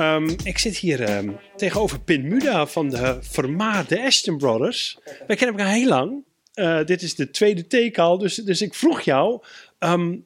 Ehm, 0.00 0.30
ik 0.44 0.58
zit 0.58 0.76
hier 0.76 1.02
ehm, 1.02 1.30
tegenover 1.56 2.00
Pin 2.00 2.28
Muda 2.28 2.66
van 2.66 2.88
de 2.88 3.18
vermaarde 3.20 4.02
Ashton 4.02 4.38
Brothers. 4.38 4.98
Wij 5.26 5.36
kennen 5.36 5.58
elkaar 5.58 5.74
heel 5.74 5.88
lang. 5.88 6.24
Eh, 6.54 6.84
dit 6.84 7.02
is 7.02 7.14
de 7.14 7.30
tweede 7.30 7.66
take 7.66 8.00
al, 8.00 8.18
dus, 8.18 8.34
dus 8.34 8.62
ik 8.62 8.74
vroeg 8.74 9.00
jou 9.00 9.42
ehm, 9.78 10.16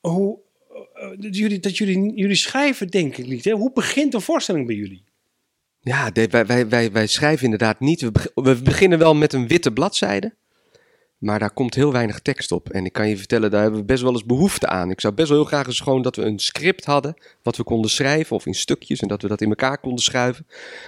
hoe, 0.00 0.38
eh, 0.94 1.08
dat 1.18 1.36
jullie, 1.36 1.60
dat 1.60 1.76
jullie, 1.76 2.12
jullie 2.14 2.36
schrijven 2.36 2.88
denk 2.88 3.16
ik 3.16 3.26
niet. 3.26 3.44
Hè? 3.44 3.52
Hoe 3.52 3.72
begint 3.72 4.14
een 4.14 4.20
voorstelling 4.20 4.66
bij 4.66 4.76
jullie? 4.76 5.04
Ja, 5.80 6.10
wij, 6.12 6.46
wij, 6.46 6.68
wij, 6.68 6.92
wij 6.92 7.06
schrijven 7.06 7.44
inderdaad 7.44 7.80
niet. 7.80 8.10
We 8.34 8.60
beginnen 8.62 8.98
wel 8.98 9.14
met 9.14 9.32
een 9.32 9.48
witte 9.48 9.72
bladzijde. 9.72 10.34
Maar 11.18 11.38
daar 11.38 11.50
komt 11.50 11.74
heel 11.74 11.92
weinig 11.92 12.20
tekst 12.20 12.52
op. 12.52 12.68
En 12.68 12.84
ik 12.84 12.92
kan 12.92 13.08
je 13.08 13.16
vertellen, 13.16 13.50
daar 13.50 13.62
hebben 13.62 13.80
we 13.80 13.86
best 13.86 14.02
wel 14.02 14.12
eens 14.12 14.24
behoefte 14.24 14.66
aan. 14.66 14.90
Ik 14.90 15.00
zou 15.00 15.14
best 15.14 15.28
wel 15.28 15.38
heel 15.38 15.46
graag 15.46 15.66
eens 15.66 15.80
gewoon 15.80 16.02
dat 16.02 16.16
we 16.16 16.22
een 16.22 16.38
script 16.38 16.84
hadden. 16.84 17.14
Wat 17.42 17.56
we 17.56 17.62
konden 17.62 17.90
schrijven 17.90 18.36
of 18.36 18.46
in 18.46 18.54
stukjes. 18.54 19.00
En 19.00 19.08
dat 19.08 19.22
we 19.22 19.28
dat 19.28 19.40
in 19.40 19.48
elkaar 19.48 19.78
konden 19.78 20.04
schuiven. 20.04 20.46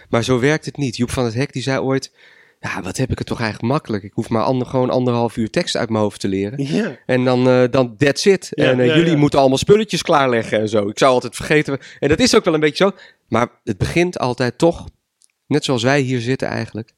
Maar 0.09 0.25
zo 0.25 0.39
werkt 0.39 0.65
het 0.65 0.77
niet. 0.77 0.97
Joep 0.97 1.11
van 1.11 1.25
het 1.25 1.35
Hek 1.35 1.53
die 1.53 1.63
zei 1.63 1.79
ooit. 1.79 2.13
Ja, 2.61 2.83
wat 2.83 2.97
heb 2.97 3.11
ik 3.11 3.19
het 3.19 3.27
toch 3.27 3.41
eigenlijk 3.41 3.73
makkelijk. 3.73 4.03
Ik 4.03 4.13
hoef 4.15 4.29
maar 4.29 4.43
ander, 4.43 4.67
gewoon 4.67 4.91
anderhalf 4.91 5.37
uur 5.37 5.51
tekst 5.51 5.77
uit 5.77 5.89
mijn 5.89 6.03
hoofd 6.03 6.21
te 6.21 6.29
leren. 6.29 6.65
Ja. 6.65 6.99
En 7.07 7.25
dan, 7.25 7.49
eh, 7.49 7.65
dan 7.71 7.97
that's 7.97 8.25
it. 8.25 8.55
En 8.55 8.81
eh, 8.81 8.95
jullie 8.95 9.17
moeten 9.17 9.39
allemaal 9.39 9.59
spulletjes 9.59 10.03
klaarleggen 10.03 10.61
en 10.61 10.69
zo. 10.69 10.89
Ik 10.89 10.99
zou 10.99 11.13
altijd 11.13 11.37
vergeten. 11.37 11.79
En 11.99 12.09
dat 12.09 12.19
is 12.19 12.37
ook 12.37 12.45
wel 12.45 12.55
een 12.55 12.61
beetje 12.61 12.85
zo. 12.85 12.91
Maar 13.29 13.49
het 13.65 13.79
begint 13.79 14.19
altijd 14.19 14.59
toch, 14.59 14.89
net 15.47 15.65
zoals 15.65 15.83
wij 15.83 16.01
hier 16.01 16.21
zitten 16.21 16.49
eigenlijk, 16.49 16.93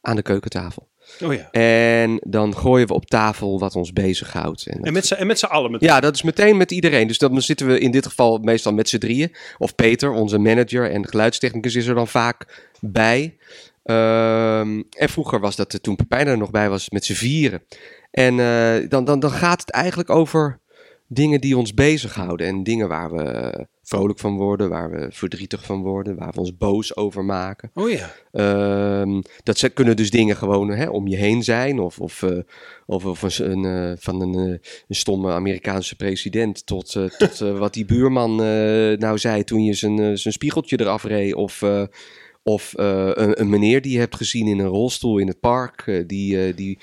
aan 0.00 0.16
de 0.16 0.22
keukentafel. 0.22 0.88
Oh 1.24 1.34
ja. 1.34 1.50
En 1.50 2.20
dan 2.26 2.56
gooien 2.56 2.86
we 2.86 2.94
op 2.94 3.06
tafel 3.06 3.58
wat 3.58 3.76
ons 3.76 3.92
bezighoudt. 3.92 4.66
En 4.66 4.76
dat- 4.76 4.86
En 4.86 4.92
met 4.92 5.06
z'n 5.06 5.14
en 5.14 5.26
met 5.26 5.38
z'n 5.38 5.44
allen. 5.46 5.70
Met... 5.70 5.80
ja, 5.80 6.00
dat 6.00 6.14
is 6.14 6.22
meteen 6.22 6.56
met 6.56 6.70
iedereen. 6.70 7.06
Dus 7.06 7.18
dan 7.18 7.42
zitten 7.42 7.66
we 7.66 7.78
in 7.78 7.90
dit 7.90 8.06
geval 8.06 8.38
meestal 8.38 8.72
met 8.72 8.88
z'n 8.88 8.98
drieën. 8.98 9.32
Of 9.58 9.74
Peter, 9.74 10.10
onze 10.10 10.38
manager 10.38 10.90
en 10.90 11.08
geluidstechnicus 11.08 11.74
is 11.74 11.86
er 11.86 11.94
dan 11.94 12.08
vaak 12.08 12.68
bij. 12.80 13.36
Ehm, 13.84 14.82
en 14.90 15.08
vroeger 15.08 15.40
was 15.40 15.56
dat, 15.56 15.74
eh, 15.74 15.80
toen 15.80 15.96
Pepijn 15.96 16.26
er 16.26 16.38
nog 16.38 16.50
bij 16.50 16.68
was, 16.68 16.90
met 16.90 17.04
z'n 17.04 17.12
vieren. 17.12 17.62
En 18.10 18.40
eh, 18.40 18.88
dan, 18.88 19.04
dan, 19.04 19.20
dan 19.20 19.30
gaat 19.30 19.60
het 19.60 19.70
eigenlijk 19.70 20.10
over 20.10 20.58
dingen 21.12 21.40
die 21.40 21.56
ons 21.56 21.74
bezighouden. 21.74 22.46
En 22.46 22.62
dingen 22.62 22.88
waar 22.88 23.10
we 23.12 23.66
vrolijk 23.82 24.18
van 24.18 24.36
worden, 24.36 24.68
waar 24.68 24.90
we 24.90 25.06
verdrietig 25.10 25.64
van 25.64 25.82
worden, 25.82 26.16
waar 26.16 26.32
we 26.32 26.40
ons 26.40 26.56
boos 26.56 26.96
over 26.96 27.24
maken. 27.24 27.70
Oh 27.74 27.90
ja. 27.90 28.12
Ehm, 28.32 29.20
dat 29.42 29.58
ze, 29.58 29.68
kunnen 29.68 29.96
dus 29.96 30.10
dingen 30.10 30.36
gewoon 30.36 30.70
hè, 30.70 30.88
om 30.88 31.08
je 31.08 31.16
heen 31.16 31.42
zijn. 31.42 31.78
Of, 31.78 32.00
of, 32.00 32.22
eh, 32.22 32.38
of, 32.86 33.04
of 33.04 33.38
een, 33.38 33.64
eh, 33.64 33.92
van 33.98 34.20
een, 34.20 34.34
eh, 34.34 34.70
een 34.88 34.94
stomme 34.94 35.32
Amerikaanse 35.32 35.96
president 35.96 36.66
tot, 36.66 36.96
tot 37.18 37.38
wat 37.38 37.74
die 37.74 37.84
buurman 37.84 38.36
nou 38.98 39.18
zei 39.18 39.44
toen 39.44 39.64
je 39.64 39.74
zijn, 39.74 40.18
zijn 40.18 40.34
spiegeltje 40.34 40.80
eraf 40.80 41.04
reed. 41.04 41.34
Of, 41.34 41.62
of 42.42 42.74
eh, 42.74 43.10
een, 43.12 43.40
een 43.40 43.48
meneer 43.48 43.80
die 43.82 43.92
je 43.92 43.98
hebt 43.98 44.16
gezien 44.16 44.46
in 44.46 44.58
een 44.58 44.66
rolstoel 44.66 45.18
in 45.18 45.26
het 45.26 45.40
park. 45.40 45.82
eh, 45.86 46.02
die 46.06 46.46
eh, 46.46 46.56
die 46.56 46.78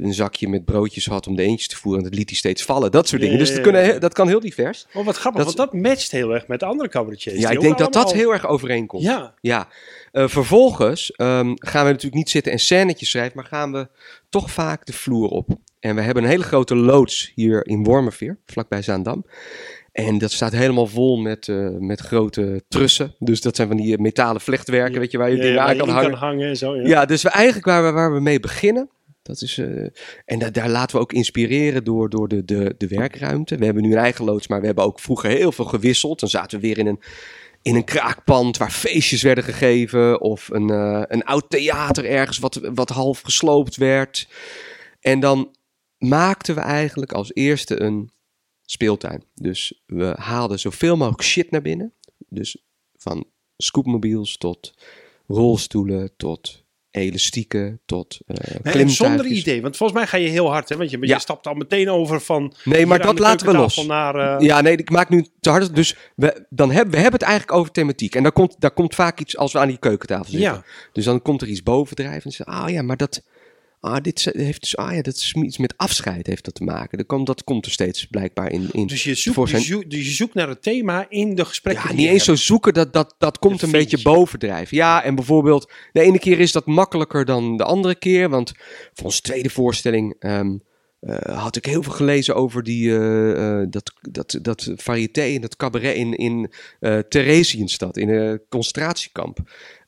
een 0.00 0.14
zakje 0.14 0.48
met 0.48 0.64
broodjes 0.64 1.06
had 1.06 1.26
om 1.26 1.36
de 1.36 1.42
eentjes 1.42 1.68
te 1.68 1.76
voeren. 1.76 2.02
En 2.02 2.08
dat 2.08 2.18
liet 2.18 2.28
hij 2.28 2.38
steeds 2.38 2.62
vallen. 2.64 2.90
Dat 2.90 3.08
soort 3.08 3.20
dingen. 3.22 3.38
Dus 3.38 3.48
ja, 3.48 3.54
dat, 3.56 3.64
ja, 3.64 3.70
kunnen, 3.72 4.00
dat 4.00 4.12
kan 4.14 4.28
heel 4.28 4.40
divers. 4.40 4.86
Oh, 4.94 5.04
wat 5.04 5.16
grappig, 5.16 5.44
Dat- 5.44 5.54
want 5.56 5.70
dat 5.70 5.80
matcht 5.82 6.10
heel 6.10 6.30
erg 6.34 6.46
met 6.46 6.60
de 6.60 6.66
andere 6.66 6.88
cabaretiers. 6.88 7.40
Ja, 7.40 7.50
ik 7.50 7.60
denk 7.60 7.78
dat 7.78 7.92
dat 7.92 8.12
heel 8.12 8.32
erg 8.32 8.46
overeenkomt. 8.46 9.02
Ja. 9.02 9.34
Ja, 9.40 9.68
vervolgens 10.12 11.10
ehm, 11.12 11.52
gaan 11.54 11.82
we 11.84 11.88
natuurlijk 11.90 12.14
niet 12.14 12.30
zitten 12.30 12.52
en 12.52 12.58
scènetjes 12.58 13.10
schrijven, 13.10 13.32
maar 13.36 13.44
gaan 13.44 13.72
we 13.72 13.88
toch 14.28 14.50
vaak 14.50 14.86
de 14.86 14.92
vloer 14.92 15.28
op. 15.28 15.48
En 15.80 15.94
we 15.94 16.00
hebben 16.00 16.22
een 16.22 16.28
hele 16.28 16.42
grote 16.42 16.74
loods 16.76 17.32
hier 17.34 17.66
in 17.66 17.84
Wormerveer, 17.84 18.38
vlakbij 18.46 18.82
Zaandam. 18.82 19.24
En 19.96 20.18
dat 20.18 20.32
staat 20.32 20.52
helemaal 20.52 20.86
vol 20.86 21.16
met, 21.16 21.48
eh, 21.48 21.68
met 21.78 22.00
grote 22.00 22.64
trussen. 22.68 23.14
Dus 23.18 23.40
dat 23.40 23.56
zijn 23.56 23.68
van 23.68 23.76
die 23.76 23.92
eh, 23.96 23.98
metalen 24.02 24.40
vlechtwerken, 24.40 24.92
Ja. 24.94 24.98
weet 25.00 25.10
je, 25.10 25.18
waar 25.18 25.30
je 25.30 25.36
Ja, 25.36 25.42
dingen 25.42 25.60
aan 25.62 25.72
je 25.74 25.78
kan 25.80 25.88
hangen. 25.88 26.10
kan 26.10 26.18
hangen 26.18 26.48
en 26.48 26.56
zo. 26.56 26.76
Ja. 26.76 26.86
Ja, 26.86 27.04
dus 27.04 27.22
we 27.22 27.28
eigenlijk 27.28 27.66
waar 27.66 27.84
we, 27.84 27.90
waar 27.90 28.14
we 28.14 28.20
mee 28.20 28.40
beginnen. 28.40 28.90
Dat 29.22 29.40
is, 29.42 29.58
eh, 29.58 29.66
en 30.24 30.38
da- 30.38 30.50
daar 30.50 30.68
laten 30.68 30.96
we 30.96 31.02
ook 31.02 31.12
inspireren 31.12 31.84
door, 31.84 32.08
door 32.10 32.28
de, 32.28 32.44
de, 32.44 32.74
de 32.78 32.86
werkruimte. 32.88 33.56
We 33.56 33.64
hebben 33.64 33.82
nu 33.82 33.92
een 33.92 33.98
eigen 33.98 34.24
loods, 34.24 34.48
maar 34.48 34.60
we 34.60 34.66
hebben 34.66 34.84
ook 34.84 35.00
vroeger 35.00 35.30
heel 35.30 35.52
veel 35.52 35.64
gewisseld. 35.64 36.20
Dan 36.20 36.28
zaten 36.28 36.60
we 36.60 36.66
weer 36.66 36.78
in 36.78 36.86
een, 36.86 37.00
in 37.62 37.74
een 37.74 37.84
kraakpand 37.84 38.56
waar 38.56 38.70
feestjes 38.70 39.22
werden 39.22 39.44
gegeven. 39.44 40.20
Of 40.20 40.48
een, 40.52 40.68
een 41.12 41.24
oud 41.24 41.50
theater 41.50 42.04
ergens 42.04 42.38
wat, 42.38 42.60
wat 42.74 42.88
half 42.88 43.20
gesloopt 43.20 43.76
werd. 43.76 44.28
En 45.00 45.20
dan 45.20 45.56
maakten 45.98 46.54
we 46.54 46.60
eigenlijk 46.60 47.12
als 47.12 47.34
eerste 47.34 47.80
een 47.82 48.14
speeltuin. 48.66 49.22
Dus 49.34 49.82
we 49.86 50.14
haalden 50.18 50.58
zoveel 50.58 50.96
mogelijk 50.96 51.22
shit 51.22 51.50
naar 51.50 51.62
binnen. 51.62 51.92
Dus 52.28 52.56
van 52.96 53.24
scootmobiels 53.56 54.36
tot 54.36 54.74
rolstoelen, 55.26 56.10
tot 56.16 56.64
elastieken, 56.90 57.80
tot 57.86 58.18
Nee, 58.26 58.36
klimtuigjes. 58.38 58.96
zonder 58.96 59.26
idee, 59.26 59.62
want 59.62 59.76
volgens 59.76 59.98
mij 59.98 60.08
ga 60.08 60.16
je 60.16 60.28
heel 60.28 60.50
hard, 60.50 60.68
hè? 60.68 60.76
Want 60.76 60.90
je, 60.90 60.98
je 61.00 61.06
Ja. 61.06 61.18
stapt 61.18 61.46
al 61.46 61.54
meteen 61.54 61.88
over 61.90 62.20
van. 62.20 62.54
Nee, 62.64 62.86
maar 62.86 62.98
dat 63.02 63.18
laten 63.18 63.46
we 63.46 63.52
los. 63.52 63.86
Naar, 63.86 64.14
eh, 64.38 64.46
Ja, 64.46 64.60
nee, 64.60 64.76
ik 64.76 64.90
maak 64.90 65.08
nu 65.08 65.26
te 65.40 65.50
hard. 65.50 65.74
Dus 65.74 65.96
we, 66.16 66.46
dan 66.50 66.70
hebben, 66.70 66.90
we 66.94 67.00
hebben 67.00 67.18
het 67.20 67.28
eigenlijk 67.28 67.58
over 67.58 67.72
thematiek. 67.72 68.14
En 68.14 68.22
daar 68.22 68.32
komt, 68.32 68.56
daar 68.60 68.70
komt 68.70 68.94
vaak 68.94 69.20
iets 69.20 69.36
als 69.36 69.52
we 69.52 69.58
aan 69.58 69.68
die 69.68 69.78
keukentafel 69.78 70.24
zitten. 70.30 70.40
ja. 70.50 70.64
Dus 70.92 71.04
dan 71.04 71.22
komt 71.22 71.42
er 71.42 71.48
iets 71.48 71.62
bovendrijven. 71.62 72.22
En 72.24 72.30
ze 72.32 72.44
ah 72.44 72.70
ja, 72.70 72.82
maar 72.82 72.96
dat, 72.96 73.22
ah, 73.80 73.96
dit 74.02 74.30
heeft 74.32 74.60
dus, 74.60 74.76
ah 74.76 74.94
ja, 74.94 75.02
dat 75.02 75.14
is 75.14 75.34
iets 75.34 75.58
met 75.58 75.74
afscheid 75.76 76.26
heeft 76.26 76.44
dat 76.44 76.54
te 76.54 76.64
maken. 76.64 76.98
Dat 76.98 77.06
komt, 77.06 77.26
dat 77.26 77.44
komt 77.44 77.66
er 77.66 77.72
steeds 77.72 78.06
blijkbaar 78.06 78.50
in. 78.52 78.68
in 78.72 78.86
Dus 78.86 79.04
je 79.04 79.14
zoekt, 79.14 79.36
voor 79.36 79.44
je, 79.44 79.50
zijn- 79.50 79.62
zoekt, 79.62 79.90
dus 79.90 80.04
je 80.06 80.10
zoekt 80.14 80.34
naar 80.34 80.48
het 80.48 80.62
thema 80.62 81.06
in 81.08 81.34
de 81.34 81.44
gesprekken. 81.44 81.82
Ja, 81.82 81.88
die 81.90 81.98
niet 81.98 82.08
eens 82.08 82.24
zo 82.24 82.34
zoeken, 82.34 82.74
dat, 82.74 82.92
dat, 82.92 83.14
dat 83.18 83.38
komt 83.38 83.52
Dat 83.60 83.62
een 83.62 83.70
beetje 83.70 83.96
je. 83.96 84.02
bovendrijven. 84.02 84.76
Ja, 84.76 85.02
en 85.02 85.14
bijvoorbeeld, 85.14 85.72
de 85.92 86.00
ene 86.00 86.18
keer 86.18 86.40
is 86.40 86.52
dat 86.52 86.66
makkelijker 86.66 87.24
dan 87.24 87.56
de 87.56 87.64
andere 87.64 87.94
keer. 87.94 88.28
Want 88.28 88.52
voor 88.92 89.04
onze 89.04 89.20
tweede 89.20 89.50
voorstelling 89.50 90.16
ehm, 90.18 90.56
eh, 91.06 91.42
had 91.42 91.56
ik 91.56 91.64
heel 91.64 91.82
veel 91.82 91.92
gelezen 91.92 92.34
over 92.34 92.62
die, 92.62 92.90
eh, 92.90 93.60
eh, 93.60 93.66
dat, 93.70 93.92
dat, 94.00 94.38
dat 94.42 94.72
variété 94.76 95.20
en 95.20 95.40
dat 95.40 95.56
cabaret 95.56 95.94
in, 95.94 96.14
in 96.14 96.52
Theresienstad, 97.08 97.96
in 97.96 98.08
een 98.08 98.40
concentratiekamp. 98.48 99.38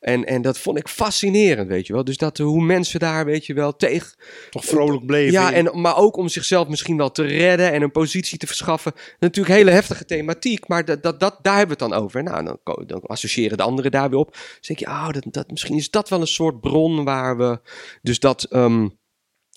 En, 0.00 0.24
en 0.24 0.42
dat 0.42 0.58
vond 0.58 0.78
ik 0.78 0.88
fascinerend, 0.88 1.68
weet 1.68 1.86
je 1.86 1.92
wel. 1.92 2.04
Dus 2.04 2.16
dat, 2.16 2.38
hoe 2.38 2.64
mensen 2.64 3.00
daar, 3.00 3.24
weet 3.24 3.46
je 3.46 3.54
wel, 3.54 3.76
tegen, 3.76 4.16
Toch 4.50 4.64
vrolijk 4.64 5.06
bleven. 5.06 5.32
ja, 5.32 5.52
en, 5.52 5.80
maar 5.80 5.96
ook 5.96 6.16
om 6.16 6.28
zichzelf 6.28 6.68
misschien 6.68 6.96
wel 6.96 7.10
te 7.10 7.24
redden 7.24 7.72
en 7.72 7.82
een 7.82 7.90
positie 7.90 8.38
te 8.38 8.46
verschaffen. 8.46 8.92
Natuurlijk 9.18 9.54
hele 9.54 9.70
heftige 9.70 10.04
thematiek, 10.04 10.68
maar 10.68 10.84
dat, 10.84 11.02
dat, 11.02 11.20
dat, 11.20 11.38
daar 11.42 11.56
hebben 11.56 11.78
we 11.78 11.84
het 11.84 11.92
dan 11.92 12.02
over. 12.02 12.22
Nou, 12.22 12.44
dan, 12.44 12.84
dan 12.86 13.00
associëren 13.02 13.56
de 13.56 13.62
anderen 13.62 13.90
daar 13.90 14.10
weer 14.10 14.18
op. 14.18 14.32
Dan 14.32 14.42
denk 14.60 14.78
je, 14.78 14.86
oh, 14.86 15.10
dat, 15.10 15.24
dat, 15.30 15.50
misschien 15.50 15.76
is 15.76 15.90
dat 15.90 16.08
wel 16.08 16.20
een 16.20 16.26
soort 16.26 16.60
bron 16.60 17.04
waar 17.04 17.36
we... 17.36 17.60
Dus 18.02 18.18
dat, 18.18 18.44
ehm, 18.44 18.86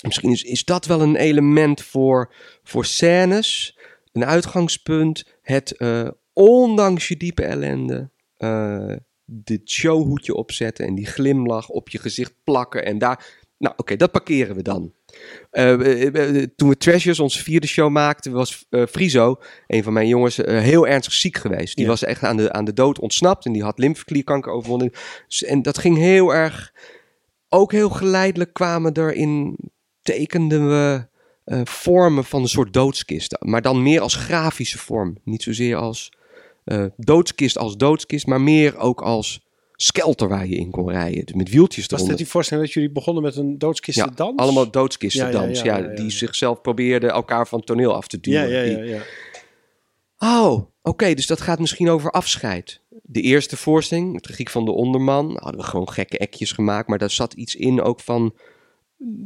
misschien 0.02 0.32
is, 0.32 0.44
is 0.44 0.66
dat 0.66 0.86
wel 0.86 1.02
een 1.02 1.16
element 1.16 1.82
voor, 1.82 2.34
voor 2.64 2.86
scènes. 2.86 3.78
Een 4.12 4.26
uitgangspunt. 4.26 5.26
Het, 5.42 5.78
eh, 5.78 6.08
ondanks 6.34 7.08
je 7.08 7.18
diepe 7.18 7.44
ellende... 7.44 8.10
eh 8.38 8.96
dit 9.34 9.70
showhoedje 9.70 10.36
opzetten 10.36 10.86
en 10.86 10.96
die 10.96 11.06
glimlach 11.06 11.70
op 11.70 11.90
je 11.90 11.98
gezicht 11.98 12.34
plakken 12.44 12.86
en 12.86 12.98
daar... 12.98 13.40
Nou, 13.58 13.74
oké, 13.78 13.96
dat 13.96 14.12
parkeren 14.12 14.56
we 14.56 14.62
dan. 14.62 14.94
Eh, 15.52 15.74
toen 16.56 16.70
we 16.70 16.78
Treasures, 16.78 17.20
onze 17.20 17.44
vierde 17.44 17.68
show 17.68 17.90
maakten, 17.92 18.32
was 18.32 18.66
Friso, 18.90 19.40
een 19.68 19.84
van 19.84 19.94
mijn 19.94 20.08
jongens, 20.08 20.38
heel 20.38 20.88
ernstig 20.88 21.14
ziek 21.14 21.38
geweest. 21.38 21.76
Die 21.76 21.84
Ja. 21.86 21.90
was 21.92 22.04
echt 22.04 22.24
aan 22.24 22.38
de, 22.38 22.52
aan 22.52 22.66
de 22.66 22.74
dood 22.74 23.00
ontsnapt 23.00 23.46
en 23.46 23.52
die 23.52 23.64
had 23.64 23.80
lymfeklierkanker 23.80 24.52
overwonnen. 24.52 24.92
Dus- 25.28 25.44
En 25.44 25.62
dat 25.62 25.78
ging 25.78 25.98
heel 25.98 26.34
erg, 26.34 26.74
ook 27.50 27.72
heel 27.72 27.90
geleidelijk 27.90 28.54
kwamen 28.54 28.94
er 28.94 29.14
in, 29.14 29.58
tekenden 30.02 30.68
we 30.68 31.08
eh, 31.44 31.62
vormen 31.64 32.24
van 32.24 32.42
een 32.42 32.48
soort 32.48 32.74
doodskist. 32.74 33.38
Maar 33.40 33.62
dan 33.62 33.84
meer 33.84 34.02
als 34.02 34.16
grafische 34.16 34.78
vorm. 34.78 35.18
Niet 35.24 35.44
zozeer 35.44 35.76
als 35.76 36.12
eh, 36.64 36.86
doodskist 36.98 37.58
als 37.58 37.78
doodskist, 37.78 38.28
maar 38.28 38.42
meer 38.42 38.78
ook 38.78 39.02
als 39.02 39.46
skelter 39.76 40.28
waar 40.28 40.48
je 40.48 40.56
in 40.56 40.70
kon 40.70 40.90
rijden. 40.90 41.26
Dus 41.26 41.36
met 41.36 41.50
wieltjes 41.50 41.84
Was 41.84 41.92
eronder. 41.92 42.10
dit 42.10 42.18
die 42.18 42.28
voorstelling 42.28 42.66
dat 42.66 42.74
jullie 42.74 42.92
begonnen 42.92 43.24
met 43.24 43.36
een 43.36 43.58
doodskisten 43.58 44.14
Ja, 44.16 44.34
allemaal 44.36 44.72
doodskistendans. 44.72 45.62
Ja, 45.62 45.82
die 45.82 46.12
zichzelf 46.12 46.62
probeerden 46.62 47.10
elkaar 47.10 47.48
van 47.48 47.58
het 47.58 47.68
toneel 47.68 47.96
af 47.96 48.08
te 48.08 48.20
duwen. 48.20 48.50
ja, 48.50 48.62
ja. 48.62 48.84
ja. 48.84 49.02
Oh, 50.18 50.62
oké, 50.82 51.14
dus 51.14 51.28
dat 51.28 51.42
gaat 51.42 51.60
misschien 51.60 51.90
over 51.90 52.12
afscheid. 52.12 52.82
De 52.90 53.22
eerste 53.22 53.58
voorstelling, 53.58 54.14
de 54.14 54.20
tragiek 54.20 54.50
van 54.50 54.66
de 54.66 54.72
onderman, 54.72 55.38
hadden 55.40 55.62
we 55.62 55.68
gewoon 55.68 55.90
gekke 55.90 56.18
ekjes 56.18 56.52
gemaakt, 56.52 56.88
maar 56.88 56.98
daar 56.98 57.10
zat 57.10 57.34
iets 57.34 57.56
in 57.56 57.82
ook 57.82 58.00
van 58.00 58.34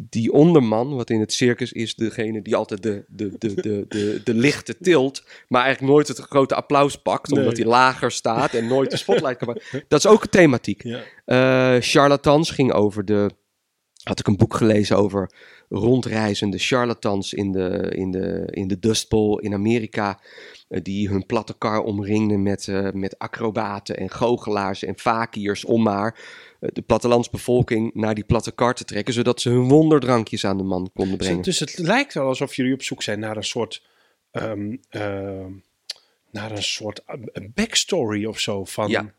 die 0.10 0.32
onderman, 0.32 0.96
wat 0.96 1.10
in 1.10 1.20
het 1.20 1.34
circus 1.34 1.72
is 1.72 1.96
degene 1.96 2.42
die 2.42 2.56
altijd 2.56 2.84
de, 2.84 3.06
de, 3.08 3.36
de, 3.38 3.54
de, 3.54 3.86
de, 3.88 4.22
de 4.24 4.34
lichten 4.34 4.76
tilt, 4.82 5.24
maar 5.48 5.64
eigenlijk 5.64 5.94
nooit 5.94 6.08
het 6.08 6.20
grote 6.20 6.56
applaus 6.56 6.96
pakt, 6.96 7.32
omdat 7.32 7.58
hij 7.58 7.66
lager 7.66 8.12
staat 8.12 8.54
en 8.54 8.68
nooit 8.68 8.92
de 8.92 8.98
spotlight 8.98 9.38
kan 9.38 9.48
maken. 9.48 9.84
Dat 9.88 10.00
is 10.00 10.08
ook 10.08 10.24
een 10.24 10.30
thematiek. 10.30 10.84
Ja. 10.84 11.02
Eh, 11.26 11.82
Charlatans 11.82 12.50
ging 12.50 12.74
over 12.74 13.06
de. 13.06 13.30
Had 14.04 14.20
ik 14.20 14.28
een 14.28 14.38
boek 14.38 14.56
gelezen 14.56 14.98
over 14.98 15.32
rondreizende 15.78 16.58
charlatans 16.58 17.34
in 17.34 17.52
de, 17.52 17.92
in 17.96 18.12
de, 18.12 18.48
in 18.52 18.68
de 18.68 18.80
Dust 18.80 19.10
Bowl 19.10 19.40
in 19.40 19.54
Amerika. 19.54 20.20
eh, 20.68 20.80
die 20.84 21.10
hun 21.10 21.26
platte 21.26 21.58
kar 21.58 21.84
omringden 21.84 22.44
met, 22.44 22.68
eh, 22.68 22.92
met 22.92 23.20
acrobaten 23.20 23.98
en 23.98 24.10
goochelaars 24.10 24.84
en 24.84 25.00
fakiers 25.00 25.66
om 25.66 25.84
maar 25.84 26.20
eh, 26.60 26.70
de 26.74 26.82
plattelandsbevolking 26.82 27.94
naar 27.94 28.16
die 28.16 28.24
platte 28.24 28.52
kar 28.52 28.76
te 28.76 28.86
trekken. 28.86 29.14
Zodat 29.14 29.42
ze 29.42 29.50
hun 29.50 29.68
wonderdrankjes 29.68 30.46
aan 30.46 30.58
de 30.58 30.64
man 30.64 30.90
konden 30.94 31.18
brengen. 31.18 31.42
Dus 31.42 31.60
het 31.60 31.78
lijkt 31.78 32.14
wel 32.14 32.28
alsof 32.28 32.56
jullie 32.56 32.74
op 32.74 32.82
zoek 32.82 33.02
zijn 33.04 33.20
naar 33.20 33.38
een 33.38 33.44
soort. 33.44 33.84
ehm, 34.32 34.76
ehm, 34.90 35.52
naar 36.32 36.52
een 36.52 36.64
soort 36.64 37.04
backstory 37.54 38.26
of 38.26 38.40
zo 38.40 38.66
van. 38.66 38.90
Ja. 38.90 39.14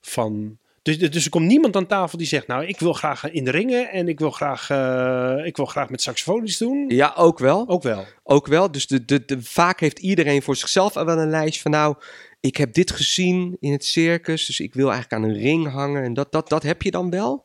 van 0.00 0.58
dus, 0.84 0.98
dus 0.98 1.24
er 1.24 1.30
komt 1.30 1.46
niemand 1.46 1.76
aan 1.76 1.86
tafel 1.86 2.18
die 2.18 2.26
zegt: 2.26 2.46
Nou, 2.46 2.64
ik 2.64 2.80
wil 2.80 2.92
graag 2.92 3.30
in 3.30 3.44
de 3.44 3.50
ringen 3.50 3.90
en 3.90 4.08
ik 4.08 4.18
wil 4.18 4.30
graag, 4.30 4.70
eh, 4.70 5.46
ik 5.46 5.56
wil 5.56 5.66
graag 5.66 5.90
met 5.90 6.02
saxofoon 6.02 6.44
iets 6.44 6.58
doen. 6.58 6.84
Ja, 6.88 7.12
ook 7.16 7.38
wel. 7.38 7.68
Ook 7.68 7.82
wel. 7.82 8.04
Ook 8.22 8.46
wel. 8.46 8.70
Dus 8.70 8.86
de, 8.86 9.04
de, 9.04 9.24
de, 9.24 9.42
vaak 9.42 9.80
heeft 9.80 9.98
iedereen 9.98 10.42
voor 10.42 10.56
zichzelf 10.56 10.96
al 10.96 11.04
wel 11.04 11.18
een 11.18 11.30
lijst 11.30 11.62
van 11.62 11.70
nou, 11.70 11.94
ik 12.40 12.56
heb 12.56 12.72
dit 12.72 12.90
gezien 12.90 13.56
in 13.60 13.72
het 13.72 13.84
circus, 13.84 14.46
dus 14.46 14.60
ik 14.60 14.74
wil 14.74 14.92
eigenlijk 14.92 15.22
aan 15.22 15.30
een 15.30 15.38
ring 15.38 15.70
hangen. 15.70 16.02
En 16.02 16.14
dat, 16.14 16.32
dat, 16.32 16.48
dat 16.48 16.62
heb 16.62 16.82
je 16.82 16.90
dan 16.90 17.10
wel. 17.10 17.44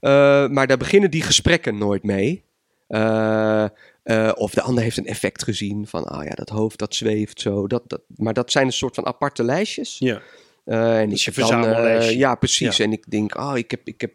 Eh, 0.00 0.48
maar 0.48 0.66
daar 0.66 0.76
beginnen 0.76 1.10
die 1.10 1.22
gesprekken 1.22 1.78
nooit 1.78 2.02
mee. 2.02 2.44
Eh, 2.86 3.64
eh, 4.02 4.32
of 4.34 4.54
de 4.54 4.62
ander 4.62 4.82
heeft 4.82 4.96
een 4.96 5.06
effect 5.06 5.42
gezien 5.42 5.86
van, 5.86 6.04
ah 6.04 6.24
ja, 6.24 6.34
dat 6.34 6.48
hoofd 6.48 6.78
dat 6.78 6.94
zweeft 6.94 7.40
zo. 7.40 7.66
Dat, 7.66 7.82
dat, 7.86 8.00
maar 8.16 8.34
dat 8.34 8.50
zijn 8.50 8.66
een 8.66 8.72
soort 8.72 8.94
van 8.94 9.06
aparte 9.06 9.44
lijstjes. 9.44 9.96
Ja. 9.98 10.20
Eh, 10.66 11.00
en 11.00 11.10
ik 11.10 11.16
je 11.18 11.32
dan, 11.32 11.66
eh, 11.66 12.10
ja, 12.10 12.34
precies. 12.34 12.76
Ja. 12.76 12.84
En 12.84 12.92
ik 12.92 13.10
denk, 13.10 13.36
oh, 13.38 13.52
ik 13.56 13.70
heb, 13.70 13.80
ik 13.84 14.00
heb, 14.00 14.12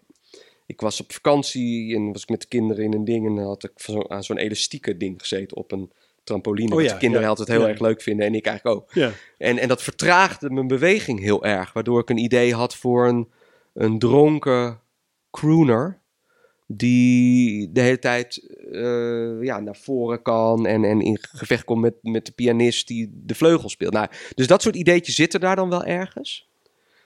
ik 0.66 0.82
was 0.82 1.02
op 1.02 1.14
vakantie 1.14 1.96
en 1.96 2.12
was 2.12 2.22
ik 2.22 2.30
met 2.30 2.42
de 2.42 2.48
kinderen 2.48 2.84
in 2.84 2.94
een 2.94 3.06
ding 3.06 3.28
en 3.28 3.36
dan 3.36 3.46
had 3.46 3.64
ik 3.64 3.72
zo, 3.76 4.02
aan 4.08 4.24
zo'n 4.24 4.38
elastieke 4.38 4.98
ding 4.98 5.20
gezeten 5.20 5.58
op 5.58 5.72
een 5.72 5.92
trampoline. 6.24 6.70
Oh 6.70 6.76
wat 6.76 6.86
ja, 6.86 6.92
de 6.94 6.98
kinderen 6.98 7.24
ja. 7.24 7.30
altijd 7.30 7.48
heel 7.48 7.62
Ja. 7.62 7.68
erg 7.68 7.80
leuk 7.80 8.02
vinden 8.02 8.26
en 8.26 8.36
ik 8.36 8.46
eigenlijk 8.46 8.78
ook. 8.78 8.94
Ja. 8.94 9.12
En, 9.38 9.58
en 9.58 9.68
dat 9.68 9.84
vertraagde 9.84 10.50
mijn 10.50 10.68
beweging 10.68 11.20
heel 11.20 11.44
erg, 11.46 11.74
waardoor 11.74 12.00
ik 12.00 12.10
een 12.10 12.18
idee 12.18 12.54
had 12.54 12.76
voor 12.76 13.08
een, 13.08 13.32
een 13.74 14.00
dronken 14.00 14.80
crooner. 15.32 16.01
Die 16.74 17.72
de 17.72 17.82
hele 17.82 18.00
tijd 18.00 18.38
eh, 18.72 19.42
ja, 19.42 19.60
naar 19.60 19.76
voren 19.76 20.22
kan 20.22 20.66
en, 20.66 20.84
en 20.84 21.02
in 21.02 21.18
gevecht 21.22 21.64
komt 21.64 21.82
met, 21.82 21.94
met 22.02 22.26
de 22.26 22.32
pianist 22.32 22.88
die 22.88 23.10
de 23.14 23.36
vleugel 23.36 23.70
speelt. 23.70 23.94
Nou, 23.94 24.08
dus 24.36 24.48
dat 24.48 24.62
soort 24.62 24.76
ideetjes 24.76 25.16
zitten 25.16 25.40
daar 25.40 25.56
dan 25.56 25.70
wel 25.70 25.84
ergens. 25.84 26.50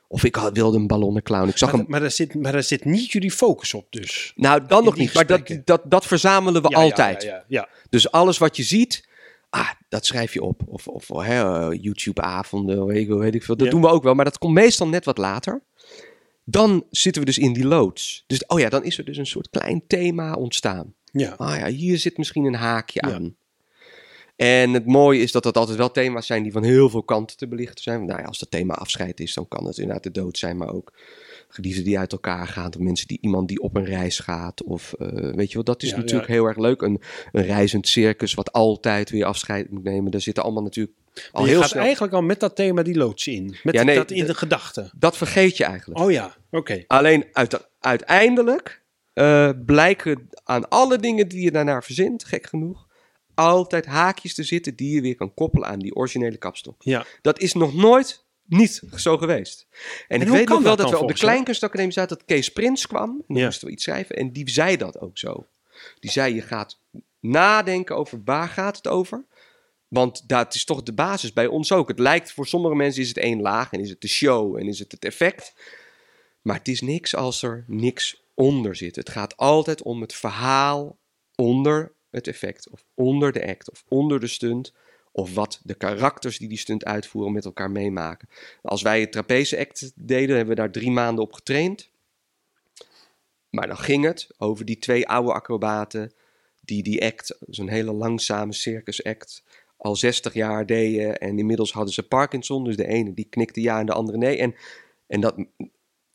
Of 0.07 0.23
ik 0.23 0.35
had, 0.35 0.53
wilde 0.53 0.77
een 0.77 0.87
ballonnenclown. 0.87 1.47
Ik 1.47 1.57
zag 1.57 1.71
Maar, 1.71 1.79
hem. 1.79 1.89
maar, 1.89 1.99
daar 1.99 2.11
zit, 2.11 2.35
maar 2.35 2.51
daar 2.51 2.63
zit 2.63 2.85
niet 2.85 3.11
jullie 3.11 3.31
focus 3.31 3.73
op, 3.73 3.87
dus. 3.89 4.33
Nou, 4.35 4.65
dan 4.67 4.79
in 4.79 4.85
nog 4.85 4.95
niet. 4.97 5.13
Maar 5.13 5.25
dat, 5.25 5.57
dat, 5.63 5.81
dat 5.85 6.05
verzamelen 6.05 6.61
we 6.61 6.69
Ja, 6.69 6.77
altijd. 6.77 7.23
Ja, 7.23 7.29
ja, 7.29 7.43
ja. 7.47 7.69
Dus 7.89 8.11
alles 8.11 8.37
wat 8.37 8.57
je 8.57 8.63
ziet, 8.63 9.07
ah, 9.49 9.69
dat 9.89 10.05
schrijf 10.05 10.33
je 10.33 10.41
op. 10.41 10.61
Of, 10.65 10.87
of 10.87 11.09
eh, 11.09 11.67
YouTube-avonden, 11.71 12.85
weet 12.85 13.01
ik, 13.01 13.07
wel, 13.07 13.17
weet 13.17 13.35
ik 13.35 13.43
veel. 13.43 13.57
Dat 13.57 13.71
doen 13.71 13.81
we 13.81 13.87
ook 13.87 14.03
wel, 14.03 14.13
maar 14.13 14.25
dat 14.25 14.37
komt 14.37 14.53
meestal 14.53 14.87
net 14.87 15.05
wat 15.05 15.17
later. 15.17 15.61
Dan 16.47 16.85
zitten 16.89 17.21
we 17.21 17.27
dus 17.27 17.37
in 17.37 17.53
die 17.53 17.65
loods. 17.65 18.23
Dus, 18.27 18.45
oh 18.45 18.59
ja, 18.59 18.69
dan 18.69 18.83
is 18.83 18.97
er 18.97 19.05
dus 19.05 19.17
een 19.17 19.25
soort 19.25 19.49
klein 19.49 19.83
thema 19.87 20.33
ontstaan. 20.33 20.93
ja. 21.11 21.33
Ah 21.37 21.57
ja, 21.57 21.67
hier 21.67 21.97
zit 21.97 22.17
misschien 22.17 22.45
een 22.45 22.53
haakje 22.55 23.07
Ja. 23.07 23.13
aan. 23.13 23.35
En 24.35 24.73
het 24.73 24.85
mooie 24.85 25.21
is 25.21 25.31
dat 25.31 25.43
dat 25.43 25.57
altijd 25.57 25.77
wel 25.77 25.91
thema's 25.91 26.25
zijn 26.25 26.43
die 26.43 26.51
van 26.51 26.63
heel 26.63 26.89
veel 26.89 27.03
kanten 27.03 27.37
te 27.37 27.47
belichten 27.47 27.83
zijn. 27.83 28.05
Nou 28.05 28.19
ja, 28.19 28.25
als 28.25 28.39
het 28.39 28.51
thema 28.51 28.73
afscheid 28.73 29.19
is, 29.19 29.33
dan 29.33 29.47
kan 29.47 29.65
het 29.65 29.77
inderdaad 29.77 30.03
de 30.03 30.11
dood 30.11 30.37
zijn, 30.37 30.57
maar 30.57 30.73
ook 30.73 30.93
geliefden 31.47 31.83
die 31.83 31.99
uit 31.99 32.11
elkaar 32.11 32.47
gaan, 32.47 32.67
of 32.67 32.79
mensen 32.79 33.07
die 33.07 33.17
iemand 33.21 33.47
die 33.47 33.59
op 33.59 33.75
een 33.75 33.85
reis 33.85 34.19
gaat, 34.19 34.63
of 34.63 34.93
eh, 34.93 35.07
weet 35.33 35.47
je 35.47 35.53
wel, 35.53 35.63
dat 35.63 35.83
is 35.83 35.89
Ja, 35.89 35.97
natuurlijk 35.97 36.27
ja. 36.27 36.33
heel 36.33 36.45
erg 36.45 36.57
leuk. 36.57 36.81
Een, 36.81 37.01
een 37.31 37.43
reizend 37.45 37.87
circus 37.87 38.33
wat 38.33 38.51
altijd 38.51 39.09
weer 39.09 39.25
afscheid 39.25 39.69
moet 39.71 39.83
nemen, 39.83 40.11
daar 40.11 40.21
zitten 40.21 40.43
allemaal 40.43 40.63
natuurlijk 40.63 40.97
al 41.31 41.43
je 41.43 41.49
heel 41.49 41.59
gaat 41.59 41.69
snel. 41.69 41.83
eigenlijk 41.83 42.13
al 42.13 42.21
met 42.21 42.39
dat 42.39 42.55
thema 42.55 42.83
die 42.83 42.95
loods 42.97 43.27
in. 43.27 43.55
Met 43.63 43.73
Ja, 43.73 43.83
nee, 43.83 43.95
dat 43.95 44.11
in 44.11 44.25
de 44.25 44.33
gedachte. 44.35 44.91
Dat 44.97 45.17
vergeet 45.17 45.57
je 45.57 45.63
eigenlijk. 45.63 45.99
Oh 45.99 46.11
ja, 46.11 46.35
oké. 46.51 46.83
Alleen 46.87 47.25
uit, 47.31 47.69
uiteindelijk 47.79 48.83
eh, 49.13 49.49
blijken 49.65 50.29
aan 50.43 50.69
alle 50.69 50.97
dingen 50.97 51.27
die 51.27 51.43
je 51.43 51.51
daarnaar 51.51 51.83
verzint, 51.83 52.23
gek 52.23 52.47
genoeg, 52.47 52.87
altijd 53.33 53.85
haakjes 53.85 54.33
te 54.33 54.43
zitten 54.43 54.75
die 54.75 54.95
je 54.95 55.01
weer 55.01 55.15
kan 55.15 55.33
koppelen 55.33 55.67
aan 55.67 55.79
die 55.79 55.95
originele 55.95 56.37
kapstok. 56.37 56.75
Ja. 56.79 57.05
Dat 57.21 57.39
is 57.39 57.53
nog 57.53 57.73
nooit 57.73 58.24
niet 58.45 58.81
zo 58.95 59.17
geweest. 59.17 59.67
En, 60.07 60.21
ik 60.21 60.27
weet 60.27 60.47
nog 60.49 60.61
wel 60.63 60.75
dat 60.75 60.89
we 60.89 60.99
op 60.99 61.07
de? 61.07 61.13
Kleinkunstacademie 61.13 61.93
zaten, 61.93 62.17
dat 62.17 62.25
Kees 62.25 62.49
Prins 62.49 62.87
kwam. 62.87 63.23
En 63.27 63.35
Ja. 63.35 63.45
moesten 63.45 63.67
we 63.67 63.73
iets 63.73 63.83
schrijven 63.83 64.15
en 64.15 64.31
die 64.31 64.49
zei 64.49 64.77
dat 64.77 64.99
ook 64.99 65.17
zo. 65.17 65.47
Die 65.99 66.11
zei, 66.11 66.35
je 66.35 66.41
gaat 66.41 66.79
nadenken 67.19 67.95
over 67.95 68.21
waar 68.25 68.47
gaat 68.47 68.75
het 68.75 68.87
over. 68.87 69.25
Want 69.87 70.27
dat 70.29 70.55
is 70.55 70.65
toch 70.65 70.83
de 70.83 70.93
basis 70.93 71.33
bij 71.33 71.47
ons 71.47 71.71
ook. 71.71 71.87
Het 71.87 71.99
lijkt 71.99 72.31
voor 72.31 72.47
sommige 72.47 72.75
mensen 72.75 73.01
is 73.01 73.07
het 73.07 73.17
één 73.17 73.41
laag 73.41 73.71
en 73.71 73.79
is 73.79 73.89
het 73.89 74.01
de 74.01 74.07
show 74.07 74.57
en 74.57 74.67
is 74.67 74.79
het 74.79 74.91
het 74.91 75.05
effect. 75.05 75.53
Maar 76.41 76.55
het 76.57 76.67
is 76.67 76.81
niks 76.81 77.15
als 77.15 77.41
er 77.41 77.63
niks 77.67 78.23
onder 78.33 78.75
zit. 78.75 78.95
Het 78.95 79.09
gaat 79.09 79.37
altijd 79.37 79.81
om 79.81 80.01
het 80.01 80.13
verhaal 80.13 80.97
onder 81.35 81.93
het 82.09 82.27
effect. 82.27 82.69
Of 82.69 82.85
onder 82.93 83.31
de 83.31 83.47
act. 83.47 83.71
Of 83.71 83.83
onder 83.87 84.19
de 84.19 84.27
stunt. 84.27 84.73
Of 85.17 85.33
wat 85.33 85.59
de 85.63 85.73
karakters 85.73 86.37
die 86.37 86.47
die 86.47 86.57
stunt 86.57 86.85
uitvoeren 86.85 87.33
met 87.33 87.45
elkaar 87.45 87.71
meemaken. 87.71 88.29
Als 88.61 88.81
wij 88.81 88.99
het 88.99 89.11
trapeze 89.11 89.59
act 89.59 89.91
deden, 89.95 90.35
hebben 90.35 90.55
we 90.55 90.61
daar 90.61 90.71
drie 90.71 90.91
maanden 90.91 91.23
op 91.23 91.33
getraind. 91.33 91.89
Maar 93.49 93.67
dan 93.67 93.77
ging 93.77 94.03
het 94.03 94.29
over 94.37 94.65
die 94.65 94.79
twee 94.79 95.07
oude 95.07 95.33
acrobaten. 95.33 96.13
Die 96.61 96.83
die 96.83 97.05
act, 97.05 97.37
zo'n 97.47 97.67
hele 97.67 97.91
langzame 97.93 98.53
circus 98.53 99.03
act, 99.03 99.43
al 99.77 99.95
60 99.95 100.33
jaar 100.33 100.65
deden. 100.65 101.17
En 101.17 101.39
inmiddels 101.39 101.71
hadden 101.71 101.93
ze 101.93 102.07
Parkinson. 102.07 102.63
Dus 102.63 102.75
de 102.75 102.87
ene 102.87 103.13
die 103.13 103.27
knikte 103.29 103.61
ja 103.61 103.79
en 103.79 103.85
de 103.85 103.93
andere 103.93 104.17
nee. 104.17 104.37
En, 104.37 104.55
en 105.07 105.21
dat, 105.21 105.35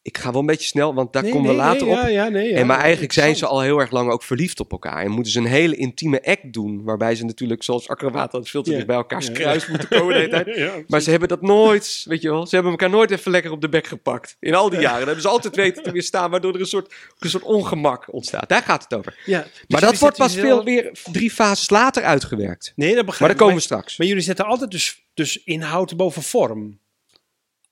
ik 0.03 0.19
ga 0.19 0.31
wel 0.31 0.41
een 0.41 0.47
beetje 0.47 0.67
snel, 0.67 0.95
want 0.95 1.13
daar 1.13 1.23
Nee, 1.23 1.33
komen 1.33 1.51
we 1.51 1.57
nee, 1.57 1.65
later 1.67 1.87
nee, 1.87 1.97
op. 1.97 2.01
Ja, 2.01 2.07
ja, 2.09 2.29
nee, 2.29 2.49
ja, 2.51 2.57
en 2.57 2.67
maar 2.67 2.79
eigenlijk 2.79 3.13
zijn 3.13 3.37
ze 3.37 3.47
al 3.47 3.61
heel 3.61 3.79
erg 3.79 3.91
lang 3.91 4.11
ook 4.11 4.23
verliefd 4.23 4.61
op 4.61 4.73
elkaar. 4.73 5.05
En 5.05 5.11
moeten 5.11 5.33
ze 5.33 5.39
een 5.39 5.47
hele 5.47 5.77
intieme 5.77 6.25
act 6.25 6.53
doen. 6.53 6.85
Waarbij 6.85 7.15
ze 7.15 7.25
natuurlijk, 7.25 7.63
zoals 7.63 7.89
acrobaten, 7.89 8.31
altijd 8.33 8.51
veel 8.51 8.63
te 8.63 8.71
dicht 8.71 8.87
bij 8.87 8.97
elkaars 8.97 9.27
ja, 9.27 9.33
kruis 9.33 9.67
moeten 9.67 9.89
komen 9.89 10.15
de 10.15 10.21
hele 10.21 10.45
tijd. 10.45 10.89
Maar 10.89 11.01
ze 11.01 11.11
hebben 11.11 11.29
dat 11.29 11.43
nooit, 11.43 12.05
weet 12.09 12.23
je 12.23 12.31
wel. 12.31 12.47
Ze 12.47 12.55
hebben 12.55 12.73
elkaar 12.73 12.91
nooit 12.91 13.11
even 13.11 13.31
lekker 13.31 13.51
op 13.51 13.61
de 13.61 13.69
bek 13.69 13.87
gepakt. 13.87 14.37
In 14.41 14.55
al 14.55 14.71
die 14.71 14.81
jaren. 14.81 14.97
Dat 14.99 15.07
hebben 15.07 15.23
ze 15.23 15.29
altijd 15.29 15.57
weten 15.57 15.83
te 15.83 15.93
weerstaan. 15.93 16.31
Waardoor 16.31 16.55
er 16.55 16.61
een 16.61 16.67
soort, 16.67 16.95
een 17.19 17.31
soort 17.31 17.45
ongemak 17.45 18.13
ontstaat. 18.13 18.49
Daar 18.49 18.63
gaat 18.63 18.83
het 18.83 18.95
over. 18.95 19.19
ja. 19.25 19.43
Dus 19.43 19.51
maar 19.69 19.81
dat 19.81 19.99
wordt 19.99 20.17
pas 20.17 20.35
veel 20.35 20.65
weer 20.65 20.91
drie 21.13 21.31
fases 21.31 21.71
later 21.71 22.03
uitgewerkt. 22.03 22.73
Nee, 22.77 22.87
dat 22.89 22.97
Maar 22.97 23.05
begrijp 23.05 23.21
daar 23.31 23.31
ik. 23.31 23.37
komen 23.37 23.55
we 23.55 23.63
straks. 23.63 23.97
Maar 23.97 24.07
jullie 24.07 24.23
zetten 24.23 24.45
altijd 24.45 24.71
dus, 24.71 25.03
dus 25.15 25.45
inhoud 25.45 25.97
boven 25.97 26.23
vorm. 26.23 26.79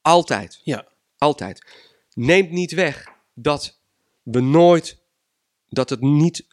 Altijd. 0.03 0.61
Ja. 0.63 0.87
Altijd. 1.19 1.65
Neemt 2.19 2.51
niet 2.51 2.73
weg 2.73 3.05
dat 3.35 3.81
we 4.23 4.41
nooit, 4.41 4.99
dat 5.69 5.91
het 5.91 6.01
niet, 6.01 6.47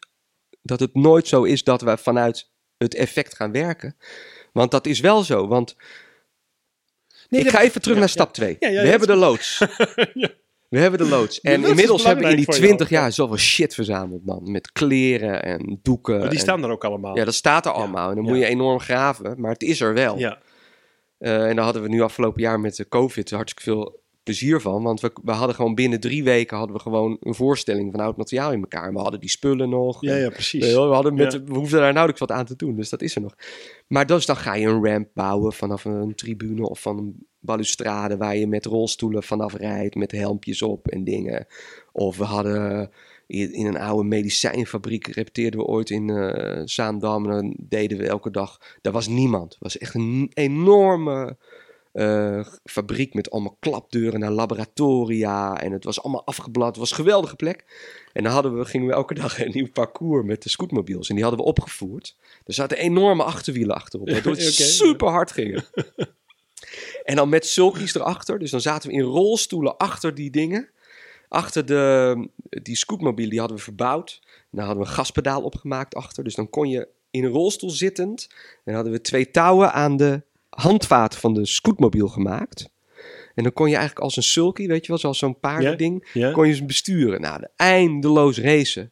dat 0.62 0.80
het 0.80 0.94
nooit 0.94 1.28
zo 1.28 1.42
is 1.42 1.64
dat 1.64 1.82
we 1.82 1.96
vanuit 1.96 2.50
het 2.76 2.94
effect 2.94 3.34
gaan 3.34 3.52
werken. 3.52 3.96
Want 4.52 4.70
dat 4.70 4.86
is 4.86 5.00
wel 5.00 5.22
zo. 5.22 5.46
Want 5.46 5.76
Nee, 7.28 7.40
ik 7.40 7.48
ga 7.48 7.60
even 7.60 7.80
terug 7.80 7.94
ja, 7.96 8.00
naar 8.00 8.10
stap 8.10 8.32
2. 8.32 8.56
Ja, 8.58 8.68
ja, 8.68 8.82
we 8.82 8.88
hebben 8.88 9.08
de 9.08 9.14
loods. 9.14 9.58
We 10.68 10.78
hebben 10.78 10.98
de 10.98 11.08
loods. 11.08 11.40
En 11.40 11.56
loods 11.56 11.68
inmiddels 11.70 12.04
hebben 12.04 12.24
we 12.24 12.30
in 12.30 12.36
die 12.36 12.44
belangrijk 12.44 12.44
voor 12.44 12.54
jou. 12.54 12.76
20 12.76 12.88
jaar 12.88 13.12
zoveel 13.12 13.36
shit 13.36 13.74
verzameld, 13.74 14.24
man. 14.24 14.50
Met 14.50 14.72
kleren 14.72 15.42
en 15.42 15.78
doeken. 15.82 16.14
Oh, 16.14 16.22
die 16.22 16.30
en- 16.30 16.38
staan 16.38 16.64
er 16.64 16.70
ook 16.70 16.84
allemaal. 16.84 17.16
Ja, 17.16 17.24
dat 17.24 17.34
staat 17.34 17.66
er 17.66 17.72
allemaal. 17.72 18.08
En 18.08 18.14
dan 18.14 18.24
moet 18.24 18.38
je 18.38 18.46
enorm 18.46 18.80
graven. 18.80 19.40
Maar 19.40 19.52
het 19.52 19.62
is 19.62 19.80
er 19.80 19.94
wel. 19.94 20.18
Ja. 20.18 20.38
Eh, 21.18 21.48
en 21.48 21.56
daar 21.56 21.64
hadden 21.64 21.82
we 21.82 21.88
nu 21.88 22.00
afgelopen 22.00 22.42
jaar 22.42 22.60
met 22.60 22.76
de 22.76 22.88
COVID 22.88 23.30
hartstikke 23.30 23.70
veel 23.70 24.04
plezier 24.26 24.60
van. 24.60 24.82
Want 24.82 25.00
we, 25.00 25.10
we 25.24 25.32
hadden 25.32 25.54
gewoon 25.54 25.74
binnen 25.74 26.00
drie 26.00 26.24
weken 26.24 26.56
hadden 26.56 26.76
we 26.76 26.82
gewoon 26.82 27.16
een 27.20 27.34
voorstelling 27.34 27.90
van 27.92 28.00
oud 28.00 28.16
materiaal 28.16 28.52
in 28.52 28.60
elkaar. 28.60 28.86
En 28.88 28.92
we 28.94 29.00
hadden 29.00 29.20
die 29.20 29.28
spullen 29.30 29.68
nog. 29.68 30.00
Ja, 30.00 30.12
En- 30.14 30.20
ja, 30.20 30.28
precies. 30.30 30.72
We, 30.72 30.78
hadden 30.80 31.14
met, 31.14 31.32
Ja. 31.32 31.42
we 31.42 31.54
hoefden 31.54 31.80
daar 31.80 31.88
nauwelijks 31.92 32.20
wat 32.20 32.30
aan 32.30 32.44
te 32.44 32.56
doen, 32.56 32.76
dus 32.76 32.88
dat 32.88 33.02
is 33.02 33.14
er 33.14 33.20
nog. 33.20 33.34
Maar 33.88 34.06
dus 34.06 34.26
dan 34.26 34.36
ga 34.36 34.54
je 34.54 34.66
een 34.66 34.84
ramp 34.84 35.08
bouwen 35.14 35.52
vanaf 35.52 35.84
een 35.84 36.14
tribune 36.14 36.68
of 36.68 36.80
van 36.80 36.98
een 36.98 37.26
balustrade 37.40 38.16
waar 38.16 38.36
je 38.36 38.46
met 38.46 38.64
rolstoelen 38.66 39.22
vanaf 39.22 39.54
rijdt, 39.54 39.94
met 39.94 40.12
helmpjes 40.12 40.62
op 40.62 40.88
en 40.88 41.04
dingen. 41.04 41.46
Of 41.92 42.16
we 42.16 42.24
hadden 42.24 42.90
in 43.26 43.52
in 43.52 43.66
een 43.66 43.78
oude 43.78 44.08
medicijnfabriek, 44.08 45.06
repeteerden 45.06 45.60
we 45.60 45.66
ooit 45.66 45.90
in 45.90 46.10
eh 46.10 46.60
Zaandam 46.64 47.24
en 47.24 47.30
dan 47.30 47.54
deden 47.58 47.98
we 47.98 48.06
elke 48.06 48.30
dag. 48.30 48.60
Daar 48.82 48.92
was 48.92 49.08
niemand. 49.08 49.52
Het 49.52 49.62
was 49.62 49.78
echt 49.78 49.94
een 49.94 50.30
enorme 50.34 51.36
eh, 51.96 52.46
fabriek 52.64 53.14
met 53.14 53.30
allemaal 53.30 53.56
klapdeuren 53.60 54.20
naar 54.20 54.30
laboratoria. 54.30 55.60
En 55.60 55.72
het 55.72 55.84
was 55.84 56.02
allemaal 56.02 56.26
afgeblad. 56.26 56.68
Het 56.68 56.76
was 56.76 56.90
een 56.90 56.96
geweldige 56.96 57.36
plek. 57.36 57.64
En 58.12 58.22
dan 58.22 58.32
hadden 58.32 58.58
we, 58.58 58.64
gingen 58.64 58.86
we 58.86 58.92
elke 58.92 59.14
dag 59.14 59.40
een 59.40 59.50
nieuw 59.52 59.70
parcours 59.70 60.26
met 60.26 60.42
de 60.42 60.48
scootmobiels. 60.48 61.08
En 61.08 61.14
die 61.14 61.24
hadden 61.24 61.42
we 61.42 61.48
opgevoerd. 61.48 62.16
Er 62.44 62.54
zaten 62.54 62.78
enorme 62.78 63.22
achterwielen 63.22 63.74
achterop. 63.74 64.10
Waardoor 64.10 64.32
het 64.36 64.54
super 64.54 65.08
hard 65.08 65.32
ging. 65.32 65.64
en 67.04 67.16
dan 67.16 67.28
met 67.28 67.46
sulkies 67.46 67.94
erachter. 67.94 68.38
Dus 68.38 68.50
dan 68.50 68.60
zaten 68.60 68.88
we 68.88 68.94
in 68.94 69.02
rolstoelen 69.02 69.76
achter 69.76 70.14
die 70.14 70.30
dingen. 70.30 70.70
Achter 71.28 71.66
de, 71.66 72.28
die 72.62 72.76
scootmobiel, 72.76 73.28
die 73.28 73.38
hadden 73.38 73.56
we 73.56 73.62
verbouwd. 73.62 74.22
Daar 74.50 74.64
hadden 74.64 74.82
we 74.82 74.88
een 74.88 74.96
gaspedaal 74.96 75.42
opgemaakt 75.42 75.94
achter. 75.94 76.24
Dus 76.24 76.34
dan 76.34 76.50
kon 76.50 76.68
je 76.68 76.88
in 77.10 77.24
een 77.24 77.30
rolstoel 77.30 77.70
zittend. 77.70 78.28
En 78.64 78.74
hadden 78.74 78.92
we 78.92 79.00
twee 79.00 79.30
touwen 79.30 79.72
aan 79.72 79.96
de 79.96 80.22
handvaten 80.56 81.20
van 81.20 81.34
de 81.34 81.46
scootmobiel 81.46 82.08
gemaakt. 82.08 82.68
En 83.34 83.42
dan 83.42 83.52
kon 83.52 83.66
je 83.68 83.74
eigenlijk 83.74 84.04
als 84.04 84.16
een 84.16 84.22
sulky, 84.22 84.66
weet 84.66 84.82
je 84.82 84.88
wel, 84.88 84.98
zoals 84.98 85.18
zo'n 85.18 85.38
paardending, 85.40 86.08
Ja. 86.12 86.30
kon 86.32 86.46
je 86.48 86.54
ze 86.54 86.64
besturen. 86.64 87.20
Nou, 87.20 87.40
de 87.40 87.50
eindeloos 87.56 88.38
racen. 88.38 88.90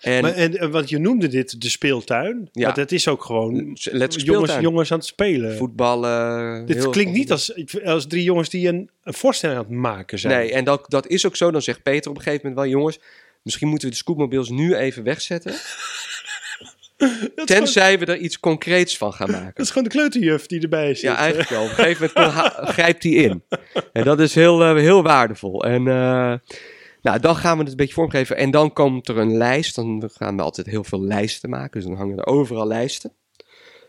En 0.00 0.22
Maar, 0.22 0.32
en, 0.32 0.58
en 0.58 0.70
want 0.70 0.88
je 0.88 0.98
noemde 0.98 1.28
dit 1.28 1.60
de 1.60 1.68
speeltuin. 1.68 2.48
Ja. 2.52 2.66
Maar 2.66 2.74
dat 2.76 2.92
is 2.92 3.08
ook 3.08 3.24
gewoon 3.24 3.76
let's 3.84 4.16
jongens, 4.22 4.56
jongens 4.60 4.92
aan 4.92 4.98
het 4.98 5.06
spelen. 5.06 5.56
voetballen. 5.56 6.66
Dit 6.66 6.76
heel- 6.76 6.90
klinkt 6.90 7.12
niet 7.12 7.30
als, 7.30 7.54
als 7.84 8.06
drie 8.06 8.22
jongens 8.22 8.48
die 8.48 8.68
een, 8.68 8.90
een 9.02 9.14
voorstelling 9.14 9.58
aan 9.58 9.64
het 9.64 9.74
maken 9.74 10.18
zijn. 10.18 10.38
Nee, 10.38 10.52
en 10.52 10.64
dat, 10.64 10.84
dat 10.88 11.06
is 11.06 11.26
ook 11.26 11.36
zo. 11.36 11.50
Dan 11.50 11.62
zegt 11.62 11.82
Peter 11.82 12.10
op 12.10 12.16
een 12.16 12.22
gegeven 12.22 12.48
moment 12.48 12.64
wel, 12.66 12.78
jongens, 12.78 13.00
misschien 13.42 13.68
moeten 13.68 13.88
we 13.88 13.94
de 13.94 14.00
scootmobiels 14.00 14.48
nu 14.48 14.74
even 14.74 15.02
wegzetten. 15.02 15.52
dat, 17.10 17.30
gewoon, 17.34 17.46
Tenzij 17.46 17.98
we 17.98 18.06
er 18.06 18.16
iets 18.16 18.40
concreets 18.40 18.96
van 18.96 19.12
gaan 19.12 19.26
dat 19.32 19.40
maken. 19.40 19.62
is 19.62 19.68
gewoon 19.68 19.84
de 19.84 19.90
kleuterjuf 19.90 20.46
die 20.46 20.60
erbij 20.60 20.94
zit. 20.94 21.00
Ja, 21.00 21.16
eigenlijk 21.16 21.48
wel. 21.50 21.62
Op 21.62 21.68
een 21.68 21.74
gegeven 21.74 22.10
moment 22.14 22.52
grijpt 22.76 23.02
hij 23.02 23.12
in. 23.12 23.42
En 23.92 24.04
dat 24.04 24.20
is 24.20 24.34
heel, 24.34 24.62
eh, 24.64 24.74
heel 24.76 25.02
waardevol. 25.02 25.64
En 25.64 25.88
eh, 25.88 26.34
nou, 27.02 27.20
dan 27.20 27.36
gaan 27.36 27.56
we 27.56 27.62
het 27.62 27.70
een 27.70 27.76
beetje 27.76 27.94
vormgeven. 27.94 28.36
En 28.36 28.50
dan 28.50 28.72
komt 28.72 29.08
er 29.08 29.18
een 29.18 29.36
lijst. 29.36 29.74
Dan 29.74 30.10
gaan 30.14 30.36
we 30.36 30.42
altijd 30.42 30.66
heel 30.66 30.84
veel 30.84 31.02
lijsten 31.02 31.50
maken. 31.50 31.80
Dus 31.80 31.88
dan 31.88 31.98
hangen 31.98 32.18
er 32.18 32.26
overal 32.26 32.66
lijsten. 32.66 33.12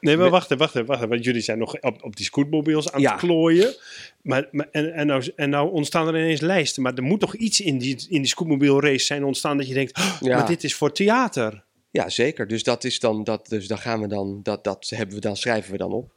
Nee, 0.01 0.17
maar 0.17 0.29
wacht 0.29 0.45
even, 0.45 0.57
wacht 0.57 0.75
even, 0.75 0.87
wacht 0.87 0.99
even. 0.99 1.09
Want 1.11 1.23
jullie 1.25 1.41
zijn 1.41 1.57
nog 1.57 1.79
op, 1.81 2.03
op 2.03 2.15
die 2.15 2.25
scootmobiels 2.25 2.91
aan 2.91 3.01
Ja. 3.01 3.11
het 3.11 3.19
klooien. 3.19 3.75
Maar, 4.21 4.47
maar, 4.51 4.67
en, 4.71 4.93
en, 4.93 5.07
nou, 5.07 5.31
en 5.35 5.49
nou 5.49 5.71
ontstaan 5.71 6.07
er 6.07 6.15
ineens 6.19 6.41
lijsten. 6.41 6.83
Maar 6.83 6.93
er 6.93 7.03
moet 7.03 7.19
toch 7.19 7.35
iets 7.35 7.59
in 7.59 7.77
die, 7.77 8.05
in 8.09 8.21
die 8.21 8.29
scootmobiel 8.29 8.81
race 8.81 9.05
zijn 9.05 9.23
ontstaan 9.23 9.57
dat 9.57 9.67
je 9.67 9.73
denkt... 9.73 9.97
"Oh, 9.97 10.15
Ja. 10.19 10.37
maar 10.37 10.47
dit 10.47 10.63
is 10.63 10.75
voor 10.75 10.91
theater. 10.91 11.63
Ja, 11.95 12.09
zeker. 12.09 12.47
Dus 12.47 12.63
dat 12.63 12.83
is 12.83 12.99
dan, 12.99 13.23
dat, 13.23 13.47
dus 13.47 13.67
dan 13.67 13.77
gaan 13.77 14.01
we 14.01 14.07
dan, 14.07 14.39
dat, 14.43 14.63
dat 14.63 14.91
hebben 14.95 15.15
we 15.15 15.21
dan, 15.21 15.37
schrijven 15.37 15.71
we 15.71 15.77
dan 15.77 15.91
op. 15.91 16.13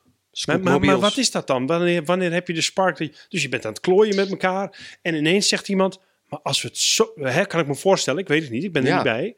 Maar, 0.47 0.81
maar, 0.81 0.99
wat 0.99 1.17
is 1.17 1.31
dat 1.31 1.47
dan? 1.47 1.67
Wanneer, 1.67 2.05
wanneer 2.05 2.33
heb 2.33 2.47
je 2.47 2.53
de 2.55 2.61
spark? 2.61 2.99
Dus 3.29 3.43
je 3.43 3.49
bent 3.49 3.65
aan 3.65 3.73
het 3.73 3.81
klooien 3.81 4.17
met 4.17 4.31
elkaar. 4.31 4.99
En 5.03 5.15
ineens 5.15 5.49
zegt 5.49 5.69
iemand... 5.69 6.01
Maar 6.29 6.41
als 6.43 6.63
we 6.63 6.69
het 6.69 6.79
zo... 6.79 7.13
Hè, 7.15 7.45
kan 7.47 7.61
ik 7.61 7.67
me 7.67 7.75
voorstellen, 7.75 8.21
ik 8.21 8.29
weet 8.29 8.43
het 8.43 8.51
niet. 8.51 8.65
Ik 8.65 8.73
ben 8.73 8.83
er 8.83 8.89
Ja. 8.89 8.95
niet 8.95 9.05
bij. 9.05 9.37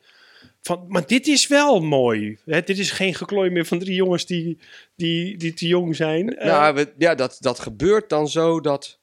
Van, 0.60 0.84
maar 0.88 1.06
dit 1.06 1.26
is 1.26 1.46
wel 1.46 1.80
mooi. 1.80 2.38
Hè, 2.44 2.62
dit 2.62 2.78
is 2.78 2.90
geen 2.90 3.14
geklooi 3.14 3.50
meer 3.50 3.66
van 3.66 3.78
drie 3.78 3.94
jongens 3.94 4.26
die, 4.26 4.58
die, 4.96 5.36
die 5.36 5.52
te 5.54 5.66
jong 5.66 5.96
zijn. 5.96 6.36
Eh, 6.36 6.46
Nou, 6.46 6.74
we, 6.74 6.92
ja, 6.98 7.14
dat, 7.14 7.36
dat 7.40 7.60
gebeurt 7.60 8.08
dan 8.08 8.28
zo 8.28 8.60
dat, 8.60 8.98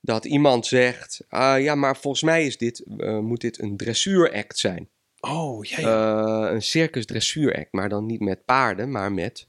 dat 0.00 0.24
iemand 0.24 0.66
zegt... 0.66 1.24
ah, 1.28 1.62
ja, 1.62 1.74
maar 1.74 1.96
volgens 1.96 2.22
mij 2.22 2.46
is 2.46 2.56
dit, 2.56 2.84
eh, 2.98 3.18
moet 3.18 3.40
dit 3.40 3.60
een 3.62 3.76
dressuuract 3.76 4.58
zijn. 4.58 4.88
Oh, 5.20 5.64
ja, 5.64 5.80
ja. 5.80 6.46
Eh, 6.46 6.52
een 6.52 6.62
circus 6.62 7.06
dressuuract, 7.06 7.72
maar 7.72 7.88
dan 7.88 8.06
niet 8.06 8.20
met 8.20 8.44
paarden, 8.44 8.90
maar 8.90 9.12
met 9.12 9.48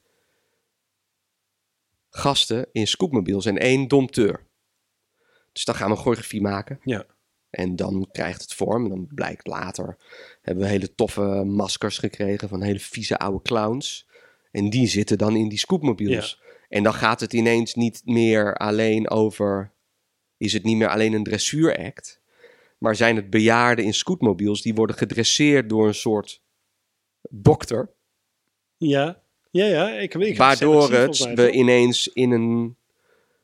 gasten 2.09 2.67
in 2.71 2.87
scootmobiels 2.87 3.45
en 3.45 3.57
één 3.57 3.87
dompteur. 3.87 4.49
Dus 5.51 5.65
dan 5.65 5.75
gaan 5.75 5.89
we 5.89 5.95
een 5.95 6.01
choreografie 6.01 6.41
maken. 6.41 6.79
Ja. 6.83 7.05
En 7.49 7.75
dan 7.75 8.07
krijgt 8.11 8.41
het 8.41 8.53
vorm. 8.53 8.83
En 8.83 8.89
dan 8.89 9.07
blijkt 9.13 9.47
later, 9.47 9.97
hebben 10.41 10.63
we 10.63 10.69
hele 10.69 10.95
toffe 10.95 11.43
maskers 11.45 11.97
gekregen 11.97 12.49
van 12.49 12.61
hele 12.61 12.79
vieze 12.79 13.17
oude 13.17 13.41
clowns. 13.41 14.07
En 14.51 14.69
die 14.69 14.87
zitten 14.87 15.17
dan 15.17 15.35
in 15.35 15.49
die 15.49 15.57
scootmobiels. 15.57 16.41
En 16.69 16.83
dan 16.83 16.93
gaat 16.93 17.19
het 17.19 17.33
ineens 17.33 17.73
niet 17.73 18.01
meer 18.05 18.55
alleen 18.55 19.09
over, 19.09 19.71
is 20.37 20.53
het 20.53 20.63
niet 20.63 20.77
meer 20.77 20.89
alleen 20.89 21.13
een 21.13 21.23
dressuuract. 21.23 22.20
Maar 22.81 22.95
zijn 22.95 23.15
het 23.15 23.29
bejaarden 23.29 23.85
in 23.85 23.93
scootmobiels 23.93 24.61
die 24.61 24.73
worden 24.73 24.95
gedresseerd 24.95 25.69
door 25.69 25.87
een 25.87 25.93
soort 25.95 26.41
dokter. 27.29 27.89
Ja, 28.77 29.21
ja, 29.51 29.65
ja. 29.65 29.89
Ik, 29.89 30.13
ik, 30.13 30.37
waardoor 30.37 30.91
het 30.91 31.33
we 31.33 31.51
ineens 31.51 32.07
in 32.07 32.31
een. 32.31 32.75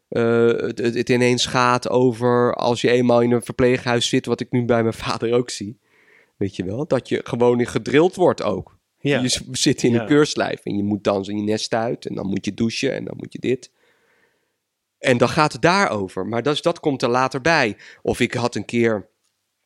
eh, 0.08 0.48
het, 0.48 0.78
het, 0.78 1.10
ineens 1.10 1.46
gaat 1.46 1.90
over 1.90 2.54
als 2.54 2.82
je 2.82 2.90
eenmaal 2.90 3.22
in 3.22 3.32
een 3.32 3.42
verpleeghuis 3.44 4.10
zit, 4.10 4.26
wat 4.26 4.40
ik 4.40 4.52
nu 4.52 4.66
bij 4.66 4.82
mijn 4.82 4.94
vader 4.94 5.34
ook 5.34 5.50
zie. 5.50 5.80
Weet 6.38 6.56
je 6.56 6.64
wel, 6.64 6.88
dat 6.88 7.10
je 7.10 7.22
gewoon 7.24 7.60
in 7.60 7.68
gedrild 7.68 8.16
wordt 8.16 8.42
ook. 8.44 8.78
Ja. 9.00 9.20
Je 9.22 9.40
zit 9.52 9.84
in 9.84 9.92
Ja. 9.92 10.02
een 10.02 10.08
keurslijf 10.08 10.60
en 10.66 10.76
je 10.78 10.84
moet 10.84 11.04
dan 11.04 11.26
zo 11.26 11.32
je 11.32 11.42
nest 11.42 11.74
uit 11.74 12.06
en 12.06 12.16
dan 12.16 12.28
moet 12.28 12.46
je 12.46 12.54
douchen 12.54 12.94
en 12.94 13.06
dan 13.06 13.14
moet 13.18 13.34
je 13.34 13.40
dit. 13.40 13.72
En 14.98 15.18
dan 15.18 15.30
gaat 15.30 15.54
het 15.54 15.62
daarover, 15.62 16.26
maar 16.28 16.44
dat, 16.44 16.54
is- 16.54 16.62
dat 16.62 16.80
komt 16.80 17.02
er 17.02 17.10
later 17.10 17.42
bij. 17.42 17.78
Of 18.02 18.20
ik 18.20 18.34
had 18.34 18.56
een 18.56 18.66
keer. 18.66 19.08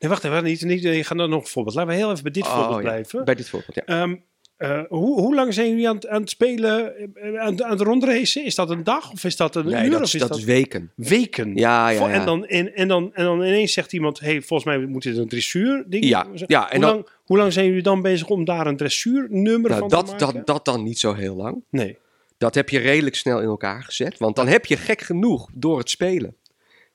Nee, 0.02 0.10
wacht 0.10 0.24
even. 0.24 0.44
Niet, 0.44 0.62
niet, 0.62 0.82
je 0.82 1.04
gaat 1.04 1.18
dan 1.18 1.30
nog 1.30 1.42
een 1.42 1.48
voorbeeld. 1.50 1.76
Laten 1.76 1.92
we 1.92 1.98
heel 1.98 2.12
even 2.12 2.24
bij 2.24 2.32
dit 2.32 2.44
Oh, 2.44 2.54
voorbeeld 2.56 2.76
ja, 2.76 2.82
blijven. 2.82 3.26
Bij 3.26 3.36
dit 3.36 3.50
voorbeeld, 3.50 3.76
ja. 3.76 3.84
Ehm, 3.86 4.16
eh, 4.58 4.82
hoe, 4.90 5.20
hoe 5.20 5.36
lang 5.36 5.54
zijn 5.54 5.70
jullie 5.70 5.90
aan, 5.90 5.96
het- 5.96 6.08
aan 6.08 6.22
het 6.22 6.30
spelen, 6.30 6.96
eh, 7.16 7.40
aan, 7.40 7.64
aan 7.64 7.72
het 7.72 7.82
rondracen? 7.82 8.46
Is 8.46 8.56
dat 8.56 8.70
een 8.70 8.84
dag 8.84 9.12
of 9.12 9.24
is 9.24 9.36
dat 9.36 9.56
een 9.56 9.66
Nee, 9.66 9.84
uur? 9.86 9.92
dat, 9.92 10.02
of 10.02 10.14
is, 10.14 10.20
dat 10.20 10.30
dat 10.30 10.38
is 10.38 10.44
weken. 10.44 10.92
weken? 10.96 11.56
Ja, 11.56 11.90
ja. 11.90 12.10
En, 12.10 12.26
dan, 12.26 12.46
en, 12.46 12.76
en, 12.76 12.88
dan, 12.88 13.12
en 13.14 13.24
dan 13.24 13.38
ineens 13.44 13.74
zegt 13.74 13.94
iemand, 13.94 14.20
hey, 14.20 14.42
volgens 14.42 14.64
mij 14.76 14.86
moet 14.86 15.04
dit 15.04 15.18
een 15.18 15.28
dressuur 15.28 15.84
ding 15.88 16.04
Ja, 16.06 16.28
ja, 16.48 16.72
en 16.72 16.76
hoe, 16.78 16.86
dan- 16.86 16.96
lang, 16.96 17.08
hoe 17.26 17.38
lang 17.38 17.54
zijn 17.54 17.66
jullie 17.66 17.82
dan 17.84 18.02
bezig 18.02 18.28
om 18.28 18.46
daar 18.46 18.68
een 18.68 18.78
dressuurnummer 18.78 19.70
Nou, 19.70 19.80
van 19.80 19.90
te 19.90 19.96
dat, 19.96 20.06
maken? 20.20 20.34
dat, 20.34 20.46
dat 20.48 20.66
dan 20.66 20.84
niet 20.84 21.00
zo 21.00 21.14
heel 21.14 21.36
lang. 21.36 21.64
nee. 21.70 21.98
Dat 22.38 22.56
heb 22.56 22.70
je 22.70 22.80
redelijk 22.80 23.16
snel 23.16 23.40
in 23.42 23.48
elkaar 23.48 23.84
gezet. 23.84 24.18
Want 24.18 24.36
dan 24.36 24.48
heb 24.48 24.66
je 24.66 24.78
gek 24.78 25.02
genoeg 25.02 25.50
door 25.54 25.78
het 25.78 25.90
spelen. 25.90 26.36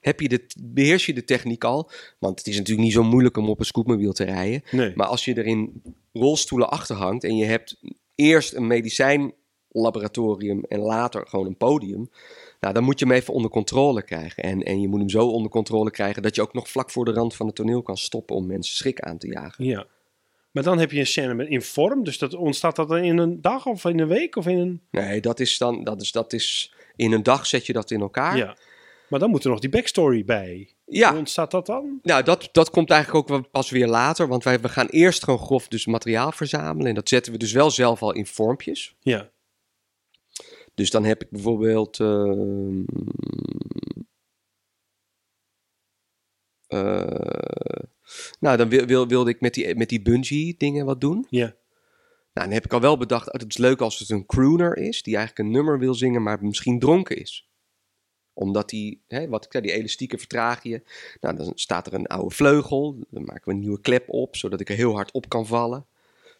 Heb 0.06 0.20
je 0.20 0.28
de, 0.28 0.46
beheers 0.60 1.06
je 1.06 1.14
de 1.14 1.24
techniek 1.24 1.64
al. 1.64 1.90
Want 2.18 2.38
het 2.38 2.46
is 2.46 2.56
natuurlijk 2.56 2.86
niet 2.86 2.94
zo 2.94 3.02
moeilijk 3.02 3.36
om 3.36 3.48
op 3.48 3.58
een 3.58 3.64
scootmobiel 3.64 4.12
te 4.12 4.24
rijden. 4.24 4.62
nee. 4.70 4.92
Maar 4.94 5.06
als 5.06 5.24
je 5.24 5.34
er 5.34 5.46
in 5.46 5.82
rolstoelen 6.12 6.68
achter 6.68 6.96
hangt 6.96 7.24
en 7.24 7.36
je 7.36 7.44
hebt 7.44 7.80
eerst 8.14 8.54
een 8.54 8.66
medicijnlaboratorium 8.66 10.64
en 10.68 10.78
later 10.78 11.26
gewoon 11.26 11.46
een 11.46 11.56
podium. 11.56 12.10
Nou, 12.60 12.74
dan 12.74 12.84
moet 12.84 12.98
je 12.98 13.06
hem 13.06 13.14
even 13.14 13.34
onder 13.34 13.50
controle 13.50 14.02
krijgen. 14.02 14.42
En, 14.42 14.62
en 14.62 14.80
je 14.80 14.88
moet 14.88 14.98
hem 14.98 15.08
zo 15.08 15.26
onder 15.26 15.50
controle 15.50 15.90
krijgen 15.90 16.22
dat 16.22 16.34
je 16.34 16.42
ook 16.42 16.52
nog 16.52 16.68
vlak 16.68 16.90
voor 16.90 17.04
de 17.04 17.12
rand 17.12 17.34
van 17.34 17.46
het 17.46 17.54
toneel 17.54 17.82
kan 17.82 17.96
stoppen 17.96 18.36
om 18.36 18.46
mensen 18.46 18.74
schrik 18.74 19.00
aan 19.00 19.18
te 19.18 19.26
jagen. 19.26 19.64
Ja. 19.64 19.86
Maar 20.50 20.62
dan 20.62 20.78
heb 20.78 20.90
je 20.90 20.98
een 20.98 21.06
scène 21.06 21.34
met 21.34 21.48
in 21.48 21.62
vorm. 21.62 22.04
Dus 22.04 22.18
dat, 22.18 22.34
ontstaat 22.34 22.76
dat 22.76 22.88
dan 22.88 22.98
in 22.98 23.18
een 23.18 23.40
dag 23.40 23.66
of 23.66 23.84
in 23.84 23.98
een 23.98 24.08
week 24.08 24.36
of 24.36 24.46
in 24.46 24.58
een... 24.58 24.80
Nee, 24.90 25.20
dat 25.20 25.40
is 25.40 25.58
dan, 25.58 25.84
dat 25.84 26.00
is, 26.00 26.12
dat 26.12 26.32
is, 26.32 26.74
in 26.96 27.12
een 27.12 27.22
dag 27.22 27.46
zet 27.46 27.66
je 27.66 27.72
dat 27.72 27.90
in 27.90 28.00
elkaar. 28.00 28.36
Ja. 28.36 28.56
Maar 29.08 29.20
dan 29.20 29.30
moet 29.30 29.44
er 29.44 29.50
nog 29.50 29.60
die 29.60 29.70
backstory 29.70 30.24
bij. 30.24 30.74
Ja, 30.84 31.08
Hoe 31.10 31.18
ontstaat 31.18 31.50
dat 31.50 31.66
dan? 31.66 31.98
Nou, 32.02 32.22
dat, 32.22 32.48
dat 32.52 32.70
komt 32.70 32.90
eigenlijk 32.90 33.30
ook 33.30 33.50
pas 33.50 33.70
weer 33.70 33.86
later. 33.86 34.28
Want 34.28 34.44
wij 34.44 34.60
we 34.60 34.68
gaan 34.68 34.86
eerst 34.86 35.24
gewoon 35.24 35.38
grof 35.38 35.68
dus 35.68 35.86
materiaal 35.86 36.32
verzamelen. 36.32 36.88
En 36.88 36.94
dat 36.94 37.08
zetten 37.08 37.32
we 37.32 37.38
dus 37.38 37.52
wel 37.52 37.70
zelf 37.70 38.02
al 38.02 38.12
in 38.12 38.26
vormpjes. 38.26 38.94
Ja. 39.00 39.30
Dus 40.74 40.90
dan 40.90 41.04
heb 41.04 41.22
ik 41.22 41.30
bijvoorbeeld... 41.30 42.00
ehm, 42.00 42.84
eh, 46.66 47.84
nou, 48.40 48.56
dan 48.56 48.68
wil, 48.68 48.86
wil, 48.86 49.08
wilde 49.08 49.30
ik 49.30 49.40
met 49.40 49.54
die, 49.54 49.74
met 49.74 49.88
die 49.88 50.02
bungee 50.02 50.54
dingen 50.58 50.86
wat 50.86 51.00
doen. 51.00 51.26
Ja. 51.30 51.54
Nou, 52.32 52.48
dan 52.48 52.50
heb 52.50 52.64
ik 52.64 52.72
al 52.72 52.80
wel 52.80 52.96
bedacht, 52.96 53.26
oh, 53.26 53.40
het 53.40 53.48
is 53.48 53.56
leuk 53.56 53.80
als 53.80 53.98
het 53.98 54.10
een 54.10 54.26
crooner 54.26 54.76
is. 54.76 55.02
Die 55.02 55.16
eigenlijk 55.16 55.48
een 55.48 55.54
nummer 55.54 55.78
wil 55.78 55.94
zingen, 55.94 56.22
maar 56.22 56.38
misschien 56.40 56.78
dronken 56.78 57.16
is. 57.16 57.45
Omdat 58.38 58.68
die, 58.68 59.00
hè, 59.08 59.28
wat 59.28 59.44
ik 59.44 59.52
zei, 59.52 59.62
die 59.64 59.72
elastieken 59.72 60.18
vertraag 60.18 60.62
je. 60.62 60.82
Nou, 61.20 61.36
dan 61.36 61.52
staat 61.54 61.86
er 61.86 61.94
een 61.94 62.06
oude 62.06 62.34
vleugel. 62.34 62.96
Dan 63.10 63.24
maken 63.24 63.42
we 63.44 63.50
een 63.50 63.58
nieuwe 63.58 63.80
klep 63.80 64.08
op, 64.08 64.36
zodat 64.36 64.60
ik 64.60 64.68
er 64.68 64.76
heel 64.76 64.94
hard 64.94 65.12
op 65.12 65.28
kan 65.28 65.46
vallen. 65.46 65.84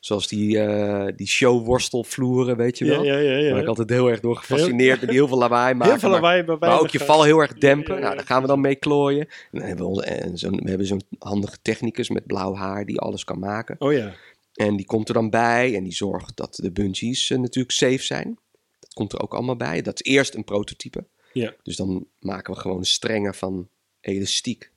Zoals 0.01 0.29
die, 0.29 0.61
eh 0.61 1.07
die 1.17 1.27
showworstelvloeren, 1.27 2.57
weet 2.57 2.79
je 2.79 2.85
wel. 2.85 3.05
Ja, 3.05 3.19
ja, 3.19 3.37
ja. 3.37 3.51
Waar 3.53 3.61
ik 3.63 3.69
altijd 3.69 3.91
heel 3.91 4.09
erg 4.09 4.21
door 4.21 4.37
gefascineerd 4.37 4.99
ben, 4.99 5.09
die 5.09 5.17
heel 5.19 5.29
veel 5.29 5.39
lawaai 5.39 5.75
maken. 5.75 5.91
Heel 5.91 6.01
veel 6.01 6.11
maar- 6.11 6.21
lawaai, 6.21 6.43
maar, 6.43 6.59
maar 6.59 6.81
ook 6.81 6.89
je 6.91 6.99
val 6.99 7.23
heel 7.23 7.39
erg 7.39 7.55
dempen. 7.55 8.01
Nou, 8.01 8.17
daar 8.17 8.27
gaan 8.27 8.43
we 8.43 8.49
dan 8.49 8.61
mee 8.61 8.75
klooien. 8.75 9.21
En 9.53 9.59
dan 9.59 9.63
hebben 9.63 9.91
we, 9.93 10.03
en 10.05 10.39
zo'n- 10.39 10.61
we 10.63 10.69
hebben 10.69 10.87
zo'n 10.87 11.03
handige 11.19 11.57
technicus 11.63 12.09
met 12.09 12.27
blauw 12.27 12.55
haar 12.55 12.85
die 12.87 12.99
alles 13.01 13.25
kan 13.25 13.39
maken. 13.39 13.77
Oh 13.79 13.93
ja. 13.93 14.15
En 14.55 14.77
die 14.77 14.87
komt 14.87 15.09
er 15.09 15.15
dan 15.15 15.31
bij 15.31 15.75
en 15.77 15.83
die 15.85 15.95
zorgt 15.95 16.37
dat 16.37 16.55
de 16.63 16.71
bungees 16.71 17.31
eh, 17.31 17.39
natuurlijk 17.39 17.75
safe 17.75 18.03
zijn. 18.03 18.39
Dat 18.81 18.93
komt 18.95 19.13
er 19.13 19.21
ook 19.23 19.35
allemaal 19.35 19.57
bij. 19.57 19.83
Dat 19.83 20.01
is 20.05 20.13
eerst 20.13 20.35
een 20.35 20.45
prototype. 20.45 21.05
Ja. 21.37 21.55
Dus 21.63 21.77
dan 21.77 22.07
maken 22.19 22.55
we 22.55 22.61
gewoon 22.61 22.85
strengen 22.85 23.35
van 23.35 23.69
elastiek. 24.01 24.71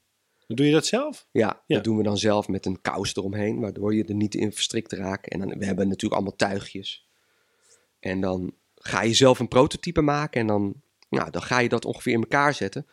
Doe 0.48 0.66
je 0.66 0.72
dat 0.72 0.86
zelf? 0.86 1.28
Ja, 1.32 1.62
Ja. 1.66 1.76
dat 1.76 1.84
doen 1.84 1.98
we 1.98 2.04
dan 2.04 2.18
zelf 2.18 2.48
met 2.48 2.66
een 2.66 2.82
kous 2.82 3.16
eromheen, 3.16 3.60
waardoor 3.60 3.96
je 3.96 4.04
er 4.04 4.14
niet 4.14 4.36
in 4.36 4.54
verstrikt 4.54 4.92
raakt. 4.92 5.28
En 5.28 5.40
dan, 5.40 5.58
we 5.58 5.66
hebben 5.66 5.88
natuurlijk 5.88 6.14
allemaal 6.14 6.36
tuigjes. 6.36 7.08
En 8.00 8.22
dan 8.22 8.54
ga 8.76 9.02
je 9.02 9.14
zelf 9.14 9.40
een 9.40 9.48
prototype 9.48 10.02
maken 10.02 10.42
en 10.42 10.48
dan 10.48 10.82
Nou, 11.10 11.30
dan 11.32 11.42
ga 11.42 11.60
je 11.60 11.70
dat 11.70 11.86
ongeveer 11.86 12.14
in 12.14 12.20
elkaar 12.22 12.54
zetten. 12.54 12.88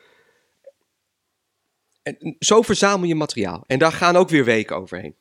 En 2.02 2.36
zo 2.38 2.62
verzamel 2.62 3.08
je 3.08 3.14
materiaal. 3.14 3.64
En 3.66 3.78
daar 3.78 3.92
gaan 3.92 4.16
ook 4.16 4.28
weer 4.28 4.44
weken 4.44 4.76
overheen. 4.76 5.14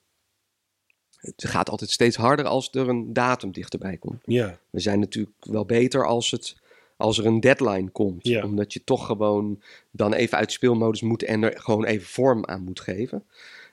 Het 1.16 1.46
gaat 1.48 1.70
altijd 1.70 1.90
steeds 1.90 2.16
harder 2.16 2.46
als 2.46 2.70
er 2.72 2.90
een 2.90 3.14
datum 3.14 3.52
dichterbij 3.52 3.98
komt. 3.98 4.22
Ja. 4.25 4.60
We 4.70 4.80
zijn 4.80 5.00
natuurlijk 5.00 5.36
wel 5.40 5.66
beter 5.66 6.06
als, 6.08 6.32
het, 6.32 6.56
als 6.98 7.18
er 7.18 7.25
een 7.25 7.40
deadline 7.40 7.90
komt. 7.90 8.28
Ja. 8.28 8.44
Omdat 8.44 8.74
je 8.74 8.84
toch 8.84 9.06
gewoon 9.06 9.62
dan 9.92 10.14
even 10.14 10.38
uit 10.38 10.52
speelmodus 10.52 11.02
moet 11.02 11.24
en 11.24 11.44
er 11.44 11.60
gewoon 11.62 11.86
even 11.86 12.08
vorm 12.08 12.46
aan 12.46 12.64
moet 12.64 12.80
geven. 12.80 13.24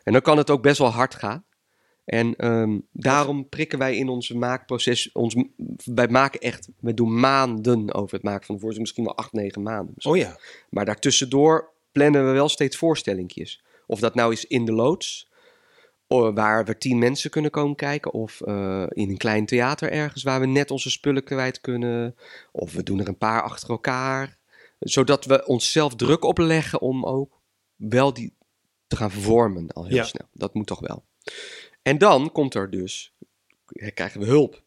En 0.03 0.13
dan 0.13 0.23
kan 0.23 0.37
het 0.37 0.51
ook 0.51 0.63
best 0.63 0.79
wel 0.79 0.89
hard 0.89 1.15
gaan. 1.15 1.45
En 2.05 2.37
ehm, 2.37 2.79
daarom 2.93 3.49
prikken 3.49 3.79
wij 3.79 3.97
in 3.97 4.09
onze 4.09 4.37
maakproces, 4.37 5.13
ons, 5.13 5.37
wij 5.85 6.09
maken 6.09 6.41
echt, 6.41 6.69
we 6.81 6.95
doen 6.95 7.21
maanden 7.21 7.95
over 7.95 8.15
het 8.15 8.23
maken 8.23 8.47
van 8.47 8.55
de 8.55 8.61
voorstelling, 8.61 8.79
misschien 8.79 9.05
wel 9.05 9.17
acht, 9.17 9.33
negen 9.33 9.63
maanden. 9.63 9.95
Oh 9.99 10.17
ja. 10.17 10.39
Maar 10.71 10.85
daartussendoor 10.85 11.71
plannen 11.93 12.27
we 12.27 12.33
wel 12.33 12.49
steeds 12.49 12.77
voorstellingjes. 12.77 13.63
Of 13.87 14.01
dat 14.01 14.15
nou 14.15 14.33
is 14.33 14.47
in 14.47 14.65
de 14.65 14.73
loods, 14.73 15.31
waar 16.21 16.65
we 16.65 16.79
tien 16.79 16.99
mensen 16.99 17.31
kunnen 17.31 17.51
komen 17.51 17.77
kijken. 17.77 18.13
Of 18.13 18.41
eh, 18.41 18.85
in 18.89 19.11
een 19.11 19.17
klein 19.17 19.47
theater 19.47 19.91
ergens 19.93 20.23
waar 20.23 20.41
we 20.41 20.47
net 20.47 20.71
onze 20.71 20.91
spullen 20.91 21.25
kwijt 21.25 21.61
kunnen. 21.61 22.17
Of 22.53 22.73
we 22.73 22.83
doen 22.83 23.01
er 23.01 23.09
een 23.09 23.19
paar 23.19 23.43
achter 23.43 23.69
elkaar. 23.71 24.37
Zodat 24.79 25.25
we 25.25 25.47
onszelf 25.47 25.95
druk 25.97 26.25
opleggen 26.25 26.81
om 26.81 27.05
ook 27.05 27.41
wel 27.77 28.13
die 28.13 28.33
te 28.87 28.97
gaan 28.97 29.11
vervormen 29.11 29.69
al 29.73 29.85
heel 29.87 29.97
Ja. 29.97 30.05
snel. 30.05 30.27
Dat 30.33 30.55
moet 30.55 30.67
toch 30.67 30.81
wel. 30.81 31.05
En 31.83 31.99
dan 31.99 32.33
komt 32.33 32.55
er 32.55 32.71
dus, 32.71 33.13
krijgen 33.95 34.21
we 34.21 34.27
hulp. 34.27 34.63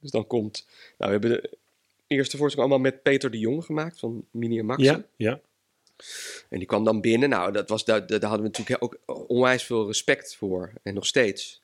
Dus 0.00 0.10
dan 0.10 0.26
komt, 0.26 0.66
nou 0.98 1.12
we 1.12 1.18
hebben 1.18 1.30
de 1.30 1.58
eerste 2.06 2.36
voorstelling 2.36 2.70
allemaal 2.70 2.90
met 2.92 3.02
Peter 3.02 3.30
de 3.30 3.38
Jong 3.38 3.64
gemaakt 3.64 3.98
van 3.98 4.24
Mini 4.30 4.58
en 4.58 4.66
Max. 4.66 4.82
Ja, 4.82 5.04
ja. 5.16 5.40
En 6.48 6.58
die 6.58 6.66
kwam 6.66 6.84
dan 6.84 7.00
binnen. 7.00 7.28
Nou, 7.28 7.52
dat 7.52 7.68
was, 7.68 7.84
daar, 7.84 8.06
daar 8.06 8.20
hadden 8.20 8.40
we 8.40 8.58
natuurlijk 8.58 8.82
ook 8.82 8.98
onwijs 9.28 9.62
veel 9.62 9.86
respect 9.86 10.36
voor. 10.36 10.72
En 10.82 10.94
nog 10.94 11.06
steeds. 11.06 11.62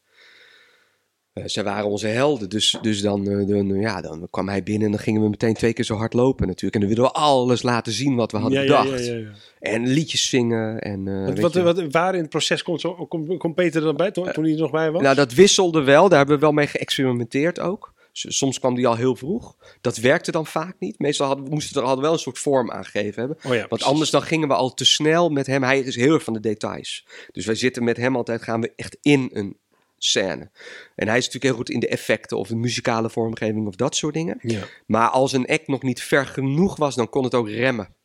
Eh, 1.32 1.44
zij 1.46 1.64
waren 1.64 1.90
onze 1.90 2.06
helden. 2.06 2.48
Dus, 2.48 2.78
dus 2.82 3.00
dan, 3.00 3.28
eh, 3.28 3.48
dan, 3.48 3.80
ja, 3.80 4.00
dan 4.00 4.28
kwam 4.30 4.48
hij 4.48 4.62
binnen 4.62 4.84
en 4.84 4.92
dan 4.92 5.00
gingen 5.00 5.22
we 5.22 5.28
meteen 5.28 5.54
twee 5.54 5.72
keer 5.72 5.84
zo 5.84 5.94
hard 5.94 6.12
lopen 6.12 6.46
natuurlijk. 6.46 6.74
En 6.74 6.80
dan 6.80 6.94
wilden 6.94 7.12
we 7.12 7.18
alles 7.18 7.62
laten 7.62 7.92
zien 7.92 8.14
wat 8.14 8.32
we 8.32 8.38
hadden 8.38 8.62
ja, 8.62 8.82
bedacht. 8.82 9.06
ja, 9.06 9.12
ja, 9.12 9.18
ja. 9.18 9.30
En 9.60 9.86
liedjes 9.86 10.28
zingen. 10.28 10.78
En, 10.78 11.08
eh, 11.08 11.26
Wat, 11.26 11.54
wat, 11.54 11.76
wat, 11.76 11.90
waar 11.90 12.14
in 12.14 12.20
het 12.20 12.30
proces 12.30 12.62
komt, 12.62 12.80
zo, 12.80 13.06
komt, 13.06 13.38
komt 13.38 13.54
Peter 13.54 13.80
er 13.80 13.86
dan 13.86 13.96
bij, 13.96 14.10
toen, 14.10 14.32
toen 14.32 14.44
hij 14.44 14.52
er 14.52 14.60
nog 14.60 14.70
bij 14.70 14.90
was? 14.90 15.02
Nou, 15.02 15.14
dat 15.14 15.34
wisselde 15.34 15.82
wel. 15.82 16.08
Daar 16.08 16.18
hebben 16.18 16.36
we 16.36 16.42
wel 16.42 16.52
mee 16.52 16.66
geëxperimenteerd 16.66 17.60
ook. 17.60 17.92
Soms 18.28 18.58
kwam 18.58 18.74
die 18.74 18.86
al 18.86 18.96
heel 18.96 19.16
vroeg. 19.16 19.56
Dat 19.80 19.96
werkte 19.96 20.30
dan 20.30 20.46
vaak 20.46 20.76
niet. 20.78 20.98
Meestal 20.98 21.26
hadden 21.26 21.44
we 21.44 21.50
moesten 21.50 21.74
we 21.74 21.80
er 21.80 21.86
hadden 21.86 22.02
we 22.02 22.08
wel 22.08 22.18
een 22.18 22.22
soort 22.22 22.38
vorm 22.38 22.70
aangegeven 22.70 23.20
hebben. 23.20 23.38
oh 23.44 23.54
ja, 23.54 23.66
Want 23.68 23.82
anders 23.82 24.10
dan 24.10 24.22
gingen 24.22 24.48
we 24.48 24.54
al 24.54 24.74
te 24.74 24.84
snel 24.84 25.28
met 25.28 25.46
hem. 25.46 25.62
Hij 25.62 25.80
is 25.80 25.96
heel 25.96 26.14
erg 26.14 26.22
van 26.22 26.32
de 26.32 26.40
details. 26.40 27.06
Dus 27.32 27.46
wij 27.46 27.54
zitten 27.54 27.84
met 27.84 27.96
hem 27.96 28.16
altijd, 28.16 28.42
gaan 28.42 28.60
we 28.60 28.72
echt 28.76 28.96
in 29.02 29.30
een 29.32 29.56
scène. 29.98 30.50
En 30.94 31.08
hij 31.08 31.18
is 31.18 31.24
natuurlijk 31.24 31.44
heel 31.44 31.54
goed 31.54 31.70
in 31.70 31.80
de 31.80 31.88
effecten 31.88 32.38
of 32.38 32.48
de 32.48 32.56
muzikale 32.56 33.10
vormgeving 33.10 33.66
of 33.66 33.74
dat 33.74 33.96
soort 33.96 34.14
dingen. 34.14 34.38
Ja. 34.42 34.62
Maar 34.86 35.08
als 35.08 35.32
een 35.32 35.46
act 35.46 35.68
nog 35.68 35.82
niet 35.82 36.02
ver 36.02 36.26
genoeg 36.26 36.76
was, 36.76 36.94
dan 36.94 37.08
kon 37.08 37.24
het 37.24 37.34
ook 37.34 37.48
remmen. 37.48 37.96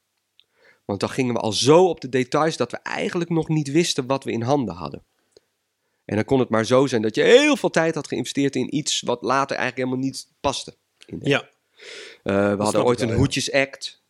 Want 0.86 1.00
dan 1.00 1.10
gingen 1.10 1.34
we 1.34 1.40
al 1.40 1.52
zo 1.52 1.88
op 1.88 2.02
de 2.02 2.10
details 2.10 2.58
dat 2.58 2.72
we 2.72 2.78
eigenlijk 2.78 3.30
nog 3.30 3.48
niet 3.48 3.72
wisten 3.72 4.08
wat 4.08 4.24
we 4.24 4.32
in 4.32 4.42
handen 4.42 4.76
hadden. 4.76 5.04
En 6.06 6.16
dan 6.16 6.26
kon 6.26 6.40
het 6.40 6.50
maar 6.50 6.66
zo 6.66 6.88
zijn 6.88 7.02
dat 7.02 7.16
je 7.16 7.22
heel 7.22 7.58
veel 7.58 7.70
tijd 7.70 7.96
had 7.96 8.08
geïnvesteerd 8.08 8.56
in 8.56 8.76
iets 8.76 9.02
wat 9.02 9.22
later 9.22 9.58
eigenlijk 9.58 9.88
helemaal 9.88 10.10
niet 10.10 10.28
paste. 10.40 10.76
in 11.06 11.20
ja. 11.22 11.50
eh, 12.24 12.56
we 12.56 12.64
hadden 12.64 12.86
ooit 12.86 13.00
wel, 13.00 13.08
een 13.08 13.14
ja. 13.14 13.20
hoedjesact. 13.20 14.04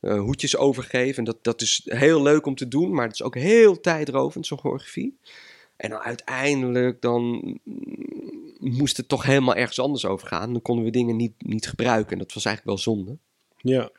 eh 0.00 0.20
hoedjes 0.20 0.56
overgeven. 0.56 1.18
En 1.18 1.24
dat, 1.24 1.44
dat 1.44 1.60
is 1.60 1.80
heel 1.84 2.22
leuk 2.22 2.46
om 2.46 2.54
te 2.54 2.68
doen, 2.68 2.94
maar 2.94 3.04
het 3.06 3.14
is 3.14 3.22
ook 3.22 3.34
heel 3.34 3.80
tijdrovend, 3.80 4.46
zo'n 4.46 4.58
choreografie. 4.58 5.18
En 5.76 5.90
dan 5.90 5.98
uiteindelijk 5.98 7.00
dan 7.00 7.22
mm, 7.64 8.54
moest 8.58 8.96
het 8.96 9.08
toch 9.08 9.22
helemaal 9.22 9.54
ergens 9.54 9.78
anders 9.78 10.06
over 10.06 10.26
gaan. 10.26 10.52
Dan 10.52 10.62
konden 10.62 10.84
we 10.84 10.90
dingen 10.90 11.16
niet, 11.16 11.34
niet 11.38 11.68
gebruiken. 11.68 12.12
En 12.12 12.18
dat 12.18 12.32
was 12.32 12.44
eigenlijk 12.44 12.76
wel 12.76 12.94
zonde. 12.94 13.18
ja. 13.56 13.90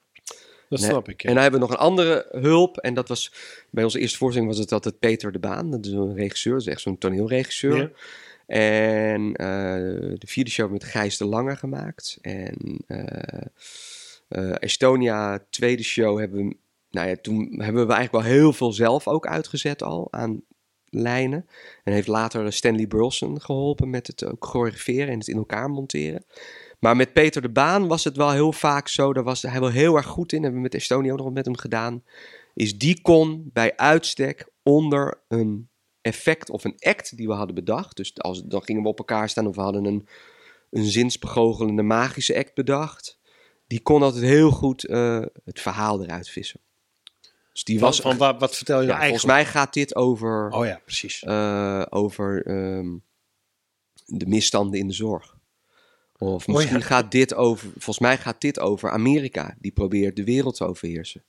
Dat 0.75 0.83
Nee. 0.83 0.93
snap 0.93 1.09
ik. 1.09 1.21
ja. 1.21 1.27
En 1.29 1.33
dan 1.33 1.43
hebben 1.43 1.61
we 1.61 1.67
nog 1.67 1.75
een 1.75 1.83
andere 1.85 2.27
hulp. 2.31 2.77
En 2.77 2.93
dat 2.93 3.07
was 3.07 3.31
bij 3.69 3.83
onze 3.83 3.99
eerste 3.99 4.17
voorstelling 4.17 4.51
was 4.51 4.59
het 4.61 4.71
altijd 4.71 4.99
Peter 4.99 5.31
de 5.31 5.39
Baan. 5.39 5.71
Dat 5.71 5.85
is 5.85 5.91
een 5.91 6.15
regisseur, 6.15 6.53
dat 6.53 6.61
is 6.61 6.67
echt 6.67 6.81
zo'n 6.81 6.97
toneelregisseur. 6.97 7.77
Ja. 7.77 7.89
En 8.47 9.33
eh, 9.33 9.47
de 10.17 10.27
vierde 10.27 10.49
show 10.49 10.69
hebben 10.69 10.77
we 10.79 10.85
met 10.85 10.93
Gijs 10.95 11.17
de 11.17 11.25
Lange 11.25 11.55
gemaakt. 11.55 12.17
En 12.21 12.79
eh, 14.27 14.53
Estonia, 14.59 15.45
tweede 15.49 15.83
show, 15.83 16.19
hebben 16.19 16.47
we, 16.47 16.55
nou 16.91 17.07
ja, 17.07 17.15
toen 17.21 17.37
hebben 17.61 17.87
we 17.87 17.93
eigenlijk 17.93 18.25
wel 18.25 18.35
heel 18.35 18.53
veel 18.53 18.71
zelf 18.71 19.07
ook 19.07 19.27
uitgezet 19.27 19.83
al 19.83 20.07
aan 20.11 20.41
lijnen. 20.89 21.47
En 21.83 21.93
heeft 21.93 22.07
later 22.07 22.53
Stanley 22.53 22.87
Burleson 22.87 23.41
geholpen 23.41 23.89
met 23.89 24.07
het 24.07 24.25
ook 24.25 24.45
choreograferen 24.45 25.07
en 25.07 25.19
het 25.19 25.27
in 25.27 25.37
elkaar 25.37 25.69
monteren. 25.69 26.25
Maar 26.85 26.95
met 26.95 27.13
Peter 27.13 27.41
de 27.41 27.49
Baan 27.49 27.87
was 27.87 28.03
het 28.03 28.17
wel 28.17 28.31
heel 28.31 28.51
vaak 28.51 28.87
zo, 28.87 29.13
daar 29.13 29.23
was 29.23 29.41
hij 29.41 29.59
wel 29.59 29.69
heel 29.69 29.95
erg 29.95 30.05
goed 30.05 30.31
in. 30.31 30.41
Hebben 30.41 30.57
we 30.57 30.63
met 30.63 30.75
Estonia 30.75 31.11
ook 31.11 31.17
nog 31.17 31.33
met 31.33 31.45
hem 31.45 31.57
gedaan. 31.57 32.03
Is 32.53 32.77
die 32.77 33.01
kon 33.01 33.49
bij 33.53 33.77
uitstek 33.77 34.49
onder 34.63 35.21
een 35.27 35.69
effect 36.01 36.49
of 36.49 36.63
een 36.63 36.75
act 36.79 37.17
die 37.17 37.27
we 37.27 37.33
hadden 37.33 37.55
bedacht. 37.55 37.97
Dus 37.97 38.17
als, 38.17 38.43
dan 38.43 38.63
gingen 38.63 38.81
we 38.81 38.87
op 38.87 38.97
elkaar 38.97 39.29
staan 39.29 39.47
of 39.47 39.55
we 39.55 39.61
hadden 39.61 39.85
een, 39.85 40.07
een 40.71 40.85
zinsbegoogelende 40.85 41.81
magische 41.81 42.37
act 42.37 42.53
bedacht. 42.53 43.19
Die 43.67 43.81
kon 43.81 44.01
altijd 44.03 44.23
heel 44.23 44.51
goed 44.51 44.85
eh, 44.85 45.21
het 45.43 45.59
verhaal 45.59 46.03
eruit 46.03 46.29
vissen. 46.29 46.59
Dus 47.51 47.63
die 47.63 47.79
Van, 47.79 47.87
was... 47.87 47.99
van 47.99 48.17
wat, 48.17 48.39
wat 48.39 48.55
vertel 48.55 48.81
je 48.81 48.87
ja, 48.87 48.93
nou 48.97 49.01
volgens 49.01 49.23
eigenlijk? 49.25 49.53
mij 49.53 49.61
gaat 49.61 49.73
dit 49.73 49.95
over, 49.95 50.49
Oh 50.51 50.65
ja, 50.65 50.81
precies. 50.85 51.23
eh, 51.23 51.85
over 51.89 52.45
ehm, 52.45 52.95
de 54.05 54.25
misstanden 54.25 54.79
in 54.79 54.87
de 54.87 54.93
zorg. 54.93 55.34
Of 56.17 56.47
Oh 56.47 56.55
misschien 56.55 56.79
ja. 56.79 56.85
gaat 56.85 57.11
dit 57.11 57.33
over, 57.33 57.69
volgens 57.69 57.99
mij 57.99 58.17
gaat 58.17 58.41
dit 58.41 58.59
over 58.59 58.91
Amerika, 58.91 59.55
die 59.59 59.71
probeert 59.71 60.15
de 60.15 60.23
wereld 60.23 60.55
te 60.55 60.65
overheersen. 60.65 61.23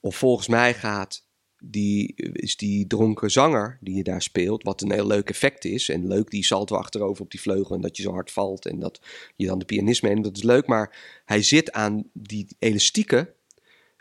Of 0.00 0.16
volgens 0.16 0.48
mij 0.48 0.74
gaat 0.74 1.24
die, 1.58 2.14
is 2.32 2.56
die 2.56 2.86
dronken 2.86 3.30
zanger 3.30 3.78
die 3.80 3.96
je 3.96 4.02
daar 4.02 4.22
speelt, 4.22 4.62
wat 4.62 4.82
een 4.82 4.92
heel 4.92 5.06
leuk 5.06 5.30
effect 5.30 5.64
is. 5.64 5.88
En 5.88 6.06
leuk 6.06 6.30
die 6.30 6.44
salto 6.44 6.76
achterover 6.76 7.22
op 7.22 7.30
die 7.30 7.40
vleugel 7.40 7.74
en 7.74 7.80
dat 7.80 7.96
je 7.96 8.02
zo 8.02 8.12
hard 8.12 8.30
valt 8.30 8.66
en 8.66 8.78
dat 8.78 9.00
je 9.36 9.46
dan 9.46 9.58
de 9.58 9.64
pianist 9.64 10.02
meeneemt, 10.02 10.24
dat 10.24 10.36
is 10.36 10.42
leuk. 10.42 10.66
Maar 10.66 11.20
hij 11.24 11.42
zit 11.42 11.72
aan 11.72 12.10
die 12.12 12.46
elastieken, 12.58 13.28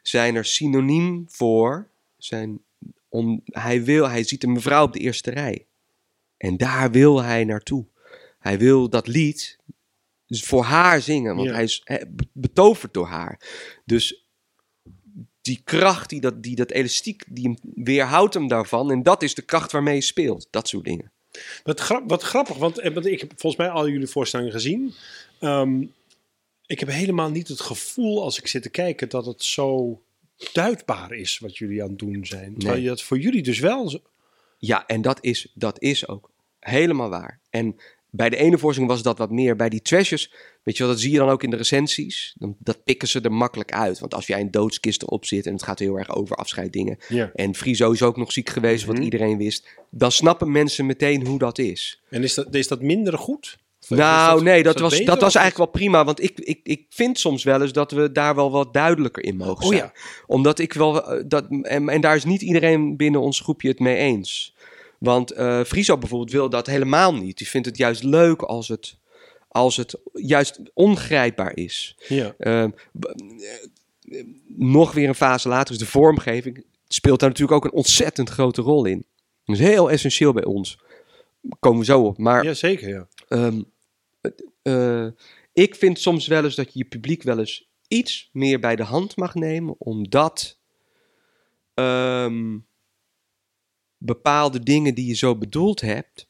zijn 0.01 0.35
er 0.35 0.45
synoniem 0.45 1.25
voor, 1.27 1.89
zijn 2.17 2.61
om, 3.09 3.41
hij, 3.45 3.83
wil, 3.83 4.09
hij 4.09 4.23
ziet 4.23 4.43
een 4.43 4.51
mevrouw 4.51 4.83
op 4.83 4.93
de 4.93 4.99
eerste 4.99 5.31
rij. 5.31 5.65
En 6.37 6.57
daar 6.57 6.91
wil 6.91 7.23
hij 7.23 7.43
naartoe. 7.43 7.85
Hij 8.39 8.59
wil 8.59 8.89
dat 8.89 9.07
lied 9.07 9.57
voor 10.41 10.63
haar 10.63 11.01
zingen, 11.01 11.35
want 11.35 11.47
Ja. 11.47 11.53
hij 11.53 11.63
is 11.63 11.83
be- 12.09 12.27
betoverd 12.33 12.93
door 12.93 13.07
haar. 13.07 13.39
Dus 13.85 14.25
die 15.41 15.61
kracht, 15.63 16.09
die 16.09 16.21
dat, 16.21 16.43
die 16.43 16.55
dat 16.55 16.71
elastiek, 16.71 17.23
die 17.29 17.43
hem 17.43 17.57
weerhoudt 17.83 18.33
hem 18.33 18.47
daarvan. 18.47 18.91
En 18.91 19.03
dat 19.03 19.23
is 19.23 19.33
de 19.35 19.41
kracht 19.41 19.71
waarmee 19.71 19.95
je 19.95 20.01
speelt. 20.01 20.47
Dat 20.49 20.67
soort 20.67 20.85
dingen. 20.85 21.11
Wat, 21.63 21.79
grap, 21.79 22.03
wat 22.09 22.21
grappig, 22.23 22.57
want, 22.57 22.79
eh, 22.79 22.93
want 22.93 23.05
ik 23.05 23.19
heb 23.19 23.29
volgens 23.37 23.55
mij 23.61 23.69
al 23.71 23.89
jullie 23.89 24.07
voorstellingen 24.07 24.51
gezien. 24.53 24.93
Ehm, 25.39 25.85
ik 26.65 26.79
heb 26.79 26.89
helemaal 26.89 27.29
niet 27.29 27.47
het 27.47 27.61
gevoel 27.61 28.23
als 28.23 28.39
ik 28.39 28.47
zit 28.47 28.61
te 28.63 28.69
kijken 28.69 29.09
dat 29.09 29.25
het 29.25 29.43
zo 29.43 30.01
duidbaar 30.53 31.11
is 31.13 31.39
wat 31.39 31.57
jullie 31.57 31.83
aan 31.83 31.89
het 31.89 31.99
doen 31.99 32.25
zijn. 32.25 32.53
Terwijl 32.53 32.73
Nee. 32.73 32.81
je 32.83 32.87
dat 32.89 33.01
voor 33.01 33.19
jullie 33.19 33.43
dus 33.43 33.59
wel... 33.59 33.89
zo- 33.89 34.01
Ja, 34.57 34.85
en 34.87 35.01
dat 35.01 35.17
is, 35.23 35.51
dat 35.53 35.81
is 35.81 36.07
ook 36.07 36.29
helemaal 36.59 37.09
waar. 37.09 37.39
En 37.49 37.75
bij 38.15 38.29
de 38.29 38.35
ene 38.37 38.57
voorstelling 38.57 38.91
was 38.93 39.01
dat 39.03 39.17
wat 39.17 39.31
meer. 39.31 39.55
Bij 39.55 39.69
die 39.69 39.81
trashes, 39.81 40.31
weet 40.63 40.77
je 40.77 40.83
wel, 40.83 40.91
dat 40.91 41.01
zie 41.01 41.11
je 41.11 41.17
dan 41.17 41.29
ook 41.29 41.43
in 41.43 41.49
de 41.49 41.55
recensies. 41.55 42.35
Dan, 42.39 42.55
dat 42.59 42.83
pikken 42.83 43.07
ze 43.07 43.21
er 43.21 43.31
makkelijk 43.31 43.71
uit. 43.73 43.99
Want 43.99 44.13
als 44.13 44.27
jij 44.27 44.39
een 44.39 44.51
doodskist 44.51 45.01
erop 45.01 45.25
zit 45.25 45.45
en 45.45 45.53
het 45.53 45.63
gaat 45.63 45.79
heel 45.79 45.97
erg 45.97 46.15
over 46.15 46.35
afscheiddingen. 46.35 46.97
En 47.35 47.55
Friso 47.55 47.91
is 47.91 48.01
ook 48.01 48.17
nog 48.17 48.31
ziek 48.31 48.49
geweest, 48.49 48.85
wat 48.85 48.95
Mhm. 48.95 49.03
iedereen 49.03 49.37
wist. 49.37 49.67
Dan 49.89 50.11
snappen 50.11 50.51
mensen 50.51 50.85
meteen 50.85 51.25
hoe 51.25 51.39
dat 51.39 51.57
is. 51.57 52.01
En 52.09 52.23
is 52.23 52.33
dat, 52.33 52.55
is 52.55 52.67
dat 52.67 52.81
minder 52.81 53.17
goed? 53.17 53.57
Of 53.81 53.89
Nou, 53.89 54.43
nee, 54.43 54.63
dat 54.63 54.79
was, 54.79 54.89
beter, 54.91 55.05
dat 55.05 55.21
was 55.21 55.35
eigenlijk 55.35 55.71
wel 55.71 55.81
prima. 55.81 56.05
Want 56.05 56.23
ik, 56.23 56.39
ik, 56.39 56.59
ik 56.63 56.85
vind 56.89 57.19
soms 57.19 57.43
wel 57.43 57.61
eens 57.61 57.71
dat 57.71 57.91
we 57.91 58.11
daar 58.11 58.35
wel 58.35 58.51
wat 58.51 58.73
duidelijker 58.73 59.23
in 59.23 59.35
mogen 59.37 59.63
Oh 59.63 59.67
zijn. 59.71 59.77
ja. 59.77 59.93
Omdat 60.27 60.59
ik 60.59 60.73
wel. 60.73 61.11
eh, 61.11 61.23
Dat, 61.27 61.45
en, 61.61 61.89
en 61.89 62.01
daar 62.01 62.15
is 62.15 62.23
niet 62.25 62.41
iedereen 62.41 62.97
binnen 62.97 63.21
ons 63.21 63.39
groepje 63.39 63.67
het 63.67 63.79
mee 63.79 63.95
eens. 63.95 64.55
Want 65.03 65.31
eh 65.31 65.63
Friso 65.63 65.97
bijvoorbeeld 65.97 66.31
wil 66.31 66.49
dat 66.49 66.67
helemaal 66.67 67.15
niet. 67.15 67.37
Die 67.37 67.49
vindt 67.49 67.67
het 67.67 67.77
juist 67.77 68.03
leuk 68.03 68.41
als 68.41 68.67
het, 68.67 68.97
als 69.47 69.77
het 69.77 69.95
juist 70.13 70.59
ongrijpbaar 70.73 71.57
is. 71.57 71.97
Ja. 72.07 72.35
Ehm, 72.37 72.69
eh, 73.01 74.23
nog 74.47 74.93
weer 74.93 75.07
een 75.07 75.15
fase 75.15 75.47
later 75.47 75.73
is 75.73 75.79
de 75.79 75.85
vormgeving. 75.85 76.65
Speelt 76.87 77.19
daar 77.19 77.29
natuurlijk 77.29 77.57
ook 77.57 77.65
een 77.65 77.77
ontzettend 77.77 78.29
grote 78.29 78.61
rol 78.61 78.85
in. 78.85 79.05
Dat 79.45 79.55
is 79.55 79.61
heel 79.61 79.91
essentieel 79.91 80.33
bij 80.33 80.45
ons. 80.45 80.77
Komen 81.59 81.79
we 81.79 81.85
zo 81.85 82.01
op. 82.01 82.17
Maar 82.17 82.43
ja, 82.43 82.53
zeker, 82.53 82.89
ja. 82.89 83.07
Eh, 84.61 85.07
ik 85.53 85.75
vind 85.75 85.99
soms 85.99 86.27
wel 86.27 86.43
eens 86.43 86.55
dat 86.55 86.73
je 86.73 86.79
je 86.79 86.85
publiek 86.85 87.23
wel 87.23 87.39
eens 87.39 87.69
iets 87.87 88.29
meer 88.33 88.59
bij 88.59 88.75
de 88.75 88.83
hand 88.83 89.15
mag 89.15 89.35
nemen, 89.35 89.75
omdat 89.77 90.57
ehm, 91.73 92.57
bepaalde 94.05 94.59
dingen 94.59 94.95
die 94.95 95.07
je 95.07 95.15
zo 95.15 95.35
bedoeld 95.35 95.81
hebt, 95.81 96.27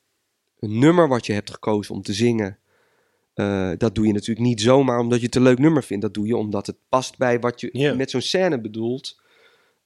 een 0.60 0.80
nummer 0.80 1.08
wat 1.08 1.26
je 1.26 1.34
hebt 1.34 1.52
gekozen 1.52 1.96
om 1.96 2.02
te 2.02 2.14
zingen, 2.14 2.58
eh, 3.34 3.72
dat 3.78 3.96
doe 3.96 4.08
je 4.08 4.14
natuurlijk 4.14 4.48
niet 4.48 4.62
zomaar 4.62 5.00
omdat 5.00 5.20
je 5.20 5.26
het 5.26 5.36
een 5.36 5.42
leuk 5.42 5.60
nummer 5.60 5.84
vindt. 5.84 6.04
Dat 6.04 6.14
doe 6.14 6.28
je 6.28 6.38
omdat 6.38 6.68
het 6.68 6.76
past 6.90 7.18
bij 7.18 7.40
wat 7.40 7.62
je 7.62 7.94
met 7.98 8.10
zo'n 8.10 8.22
scène 8.22 8.62
bedoelt. 8.62 9.22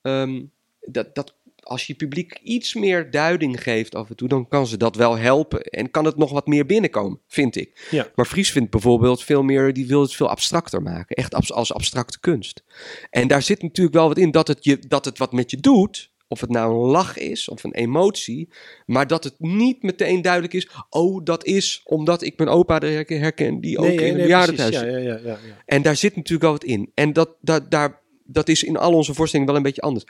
Ehm, 0.01 0.43
dat, 0.79 1.15
dat, 1.15 1.35
als 1.63 1.87
je 1.87 1.93
publiek 1.93 2.39
iets 2.43 2.73
meer 2.73 3.11
duiding 3.11 3.63
geeft 3.63 3.95
af 3.95 4.09
en 4.09 4.15
toe, 4.15 4.27
dan 4.27 4.47
kan 4.47 4.67
ze 4.67 4.77
dat 4.77 4.95
wel 4.95 5.17
helpen. 5.17 5.61
En 5.61 5.91
kan 5.91 6.05
het 6.05 6.17
nog 6.17 6.31
wat 6.31 6.47
meer 6.47 6.65
binnenkomen, 6.65 7.19
vind 7.27 7.55
ik. 7.55 7.87
Ja. 7.91 8.11
Maar 8.15 8.25
Fries 8.25 8.51
vindt 8.51 8.71
bijvoorbeeld 8.71 9.23
veel 9.23 9.43
meer, 9.43 9.73
die 9.73 9.87
wil 9.87 10.01
het 10.01 10.13
veel 10.15 10.29
abstracter 10.29 10.81
maken. 10.81 11.15
Echt 11.15 11.33
als 11.33 11.73
abstracte 11.73 12.19
kunst. 12.19 12.63
En 13.09 13.27
daar 13.27 13.41
zit 13.41 13.61
natuurlijk 13.61 13.95
wel 13.95 14.07
wat 14.07 14.17
in 14.17 14.31
dat 14.31 14.47
het, 14.47 14.63
je, 14.63 14.79
dat 14.87 15.05
het 15.05 15.17
wat 15.17 15.31
met 15.31 15.51
je 15.51 15.57
doet. 15.57 16.15
Of 16.27 16.41
het 16.41 16.49
nou 16.49 16.73
een 16.73 16.89
lach 16.91 17.17
is 17.17 17.49
of 17.49 17.63
een 17.63 17.73
emotie. 17.73 18.49
Maar 18.85 19.07
dat 19.07 19.23
het 19.23 19.35
niet 19.37 19.83
meteen 19.83 20.21
duidelijk 20.21 20.53
is. 20.53 20.69
Oh, 20.89 21.23
dat 21.23 21.45
is 21.45 21.81
omdat 21.83 22.21
ik 22.21 22.37
mijn 22.37 22.49
opa 22.49 22.79
er 22.79 23.19
herken, 23.19 23.59
die 23.59 23.77
ook 23.77 23.85
Nee, 23.85 23.95
in 23.95 24.13
nee, 24.13 24.21
een. 24.21 24.27
Ja, 24.27 24.45
ja, 24.45 24.97
ja, 24.97 25.19
ja. 25.23 25.37
En 25.65 25.81
daar 25.81 25.95
zit 25.95 26.15
natuurlijk 26.15 26.43
wel 26.43 26.51
wat 26.51 26.63
in. 26.63 26.91
En 26.93 27.13
dat, 27.13 27.35
dat, 27.41 27.71
daar, 27.71 28.01
dat 28.23 28.49
is 28.49 28.63
in 28.63 28.77
al 28.77 28.93
onze 28.93 29.13
voorstellingen 29.13 29.51
wel 29.51 29.61
een 29.61 29.67
beetje 29.67 29.81
anders. 29.81 30.05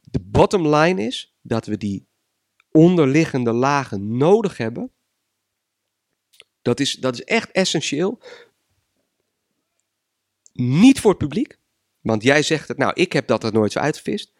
De 0.00 0.20
bottom 0.20 0.68
line 0.74 1.02
is 1.02 1.36
dat 1.42 1.66
we 1.66 1.76
die 1.76 2.06
onderliggende 2.70 3.52
lagen 3.52 4.16
nodig 4.16 4.56
hebben. 4.56 4.92
Dat 6.62 6.80
is, 6.80 6.92
dat 6.92 7.14
is 7.14 7.24
echt 7.24 7.50
essentieel. 7.50 8.20
Niet 10.52 11.00
voor 11.00 11.10
het 11.10 11.18
publiek. 11.18 11.58
Want 12.00 12.22
jij 12.22 12.42
zegt 12.42 12.68
het, 12.68 12.76
nou, 12.78 12.92
ik 12.94 13.12
heb 13.12 13.26
dat 13.26 13.44
er 13.44 13.52
nooit 13.52 13.72
zo 13.72 13.78
uitgevist. 13.78 14.32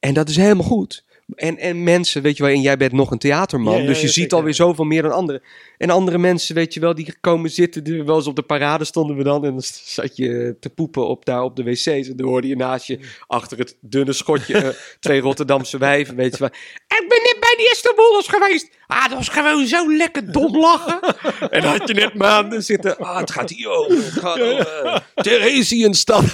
En 0.00 0.14
dat 0.14 0.28
is 0.28 0.36
helemaal 0.36 0.66
goed. 0.66 1.06
En, 1.34 1.58
en 1.58 1.82
mensen, 1.82 2.22
weet 2.22 2.36
je 2.36 2.42
wel, 2.42 2.52
en 2.52 2.60
jij 2.60 2.76
bent 2.76 2.92
nog 2.92 3.10
een 3.10 3.18
theaterman, 3.18 3.74
Ja, 3.74 3.80
ja, 3.80 3.86
dus 3.86 4.00
je 4.00 4.06
ja, 4.06 4.12
ziet 4.12 4.22
zeker. 4.22 4.36
alweer 4.36 4.54
zoveel 4.54 4.84
meer 4.84 5.02
dan 5.02 5.12
anderen. 5.12 5.42
En 5.78 5.90
andere 5.90 6.18
mensen, 6.18 6.54
weet 6.54 6.74
je 6.74 6.80
wel, 6.80 6.94
die 6.94 7.14
komen 7.20 7.50
zitten, 7.50 7.84
die, 7.84 8.02
wel 8.02 8.16
eens 8.16 8.26
op 8.26 8.36
de 8.36 8.42
parade 8.42 8.84
stonden 8.84 9.16
we 9.16 9.22
dan, 9.22 9.44
en 9.44 9.50
dan 9.50 9.62
zat 9.84 10.16
je 10.16 10.56
te 10.60 10.70
poepen 10.70 11.08
op, 11.08 11.24
daar 11.24 11.42
op 11.42 11.56
de 11.56 11.62
wc's, 11.62 11.86
en 11.86 12.16
dan 12.16 12.26
hoorde 12.26 12.48
je 12.48 12.56
naast 12.56 12.86
je, 12.86 12.98
achter 13.26 13.58
het 13.58 13.76
dunne 13.80 14.12
schotje, 14.12 14.58
eh, 14.58 14.68
twee 15.00 15.20
Rotterdamse 15.20 15.78
wijven, 15.78 16.16
weet 16.16 16.32
je 16.32 16.38
wel. 16.38 16.50
Ik 16.98 17.06
ben 17.08 17.22
net 17.22 17.36
bij 17.40 17.54
die 17.56 17.70
Istanbuls 17.70 18.28
geweest. 18.28 18.68
Ah, 18.86 19.08
dat 19.08 19.18
was 19.18 19.28
gewoon 19.28 19.66
zo 19.66 19.96
lekker 19.96 20.32
dom 20.32 20.58
lachen. 20.58 21.00
en 21.50 21.60
dan 21.62 21.78
had 21.78 21.88
je 21.88 21.94
net 21.94 22.14
maanden 22.14 22.62
zitten, 22.62 22.98
ah, 22.98 23.18
het 23.18 23.30
gaat 23.30 23.50
hier 23.50 23.68
over, 23.70 23.96
het 23.96 24.18
gaat 24.18 24.40
over 24.40 24.84
uh, 24.84 24.96
Theresienstad. 25.14 26.24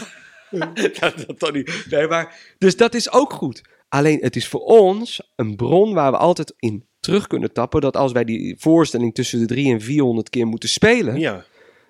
dat, 1.00 1.24
dat. 1.38 1.52
Nee, 1.90 2.06
maar, 2.06 2.54
dus 2.58 2.76
dat 2.76 2.94
is 2.94 3.12
ook 3.12 3.32
goed. 3.32 3.62
Alleen 3.88 4.18
het 4.20 4.36
is 4.36 4.48
voor 4.48 4.60
ons 4.60 5.32
een 5.36 5.56
bron 5.56 5.94
waar 5.94 6.10
we 6.10 6.16
altijd 6.16 6.54
in 6.58 6.86
terug 7.00 7.26
kunnen 7.26 7.52
tappen. 7.52 7.80
Dat 7.80 7.96
als 7.96 8.12
wij 8.12 8.24
die 8.24 8.56
voorstelling 8.58 9.14
tussen 9.14 9.38
de 9.38 9.46
300 9.46 9.80
en 9.80 9.86
400 9.86 10.30
keer 10.30 10.46
moeten 10.46 10.68
spelen. 10.68 11.18
Ja. 11.18 11.44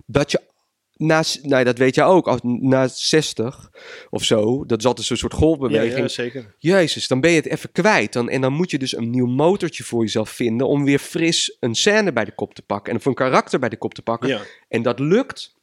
Dat 0.07 0.31
je 0.31 0.41
na, 0.97 1.23
nou, 1.43 1.65
dat 1.65 1.79
weet 1.79 1.95
jij 1.95 2.05
ook, 2.05 2.29
als, 2.29 2.41
na 2.43 2.89
60 2.89 3.71
of 4.11 4.25
zo. 4.25 4.65
Dat 4.65 4.79
is 4.79 4.87
altijd 4.87 5.07
zo'n 5.07 5.17
soort 5.17 5.33
Ja, 5.33 5.39
golfbeweging. 5.39 5.99
ja, 5.99 6.09
zeker. 6.09 6.55
Jezus, 6.59 7.09
dan 7.09 7.21
ben 7.21 7.31
je 7.31 7.37
het 7.37 7.47
even 7.47 7.73
kwijt. 7.73 8.13
Dan, 8.13 8.29
en 8.29 8.41
dan 8.41 8.53
moet 8.53 8.71
je 8.71 8.79
dus 8.79 8.97
een 8.97 9.11
nieuw 9.11 9.27
motortje 9.27 9.85
voor 9.85 10.03
jezelf 10.03 10.31
vinden. 10.31 10.69
om 10.69 10.85
weer 10.85 10.99
fris 10.99 11.57
een 11.61 11.75
scène 11.75 12.13
bij 12.13 12.25
de 12.25 12.35
kop 12.35 12.55
te 12.55 12.63
pakken. 12.63 12.93
En 12.93 12.99
of 12.99 13.05
een 13.05 13.15
karakter 13.15 13.59
bij 13.59 13.69
de 13.69 13.77
kop 13.77 13.95
te 13.95 14.03
pakken. 14.03 14.29
Ja. 14.29 14.41
En 14.69 14.83
dat 14.83 14.99
lukt 14.99 15.54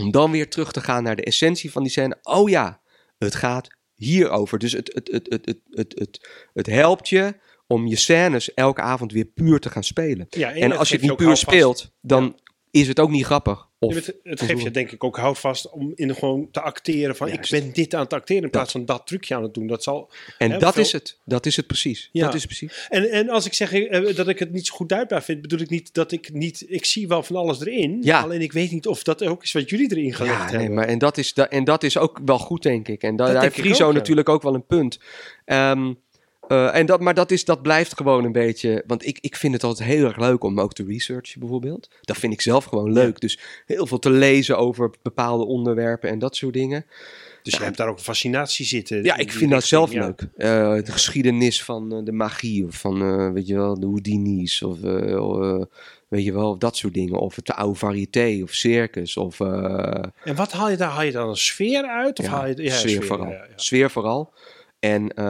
om 0.00 0.10
dan 0.10 0.30
weer 0.30 0.50
terug 0.50 0.72
te 0.72 0.80
gaan 0.80 1.02
naar 1.02 1.16
de 1.16 1.24
essentie 1.24 1.72
van 1.72 1.82
die 1.82 1.90
scène. 1.90 2.18
Oh 2.22 2.48
ja, 2.48 2.80
het 3.18 3.34
gaat 3.34 3.68
hierover. 3.94 4.58
Dus 4.58 4.72
het, 4.72 4.90
het, 4.94 5.08
het, 5.12 5.26
het, 5.28 5.46
het, 5.46 5.60
het, 5.70 5.98
het, 5.98 6.28
het 6.52 6.66
helpt 6.66 7.08
je 7.08 7.34
om 7.66 7.86
je 7.86 7.96
scènes 7.96 8.54
elke 8.54 8.80
avond 8.80 9.12
weer 9.12 9.24
puur 9.24 9.58
te 9.60 9.70
gaan 9.70 9.84
spelen. 9.84 10.26
Ja, 10.28 10.52
En 10.52 10.76
als 10.76 10.88
je 10.88 10.94
het 10.94 11.04
niet 11.04 11.16
puur 11.16 11.36
speelt, 11.36 11.92
dan 12.00 12.40
is 12.70 12.88
het 12.88 13.00
ook 13.00 13.10
niet 13.10 13.24
grappig. 13.24 13.68
Of, 13.78 13.94
Ja, 13.94 14.00
het, 14.00 14.14
het 14.22 14.42
geeft 14.42 14.62
je 14.62 14.70
denk 14.70 14.90
ik 14.92 15.04
ook 15.04 15.16
houvast 15.16 15.70
om 15.70 15.92
in 15.94 16.14
gewoon 16.14 16.48
te 16.50 16.60
acteren 16.60 17.16
van 17.16 17.28
Juist. 17.28 17.52
ik 17.52 17.60
ben 17.62 17.72
dit 17.72 17.94
aan 17.94 18.00
het 18.02 18.12
acteren 18.12 18.42
in 18.42 18.50
plaats 18.50 18.72
van 18.72 18.84
dat 18.84 19.06
trucje 19.06 19.34
aan 19.34 19.42
het 19.42 19.54
doen. 19.54 19.66
Dat 19.66 19.82
zal, 19.82 20.10
en 20.38 20.50
hè, 20.50 20.58
dat 20.58 20.72
veel- 20.74 20.82
is 20.82 20.92
het. 20.92 21.18
Dat 21.24 21.46
is 21.46 21.56
het 21.56 21.66
precies. 21.66 22.08
Ja. 22.12 22.24
Dat 22.24 22.34
is 22.34 22.44
precies. 22.46 22.86
En, 22.88 23.10
en 23.10 23.28
als 23.28 23.46
ik 23.46 23.54
zeg 23.54 23.72
eh, 23.72 24.16
dat 24.16 24.28
ik 24.28 24.38
het 24.38 24.52
niet 24.52 24.66
zo 24.66 24.74
goed 24.74 24.88
duidbaar 24.88 25.22
vind, 25.22 25.40
bedoel 25.40 25.60
ik 25.60 25.70
niet 25.70 25.94
dat 25.94 26.12
ik 26.12 26.32
niet, 26.32 26.64
ik 26.68 26.84
zie 26.84 27.08
wel 27.08 27.22
van 27.22 27.36
alles 27.36 27.60
erin. 27.60 27.98
Ja. 28.02 28.20
Alleen 28.20 28.40
ik 28.40 28.52
weet 28.52 28.70
niet 28.70 28.86
of 28.86 29.02
dat 29.02 29.22
ook 29.24 29.42
is 29.42 29.52
wat 29.52 29.70
jullie 29.70 29.90
erin 29.96 30.14
gelegd 30.14 30.34
Ja, 30.36 30.40
hebben. 30.42 30.58
nee, 30.60 30.70
maar 30.70 30.86
en 30.88 30.98
dat, 30.98 31.18
is, 31.18 31.34
da- 31.34 31.48
en 31.48 31.64
dat 31.64 31.82
is 31.82 31.96
ook 31.98 32.20
wel 32.24 32.38
goed, 32.38 32.62
denk 32.62 32.88
ik. 32.88 33.02
En 33.02 33.16
da- 33.16 33.24
daar 33.24 33.40
denk 33.40 33.54
heeft 33.54 33.66
Friso 33.66 33.92
natuurlijk 33.92 34.28
ook 34.28 34.42
wel 34.42 34.54
een 34.54 34.66
punt. 34.66 34.98
Ehm, 35.44 35.92
eh, 36.50 36.74
en 36.74 36.86
dat, 36.86 37.00
maar 37.00 37.14
dat, 37.14 37.30
is, 37.30 37.44
dat 37.44 37.62
blijft 37.62 37.96
gewoon 37.96 38.24
een 38.24 38.32
beetje... 38.32 38.84
Want 38.86 39.06
ik, 39.06 39.18
ik 39.20 39.36
vind 39.36 39.52
het 39.52 39.64
altijd 39.64 39.88
heel 39.88 40.04
erg 40.04 40.16
leuk 40.16 40.44
om 40.44 40.60
ook 40.60 40.72
te 40.72 40.84
researchen, 40.84 41.40
bijvoorbeeld. 41.40 41.88
Dat 42.00 42.16
vind 42.16 42.32
ik 42.32 42.40
zelf 42.40 42.64
gewoon 42.64 42.92
leuk. 42.92 43.20
Dus 43.20 43.38
heel 43.66 43.86
veel 43.86 43.98
te 43.98 44.10
lezen 44.10 44.58
over 44.58 44.90
bepaalde 45.02 45.44
onderwerpen 45.44 46.10
en 46.10 46.18
dat 46.18 46.36
soort 46.36 46.54
dingen. 46.54 46.84
Dus 47.42 47.56
je 47.56 47.62
hebt 47.62 47.76
daar 47.76 47.88
ook 47.88 47.96
een 47.96 48.02
fascinatie 48.02 48.66
zitten. 48.66 49.02
Ja, 49.02 49.16
ik 49.16 49.32
vind 49.32 49.50
dat 49.50 49.64
zelf 49.64 49.92
ja. 49.92 50.04
leuk. 50.04 50.20
Eh, 50.36 50.84
de 50.84 50.92
geschiedenis 50.92 51.62
van 51.62 51.94
eh, 51.94 52.04
de 52.04 52.12
magie, 52.12 52.66
of 52.66 52.74
van, 52.74 53.32
weet 53.32 53.46
je 53.46 53.54
wel, 53.54 53.80
de 53.80 53.86
Houdini's, 53.86 54.62
of 54.62 54.82
eh, 54.82 55.62
weet 56.08 56.24
je 56.24 56.32
wel, 56.32 56.50
of 56.50 56.58
dat 56.58 56.76
soort 56.76 56.94
dingen. 56.94 57.18
Of 57.18 57.36
het 57.36 57.50
oude 57.50 57.78
variété, 57.78 58.40
of 58.42 58.52
circus, 58.52 59.16
of... 59.16 59.40
En 59.40 60.34
wat 60.34 60.52
haal 60.52 60.70
je 60.70 60.76
daar? 60.76 60.90
Haal 60.90 61.02
je 61.02 61.12
dan 61.12 61.28
een 61.28 61.36
sfeer 61.36 61.84
uit? 61.84 62.18
Of 62.18 62.26
haal 62.26 62.46
je, 62.46 62.70
sfeer, 62.70 63.04
vooral. 63.04 63.34
Sfeer 63.56 63.90
vooral. 63.90 64.32
En 64.80 65.08
eh, 65.14 65.24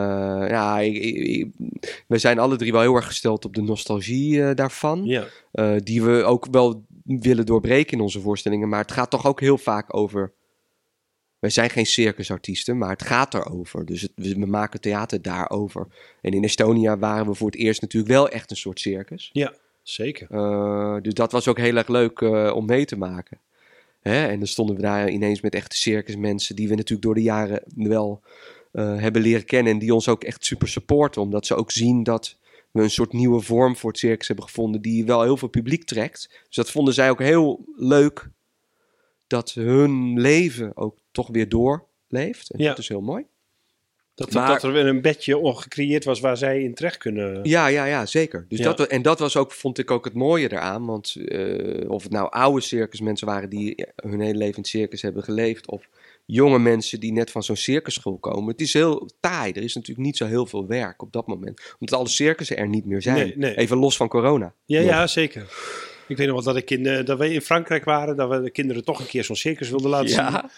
ja, 0.49 0.79
ik, 0.79 0.97
ik- 0.97 1.17
ik- 1.17 2.05
we 2.09 2.19
zijn 2.19 2.39
alle 2.39 2.57
drie 2.57 2.73
wel 2.73 2.81
heel 2.81 2.95
erg 2.95 3.07
gesteld 3.07 3.45
op 3.45 3.55
de 3.55 3.63
nostalgie 3.63 4.43
eh, 4.43 4.55
daarvan. 4.55 5.05
Ja. 5.05 5.25
Eh, 5.53 5.75
die 5.83 6.03
we 6.03 6.25
ook 6.25 6.47
wel 6.51 6.85
willen 7.05 7.47
doorbreken 7.47 7.93
in 7.97 8.01
onze 8.03 8.21
voorstellingen. 8.21 8.69
Maar 8.69 8.81
het 8.81 8.93
gaat 8.93 9.11
toch 9.11 9.27
ook 9.27 9.41
heel 9.41 9.59
vaak 9.59 9.95
over... 9.97 10.33
Wij 11.39 11.51
zijn 11.51 11.71
geen 11.71 11.87
circusartiesten, 11.87 12.79
maar 12.79 12.91
het 12.91 13.03
gaat 13.03 13.35
erover. 13.35 13.87
Dus 13.87 14.01
het, 14.03 14.13
we 14.15 14.47
maken 14.47 14.81
theater 14.81 15.23
daarover. 15.23 15.87
En 16.21 16.33
in 16.33 16.45
Estonia 16.45 16.99
waren 16.99 17.27
we 17.27 17.35
voor 17.35 17.51
het 17.51 17.59
eerst 17.61 17.81
natuurlijk 17.81 18.13
wel 18.13 18.29
echt 18.29 18.51
een 18.51 18.57
soort 18.57 18.81
circus. 18.81 19.31
ja, 19.33 19.55
zeker. 19.83 20.29
Dus 21.03 21.15
dat 21.15 21.33
was 21.33 21.49
ook 21.49 21.59
heel 21.59 21.77
erg 21.77 21.89
leuk 21.89 22.21
om 22.55 22.65
mee 22.67 22.85
te 22.85 22.97
maken. 22.99 23.39
Hè? 24.01 24.27
En 24.27 24.39
dan 24.39 24.47
stonden 24.49 24.77
we 24.77 24.83
daar 24.83 25.09
ineens 25.11 25.41
met 25.41 25.55
echte 25.55 25.77
circusmensen 25.77 26.57
die 26.57 26.69
we 26.69 26.75
natuurlijk 26.75 27.03
door 27.03 27.15
de 27.15 27.23
jaren 27.23 27.63
wel 27.75 28.23
hebben 28.73 29.23
leren 29.23 29.45
kennen. 29.45 29.73
En 29.73 29.79
die 29.79 29.95
ons 29.95 30.09
ook 30.09 30.25
echt 30.25 30.45
super 30.45 30.69
supporten. 30.69 31.23
Omdat 31.23 31.47
ze 31.47 31.55
ook 31.55 31.71
zien 31.71 32.03
dat 32.03 32.37
we 32.71 32.83
een 32.83 32.91
soort 32.91 33.13
nieuwe 33.13 33.41
vorm 33.41 33.77
voor 33.77 33.91
het 33.91 33.99
circus 33.99 34.27
hebben 34.27 34.45
gevonden. 34.45 34.83
Die 34.83 35.05
wel 35.05 35.23
heel 35.23 35.37
veel 35.37 35.49
publiek 35.49 35.85
trekt. 35.85 36.29
Dus 36.47 36.57
dat 36.57 36.71
vonden 36.71 36.95
zij 36.95 37.11
ook 37.11 37.19
heel 37.21 37.65
leuk. 37.77 38.29
Dat 39.27 39.53
hun 39.53 40.21
leven 40.21 40.77
ook 40.77 40.97
toch 41.13 41.29
weer 41.29 41.49
doorleeft. 41.49 42.51
En 42.51 42.59
Ja. 42.63 42.69
dat 42.69 42.79
is 42.79 42.89
heel 42.89 43.01
mooi. 43.01 43.25
Dat, 44.15 44.33
Maar- 44.33 44.49
dat 44.49 44.63
er 44.63 44.73
weer 44.73 44.87
een 44.87 45.01
bedje 45.01 45.39
ongecreëerd 45.39 46.05
was 46.05 46.21
waar 46.21 46.37
zij 46.37 46.63
in 46.63 46.75
terecht 46.75 46.97
kunnen. 46.97 47.41
Ja, 47.43 47.67
ja, 47.67 47.85
ja, 47.85 48.07
zeker. 48.07 48.47
Dus 48.49 48.59
Ja. 48.59 48.73
Dat, 48.73 48.89
en 48.89 49.03
dat 49.03 49.19
was 49.19 49.37
ook, 49.37 49.53
vond 49.53 49.79
ik 49.79 49.91
ook 49.91 50.05
het 50.05 50.15
mooie 50.15 50.53
eraan. 50.53 50.87
Want 50.87 51.15
eh, 51.15 51.91
of 51.91 52.03
het 52.03 52.13
nou 52.13 52.31
oude 52.31 52.61
circusmensen 52.61 53.27
waren 53.27 53.51
die 53.51 53.85
hun 53.97 54.21
hele 54.21 54.39
leven 54.39 54.55
in 54.55 54.61
het 54.61 54.67
circus 54.71 55.03
hebben 55.03 55.23
geleefd. 55.23 55.69
Of 55.71 55.89
jonge 56.31 56.59
mensen 56.59 57.01
die 57.01 57.13
net 57.13 57.31
van 57.31 57.43
zo'n 57.43 57.57
circusschool 57.57 58.19
komen. 58.19 58.51
Het 58.51 58.61
is 58.61 58.73
heel 58.73 59.11
taai. 59.21 59.53
Er 59.53 59.63
is 59.63 59.75
natuurlijk 59.75 60.07
niet 60.07 60.17
zo 60.17 60.27
heel 60.27 60.47
veel 60.47 60.67
werk 60.67 61.03
op 61.03 61.13
dat 61.13 61.27
moment. 61.27 61.75
Omdat 61.79 61.99
alle 61.99 62.09
circussen 62.09 62.57
er 62.57 62.69
niet 62.69 62.85
meer 62.85 63.03
zijn. 63.03 63.17
Nee, 63.17 63.37
nee. 63.37 63.57
Even 63.57 63.77
los 63.77 63.97
van 63.97 64.09
corona. 64.09 64.55
Ja, 64.65 64.81
ja, 64.81 65.07
zeker. 65.07 65.43
Ik 66.09 66.17
weet 66.17 66.27
nog 66.27 66.45
wel 66.45 66.55
dat, 66.55 66.63
ik 66.63 66.71
in, 66.71 66.87
eh, 66.87 67.05
dat 67.05 67.19
we 67.19 67.33
in 67.33 67.41
Frankrijk 67.41 67.85
waren, 67.85 68.17
dat 68.17 68.31
we 68.31 68.41
de 68.43 68.51
kinderen 68.51 68.85
toch 68.85 69.01
een 69.01 69.07
keer 69.07 69.25
zo'n 69.25 69.37
circus 69.37 69.71
wilden 69.71 69.91
laten 69.91 70.09
zien. 70.09 70.51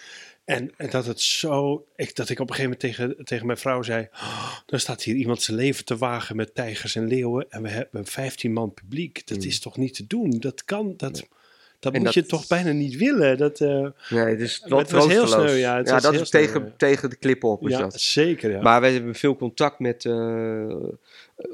En, 0.45 0.71
en 0.77 0.89
dat 0.89 1.05
het 1.05 1.21
zo, 1.21 1.85
ik, 1.95 2.15
dat 2.15 2.29
ik 2.29 2.39
op 2.39 2.49
een 2.49 2.55
gegeven 2.55 2.77
moment 2.79 2.97
tegen, 2.97 3.25
tegen 3.25 3.45
mijn 3.45 3.57
vrouw 3.57 3.81
zei, 3.81 4.07
"Oh, 4.13 4.57
dan 4.65 4.79
staat 4.79 5.03
hier 5.03 5.15
iemand 5.15 5.41
zijn 5.41 5.57
leven 5.57 5.85
te 5.85 5.97
wagen 5.97 6.35
met 6.35 6.55
tijgers 6.55 6.95
en 6.95 7.07
leeuwen 7.07 7.45
en 7.49 7.61
we 7.61 7.69
hebben 7.69 8.05
15 8.05 8.53
man 8.53 8.73
publiek. 8.73 9.27
Dat 9.27 9.37
Mm. 9.37 9.43
is 9.43 9.59
toch 9.59 9.77
niet 9.77 9.93
te 9.93 10.07
doen? 10.07 10.29
Dat 10.39 10.65
kan, 10.65 10.93
dat, 10.97 11.27
dat 11.83 11.93
En 11.93 11.97
moet 12.01 12.13
dat- 12.13 12.23
je 12.23 12.25
toch 12.29 12.47
bijna 12.47 12.71
niet 12.71 12.95
willen? 12.97 13.37
Dat, 13.37 13.59
eh, 13.61 13.87
nee, 14.09 14.35
wel 14.65 14.79
het 14.79 14.91
was 14.91 15.07
heel 15.07 15.27
sneu, 15.27 15.51
ja, 15.55 15.77
het 15.77 15.87
ja 15.87 15.99
dat 15.99 16.13
is 16.13 16.29
tegen, 16.29 16.73
tegen 16.77 17.09
de 17.09 17.15
klippen 17.15 17.49
op. 17.49 17.63
Is 17.67 17.71
ja, 17.71 17.79
dat. 17.79 17.99
zeker. 18.01 18.51
Ja. 18.51 18.61
Maar 18.61 18.81
we 18.81 18.87
hebben 18.87 19.15
veel 19.15 19.35
contact 19.35 19.79
met. 19.79 20.05
eh, 20.05 20.75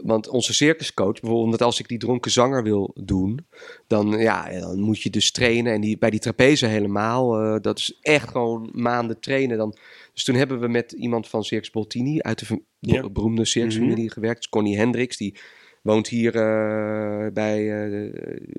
want 0.04 0.28
onze 0.28 0.54
circuscoach, 0.54 1.20
bijvoorbeeld, 1.20 1.62
als 1.62 1.80
ik 1.80 1.88
die 1.88 1.98
dronken 1.98 2.32
zanger 2.32 2.63
wil 2.63 2.92
doen, 3.04 3.46
dan, 3.88 4.10
ja, 4.20 4.60
dan 4.60 4.80
moet 4.80 5.02
je 5.02 5.10
dus 5.10 5.32
trainen. 5.32 5.74
En 5.74 5.82
die, 5.82 5.98
bij 5.98 6.10
die 6.10 6.20
trapeze 6.20 6.65
helemaal. 6.65 7.39
eh, 7.39 7.56
dat 7.62 7.78
is 7.78 7.98
echt 8.02 8.30
gewoon 8.30 8.70
maanden 8.74 9.20
trainen. 9.20 9.58
Dan, 9.58 9.76
dus 10.13 10.24
toen 10.24 10.36
hebben 10.36 10.60
we 10.60 10.68
met 10.68 10.92
iemand 10.92 11.28
van 11.28 11.44
Circus 11.44 11.72
Boltini 11.72 12.20
uit 12.22 12.48
de 12.48 12.62
Ja. 12.80 13.10
beroemde 13.10 13.46
circusfamilie 13.46 14.12
gewerkt. 14.12 14.38
Dus 14.38 14.50
Connie 14.50 14.78
Hendricks, 14.78 15.18
die 15.18 15.36
woont 15.82 16.08
hier 16.08 16.36
eh, 16.36 17.32
bij, 17.34 17.88
eh, 17.88 18.13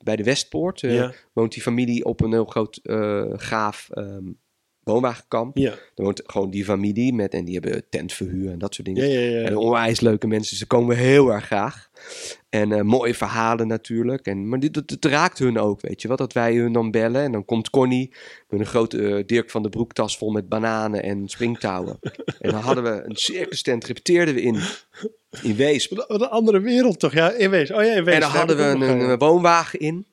bij 0.05 0.17
de 0.17 0.25
Westpoort. 0.25 0.83
Eh, 0.83 0.95
ja. 0.95 1.13
woont 1.33 1.53
die 1.53 1.63
familie 1.63 2.05
op 2.05 2.21
een 2.21 2.33
heel 2.33 2.45
groot 2.45 2.81
gaaf 3.33 3.89
ehm, 3.91 4.33
woonwagenkamp. 4.90 5.57
Ja. 5.57 5.70
Daar 5.70 6.07
woont 6.07 6.22
gewoon 6.26 6.50
die 6.50 6.64
familie 6.64 7.14
met, 7.14 7.35
en 7.35 7.44
die 7.44 7.59
hebben 7.61 7.85
tentverhuur 7.90 8.50
en 8.50 8.59
dat 8.59 8.74
soort 8.74 8.87
dingen. 8.87 9.09
Ja, 9.09 9.20
ja, 9.20 9.40
ja. 9.40 9.46
En 9.46 9.57
onwijs 9.57 10.00
leuke 10.00 10.26
mensen, 10.26 10.57
ze 10.57 10.66
komen 10.66 10.96
heel 10.96 11.33
erg 11.33 11.44
graag. 11.44 11.90
En 12.48 12.72
eh, 12.72 12.81
mooie 12.81 13.14
verhalen 13.14 13.66
natuurlijk. 13.66 14.26
En, 14.26 14.48
maar 14.48 14.61
dit, 14.61 14.76
het 14.76 15.05
raakt 15.05 15.38
hun 15.38 15.59
ook, 15.59 15.81
weet 15.81 16.03
je 16.03 16.09
wel. 16.09 16.16
Dat 16.16 16.33
wij 16.33 16.55
hun 16.55 16.72
dan 16.72 16.90
bellen 16.90 17.22
en 17.22 17.33
dan 17.33 17.44
komt 17.44 17.70
Connie 17.70 18.12
met 18.48 18.61
een 18.61 18.66
grote 18.66 19.09
eh, 19.09 19.26
Dirk 19.26 19.50
van 19.50 19.62
de 19.62 19.68
Broektas 19.68 20.16
vol 20.16 20.31
met 20.31 20.48
bananen 20.48 21.03
en 21.03 21.29
springtouwen. 21.29 21.98
en 22.40 22.50
dan 22.50 22.61
hadden 22.61 22.85
we 22.85 23.03
een 23.05 23.16
circus 23.16 23.62
tent, 23.62 23.85
repeteerden 23.85 24.35
we 24.35 24.42
in, 24.42 24.61
in 25.42 25.57
Weesp. 25.57 25.96
Wat 25.96 26.20
een 26.20 26.29
andere 26.29 26.61
wereld 26.61 26.98
toch? 26.98 27.12
Ja, 27.12 27.33
in 27.33 27.50
Wees. 27.50 27.72
Oh 27.72 27.85
ja, 27.85 27.92
in 27.92 28.05
Wees. 28.05 28.14
En 28.14 28.20
dan 28.20 28.31
hadden 28.31 28.57
we 28.57 28.87
een, 28.87 29.18
woonwagen 29.18 29.79
in. 29.79 30.07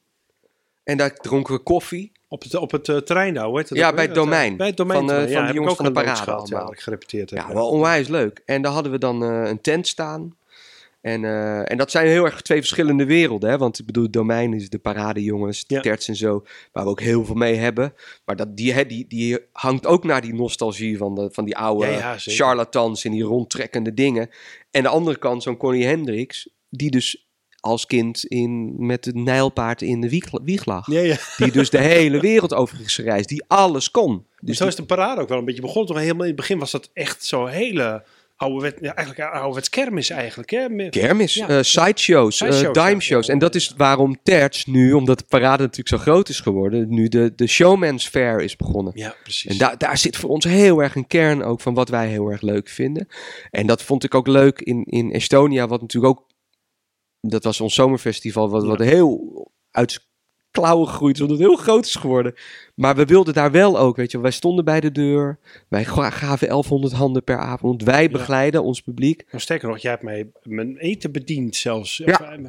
En 0.83 0.97
daar 0.97 1.13
dronken 1.13 1.53
we 1.53 1.59
koffie. 1.59 2.11
Op 2.29 2.43
het, 2.43 2.55
op 2.55 2.71
het 2.71 2.89
eh, 2.89 2.97
terrein 2.97 3.33
nou, 3.33 3.55
dat 3.55 3.69
Ja, 3.69 3.93
bij 3.93 4.05
het 4.05 4.15
domein. 4.15 4.57
Bij 4.57 4.67
het 4.67 4.77
domein. 4.77 4.99
Van, 5.07 5.11
eh, 5.11 5.21
van 5.21 5.29
ja, 5.31 5.45
heb 5.45 5.55
jongens 5.55 5.75
van 5.75 5.85
de 5.85 5.91
parade 5.91 6.31
allemaal. 6.31 6.71
ik 6.71 6.79
gerepeteerd 6.79 7.29
heb. 7.29 7.39
Ja, 7.39 7.53
wel 7.53 7.69
onwijs 7.69 8.07
leuk. 8.07 8.41
En 8.45 8.61
daar 8.61 8.71
hadden 8.71 8.91
we 8.91 8.97
dan 8.97 9.23
eh, 9.23 9.49
een 9.49 9.61
tent 9.61 9.87
staan. 9.87 10.35
En, 11.01 11.23
en 11.65 11.77
dat 11.77 11.91
zijn 11.91 12.07
heel 12.07 12.25
erg 12.25 12.41
twee 12.41 12.59
verschillende 12.59 13.05
werelden. 13.05 13.49
Hè? 13.49 13.57
Want 13.57 13.79
ik 13.79 13.85
bedoel, 13.85 14.03
het 14.03 14.13
domein 14.13 14.53
is 14.53 14.69
de 14.69 14.79
paradejongens, 14.79 15.65
de 15.65 15.75
Ja. 15.75 15.81
terts 15.81 16.07
en 16.07 16.15
zo. 16.15 16.43
Waar 16.71 16.83
we 16.83 16.89
ook 16.89 17.01
heel 17.01 17.25
veel 17.25 17.35
mee 17.35 17.55
hebben. 17.55 17.93
Maar 18.25 18.35
dat, 18.35 18.57
die, 18.57 18.73
hè, 18.73 18.85
die, 18.85 19.07
die 19.07 19.39
hangt 19.51 19.85
ook 19.85 20.03
naar 20.03 20.21
die 20.21 20.33
nostalgie 20.33 20.97
van, 20.97 21.15
de, 21.15 21.29
van 21.31 21.45
die 21.45 21.57
oude 21.57 21.91
Ja, 21.91 22.15
charlatans 22.17 23.05
en 23.05 23.11
die 23.11 23.23
rondtrekkende 23.23 23.93
dingen. 23.93 24.29
En 24.71 24.83
de 24.83 24.89
andere 24.89 25.17
kant, 25.17 25.43
zo'n 25.43 25.57
Connie 25.57 25.85
Hendricks. 25.85 26.49
Die 26.69 26.91
dus 26.91 27.26
als 27.67 27.86
kind 27.86 28.25
in, 28.25 28.73
met 28.86 29.06
het 29.06 29.15
nijlpaard 29.15 29.82
in 29.82 30.01
de 30.01 30.10
wieg, 30.10 30.25
wieg 30.43 30.65
lag. 30.65 30.91
Ja, 30.91 30.99
ja. 30.99 31.15
Die 31.38 31.51
dus 31.51 31.69
de 31.69 31.77
hele 31.97 32.19
wereld 32.19 32.53
over 32.53 32.80
is 32.82 32.95
gereisd. 32.95 33.30
Die 33.30 33.43
alles 33.47 33.91
kon. 33.91 34.25
Dus 34.39 34.58
Zo 34.58 34.67
is 34.67 34.75
de 34.75 34.84
parade 34.86 35.21
ook 35.21 35.30
wel 35.30 35.38
een 35.38 35.45
beetje 35.45 35.62
begonnen. 35.62 35.88
Toch 35.88 35.97
helemaal 36.01 36.21
in 36.21 36.27
het 36.27 36.36
begin 36.39 36.60
was 36.60 36.71
dat 36.71 36.89
echt 36.93 37.25
zo 37.25 37.45
hele 37.45 38.03
ouderwet, 38.36 38.77
ja, 38.82 38.95
eigenlijk 38.95 39.34
ouderwets 39.34 39.69
kermis 39.69 40.10
eigenlijk. 40.10 40.49
Hè? 40.49 40.89
Kermis, 40.89 41.34
Ja. 41.34 41.47
eh, 41.47 41.58
sideshows, 41.62 42.41
eh, 42.41 42.51
Sideshows, 42.51 42.88
dimeshows. 42.88 43.27
ja. 43.27 43.34
En 43.34 43.39
dat 43.39 43.56
is 43.56 43.73
waarom 43.77 44.17
Terts 44.23 44.65
nu, 44.65 44.93
omdat 44.93 45.19
de 45.19 45.25
parade 45.27 45.62
natuurlijk 45.63 45.88
zo 45.88 45.97
groot 45.97 46.30
is 46.30 46.39
geworden, 46.39 46.86
nu 46.89 47.08
de, 47.08 47.34
de 47.36 47.47
Showman's 47.47 48.08
Fair 48.08 48.41
is 48.41 48.56
begonnen. 48.56 48.91
Ja, 48.95 49.15
precies. 49.23 49.51
En 49.51 49.58
daar 49.58 49.77
daar 49.77 49.97
zit 49.97 50.17
voor 50.17 50.30
ons 50.30 50.43
heel 50.43 50.84
erg 50.84 50.95
een 50.95 51.08
kern 51.08 51.43
ook 51.43 51.62
van 51.62 51.73
wat 51.73 51.89
wij 51.89 52.08
heel 52.08 52.27
erg 52.30 52.41
leuk 52.41 52.69
vinden. 52.69 53.08
En 53.51 53.67
dat 53.67 53.84
vond 53.84 54.03
ik 54.03 54.15
ook 54.15 54.27
leuk 54.27 54.60
in, 54.62 54.84
in 54.84 55.12
Estonia, 55.12 55.67
wat 55.67 55.82
natuurlijk 55.82 56.17
ook, 56.19 56.25
dat 57.21 57.43
was 57.43 57.62
ons 57.62 57.73
zomerfestival, 57.73 58.49
wat, 58.49 58.65
wat 58.65 58.80
heel 58.80 59.51
uit 59.71 60.06
klauwen 60.51 60.88
gegroeid 60.88 61.15
is, 61.15 61.21
omdat 61.21 61.38
het 61.38 61.47
heel 61.47 61.56
groot 61.58 61.86
is 61.86 61.95
geworden. 61.95 62.34
Maar 62.75 62.95
we 62.95 63.06
wilden 63.06 63.34
daar 63.34 63.51
wel 63.51 63.80
ook, 63.80 63.95
weet 63.95 64.12
je, 64.12 64.19
wij 64.19 64.32
stonden 64.32 64.65
bij 64.65 64.80
de 64.80 64.91
deur, 64.91 65.39
wij 65.67 65.86
ga- 65.86 66.10
gaven 66.10 66.47
1100 66.47 66.93
handen 66.93 67.23
per 67.23 67.38
avond, 67.38 67.84
wij 67.84 68.10
begeleiden 68.10 68.63
ons 68.63 68.82
publiek. 68.82 69.23
Nou, 69.32 69.41
sterker 69.41 69.67
nog, 69.67 69.77
jij 69.77 69.91
hebt 69.91 70.03
mij 70.03 70.32
mijn 70.43 70.77
eten 70.77 71.12
bediend 71.12 71.56
zelfs. 71.56 71.97
Ja. 71.97 72.21
Eh, 72.32 72.43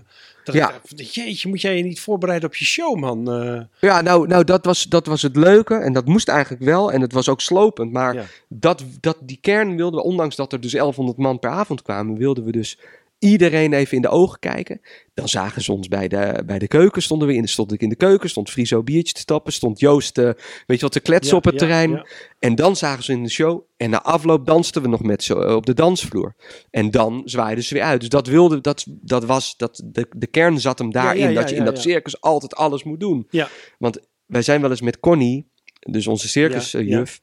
Dat 0.45 0.55
Ja. 0.57 0.73
ik 0.97 1.01
jeetje, 1.07 1.49
moet 1.49 1.61
jij 1.61 1.77
je 1.77 1.83
niet 1.83 2.01
voorbereiden 2.01 2.49
op 2.49 2.55
je 2.57 2.65
show, 2.65 2.99
man? 2.99 3.33
Eh, 3.33 3.61
Ja, 3.81 4.01
nou, 4.01 4.27
nou 4.27 4.45
dat, 4.45 4.65
was, 4.65 4.83
dat 4.85 5.07
was 5.07 5.23
het 5.23 5.37
leuke. 5.37 5.75
En 5.75 5.93
dat 5.93 6.07
moest 6.07 6.29
eigenlijk 6.29 6.63
wel. 6.63 6.93
En 6.93 7.01
het 7.01 7.13
was 7.13 7.29
ook 7.29 7.41
slopend. 7.41 7.93
Maar 7.93 8.15
Ja. 8.15 8.25
dat, 8.49 8.85
dat, 9.01 9.17
die 9.23 9.39
kern 9.41 9.77
wilden 9.77 10.01
we, 10.01 10.07
ondanks 10.07 10.37
dat 10.37 10.53
er 10.53 10.61
dus 10.61 10.73
1100 10.73 11.19
man 11.19 11.39
per 11.39 11.51
avond 11.51 11.83
kwamen, 11.83 12.17
wilden 12.19 12.45
we 12.45 12.53
dus 12.53 12.79
iedereen 13.19 13.73
even 13.73 13.97
in 13.97 14.03
de 14.03 14.09
ogen 14.09 14.39
kijken. 14.39 14.81
Dan 15.15 15.29
zagen 15.29 15.63
ze 15.63 15.73
ons 15.73 15.89
bij 15.89 16.09
de, 16.09 16.43
bij 16.47 16.59
de 16.59 16.69
keuken. 16.69 17.03
Stonden 17.03 17.29
we 17.29 17.35
in 17.35 17.43
de, 17.43 17.49
stond 17.49 17.73
ik 17.73 17.81
in 17.81 17.89
de 17.89 17.97
keuken. 17.97 18.31
Stond 18.31 18.51
Friso 18.51 18.83
biertje 18.83 19.15
te 19.15 19.25
tappen. 19.25 19.53
Stond 19.53 19.81
Joost, 19.81 20.19
eh, 20.19 20.25
weet 20.67 20.77
je 20.77 20.79
wat, 20.79 20.93
te 20.93 21.01
kletsen 21.01 21.33
ja, 21.33 21.39
op 21.39 21.45
het 21.45 21.53
ja, 21.53 21.59
terrein. 21.59 21.91
ja. 21.91 22.07
En 22.39 22.55
dan 22.55 22.77
zagen 22.77 23.05
ze 23.05 23.13
in 23.13 23.23
de 23.23 23.31
show. 23.31 23.63
En 23.77 23.91
na 23.91 24.03
afloop 24.03 24.47
dansten 24.47 24.83
we 24.83 24.89
nog 24.89 25.03
met 25.03 25.23
ze 25.23 25.35
eh, 25.35 25.55
op 25.55 25.67
de 25.67 25.75
dansvloer. 25.75 26.35
En 26.71 26.91
dan 26.91 27.23
zwaaiden 27.25 27.65
ze 27.65 27.75
weer 27.75 27.83
uit. 27.83 28.01
Dus 28.01 28.09
dat 28.09 28.27
wilde, 28.27 28.61
dat, 28.61 28.85
dat 28.89 29.25
was, 29.25 29.57
dat, 29.57 29.83
de, 29.85 30.07
de 30.17 30.27
kern 30.27 30.61
zat 30.61 30.79
hem 30.79 30.91
daarin. 30.91 31.35
dat 31.35 31.51
je 31.51 31.57
in 31.57 31.65
dat 31.65 31.81
circus 31.81 32.21
altijd 32.21 32.55
alles 32.55 32.85
moet 32.85 33.01
doen. 33.01 33.27
Ja. 33.31 33.49
Want 33.79 33.99
wij 34.27 34.43
zijn 34.43 34.61
wel 34.61 34.71
eens 34.71 34.81
met 34.81 35.01
Connie, 35.01 35.51
dus 35.81 36.07
onze 36.07 36.29
circusjuf, 36.29 37.21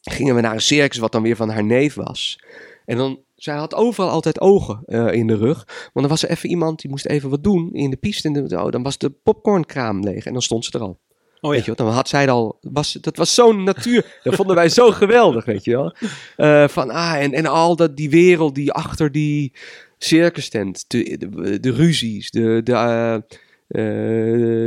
gingen 0.00 0.34
we 0.34 0.40
naar 0.40 0.54
een 0.54 0.60
circus 0.60 0.98
wat 0.98 1.12
dan 1.12 1.22
weer 1.22 1.36
van 1.36 1.50
haar 1.50 1.64
neef 1.64 1.94
was. 1.94 2.38
En 2.84 2.96
dan, 2.96 3.20
zij 3.44 3.54
had 3.56 3.74
overal 3.74 4.10
altijd 4.10 4.40
ogen 4.40 4.82
eh, 4.86 5.12
in 5.12 5.26
de 5.26 5.36
rug. 5.36 5.64
Want 5.66 5.90
dan 5.92 6.08
was 6.08 6.22
er 6.22 6.30
even 6.30 6.48
iemand 6.48 6.80
die 6.80 6.90
moest 6.90 7.06
even 7.06 7.30
wat 7.30 7.44
doen 7.44 7.72
in 7.72 7.90
de 7.90 7.96
piste. 7.96 8.28
En 8.28 8.32
de- 8.32 8.62
oh, 8.62 8.70
dan 8.70 8.82
was 8.82 8.98
de 8.98 9.10
popcornkraam 9.10 10.02
leeg 10.02 10.26
en 10.26 10.32
dan 10.32 10.42
stond 10.42 10.64
ze 10.64 10.70
er 10.72 10.80
al. 10.80 10.98
Oh 11.40 11.50
Weet 11.50 11.58
ja. 11.58 11.64
je 11.64 11.68
wat? 11.76 11.86
Dan 11.86 11.96
had 11.96 12.08
zij 12.08 12.20
het 12.20 12.30
al. 12.30 12.58
Was, 12.60 12.92
dat 12.92 13.16
was 13.16 13.34
zo'n 13.34 13.64
natuur. 13.64 14.18
Dat 14.22 14.34
vonden 14.34 14.56
wij 14.56 14.68
zo 14.68 14.90
geweldig, 14.90 15.44
weet 15.44 15.64
je 15.64 15.70
wel. 15.70 15.94
Eh, 16.36 16.68
van, 16.68 16.90
ah, 16.90 17.22
en, 17.22 17.32
en 17.32 17.46
al 17.46 17.76
dat, 17.76 17.96
die 17.96 18.10
wereld 18.10 18.54
die 18.54 18.72
achter 18.72 19.12
die 19.12 19.52
circus 19.98 20.48
tent. 20.48 20.84
De, 20.88 21.16
de, 21.18 21.60
de 21.60 21.70
ruzies, 21.72 22.30
de, 22.30 22.60
de, 22.64 22.72
eh, 22.72 23.82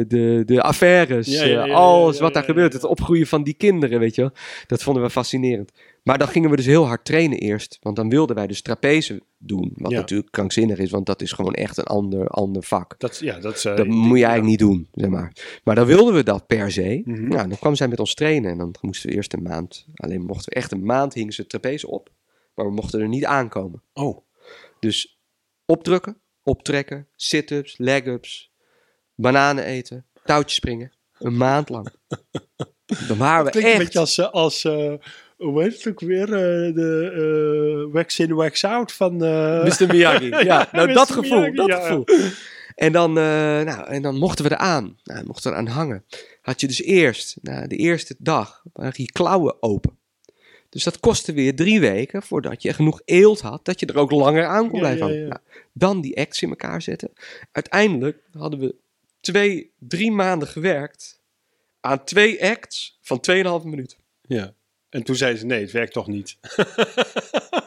de, 0.08 0.44
de 0.46 0.62
affaires. 0.62 1.28
Ja, 1.28 1.44
ja, 1.44 1.52
ja, 1.52 1.66
ja, 1.66 1.74
alles 1.74 2.20
wat 2.20 2.34
daar 2.34 2.44
gebeurt. 2.44 2.74
Het 2.74 2.84
opgroeien 2.84 3.28
van 3.28 3.44
die 3.44 3.54
kinderen, 3.54 4.00
weet 4.00 4.16
je 4.16 4.22
wel. 4.22 4.32
Dat 4.68 4.84
vonden 4.84 5.04
we 5.04 5.10
fascinerend. 5.10 5.72
Maar 6.08 6.17
dan 6.17 6.28
gingen 6.28 6.50
we 6.50 6.56
dus 6.56 6.65
heel 6.65 6.86
hard 6.88 7.06
trainen 7.06 7.38
eerst. 7.38 7.78
Want 7.82 7.96
dan 7.96 8.10
wilden 8.10 8.36
wij 8.36 8.48
dus 8.48 8.62
trapeze 8.62 9.22
doen. 9.38 9.72
Wat 9.76 9.91
Ja. 9.91 9.98
natuurlijk 9.98 10.32
krankzinnig 10.32 10.78
is, 10.78 10.89
want 10.91 11.06
dat 11.06 11.22
is 11.22 11.32
gewoon 11.32 11.54
echt 11.54 11.78
een 11.78 11.84
ander, 11.84 12.28
ander 12.28 12.63
vak. 12.63 12.96
Dat, 12.98 13.17
ja, 13.20 13.39
dat, 13.39 13.65
eh, 13.65 13.76
Dat 13.76 13.88
moet 13.88 14.12
je 14.12 14.17
ja. 14.17 14.30
eigenlijk 14.30 14.46
niet 14.46 14.60
doen, 14.60 14.88
zeg 14.93 15.10
maar. 15.10 15.60
Maar 15.63 15.76
dan 15.76 15.86
wilden 15.86 16.13
we 16.13 16.24
dat 16.24 16.48
per 16.48 16.72
se. 16.72 17.02
Mhm. 17.06 17.28
Nou, 17.28 17.48
dan 17.48 17.60
kwam 17.60 17.76
zij 17.76 17.88
met 17.88 18.00
ons 18.00 18.13
trainen 18.13 18.52
en 18.52 18.58
dan 18.58 18.76
moesten 18.82 19.10
we 19.10 19.15
eerst 19.15 19.34
een 19.34 19.41
maand. 19.41 19.86
Alleen 19.96 20.22
mochten 20.22 20.50
we 20.54 20.56
echt 20.60 20.72
een 20.72 20.86
maand 20.86 21.13
hingen 21.13 21.34
ze 21.34 21.48
trapeze 21.48 21.88
op. 21.88 22.10
Maar 22.56 22.65
we 22.65 22.72
mochten 22.72 23.00
er 23.02 23.08
niet 23.08 23.26
aankomen. 23.26 23.82
Oh, 23.93 24.17
Dus 24.80 25.20
opdrukken, 25.65 26.17
optrekken, 26.43 27.08
sit-ups, 27.15 27.78
leg-ups, 27.78 28.52
bananen 29.15 29.63
eten, 29.63 30.06
touwtjes 30.26 30.56
springen. 30.56 30.91
Een 31.20 31.38
maand 31.38 31.70
lang. 31.70 31.88
Dan 33.08 33.17
waren 33.17 33.46
we 33.46 33.52
klinkt 33.52 33.70
een 33.70 33.76
echt... 33.76 33.84
beetje 33.84 34.00
als, 34.00 34.17
eh, 34.17 34.30
als 34.32 34.63
eh, 34.63 34.93
hoe 35.38 35.63
heet 35.63 35.73
het 35.73 35.88
ook 35.88 36.00
weer? 36.00 36.23
eh, 36.23 36.73
de 36.73 37.12
eh, 37.88 37.93
wax 37.93 38.19
in, 38.19 38.34
wax 38.34 38.63
out 38.63 38.91
van... 38.91 39.23
eh, 39.23 39.63
Mr. 39.63 39.88
Miyagi. 39.88 40.30
Ja, 40.45 40.69
nou 40.71 40.88
Mr. 40.88 40.93
dat 40.93 41.12
gevoel, 41.12 41.39
Miyagi, 41.39 41.56
dat 41.56 41.67
ja. 41.67 41.80
gevoel. 41.82 42.06
En 42.76 42.91
dan, 42.91 43.10
eh, 43.17 43.23
nou, 43.62 43.88
en 43.88 44.02
dan 44.02 44.17
mochten 44.17 44.45
we 44.45 44.52
eraan. 44.52 44.97
Nou, 45.04 45.26
mochten 45.26 45.52
we 45.52 45.58
eraan 45.58 45.73
hangen. 45.73 46.04
Had 46.41 46.62
je 46.62 46.67
dus 46.67 46.82
eerst, 46.82 47.38
nou, 47.41 47.67
de 47.67 47.76
eerste 47.76 48.15
dag, 48.17 48.63
waren 48.73 48.93
je 48.95 49.12
klauwen 49.12 49.63
open. 49.63 49.97
Dus 50.69 50.84
dat 50.84 51.00
kostte 51.00 51.34
weer 51.34 51.56
drie 51.56 51.80
weken 51.80 52.21
voordat 52.23 52.62
je 52.62 52.73
genoeg 52.73 53.02
eelt 53.06 53.41
had, 53.41 53.65
dat 53.65 53.80
je 53.80 53.86
er 53.86 53.97
ook 53.97 54.12
langer 54.12 54.45
aan 54.45 54.69
kon 54.69 54.80
blijven 54.80 55.00
ja, 55.00 55.04
hangen. 55.06 55.21
ja. 55.21 55.28
Nou, 55.28 55.39
dan 55.73 56.02
die 56.02 56.17
acts 56.17 56.41
in 56.41 56.50
elkaar 56.50 56.82
zetten. 56.82 57.12
Uiteindelijk 57.52 58.23
hadden 58.32 58.60
we 58.60 58.76
twee, 59.19 59.71
drie 59.80 60.12
maanden 60.12 60.47
gewerkt 60.47 61.21
aan 61.80 62.04
twee 62.04 62.45
acts 62.45 62.97
van 63.02 63.19
2,5 63.32 63.65
minuten. 63.65 63.97
Ja. 64.21 64.54
En 64.89 65.04
toen 65.04 65.15
zeiden 65.15 65.39
ze, 65.39 65.45
nee, 65.45 65.62
het 65.62 65.71
werkt 65.71 65.93
toch 65.93 66.08
niet. 66.08 66.38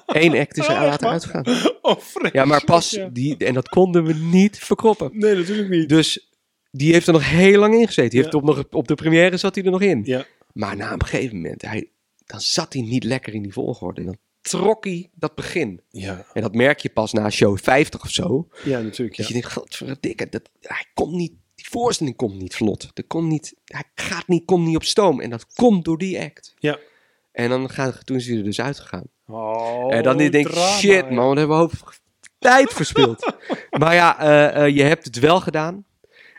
Eén 0.06 0.36
act 0.38 0.56
is 0.58 0.66
er 0.68 0.70
Oh, 0.74 0.82
echt 0.82 1.00
later 1.02 1.02
waar? 1.04 1.12
uitgegaan. 1.12 1.72
Oh. 1.82 1.96
Ja, 2.32 2.44
maar 2.44 2.64
pas, 2.64 2.90
ja. 2.90 3.08
die, 3.12 3.36
en 3.36 3.54
dat 3.54 3.68
konden 3.68 4.04
we 4.04 4.14
niet 4.14 4.58
verkroppen. 4.58 5.10
Nee, 5.12 5.34
natuurlijk 5.34 5.68
niet. 5.68 5.88
Dus 5.88 6.30
die 6.70 6.92
heeft 6.92 7.06
er 7.06 7.12
nog 7.12 7.28
heel 7.30 7.58
lang 7.58 7.74
in 7.74 7.86
gezeten. 7.86 8.10
Die 8.10 8.18
Ja. 8.18 8.24
heeft 8.24 8.34
op, 8.36 8.42
nog, 8.44 8.64
op 8.70 8.88
de 8.88 8.94
première 8.94 9.36
zat 9.36 9.54
hij 9.54 9.64
er 9.64 9.70
nog 9.70 9.80
in. 9.82 10.00
Ja. 10.04 10.24
Maar 10.52 10.76
na 10.76 10.92
een 10.92 11.04
gegeven 11.04 11.36
moment, 11.36 11.62
hij, 11.62 11.90
dan 12.26 12.40
zat 12.40 12.72
hij 12.72 12.82
niet 12.82 13.04
lekker 13.04 13.34
in 13.34 13.42
die 13.42 13.52
volgorde. 13.52 14.04
Dan 14.04 14.16
trok 14.40 14.84
hij 14.84 15.10
dat 15.14 15.34
begin. 15.34 15.80
Ja, 15.90 16.26
En 16.32 16.42
dat 16.42 16.54
merk 16.54 16.78
je 16.80 16.88
pas 16.88 17.12
na 17.12 17.30
show 17.30 17.58
50 17.58 18.02
of 18.02 18.10
zo. 18.10 18.48
ja 18.64 18.80
natuurlijk. 18.80 19.16
Ja. 19.16 19.22
Dat 19.22 19.26
je 19.26 19.40
denkt, 19.40 19.52
godverdikke, 19.52 20.28
dat, 20.28 20.50
hij 20.60 20.84
komt 20.94 21.12
niet, 21.14 21.32
die 21.54 21.68
voorstelling 21.68 22.16
komt 22.16 22.34
niet 22.38 22.54
vlot. 22.56 22.90
Dat 22.92 23.06
komt 23.06 23.28
niet, 23.28 23.54
hij 23.64 23.84
gaat 23.94 24.28
niet, 24.28 24.44
komt 24.44 24.66
niet 24.66 24.76
op 24.76 24.84
stoom. 24.84 25.20
En 25.20 25.30
dat 25.30 25.46
komt 25.54 25.84
door 25.84 25.98
die 25.98 26.20
act. 26.20 26.54
Ja. 26.58 26.78
En 27.32 27.48
dan 27.48 27.70
gaan, 27.70 27.92
toen 28.04 28.16
is 28.16 28.26
hij 28.26 28.36
er 28.36 28.44
dus 28.44 28.60
uitgegaan. 28.60 29.04
Oh, 29.26 29.94
en 29.94 30.02
dan 30.02 30.16
denk 30.16 30.34
ik, 30.34 30.48
shit 30.54 30.90
ja. 31.08 31.10
man, 31.14 31.26
wat 31.28 31.36
hebben 31.36 31.56
we 31.56 31.62
hoop 31.62 31.72
tijd 32.38 32.72
verspild. 32.72 33.32
maar 33.78 33.94
ja, 33.94 34.20
eh, 34.20 34.64
eh, 34.64 34.76
je 34.76 34.82
hebt 34.82 35.04
het 35.04 35.18
wel 35.18 35.40
gedaan. 35.40 35.84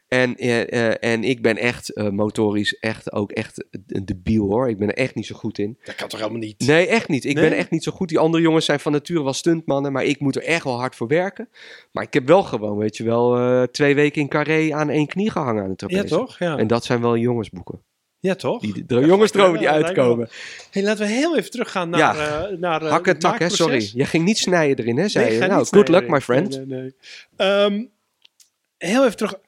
En, 0.08 0.36
eh, 0.36 1.04
en 1.12 1.24
ik 1.24 1.42
ben 1.42 1.58
echt 1.58 2.02
motorisch 2.12 2.80
echt 2.80 3.12
ook 3.12 3.32
echt 3.32 3.66
een 3.88 4.06
debiel 4.06 4.48
hoor. 4.50 4.70
Ik 4.70 4.78
ben 4.78 4.88
er 4.88 4.98
echt 4.98 5.16
niet 5.16 5.26
zo 5.26 5.36
goed 5.36 5.58
in. 5.58 5.78
Dat 5.84 5.96
kan 5.96 6.08
toch 6.08 6.20
helemaal 6.20 6.42
niet? 6.42 6.60
Nee, 6.68 6.88
echt 6.88 7.08
niet. 7.08 7.26
Ik 7.26 7.36
Nee? 7.36 7.50
ben 7.50 7.58
echt 7.58 7.72
niet 7.72 7.84
zo 7.84 7.92
goed. 7.92 8.10
Die 8.10 8.20
andere 8.20 8.44
jongens 8.44 8.66
zijn 8.66 8.80
van 8.80 8.92
nature 8.92 9.24
wel 9.24 9.34
stuntmannen, 9.34 9.92
maar 9.92 10.04
ik 10.04 10.20
moet 10.20 10.36
er 10.36 10.44
echt 10.44 10.64
wel 10.64 10.80
hard 10.80 10.96
voor 10.96 11.08
werken. 11.08 11.50
Maar 11.92 12.04
ik 12.04 12.14
heb 12.14 12.28
wel 12.28 12.44
gewoon, 12.44 12.78
weet 12.78 12.98
je 12.98 13.04
wel, 13.04 13.68
twee 13.72 13.96
weken 13.96 14.22
in 14.22 14.28
carré 14.28 14.74
aan 14.74 14.90
één 14.90 15.08
knie 15.08 15.32
gehangen 15.32 15.64
aan 15.64 15.74
de 15.76 15.86
Ja, 15.88 15.88
trapeze. 15.88 16.16
toch? 16.16 16.40
Ja, 16.40 16.58
En 16.58 16.68
dat 16.68 16.84
zijn 16.84 17.02
wel 17.02 17.18
jongensboeken. 17.18 17.82
Ja 18.22 18.36
toch? 18.36 18.62
Die, 18.62 18.86
de 18.86 19.56
die 19.58 19.70
uitkomen. 19.70 20.30
Hey, 20.72 20.84
laten 20.84 21.06
we 21.06 21.12
heel 21.12 21.38
even 21.38 21.52
teruggaan 21.52 21.90
naar... 21.90 22.00
Ja. 22.00 22.48
eh, 22.48 22.58
naar 22.58 22.82
eh, 22.82 22.90
Hak 22.90 23.08
en 23.08 23.20
tak, 23.20 23.40
hè, 23.40 23.50
sorry. 23.50 23.92
Je 23.94 24.06
ging 24.06 24.26
niet 24.26 24.38
snijden 24.38 24.86
erin, 24.86 24.98
hè, 24.98 25.08
zei 25.08 25.26
Nee, 25.26 25.40
je. 25.40 25.48
Nou, 25.48 25.66
good 25.66 25.88
luck, 25.88 26.10
my 26.10 26.22
friend. 26.22 26.50
Nee, 26.50 26.66
nee, 26.66 26.82
nee. 26.82 26.96
Ehm, 27.36 27.86
heel 28.78 29.06
even 29.06 29.18
terug. 29.18 29.40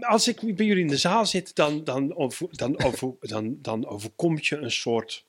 als 0.00 0.28
ik 0.28 0.56
bij 0.56 0.66
jullie 0.66 0.82
in 0.82 0.88
de 0.88 0.96
zaal 0.96 1.26
zit, 1.26 1.54
dan, 1.54 1.84
dan, 1.84 2.16
over, 2.16 2.48
dan, 2.50 2.82
over, 2.84 3.14
dan, 3.20 3.58
dan 3.62 3.86
overkomt 3.86 4.46
je 4.46 4.56
een 4.56 4.70
soort. 4.70 5.24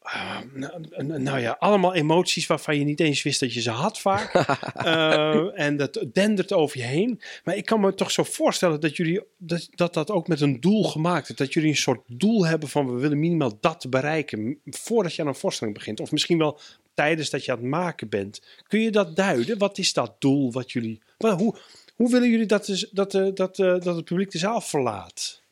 Eh, 0.00 0.38
nou, 0.54 1.18
nou 1.18 1.38
ja, 1.38 1.56
allemaal 1.58 1.94
emoties 1.94 2.46
waarvan 2.46 2.78
je 2.78 2.84
niet 2.84 3.00
eens 3.00 3.22
wist 3.22 3.40
dat 3.40 3.54
je 3.54 3.60
ze 3.60 3.70
had 3.70 4.00
vaak. 4.00 4.32
Eh, 4.74 5.60
en 5.60 5.76
dat 5.76 6.06
dendert 6.12 6.52
over 6.52 6.78
je 6.78 6.84
heen. 6.84 7.20
Maar 7.44 7.56
ik 7.56 7.64
kan 7.64 7.80
me 7.80 7.94
toch 7.94 8.10
zo 8.10 8.22
voorstellen 8.22 8.80
dat 8.80 8.96
jullie 8.96 9.20
dat, 9.38 9.68
dat 9.70 9.94
dat 9.94 10.10
ook 10.10 10.28
met 10.28 10.40
een 10.40 10.60
doel 10.60 10.84
gemaakt 10.84 11.28
is. 11.28 11.36
Dat 11.36 11.52
jullie 11.52 11.68
een 11.68 11.76
soort 11.76 12.00
doel 12.06 12.46
hebben 12.46 12.68
van 12.68 12.94
we 12.94 13.00
willen 13.00 13.18
minimaal 13.18 13.58
dat 13.60 13.86
bereiken. 13.90 14.58
Voordat 14.64 15.14
je 15.14 15.22
aan 15.22 15.28
een 15.28 15.34
voorstelling 15.34 15.76
begint. 15.76 16.00
Of 16.00 16.12
misschien 16.12 16.38
wel 16.38 16.60
tijdens 16.94 17.30
dat 17.30 17.44
je 17.44 17.52
aan 17.52 17.58
het 17.58 17.66
maken 17.66 18.08
bent. 18.08 18.42
Kun 18.68 18.80
je 18.80 18.90
dat 18.90 19.16
duiden? 19.16 19.58
Wat 19.58 19.78
is 19.78 19.92
dat 19.92 20.20
doel 20.20 20.52
wat 20.52 20.72
jullie. 20.72 21.02
Hoe, 21.18 21.56
hoe 21.94 22.10
willen 22.10 22.30
jullie 22.30 22.46
dat, 22.46 22.88
dat, 22.92 23.10
dat, 23.34 23.58
eh, 23.58 23.80
dat 23.80 23.96
het 23.96 24.04
publiek 24.04 24.30
de 24.30 24.38
zaal 24.38 24.60
verlaat? 24.60 25.42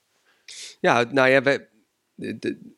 Ja, 0.80 1.04
nou 1.10 1.28
ja, 1.28 1.42
wij, 1.42 1.68
de, 2.14 2.38
de- 2.38 2.58
o- 2.58 2.58
o- 2.58 2.77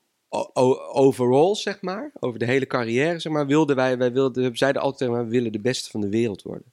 overall, 0.92 1.54
zeg 1.54 1.80
maar, 1.80 2.10
over 2.20 2.38
de 2.38 2.44
hele 2.44 2.66
carrière, 2.66 3.18
zeg 3.18 3.32
maar, 3.32 3.46
wilden 3.46 3.76
wij, 3.76 3.98
wij 3.98 4.12
wilden, 4.12 4.50
we 4.50 4.56
zeiden 4.56 4.82
altijd, 4.82 5.10
elkaar, 5.10 5.24
we 5.24 5.30
willen 5.30 5.52
de 5.52 5.60
beste 5.60 5.90
van 5.90 6.00
de 6.00 6.08
wereld 6.08 6.42
worden. 6.42 6.72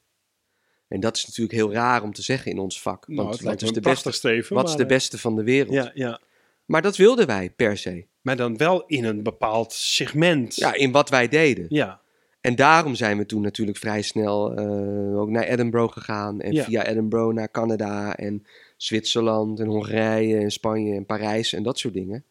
En 0.87 0.99
dat 0.99 1.15
is 1.17 1.25
natuurlijk 1.25 1.55
heel 1.55 1.71
raar 1.73 2.03
om 2.03 2.13
te 2.13 2.21
zeggen 2.21 2.51
in 2.51 2.59
ons 2.59 2.81
vak. 2.81 3.05
Want, 3.05 3.17
Nou, 3.17 3.29
het 3.31 3.41
wat 3.41 3.61
is 3.61 3.71
de 3.71 3.81
beste, 3.81 4.11
Steven. 4.11 4.55
wat 4.55 4.63
is 4.63 4.69
maar, 4.69 4.77
de 4.77 4.83
eh, 4.83 4.89
beste 4.89 5.17
van 5.17 5.35
de 5.35 5.43
wereld? 5.43 5.73
Ja, 5.73 5.91
ja. 5.93 6.19
Maar 6.65 6.81
dat 6.81 6.95
wilden 6.97 7.27
wij 7.27 7.49
per 7.49 7.77
se. 7.77 8.05
Maar 8.21 8.35
dan 8.35 8.57
wel 8.57 8.85
in 8.85 9.03
een 9.03 9.23
bepaald 9.23 9.73
segment. 9.73 10.55
Ja, 10.55 10.73
in 10.73 10.91
wat 10.91 11.09
wij 11.09 11.27
deden. 11.27 11.65
Ja. 11.69 12.01
En 12.41 12.55
daarom 12.55 12.95
zijn 12.95 13.17
we 13.17 13.25
toen 13.25 13.41
natuurlijk 13.41 13.77
vrij 13.77 14.01
snel 14.01 14.53
eh, 14.55 15.19
ook 15.19 15.29
naar 15.29 15.43
Edinburgh 15.43 15.93
gegaan. 15.93 16.41
En 16.41 16.51
Ja. 16.53 16.63
via 16.63 16.85
Edinburgh 16.85 17.33
naar 17.35 17.51
Canada 17.51 18.15
en 18.15 18.45
Zwitserland 18.77 19.59
en 19.59 19.67
Hongarije 19.67 20.37
en 20.37 20.51
Spanje 20.51 20.95
en 20.95 21.05
Parijs 21.05 21.53
en 21.53 21.63
dat 21.63 21.79
soort 21.79 21.93
dingen. 21.93 22.25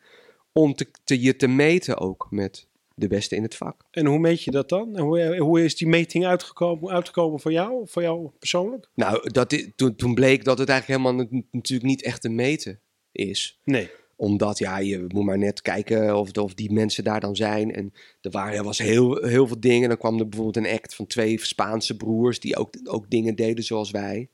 Om 0.58 0.74
te, 0.74 0.86
te, 1.04 1.20
je 1.20 1.36
te 1.36 1.46
meten 1.46 1.98
ook 1.98 2.26
met 2.30 2.68
de 2.94 3.08
beste 3.08 3.36
in 3.36 3.42
het 3.42 3.54
vak. 3.54 3.84
En 3.90 4.06
hoe 4.06 4.18
meet 4.18 4.42
je 4.42 4.50
dat 4.50 4.68
dan? 4.68 4.96
En 4.96 5.02
hoe, 5.02 5.36
hoe 5.36 5.64
is 5.64 5.76
die 5.76 5.88
meting 5.88 6.26
uitgekomen, 6.26 6.92
uitgekomen 6.92 7.40
voor 7.40 7.52
jou? 7.52 7.82
Voor 7.88 8.02
jou 8.02 8.30
persoonlijk? 8.38 8.88
Nou, 8.94 9.30
dat, 9.30 9.72
toen, 9.76 9.96
toen 9.96 10.14
bleek 10.14 10.44
dat 10.44 10.58
het 10.58 10.68
eigenlijk 10.68 11.02
helemaal 11.02 11.26
natuurlijk 11.50 11.88
niet 11.88 12.02
echt 12.02 12.20
te 12.20 12.28
meten 12.28 12.80
is. 13.12 13.60
Nee. 13.64 13.90
Omdat, 14.16 14.58
ja, 14.58 14.78
je 14.78 15.04
moet 15.08 15.24
maar 15.24 15.38
net 15.38 15.62
kijken 15.62 16.18
of, 16.18 16.32
of 16.32 16.54
die 16.54 16.72
mensen 16.72 17.04
daar 17.04 17.20
dan 17.20 17.36
zijn. 17.36 17.72
En 17.72 17.92
er, 18.20 18.30
waren, 18.30 18.56
er 18.56 18.64
was 18.64 18.78
heel, 18.78 19.22
heel 19.22 19.46
veel 19.46 19.60
dingen. 19.60 19.88
Dan 19.88 19.98
kwam 19.98 20.18
er 20.18 20.28
bijvoorbeeld 20.28 20.66
een 20.66 20.72
act 20.72 20.94
van 20.94 21.06
twee 21.06 21.44
Spaanse 21.44 21.96
broers 21.96 22.40
die 22.40 22.56
ook, 22.56 22.74
ook 22.84 23.10
dingen 23.10 23.34
deden 23.34 23.64
zoals 23.64 23.90
wij. 23.90 24.30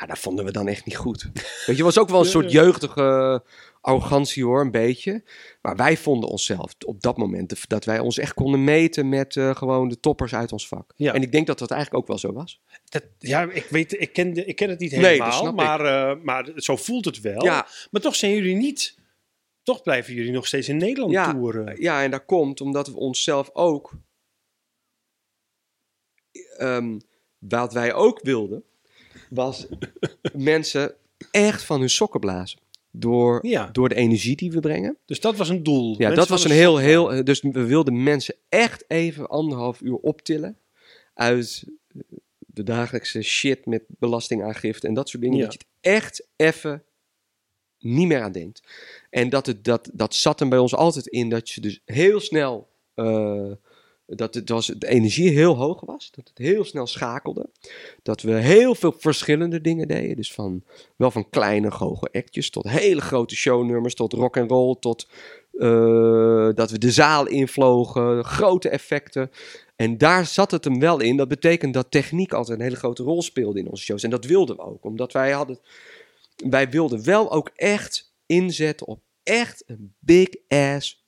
Ja, 0.00 0.06
dat 0.06 0.18
vonden 0.18 0.44
we 0.44 0.50
dan 0.52 0.68
echt 0.68 0.84
niet 0.84 0.96
goed. 0.96 1.30
Weet 1.66 1.76
je, 1.76 1.82
was 1.82 1.98
ook 1.98 2.08
wel 2.08 2.20
een 2.20 2.26
soort 2.26 2.52
jeugdige 2.52 3.42
arrogantie 3.80 4.44
hoor, 4.44 4.60
een 4.60 4.70
beetje. 4.70 5.24
Maar 5.62 5.76
wij 5.76 5.96
vonden 5.96 6.28
onszelf 6.28 6.74
op 6.86 7.00
dat 7.02 7.16
moment 7.16 7.68
dat 7.68 7.84
wij 7.84 7.98
ons 7.98 8.18
echt 8.18 8.34
konden 8.34 8.64
meten 8.64 9.08
met 9.08 9.36
eh, 9.36 9.56
gewoon 9.56 9.88
de 9.88 10.00
toppers 10.00 10.34
uit 10.34 10.52
ons 10.52 10.68
vak. 10.68 10.92
Ja. 10.96 11.12
En 11.14 11.22
ik 11.22 11.32
denk 11.32 11.46
dat 11.46 11.58
dat 11.58 11.70
eigenlijk 11.70 12.02
ook 12.02 12.08
wel 12.08 12.18
zo 12.18 12.32
was. 12.32 12.60
Dat, 12.84 13.04
ja, 13.18 13.42
ik 13.50 13.64
weet, 13.70 14.00
ik 14.00 14.12
ken, 14.12 14.32
de, 14.32 14.44
ik 14.44 14.56
ken 14.56 14.68
het 14.70 14.78
niet 14.78 14.90
helemaal, 14.90 15.52
maar, 15.52 15.80
eh, 15.80 16.22
maar 16.22 16.50
zo 16.56 16.76
voelt 16.76 17.04
het 17.04 17.20
wel. 17.20 17.44
Ja, 17.44 17.66
Maar 17.90 18.00
toch 18.00 18.16
zijn 18.16 18.32
jullie 18.34 18.56
niet, 18.56 18.98
toch 19.62 19.82
blijven 19.82 20.14
jullie 20.14 20.32
nog 20.32 20.46
steeds 20.46 20.68
in 20.68 20.76
Nederland 20.76 21.12
Ja. 21.12 21.32
toeren. 21.32 21.80
Ja, 21.80 22.02
en 22.02 22.10
dat 22.10 22.24
komt 22.24 22.60
omdat 22.60 22.86
we 22.88 22.96
onszelf 22.96 23.50
ook. 23.52 23.92
ehm, 26.56 26.98
wat 27.38 27.72
wij 27.72 27.94
ook 27.94 28.20
wilden, 28.22 28.64
was 29.34 29.66
mensen 30.32 30.94
echt 31.30 31.62
van 31.62 31.80
hun 31.80 31.90
sokken 31.90 32.20
blazen. 32.20 32.58
Door, 32.90 33.46
Ja. 33.46 33.68
door 33.72 33.88
de 33.88 33.94
energie 33.94 34.36
die 34.36 34.52
we 34.52 34.60
brengen. 34.60 34.96
Dus 35.04 35.20
dat 35.20 35.36
was 35.36 35.48
een 35.48 35.62
doel. 35.62 35.90
Ja, 35.90 35.96
Mensen 35.98 36.16
dat 36.16 36.28
was 36.28 36.44
een 36.44 36.50
heel, 36.50 36.76
heel. 36.76 37.24
Dus 37.24 37.40
we 37.40 37.64
wilden 37.64 38.02
mensen 38.02 38.34
echt 38.48 38.84
even 38.88 39.28
anderhalf 39.28 39.80
uur 39.80 39.94
optillen. 39.96 40.56
Uit 41.14 41.64
de 42.38 42.62
dagelijkse 42.62 43.22
shit 43.22 43.66
met 43.66 43.82
belastingaangifte 43.88 44.86
en 44.86 44.94
dat 44.94 45.08
soort 45.08 45.22
dingen. 45.22 45.38
Ja. 45.38 45.44
Dat 45.44 45.52
je 45.52 45.58
het 45.58 45.92
echt 45.94 46.26
even 46.36 46.82
niet 47.78 48.06
meer 48.08 48.22
aan 48.22 48.32
denkt. 48.32 48.62
En 49.10 49.28
dat, 49.28 49.46
het, 49.46 49.64
dat, 49.64 49.90
dat 49.92 50.14
zat 50.14 50.38
hem 50.38 50.48
bij 50.48 50.58
ons 50.58 50.74
altijd 50.74 51.06
in 51.06 51.28
dat 51.28 51.50
je 51.50 51.60
dus 51.60 51.80
heel 51.84 52.20
snel. 52.20 52.68
eh, 52.94 53.50
dat 54.16 54.34
het 54.34 54.48
was, 54.48 54.66
de 54.66 54.88
energie 54.88 55.30
heel 55.30 55.56
hoog 55.56 55.80
was. 55.80 56.10
Dat 56.10 56.28
het 56.28 56.38
heel 56.38 56.64
snel 56.64 56.86
schakelde. 56.86 57.50
Dat 58.02 58.22
we 58.22 58.32
heel 58.32 58.74
veel 58.74 58.94
verschillende 58.98 59.60
dingen 59.60 59.88
deden. 59.88 60.16
Dus 60.16 60.32
van, 60.32 60.64
wel 60.96 61.10
van 61.10 61.30
kleine 61.30 61.70
goge 61.70 62.08
actjes 62.12 62.50
tot 62.50 62.68
hele 62.68 63.00
grote 63.00 63.36
shownummers. 63.36 63.94
Tot 63.94 64.12
rock 64.12 64.36
and 64.36 64.50
roll. 64.50 64.76
Tot 64.80 65.08
eh, 65.52 66.48
dat 66.54 66.70
we 66.70 66.78
de 66.78 66.90
zaal 66.90 67.26
invlogen. 67.26 68.24
Grote 68.24 68.68
effecten. 68.68 69.30
En 69.76 69.98
daar 69.98 70.26
zat 70.26 70.50
het 70.50 70.64
hem 70.64 70.80
wel 70.80 71.00
in. 71.00 71.16
Dat 71.16 71.28
betekent 71.28 71.74
dat 71.74 71.90
techniek 71.90 72.32
altijd 72.32 72.58
een 72.58 72.64
hele 72.64 72.76
grote 72.76 73.02
rol 73.02 73.22
speelde 73.22 73.58
in 73.58 73.68
onze 73.68 73.84
shows. 73.84 74.02
En 74.02 74.10
dat 74.10 74.24
wilden 74.24 74.56
we 74.56 74.62
ook. 74.62 74.84
Omdat 74.84 75.12
wij 75.12 75.30
hadden... 75.30 75.58
Wij 76.48 76.70
wilden 76.70 77.04
wel 77.04 77.32
ook 77.32 77.50
echt 77.54 78.14
inzetten 78.26 78.86
op 78.86 79.00
echt 79.22 79.62
een 79.66 79.94
big 79.98 80.28
ass 80.48 81.06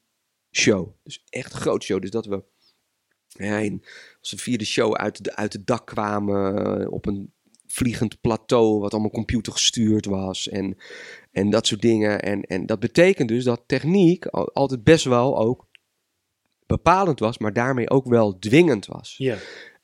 show. 0.51 0.89
Dus 1.03 1.25
echt 1.29 1.53
een 1.53 1.61
groot 1.61 1.83
show. 1.83 2.01
Dus 2.01 2.11
dat 2.11 2.27
we 2.27 2.43
ja, 3.35 3.59
in, 3.59 3.85
als 4.21 4.31
de 4.31 4.65
show 4.65 4.95
uit, 4.95 5.25
de, 5.25 5.37
uit 5.37 5.53
het 5.53 5.67
dak 5.67 5.87
kwamen 5.87 6.67
eh, 6.81 6.93
op 6.93 7.07
een 7.07 7.33
vliegend 7.67 8.21
plateau 8.21 8.81
wat 8.81 8.93
allemaal 8.93 9.11
computergestuurd 9.11 10.07
was 10.07 10.49
en, 10.49 10.77
en 11.33 11.51
dat 11.51 11.67
soort 11.67 11.81
dingen. 11.81 12.23
En, 12.23 12.43
en 12.43 12.67
dat 12.67 12.81
betekent 12.81 13.29
dus 13.29 13.45
dat 13.45 13.63
techniek 13.67 14.27
al- 14.27 14.53
altijd 14.53 14.85
best 14.85 15.05
wel 15.05 15.39
ook 15.39 15.67
bepalend 16.67 17.19
was, 17.19 17.39
maar 17.39 17.53
daarmee 17.53 17.91
ook 17.91 18.07
wel 18.07 18.39
dwingend 18.39 18.87
was. 18.87 19.15
Ja. 19.19 19.37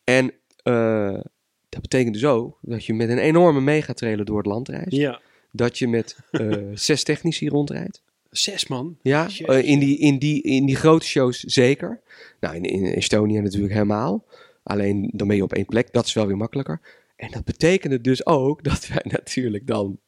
En 0.05 0.33
eh, 0.63 1.21
dat 1.69 1.81
betekent 1.81 2.15
dus 2.15 2.25
ook 2.25 2.59
dat 2.63 2.85
je 2.85 2.95
met 2.95 3.09
een 3.09 3.19
enorme 3.19 3.61
megatrailer 3.61 4.25
door 4.25 4.37
het 4.37 4.47
land 4.47 4.69
reist. 4.69 4.97
ja. 4.97 5.21
Dat 5.53 5.79
je 5.79 5.89
met 5.89 6.17
eh, 6.31 6.57
zes 6.75 7.05
technici 7.05 7.49
rondrijdt. 7.49 8.03
Zes 8.31 8.67
man. 8.67 8.99
Ja, 9.03 9.29
eh, 9.47 9.63
in, 9.69 9.79
die, 9.79 9.99
in, 9.99 10.19
die, 10.19 10.43
in 10.43 10.67
die 10.67 10.77
grote 10.77 11.07
shows 11.07 11.41
zeker. 11.41 12.01
Nou, 12.41 12.57
in, 12.57 12.63
in 12.65 12.85
Estonia 12.85 13.41
natuurlijk 13.41 13.73
helemaal. 13.73 14.25
Alleen 14.63 15.11
dan 15.15 15.27
ben 15.27 15.37
je 15.37 15.43
op 15.43 15.53
één 15.53 15.67
plek. 15.67 15.93
Dat 15.93 16.07
is 16.07 16.13
wel 16.13 16.27
weer 16.27 16.37
makkelijker. 16.37 16.81
En 17.17 17.31
dat 17.31 17.45
betekende 17.45 18.01
dus 18.01 18.27
ook 18.27 18.65
dat 18.71 18.87
wij 18.87 19.05
natuurlijk 19.05 19.67
dan... 19.67 20.01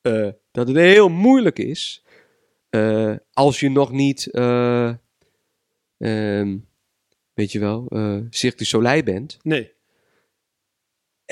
eh, 0.00 0.28
dat 0.50 0.68
het 0.68 0.76
heel 0.76 1.08
moeilijk 1.08 1.58
is... 1.58 2.04
eh, 2.70 3.14
als 3.32 3.60
je 3.60 3.70
nog 3.70 3.92
niet... 3.92 4.26
eh, 4.30 4.94
ehm, 5.98 6.58
weet 7.34 7.52
je 7.52 7.58
wel... 7.58 7.86
eh 7.88 8.18
Cirque 8.30 8.58
du 8.58 8.64
Soleil 8.64 9.02
bent. 9.02 9.38
Nee. 9.42 9.72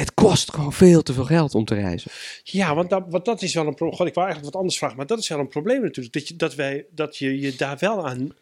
Het 0.02 0.14
kost 0.14 0.52
gewoon 0.52 0.72
veel 0.72 1.02
te 1.02 1.12
veel 1.12 1.24
geld 1.24 1.54
om 1.54 1.64
te 1.64 1.74
reizen. 1.74 2.10
Ja, 2.42 2.74
want 2.74 2.90
dat, 2.90 3.04
want 3.08 3.24
dat 3.24 3.42
is 3.42 3.54
wel 3.54 3.66
een 3.66 3.74
probleem. 3.74 3.98
God, 3.98 4.06
ik 4.06 4.14
wou 4.14 4.26
eigenlijk 4.26 4.54
wat 4.54 4.62
anders 4.62 4.78
vragen, 4.80 4.96
maar 4.96 5.06
dat 5.06 5.18
is 5.18 5.28
wel 5.28 5.38
een 5.38 5.48
probleem 5.48 5.82
natuurlijk. 5.82 6.14
Dat 6.14 6.28
je, 6.28 6.36
dat 6.36 6.54
wij, 6.54 6.84
dat 6.90 7.16
je 7.16 7.40
je 7.40 7.54
daar 7.56 7.76
wel 7.80 8.06
aan, 8.06 8.32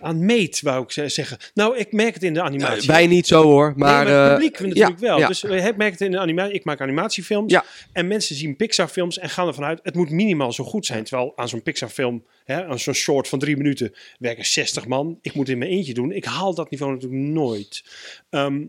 aan 0.00 0.24
meet, 0.24 0.60
wou 0.60 0.82
ik 0.82 0.90
ze- 0.90 1.08
zeggen. 1.08 1.38
Nou, 1.54 1.76
ik 1.78 1.92
merk 1.92 2.14
het 2.14 2.22
in 2.22 2.34
de 2.34 2.42
animatie. 2.42 2.86
wij 2.86 3.06
niet 3.06 3.26
zo 3.26 3.42
hoor, 3.42 3.66
Nee, 3.68 3.76
maar... 3.76 4.04
maar 4.04 4.06
het 4.14 4.28
eh, 4.28 4.34
publiek 4.34 4.58
natuurlijk 4.60 5.00
ja, 5.00 5.06
wel. 5.06 5.18
ja. 5.18 5.26
Dus 5.28 5.42
we 5.42 5.48
hebben- 5.60 5.76
merken 5.76 5.96
het 5.98 6.00
in 6.06 6.10
de 6.10 6.18
animatie. 6.18 6.54
Ik 6.54 6.64
maak 6.64 6.80
animatiefilms. 6.80 7.52
Ja. 7.52 7.64
En 7.92 8.06
mensen 8.06 8.36
zien 8.36 8.56
Pixar-films 8.56 9.18
en 9.18 9.30
gaan 9.30 9.46
ervan 9.46 9.64
uit... 9.64 9.80
het 9.82 9.94
moet 9.94 10.10
minimaal 10.10 10.52
zo 10.52 10.64
goed 10.64 10.86
zijn. 10.86 11.04
Terwijl 11.04 11.32
aan 11.36 11.48
zo'n 11.48 11.62
Pixar-film, 11.62 12.24
hè, 12.44 12.64
aan 12.66 12.78
zo'n 12.78 12.94
short 12.94 13.28
van 13.28 13.38
drie 13.38 13.56
minuten... 13.56 13.94
werken 14.18 14.44
60 14.44 14.86
man. 14.86 15.18
Ik 15.22 15.34
moet 15.34 15.48
in 15.48 15.58
mijn 15.58 15.70
eentje 15.70 15.94
doen. 15.94 16.12
Ik 16.12 16.24
haal 16.24 16.54
dat 16.54 16.70
niveau 16.70 16.92
natuurlijk 16.92 17.22
nooit. 17.22 17.84
Ehm, 18.30 18.62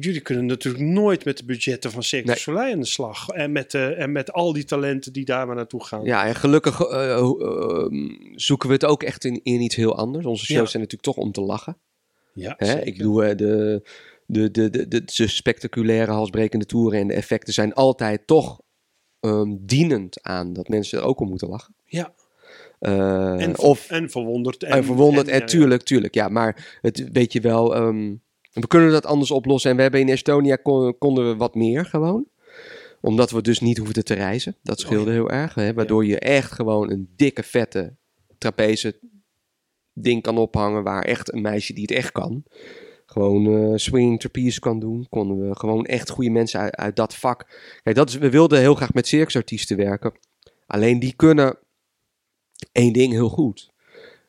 jullie 0.00 0.20
kunnen 0.20 0.46
natuurlijk 0.46 0.84
nooit 0.84 1.24
met 1.24 1.36
de 1.38 1.44
budgetten 1.44 1.90
van 1.90 2.02
Cirque 2.02 2.26
du 2.26 2.32
Nee. 2.32 2.40
Soleil 2.40 2.72
aan 2.72 2.80
de 2.80 2.86
slag. 2.86 3.28
En 3.28 3.52
met, 3.52 3.74
eh, 3.74 4.00
en 4.00 4.12
met 4.12 4.32
al 4.32 4.52
die 4.52 4.64
talenten 4.64 5.12
die 5.12 5.24
daar 5.24 5.46
maar 5.46 5.56
naartoe 5.56 5.84
gaan. 5.84 6.04
Ja, 6.04 6.26
en 6.26 6.34
gelukkig 6.34 6.80
eh, 6.80 7.10
ehm, 7.10 8.08
zoeken 8.34 8.68
we 8.68 8.74
het 8.74 8.84
ook 8.84 9.02
echt 9.02 9.24
in, 9.24 9.40
in 9.42 9.60
iets 9.60 9.76
heel 9.76 9.96
anders. 9.96 10.26
Onze 10.26 10.44
shows 10.44 10.58
Ja. 10.58 10.66
zijn 10.66 10.82
natuurlijk 10.82 11.16
toch 11.16 11.24
om 11.24 11.32
te 11.32 11.40
lachen. 11.40 11.76
Ja, 12.34 12.54
Hè? 12.56 12.80
Ik 12.80 12.96
bedoel, 12.96 13.24
eh, 13.24 13.36
de, 13.36 13.82
de, 14.26 14.50
de, 14.50 14.70
de, 14.70 15.04
de, 15.04 15.26
spectaculaire 15.26 16.12
halsbrekende 16.12 16.66
toeren 16.66 17.00
en 17.00 17.08
de 17.08 17.14
effecten 17.14 17.52
zijn 17.52 17.74
altijd 17.74 18.26
toch 18.26 18.60
ehm, 19.20 19.56
dienend 19.60 20.22
aan 20.22 20.52
dat 20.52 20.68
mensen 20.68 20.98
er 20.98 21.04
ook 21.04 21.20
om 21.20 21.28
moeten 21.28 21.48
lachen. 21.48 21.74
Ja. 21.84 22.14
En, 22.78 23.58
of 23.58 23.90
en 23.90 24.10
verwonderd. 24.10 24.62
en, 24.62 24.84
verwonderd, 24.84 25.26
en, 25.26 25.34
ja, 25.34 25.40
ja. 25.40 25.46
tuurlijk, 25.46 25.82
tuurlijk, 25.82 26.14
ja. 26.14 26.28
Maar 26.28 26.78
het 26.80 27.08
weet 27.12 27.32
je 27.32 27.40
wel, 27.40 27.74
ehm, 27.74 28.14
we 28.52 28.66
kunnen 28.66 28.90
dat 28.90 29.06
anders 29.06 29.30
oplossen. 29.30 29.70
En 29.70 29.76
we 29.76 29.82
hebben 29.82 30.00
in 30.00 30.08
Estonia 30.08 30.56
kon- 30.56 30.98
konden 30.98 31.28
we 31.28 31.36
wat 31.36 31.54
meer 31.54 31.84
gewoon. 31.84 32.26
Omdat 33.00 33.30
we 33.30 33.42
dus 33.42 33.60
niet 33.60 33.78
hoefden 33.78 34.04
te 34.04 34.14
reizen. 34.14 34.56
Dat 34.62 34.80
scheelde 34.80 35.10
heel 35.10 35.30
erg. 35.30 35.54
Hè? 35.54 35.72
Waardoor 35.74 36.06
je 36.06 36.18
echt 36.18 36.52
gewoon 36.52 36.90
een 36.90 37.08
dikke, 37.16 37.42
vette 37.42 37.96
trapeze 38.38 38.98
ding 39.92 40.22
kan 40.22 40.38
ophangen. 40.38 40.82
Waar 40.82 41.02
echt 41.04 41.32
een 41.32 41.40
meisje 41.42 41.72
die 41.72 41.82
het 41.82 41.90
echt 41.90 42.12
kan, 42.12 42.44
gewoon 43.06 43.46
eh 43.46 43.76
swinging 43.76 44.20
trapeze 44.20 44.60
kan 44.60 44.78
doen. 44.80 45.06
Konden 45.08 45.48
we 45.48 45.56
gewoon 45.56 45.84
echt 45.84 46.10
goede 46.10 46.30
mensen 46.30 46.60
uit, 46.60 46.76
uit 46.76 46.96
dat 46.96 47.14
vak. 47.14 47.46
Kijk, 47.82 47.96
dat 47.96 48.08
is, 48.08 48.16
we 48.16 48.30
wilden 48.30 48.58
heel 48.60 48.74
graag 48.74 48.94
met 48.94 49.06
circusartiesten 49.06 49.76
werken. 49.76 50.12
Alleen 50.66 50.98
die 50.98 51.12
kunnen 51.16 51.58
één 52.72 52.92
ding 52.92 53.12
heel 53.12 53.28
goed. 53.28 53.70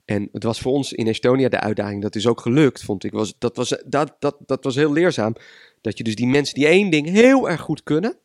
En 0.09 0.29
het 0.31 0.43
was 0.43 0.59
voor 0.59 0.71
ons 0.71 0.93
in 0.93 1.07
Estonia 1.07 1.49
de 1.49 1.59
uitdaging. 1.59 2.01
Dat 2.01 2.15
is 2.15 2.27
ook 2.27 2.41
gelukt, 2.41 2.83
vond 2.83 3.03
ik. 3.03 3.11
Was, 3.11 3.33
dat, 3.37 3.55
was, 3.55 3.81
dat, 3.85 4.15
dat, 4.19 4.35
dat 4.45 4.63
was 4.63 4.75
heel 4.75 4.91
leerzaam. 4.93 5.35
Dat 5.81 5.97
je 5.97 6.03
dus 6.03 6.15
die 6.15 6.27
mensen 6.27 6.55
die 6.55 6.67
één 6.67 6.89
ding 6.89 7.09
heel 7.09 7.49
erg 7.49 7.61
goed 7.61 7.83
kunnen, 7.83 8.17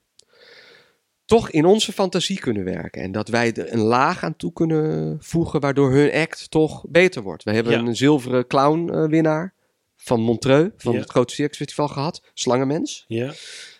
toch 1.25 1.51
in 1.51 1.65
onze 1.65 1.93
fantasie 1.93 2.39
kunnen 2.39 2.65
werken. 2.65 3.03
En 3.03 3.13
dat 3.13 3.29
wij 3.29 3.53
er 3.53 3.73
een 3.73 3.81
laag 3.81 4.25
aan 4.25 4.37
toe 4.37 4.53
kunnen 4.53 5.17
voegen, 5.21 5.61
waardoor 5.61 5.93
hun 5.93 6.13
act 6.13 6.51
toch 6.51 6.85
beter 6.89 7.23
wordt. 7.23 7.43
We 7.45 7.53
hebben 7.53 7.73
Ja. 7.73 7.79
een 7.79 7.97
zilveren 7.97 8.47
clown-winnaar 8.47 9.55
van 9.97 10.21
Montreux, 10.21 10.71
van 10.77 10.93
Ja. 10.93 11.01
het 11.01 11.11
grote 11.11 11.35
circusfestival 11.35 11.89
gehad. 11.89 12.23
Slangenmens. 12.35 13.05
Ja. 13.09 13.33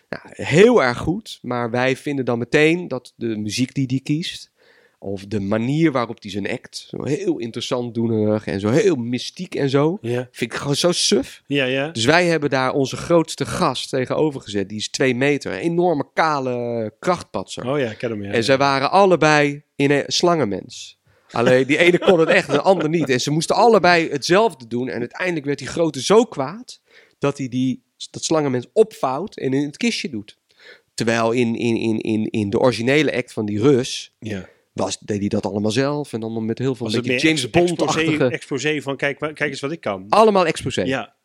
Ja, 0.09 0.21
heel 0.23 0.83
erg 0.83 0.97
goed, 0.97 1.39
maar 1.41 1.69
wij 1.71 1.95
vinden 1.97 2.25
dan 2.25 2.39
meteen 2.39 2.87
dat 2.87 3.13
de 3.15 3.37
muziek 3.37 3.73
die 3.73 3.87
die 3.87 4.01
kiest, 4.01 4.51
of 4.99 5.25
de 5.25 5.39
manier 5.39 5.91
waarop 5.91 6.21
hij 6.21 6.31
zijn 6.31 6.49
act, 6.49 6.85
zo 6.89 7.03
heel 7.03 7.37
interessant 7.37 7.93
doenerig 7.93 8.47
en 8.47 8.59
zo 8.59 8.69
heel 8.69 8.95
mystiek 8.95 9.55
en 9.55 9.69
zo, 9.69 9.97
Ja. 10.01 10.27
vind 10.31 10.51
ik 10.53 10.57
gewoon 10.57 10.75
zo 10.75 10.91
suf. 10.91 11.41
Ja, 11.47 11.65
ja. 11.65 11.89
Dus 11.89 12.05
wij 12.05 12.25
hebben 12.25 12.49
daar 12.49 12.73
onze 12.73 12.97
grootste 12.97 13.45
gast 13.45 13.89
tegenover 13.89 14.41
gezet, 14.41 14.69
die 14.69 14.77
is 14.77 14.89
twee 14.89 15.15
meter, 15.15 15.51
een 15.53 15.59
enorme 15.59 16.05
kale 16.13 16.93
krachtpatser. 16.99 17.67
Oh 17.69 17.79
ja, 17.79 17.89
ik 17.91 17.97
ken 17.97 18.09
hem. 18.09 18.23
Ja, 18.23 18.31
en 18.31 18.43
zij 18.43 18.57
waren 18.57 18.91
allebei 18.91 19.63
in 19.75 19.91
een 19.91 20.03
slangenmens. 20.07 20.99
Alleen 21.31 21.67
die 21.67 21.77
ene 21.77 21.99
kon 21.99 22.19
het 22.19 22.29
echt, 22.29 22.51
de 22.51 22.61
ander 22.61 22.89
niet. 22.89 23.09
En 23.09 23.21
ze 23.21 23.31
moesten 23.31 23.55
allebei 23.55 24.09
hetzelfde 24.09 24.67
doen. 24.67 24.89
En 24.89 24.99
uiteindelijk 24.99 25.45
werd 25.45 25.59
die 25.59 25.67
grote 25.67 26.01
zo 26.03 26.23
kwaad 26.23 26.81
dat 27.19 27.37
hij 27.37 27.47
die, 27.47 27.83
dat 28.11 28.23
slangenmens 28.23 28.67
opvouwt 28.73 29.37
en 29.37 29.53
in 29.53 29.65
het 29.65 29.77
kistje 29.77 30.09
doet. 30.09 30.37
Terwijl 30.93 31.31
in, 31.31 31.55
in, 31.55 31.75
in, 31.77 31.99
in, 31.99 32.29
in 32.29 32.49
de 32.49 32.59
originele 32.59 33.15
act 33.15 33.33
van 33.33 33.45
die 33.45 33.61
Rus 33.61 34.13
ja. 34.19 34.49
Was, 34.75 34.99
deed 34.99 35.19
hij 35.19 35.27
dat 35.27 35.45
allemaal 35.45 35.71
zelf. 35.71 36.13
En 36.13 36.19
dan 36.19 36.45
met 36.45 36.59
heel 36.59 36.75
veel 36.75 36.85
Was 36.85 36.95
een 36.95 36.99
het 36.99 37.07
beetje 37.07 37.27
James 37.27 37.49
Bond-achtige... 37.49 38.27
exposé 38.27 38.81
van 38.81 38.97
kijk, 38.97 39.17
kijk 39.17 39.39
eens 39.39 39.59
wat 39.59 39.71
ik 39.71 39.81
kan. 39.81 40.05
Allemaal 40.09 40.45
exposé. 40.45 40.81
Ja. 40.81 41.15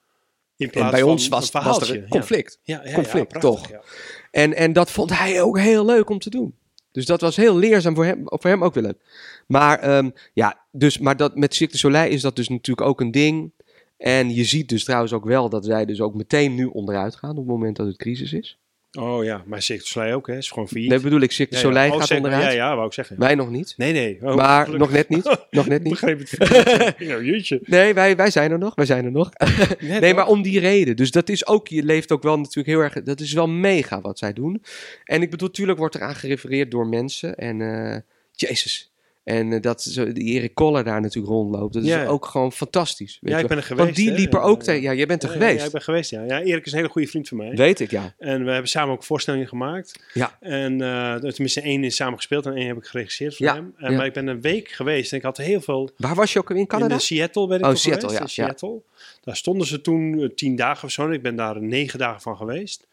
In 0.56 0.66
en 0.66 0.72
plaats 0.72 0.90
bij 0.90 1.00
van 1.00 1.10
ons 1.10 1.24
een 1.24 1.62
was, 1.62 1.90
er 1.90 1.96
een 1.96 2.08
conflict. 2.08 2.60
Ja, 2.62 2.80
ja, 2.82 2.88
ja, 2.88 2.94
conflict, 2.94 3.28
prachtig, 3.28 3.50
toch? 3.50 3.82
En, 4.30 4.54
en 4.54 4.72
dat 4.72 4.90
vond 4.90 5.18
hij 5.18 5.42
ook 5.42 5.58
heel 5.58 5.84
leuk 5.84 6.10
om 6.10 6.18
te 6.18 6.30
doen. 6.30 6.54
Dus 6.92 7.06
dat 7.06 7.20
was 7.20 7.36
heel 7.36 7.56
leerzaam 7.56 7.94
voor 7.94 8.04
hem, 8.04 8.22
voor 8.24 8.50
hem 8.50 8.64
ook 8.64 8.74
weer 8.74 8.82
leuk. 8.82 8.98
Maar, 9.46 9.78
ehm, 9.78 10.10
ja, 10.32 10.60
dus, 10.72 10.98
maar 10.98 11.16
dat, 11.16 11.36
met 11.36 11.54
Cirque 11.54 11.72
du 11.72 11.78
Soleil 11.78 12.10
is 12.10 12.22
dat 12.22 12.36
dus 12.36 12.48
natuurlijk 12.48 12.88
ook 12.88 13.00
een 13.00 13.10
ding. 13.10 13.52
En 13.96 14.34
je 14.34 14.44
ziet 14.44 14.68
dus 14.68 14.84
trouwens 14.84 15.12
ook 15.12 15.24
wel 15.24 15.48
dat 15.48 15.64
zij 15.64 15.84
dus 15.84 16.00
ook 16.00 16.14
meteen 16.14 16.54
nu 16.54 16.64
onderuit 16.64 17.16
gaan 17.16 17.30
op 17.30 17.36
het 17.36 17.46
moment 17.46 17.76
dat 17.76 17.86
het 17.86 17.96
crisis 17.96 18.32
is. 18.32 18.59
Oh 18.98 19.24
ja, 19.24 19.42
maar 19.46 19.62
Cirque 19.62 19.82
du 19.84 19.88
Soleil 19.90 20.14
ook, 20.14 20.26
hè? 20.26 20.36
Is 20.36 20.50
gewoon 20.50 20.68
failliet. 20.68 20.90
Nee, 20.90 21.00
bedoel 21.00 21.20
ik, 21.20 21.32
Cirque 21.32 21.54
du 21.54 21.60
Ja, 21.60 21.68
ja. 21.68 21.74
Soleil 21.74 21.92
Oh, 21.92 22.00
gaat 22.00 22.10
onderuit. 22.10 22.42
Ja, 22.42 22.50
ja, 22.50 22.74
wou 22.74 22.86
ik 22.86 22.92
zeggen. 22.92 23.18
Wij 23.18 23.34
nog 23.34 23.50
niet. 23.50 23.74
Nee, 23.76 23.92
nee. 23.92 24.18
Oh, 24.22 24.34
maar 24.34 24.64
gelukkig. 24.64 24.88
nog 24.88 24.96
net 24.96 25.08
niet. 25.08 25.24
Nog 25.50 25.66
net 25.66 25.78
Ik 25.78 25.84
niet. 25.84 25.92
begreep 25.92 26.18
het 26.18 26.98
nou, 26.98 27.24
jeetje. 27.30 27.60
Nee, 27.64 27.94
wij, 27.94 28.16
wij 28.16 28.30
zijn 28.30 28.50
er 28.50 28.58
nog. 28.58 28.74
Wij 28.74 28.86
zijn 28.86 29.04
er 29.04 29.10
nog. 29.10 29.30
Nee, 30.00 30.14
maar 30.14 30.26
om 30.26 30.42
die 30.42 30.60
reden. 30.60 30.96
Dus 30.96 31.10
dat 31.10 31.28
is 31.28 31.46
ook, 31.46 31.68
je 31.68 31.82
leeft 31.82 32.12
ook 32.12 32.22
wel 32.22 32.36
natuurlijk 32.36 32.66
heel 32.66 32.80
erg, 32.80 33.02
dat 33.02 33.20
is 33.20 33.32
wel 33.32 33.48
mega 33.48 34.00
wat 34.00 34.18
zij 34.18 34.32
doen. 34.32 34.62
En 35.04 35.22
ik 35.22 35.30
bedoel, 35.30 35.48
natuurlijk 35.48 35.78
wordt 35.78 35.94
er 35.94 36.02
aan 36.02 36.14
gerefereerd 36.14 36.70
door 36.70 36.86
mensen. 36.86 37.36
En, 37.36 37.60
eh, 37.60 37.98
jezus. 38.32 38.89
En 39.30 39.52
eh, 39.52 39.60
dat 39.60 39.82
zo, 39.82 40.12
die 40.12 40.24
Erik 40.24 40.54
Koller 40.54 40.84
daar 40.84 41.00
natuurlijk 41.00 41.32
rondloopt, 41.32 41.74
dat 41.74 41.82
is 41.82 41.88
Ja. 41.88 42.06
ook 42.06 42.24
gewoon 42.26 42.52
fantastisch. 42.52 43.18
weet 43.20 43.32
Ja, 43.32 43.38
ik 43.38 43.46
ben 43.46 43.56
er 43.56 43.62
geweest. 43.62 43.84
Want 43.84 43.96
die 43.96 44.10
hè. 44.10 44.16
liep 44.16 44.34
er 44.34 44.40
ook 44.40 44.62
tegen. 44.62 44.82
Ja, 44.82 44.94
jij 44.94 45.06
bent 45.06 45.22
er 45.22 45.28
Ja, 45.28 45.34
geweest. 45.34 45.58
Ja, 45.58 45.64
ik 45.66 45.72
ben 45.72 45.82
geweest, 45.82 46.10
ja. 46.10 46.22
Ja, 46.22 46.40
Erik 46.42 46.66
is 46.66 46.72
een 46.72 46.78
hele 46.78 46.90
goede 46.90 47.06
vriend 47.08 47.28
van 47.28 47.36
mij. 47.36 47.50
Weet 47.54 47.80
ik, 47.80 47.90
ja. 47.90 48.14
En 48.18 48.44
we 48.44 48.50
hebben 48.50 48.70
samen 48.70 48.94
ook 48.94 49.04
voorstellingen 49.04 49.48
gemaakt. 49.48 50.04
Ja. 50.14 50.36
En 50.40 50.80
uh, 50.80 51.14
tenminste, 51.14 51.60
één 51.60 51.84
is 51.84 51.96
samen 51.96 52.16
gespeeld 52.16 52.46
en 52.46 52.54
één 52.54 52.66
heb 52.66 52.76
ik 52.76 52.84
geregisseerd 52.84 53.36
voor 53.36 53.46
Ja, 53.46 53.54
hem. 53.54 53.74
En, 53.76 53.90
ja. 53.90 53.96
Maar 53.96 54.06
ik 54.06 54.12
ben 54.12 54.26
een 54.26 54.40
week 54.40 54.68
geweest 54.68 55.12
en 55.12 55.18
ik 55.18 55.24
had 55.24 55.36
heel 55.36 55.60
veel... 55.60 55.90
Waar 55.96 56.14
was 56.14 56.32
je 56.32 56.38
ook 56.38 56.50
in 56.50 56.66
Canada? 56.66 56.94
In 56.94 57.00
Seattle 57.00 57.46
ben 57.46 57.58
ik 57.58 57.64
Oh, 57.64 57.74
Seattle, 57.74 58.08
geweest. 58.08 58.34
ja. 58.34 58.44
Seattle. 58.44 58.80
Daar 59.24 59.36
stonden 59.36 59.66
ze 59.66 59.80
toen 59.80 60.20
eh, 60.20 60.28
tien 60.34 60.56
dagen 60.56 60.84
of 60.84 60.90
zo. 60.90 61.06
En 61.06 61.12
ik 61.12 61.22
ben 61.22 61.36
daar 61.36 61.62
negen 61.62 61.98
dagen 61.98 62.20
van 62.20 62.36
geweest. 62.36 62.86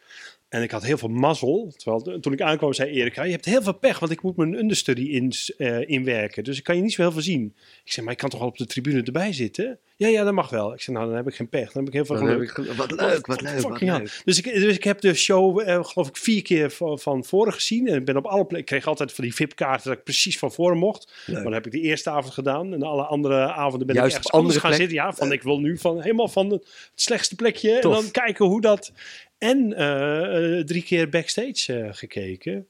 En 0.49 0.61
ik 0.61 0.71
had 0.71 0.83
heel 0.83 0.97
veel 0.97 1.09
mazzel. 1.09 1.73
Terwijl 1.77 2.19
toen 2.19 2.33
ik 2.33 2.41
aankwam 2.41 2.73
zei 2.73 2.89
Erik, 2.91 3.15
ja, 3.15 3.23
je 3.23 3.31
hebt 3.31 3.45
heel 3.45 3.61
veel 3.61 3.73
pech, 3.73 3.99
want 3.99 4.11
ik 4.11 4.21
moet 4.21 4.35
mijn 4.35 4.53
understudy 4.53 5.01
in, 5.01 5.31
eh, 5.57 5.89
inwerken. 5.89 6.43
Dus 6.43 6.57
ik 6.57 6.63
kan 6.63 6.75
je 6.75 6.81
niet 6.81 6.93
zo 6.93 7.01
heel 7.01 7.11
veel 7.11 7.21
zien. 7.21 7.55
Ik 7.83 7.91
zei, 7.91 8.05
maar 8.05 8.13
ik 8.15 8.19
kan 8.21 8.29
toch 8.29 8.39
wel 8.39 8.49
op 8.49 8.57
de 8.57 8.65
tribune 8.65 9.03
erbij 9.03 9.33
zitten? 9.33 9.79
Ja, 9.95 10.07
ja, 10.07 10.23
dat 10.23 10.33
mag 10.33 10.49
wel. 10.49 10.73
Ik 10.73 10.81
zei, 10.81 10.95
nou, 10.97 11.07
dan 11.09 11.17
heb 11.17 11.27
ik 11.27 11.35
geen 11.35 11.49
pech. 11.49 11.71
Dan 11.71 11.83
heb 11.83 11.87
ik 11.87 11.93
heel 11.93 12.05
veel 12.05 12.15
Dan 12.15 12.27
geluk. 12.27 12.49
ik- 12.49 12.55
wat 12.77 12.91
leuk, 12.91 13.25
wat 13.27 13.41
leuk, 13.41 13.61
wat 13.61 13.81
leuk. 13.81 14.21
Dus 14.25 14.37
ik, 14.37 14.43
dus 14.53 14.75
ik 14.75 14.83
heb 14.83 15.01
de 15.01 15.13
show, 15.13 15.59
eh, 15.59 15.83
geloof 15.83 16.07
ik, 16.07 16.17
vier 16.17 16.41
keer 16.41 16.71
van, 16.71 16.99
van 16.99 17.23
voren 17.23 17.53
gezien. 17.53 17.87
En 17.87 17.95
ik 17.95 18.05
ben 18.05 18.17
op 18.17 18.25
alle 18.25 18.45
plekken. 18.45 18.57
Ik 18.59 18.65
kreeg 18.65 18.87
altijd 18.87 19.13
van 19.13 19.23
die 19.23 19.33
VIP-kaarten 19.35 19.89
dat 19.89 19.97
ik 19.97 20.03
precies 20.03 20.39
van 20.39 20.51
voren 20.51 20.77
mocht. 20.77 21.13
Leuk. 21.25 21.35
Maar 21.35 21.43
dan 21.43 21.53
heb 21.53 21.65
ik 21.65 21.71
de 21.71 21.81
eerste 21.81 22.09
avond 22.09 22.33
gedaan. 22.33 22.73
En 22.73 22.83
alle 22.83 23.03
andere 23.03 23.51
avonden 23.53 23.87
ben 23.87 23.95
Juist 23.95 24.09
ik 24.11 24.17
ergens 24.23 24.33
anders 24.41 24.57
gaan 24.57 24.73
zitten. 24.73 24.95
Ja, 24.95 25.13
van 25.13 25.31
ik 25.31 25.43
wil 25.43 25.59
nu 25.59 25.77
van 25.77 26.01
helemaal 26.01 26.27
van 26.27 26.49
het 26.49 26.67
slechtste 26.95 27.35
plekje. 27.35 27.79
Tof. 27.79 27.95
En 27.95 28.01
dan 28.01 28.11
kijken 28.11 28.45
hoe 28.45 28.61
dat. 28.61 28.91
En 29.38 29.73
eh, 29.73 30.57
eh, 30.59 30.65
drie 30.65 30.83
keer 30.83 31.09
backstage 31.09 31.73
eh, 31.79 31.89
gekeken. 31.91 32.67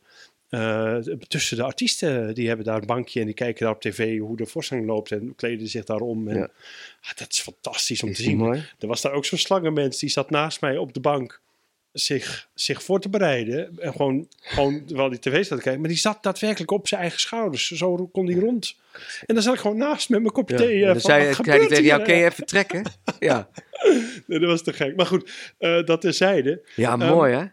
Tussen 1.28 1.58
de 1.58 1.64
artiesten, 1.64 2.34
die 2.36 2.48
hebben 2.48 2.66
daar 2.66 2.80
een 2.80 2.86
bankje 2.86 3.20
en 3.20 3.26
die 3.26 3.36
kijken 3.36 3.66
daar 3.66 3.76
op 3.76 3.82
tv 3.82 4.20
hoe 4.20 4.38
de 4.38 4.46
voorstelling 4.46 4.86
loopt 4.88 5.12
en 5.12 5.36
kleden 5.36 5.68
zich 5.68 5.84
daarom. 5.86 6.28
En, 6.28 6.36
Ja. 6.38 6.50
ah, 7.02 7.12
dat 7.16 7.28
is 7.32 7.40
fantastisch 7.42 8.04
om 8.04 8.10
Is 8.10 8.16
te 8.16 8.22
zien. 8.24 8.38
mooi? 8.38 8.64
Er 8.80 8.88
was 8.88 9.02
daar 9.02 9.12
ook 9.12 9.26
zo'n 9.26 9.38
slangenmens, 9.38 10.00
die 10.00 10.10
zat 10.10 10.30
naast 10.30 10.62
mij 10.62 10.78
op 10.78 10.94
de 10.94 11.00
bank 11.00 11.42
zich, 11.92 12.48
zich 12.54 12.84
voor 12.84 13.00
te 13.00 13.10
bereiden. 13.10 13.80
En 13.80 13.92
gewoon, 13.92 14.28
gewoon 14.40 14.86
terwijl 14.86 15.10
die 15.10 15.20
tv 15.20 15.46
zat 15.46 15.58
te 15.58 15.64
kijken. 15.64 15.80
Maar 15.82 15.90
die 15.90 16.00
zat 16.00 16.24
daadwerkelijk 16.24 16.72
op 16.72 16.88
zijn 16.88 17.02
eigen 17.02 17.20
schouders. 17.20 17.72
Zo 17.72 18.08
kon 18.08 18.26
die 18.26 18.40
rond. 18.40 18.76
En 19.26 19.34
dan 19.34 19.44
zat 19.44 19.54
ik 19.54 19.60
gewoon 19.60 19.78
naast 19.78 20.10
met 20.10 20.20
mijn 20.22 20.34
kopje 20.34 20.56
Ja. 20.58 20.62
thee. 20.62 20.80
En 20.80 20.86
dan 20.86 21.02
van, 21.02 21.12
zei, 21.12 21.34
zei 21.34 21.68
tegen 21.68 21.84
jou, 21.84 22.04
kun 22.04 22.16
je 22.16 22.26
even 22.26 22.46
trekken? 22.46 22.84
Ja, 23.20 23.50
Nee, 24.28 24.40
dat 24.40 24.50
was 24.50 24.64
te 24.64 24.74
gek. 24.74 24.96
Maar 24.96 25.06
goed, 25.06 25.54
eh, 25.58 25.84
dat 25.84 26.02
terzijde. 26.02 26.62
ja 26.76 26.92
Ehm, 27.00 27.10
mooi 27.14 27.34
hè? 27.34 27.46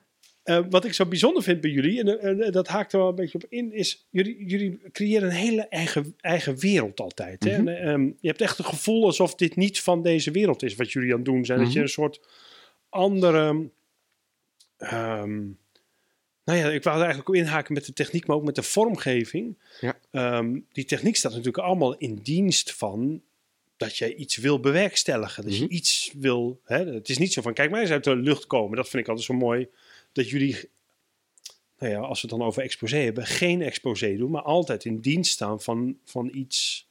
Eh, 0.42 0.64
wat 0.70 0.84
ik 0.84 0.92
zo 0.92 1.06
bijzonder 1.06 1.42
vind 1.42 1.60
bij 1.60 1.70
jullie, 1.70 2.00
en, 2.00 2.20
eh, 2.20 2.46
en 2.46 2.52
dat 2.52 2.68
haakt 2.68 2.92
er 2.92 2.98
wel 2.98 3.08
een 3.08 3.14
beetje 3.14 3.38
op 3.38 3.46
in, 3.48 3.72
is 3.72 4.06
jullie, 4.10 4.44
jullie 4.46 4.80
creëren 4.92 5.28
een 5.28 5.34
hele 5.34 5.68
eigen, 5.68 6.14
eigen 6.20 6.58
wereld 6.58 7.00
altijd. 7.00 7.44
Hè? 7.44 7.58
Mhm. 7.58 7.68
En, 7.68 7.88
ehm, 7.88 8.02
je 8.20 8.28
hebt 8.28 8.40
echt 8.40 8.56
het 8.58 8.66
gevoel 8.66 9.04
alsof 9.04 9.34
dit 9.34 9.56
niet 9.56 9.80
van 9.80 10.02
deze 10.02 10.30
wereld 10.30 10.62
is 10.62 10.74
wat 10.74 10.92
jullie 10.92 11.10
aan 11.10 11.16
het 11.16 11.24
doen 11.24 11.44
zijn. 11.44 11.58
Dat 11.58 11.68
je 11.68 11.72
Mhm. 11.72 11.82
een 11.82 11.88
soort 11.88 12.20
andere. 12.88 13.70
ehm, 14.76 15.42
nou 16.44 16.58
ja, 16.58 16.68
ik 16.70 16.82
wou 16.82 16.96
er 16.96 17.02
eigenlijk 17.04 17.28
op 17.28 17.34
inhaken 17.34 17.74
met 17.74 17.84
de 17.86 17.92
techniek, 17.92 18.26
maar 18.26 18.36
ook 18.36 18.44
met 18.44 18.54
de 18.54 18.62
vormgeving. 18.62 19.58
Ja. 19.80 20.42
Die 20.72 20.84
techniek 20.84 21.16
staat 21.16 21.30
natuurlijk 21.30 21.64
allemaal 21.64 21.96
in 21.96 22.14
dienst 22.14 22.74
van 22.74 23.22
dat 23.76 23.96
je 23.96 24.14
iets 24.14 24.36
wil 24.36 24.60
bewerkstelligen. 24.60 25.42
Dat 25.42 25.52
Mhm. 25.52 25.62
je 25.62 25.68
iets 25.68 26.12
wil. 26.16 26.60
Hè? 26.64 26.84
Het 26.92 27.08
is 27.08 27.18
niet 27.18 27.32
zo 27.32 27.42
van, 27.42 27.54
kijk 27.54 27.70
maar 27.70 27.80
eens 27.80 27.90
uit 27.90 28.04
de 28.04 28.16
lucht 28.16 28.46
komen. 28.46 28.76
Dat 28.76 28.88
vind 28.88 29.02
ik 29.02 29.08
altijd 29.08 29.26
zo 29.26 29.34
mooi. 29.34 29.68
Dat 30.12 30.28
jullie, 30.28 30.68
nou 31.78 31.92
ja, 31.92 31.98
als 31.98 32.22
we 32.22 32.28
het 32.28 32.38
dan 32.38 32.46
over 32.48 32.62
exposé 32.62 32.96
hebben, 32.96 33.26
geen 33.26 33.62
exposé 33.62 34.16
doen, 34.16 34.30
maar 34.30 34.42
altijd 34.42 34.84
in 34.84 35.00
dienst 35.00 35.32
staan 35.32 35.60
van, 35.60 35.98
van 36.04 36.30
iets, 36.34 36.88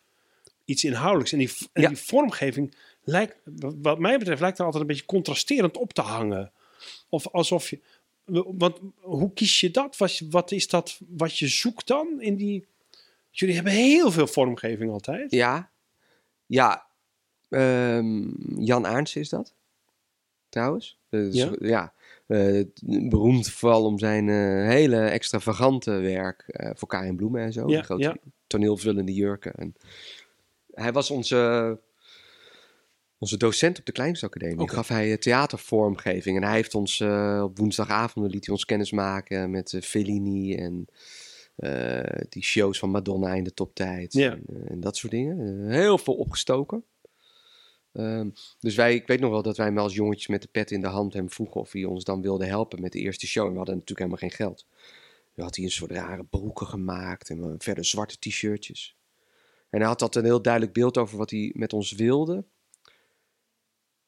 iets 0.65 0.84
inhoudelijks. 0.84 1.31
En, 1.31 1.38
die, 1.38 1.49
en 1.73 1.81
Ja. 1.81 1.88
die 1.88 1.97
vormgeving 1.97 2.75
lijkt, 3.03 3.36
wat 3.81 3.99
mij 3.99 4.17
betreft, 4.17 4.41
lijkt 4.41 4.57
er 4.59 4.65
altijd 4.65 4.81
een 4.81 4.89
beetje 4.89 5.05
contrasterend 5.05 5.77
op 5.77 5.93
te 5.93 6.01
hangen. 6.01 6.51
Of 7.09 7.27
alsof 7.27 7.69
je. 7.69 7.79
Want 8.57 8.79
hoe 8.99 9.34
kies 9.34 9.59
je 9.59 9.71
dat? 9.71 9.97
Wat, 9.97 10.21
wat 10.29 10.51
is 10.51 10.67
dat 10.67 10.99
wat 11.07 11.38
je 11.38 11.47
zoekt 11.47 11.88
dan 11.88 12.21
in 12.21 12.36
die. 12.36 12.65
Jullie 13.31 13.55
hebben 13.55 13.73
heel 13.73 14.11
veel 14.11 14.27
vormgeving 14.27 14.91
altijd. 14.91 15.31
Ja, 15.31 15.71
ja. 16.46 16.86
ehm, 17.50 18.28
Jan 18.64 18.86
Aarns 18.88 19.16
is 19.16 19.30
dat, 19.30 19.54
trouwens. 20.50 21.00
Dus, 21.10 21.36
Ja? 21.36 21.52
ja. 21.60 21.94
eh, 22.28 22.64
beroemd 23.10 23.50
vooral 23.50 23.86
om 23.86 24.00
zijn 24.00 24.30
eh, 24.30 24.68
hele 24.68 25.00
extravagante 25.00 25.91
werk 25.91 26.44
eh, 26.48 26.72
voor 26.74 26.88
Karin 26.88 27.16
Bloemen 27.16 27.41
en 27.41 27.54
zo. 27.54 27.62
Ja, 27.62 27.76
die 27.76 27.84
grote 27.84 28.04
ja. 28.04 28.16
toneelvullende 28.48 29.14
jurken. 29.14 29.54
En 29.54 29.76
hij 30.74 30.91
was 30.91 31.12
onze, 31.12 31.80
onze 33.18 33.38
docent 33.38 33.80
op 33.80 33.86
de 33.86 33.91
Kleinstacademie. 33.91 34.60
Oké. 34.60 34.74
Gaf 34.74 34.88
hij 34.88 35.12
eh, 35.12 35.18
theatervormgeving. 35.18 36.38
En 36.38 36.44
hij 36.44 36.54
heeft 36.56 36.76
ons 36.76 37.00
eh, 37.00 37.41
op 37.44 37.58
woensdagavonden 37.58 38.32
liet 38.32 38.46
hij 38.46 38.54
ons 38.54 38.66
kennis 38.66 38.91
maken 38.91 39.52
met 39.52 39.74
eh, 39.74 39.82
Fellini 39.82 40.56
en 40.56 40.86
eh, 40.89 40.96
die 42.30 42.43
shows 42.43 42.80
van 42.80 42.89
Madonna 42.89 43.34
in 43.34 43.43
de 43.43 43.54
toptijd. 43.54 44.14
Ja. 44.14 44.32
En, 44.32 44.43
eh, 44.47 44.72
en 44.72 44.80
dat 44.80 44.97
soort 44.97 45.12
dingen. 45.12 45.68
Eh, 45.68 45.74
heel 45.74 45.97
veel 45.97 46.14
opgestoken. 46.14 46.84
Ehm, 47.91 48.30
dus 48.60 48.76
wij, 48.76 48.95
ik 48.95 49.08
weet 49.08 49.20
nog 49.20 49.32
wel 49.32 49.41
dat 49.41 49.58
wij 49.58 49.66
hem 49.66 49.78
als 49.78 49.93
jongetjes 49.93 50.28
met 50.28 50.41
de 50.41 50.47
pet 50.47 50.72
in 50.72 50.82
de 50.82 50.88
hand 50.88 51.14
hem 51.14 51.30
vroegen 51.30 51.62
of 51.62 51.72
hij 51.72 51.84
ons 51.84 52.04
dan 52.04 52.22
wilde 52.22 52.45
helpen 52.45 52.82
met 52.82 52.91
de 52.91 52.99
eerste 52.99 53.28
show. 53.28 53.45
En 53.45 53.51
we 53.51 53.58
hadden 53.58 53.76
natuurlijk 53.78 54.08
helemaal 54.10 54.30
geen 54.30 54.38
geld. 54.47 54.66
Dan 55.36 55.45
had 55.45 55.56
hij 55.56 55.66
een 55.66 55.72
soort 55.72 55.91
rare 55.91 56.24
broeken 56.24 56.68
gemaakt 56.68 57.30
en 57.30 57.56
verder 57.58 57.86
zwarte 57.86 58.20
t-shirtjes. 58.20 58.97
En 59.70 59.80
hij 59.80 59.88
had 59.88 59.99
dat 59.99 60.16
een 60.16 60.24
heel 60.24 60.41
duidelijk 60.41 60.74
beeld 60.74 60.97
over 60.97 61.18
wat 61.18 61.30
hij 61.30 61.51
met 61.56 61.74
ons 61.74 61.91
wilde. 61.91 62.45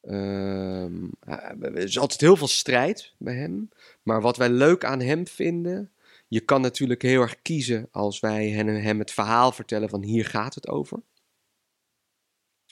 Ehm, 0.02 1.08
eh, 1.20 1.62
er 1.62 1.78
is 1.78 2.00
altijd 2.00 2.22
heel 2.22 2.36
veel 2.36 2.48
strijd 2.48 3.14
bij 3.18 3.36
hem. 3.36 3.70
Maar 4.04 4.22
wat 4.22 4.38
wij 4.38 4.50
leuk 4.50 4.84
aan 4.84 5.02
hem 5.02 5.28
vinden. 5.28 5.92
Je 6.28 6.40
kan 6.40 6.62
natuurlijk 6.62 7.02
heel 7.02 7.22
erg 7.22 7.42
kiezen 7.42 7.88
als 7.92 8.20
wij 8.20 8.50
hem, 8.50 8.68
hem 8.68 9.00
het 9.00 9.12
verhaal 9.12 9.52
vertellen 9.52 9.90
van 9.90 10.04
hier 10.04 10.26
gaat 10.26 10.56
het 10.56 10.68
over. 10.68 11.00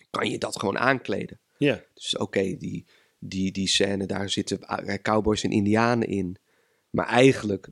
Kan 0.09 0.29
je 0.29 0.37
dat 0.37 0.59
gewoon 0.59 0.77
aankleden. 0.77 1.39
Ja. 1.57 1.83
Dus 1.93 2.17
oké, 2.17 2.57
die, 2.57 2.85
die, 3.19 3.51
die 3.51 3.67
scène, 3.67 4.05
daar 4.05 4.29
zitten 4.29 4.61
eh, 4.61 5.01
cowboys 5.01 5.43
en 5.43 5.51
indianen 5.51 6.07
in. 6.07 6.37
Maar 6.89 7.07
eigenlijk 7.07 7.67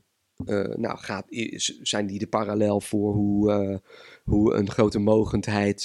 eh, 0.46 0.74
nou, 0.74 0.98
gaat, 0.98 1.30
is- 1.30 1.78
zijn 1.82 2.06
die 2.06 2.18
de 2.18 2.26
parallel 2.26 2.80
voor 2.80 3.14
hoe, 3.14 3.52
eh, 3.52 3.78
hoe 4.24 4.54
een 4.54 4.70
grote 4.70 4.98
mogendheid 4.98 5.82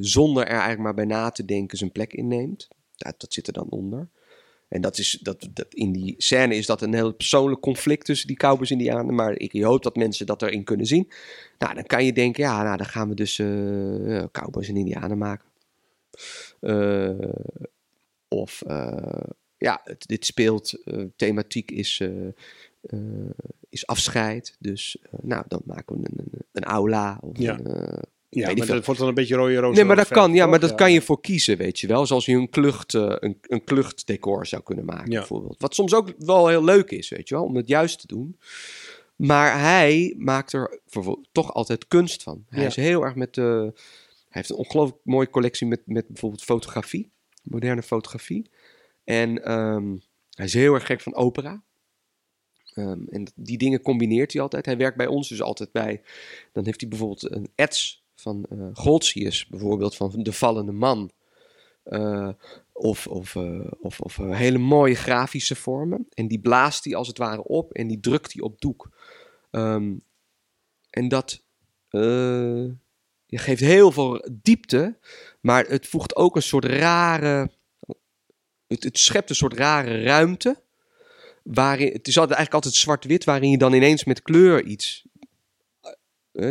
zonder 0.00 0.42
er 0.42 0.48
eigenlijk 0.48 0.80
maar 0.80 0.94
bij 0.94 1.04
na 1.04 1.30
te 1.30 1.44
denken 1.44 1.78
zijn 1.78 1.92
plek 1.92 2.12
inneemt. 2.12 2.68
Ja, 2.94 3.12
dat 3.16 3.32
zit 3.32 3.46
er 3.46 3.52
dan 3.52 3.68
onder. 3.68 4.08
En 4.68 4.80
dat 4.80 4.98
is, 4.98 5.18
dat, 5.22 5.48
dat, 5.52 5.66
in 5.74 5.92
die 5.92 6.14
scène 6.18 6.54
is 6.54 6.66
dat 6.66 6.82
een 6.82 6.94
heel 6.94 7.12
persoonlijk 7.12 7.60
conflict 7.60 8.04
tussen 8.04 8.26
die 8.26 8.36
cowboys 8.36 8.70
en 8.70 8.78
indianen. 8.78 9.14
Maar 9.14 9.38
ik 9.38 9.62
hoop 9.62 9.82
dat 9.82 9.96
mensen 9.96 10.26
dat 10.26 10.42
erin 10.42 10.64
kunnen 10.64 10.86
zien. 10.86 11.10
Nou, 11.58 11.74
dan 11.74 11.84
kan 11.86 12.04
je 12.04 12.12
denken, 12.12 12.42
ja, 12.42 12.62
nou, 12.62 12.76
dan 12.76 12.86
gaan 12.86 13.08
we 13.08 13.14
dus 13.14 13.38
eh, 13.38 14.24
cowboys 14.32 14.68
en 14.68 14.76
indianen 14.76 15.18
maken. 15.18 15.46
Eh, 16.60 17.32
of, 18.28 18.62
ja, 19.56 19.80
het, 19.84 20.06
dit 20.06 20.26
speelt, 20.26 20.82
thematiek 21.16 21.70
is, 21.70 22.02
is 23.68 23.86
afscheid. 23.86 24.56
Dus, 24.58 24.96
nou, 25.22 25.44
dan 25.48 25.62
maken 25.64 26.00
we 26.00 26.08
een, 26.08 26.18
een, 26.18 26.42
een 26.52 26.64
aula. 26.64 27.18
Of 27.20 27.38
Ja. 27.38 27.58
een, 27.58 28.00
Ja, 28.30 28.54
maar 28.54 28.66
dat 28.66 28.84
wordt 28.84 29.00
dan 29.00 29.08
een 29.08 29.14
beetje 29.14 29.34
rode 29.34 29.56
roos. 29.56 29.76
Nee, 29.76 29.84
maar 29.84 29.96
dat 29.96 30.08
kan, 30.08 30.34
ja, 30.34 30.46
maar 30.46 30.60
dat 30.60 30.74
kan 30.74 30.92
je 30.92 31.02
voor 31.02 31.20
kiezen, 31.20 31.56
weet 31.56 31.80
je 31.80 31.86
wel. 31.86 32.06
Zoals 32.06 32.26
je 32.26 32.32
een, 32.32 32.48
klucht, 32.48 32.94
eh, 32.94 33.14
een, 33.18 33.38
een 33.42 33.64
kluchtdecor 33.64 34.46
zou 34.46 34.62
kunnen 34.62 34.84
maken, 34.84 35.10
bijvoorbeeld. 35.10 35.60
Wat 35.60 35.74
soms 35.74 35.94
ook 35.94 36.12
wel 36.18 36.48
heel 36.48 36.64
leuk 36.64 36.90
is, 36.90 37.08
weet 37.08 37.28
je 37.28 37.34
wel, 37.34 37.44
om 37.44 37.56
het 37.56 37.68
juist 37.68 38.00
te 38.00 38.06
doen. 38.06 38.38
Maar 39.16 39.60
hij 39.60 40.14
maakt 40.18 40.52
er 40.52 40.80
toch 41.32 41.54
altijd 41.54 41.88
kunst 41.88 42.22
van. 42.22 42.44
Hij 42.48 42.66
is 42.66 42.76
heel 42.76 43.02
erg 43.04 43.14
met... 43.14 43.38
eh, 43.38 43.44
hij 43.44 43.70
heeft 44.28 44.50
een 44.50 44.56
ongelooflijk 44.56 45.00
mooie 45.04 45.30
collectie 45.30 45.66
met, 45.66 45.80
met 45.84 46.06
bijvoorbeeld 46.06 46.42
fotografie. 46.44 47.10
Moderne 47.42 47.82
fotografie. 47.82 48.50
En 49.04 49.44
ehm, 49.44 49.96
hij 50.30 50.44
is 50.44 50.54
heel 50.54 50.74
erg 50.74 50.86
gek 50.86 51.00
van 51.00 51.14
opera. 51.14 51.62
Ehm, 52.74 53.02
en 53.10 53.32
die 53.34 53.58
dingen 53.58 53.82
combineert 53.82 54.32
hij 54.32 54.42
altijd. 54.42 54.66
Hij 54.66 54.76
werkt 54.76 54.96
bij 54.96 55.06
ons 55.06 55.28
dus 55.28 55.42
altijd 55.42 55.72
bij... 55.72 56.02
Dan 56.52 56.64
heeft 56.64 56.80
hij 56.80 56.88
bijvoorbeeld 56.88 57.30
een 57.32 57.48
ets 57.54 58.06
van 58.20 58.46
Goltzius, 58.72 59.46
bijvoorbeeld 59.46 59.96
van 59.96 60.22
De 60.22 60.32
Vallende 60.32 60.72
Man. 60.72 61.10
Eh, 61.88 62.28
of, 62.72 63.06
of, 63.06 63.36
eh, 63.36 63.70
of, 63.80 64.00
of 64.00 64.16
hele 64.16 64.58
mooie 64.58 64.94
grafische 64.94 65.56
vormen. 65.56 66.06
En 66.14 66.28
die 66.28 66.40
blaast 66.40 66.84
hij 66.84 66.94
als 66.94 67.08
het 67.08 67.18
ware 67.18 67.44
op 67.44 67.72
en 67.72 67.86
die 67.86 68.00
drukt 68.00 68.32
hij 68.32 68.42
op 68.42 68.60
doek. 68.60 68.90
Ehm, 69.50 69.94
en 70.90 71.08
dat 71.08 71.42
geeft 73.26 73.60
heel 73.60 73.92
veel 73.92 74.28
diepte, 74.42 74.98
maar 75.40 75.64
het 75.66 75.86
voegt 75.86 76.16
ook 76.16 76.36
een 76.36 76.42
soort 76.42 76.64
rare. 76.64 77.50
Het, 78.66 78.84
het 78.84 78.98
schept 78.98 79.30
een 79.30 79.36
soort 79.36 79.54
rare 79.54 80.02
ruimte. 80.02 80.62
Waarin, 81.42 81.92
het 81.92 82.08
is 82.08 82.18
altijd, 82.18 82.38
eigenlijk 82.38 82.54
altijd 82.54 82.74
zwart-wit, 82.74 83.24
waarin 83.24 83.50
je 83.50 83.58
dan 83.58 83.72
ineens 83.72 84.04
met 84.04 84.22
kleur 84.22 84.64
iets. 84.64 85.06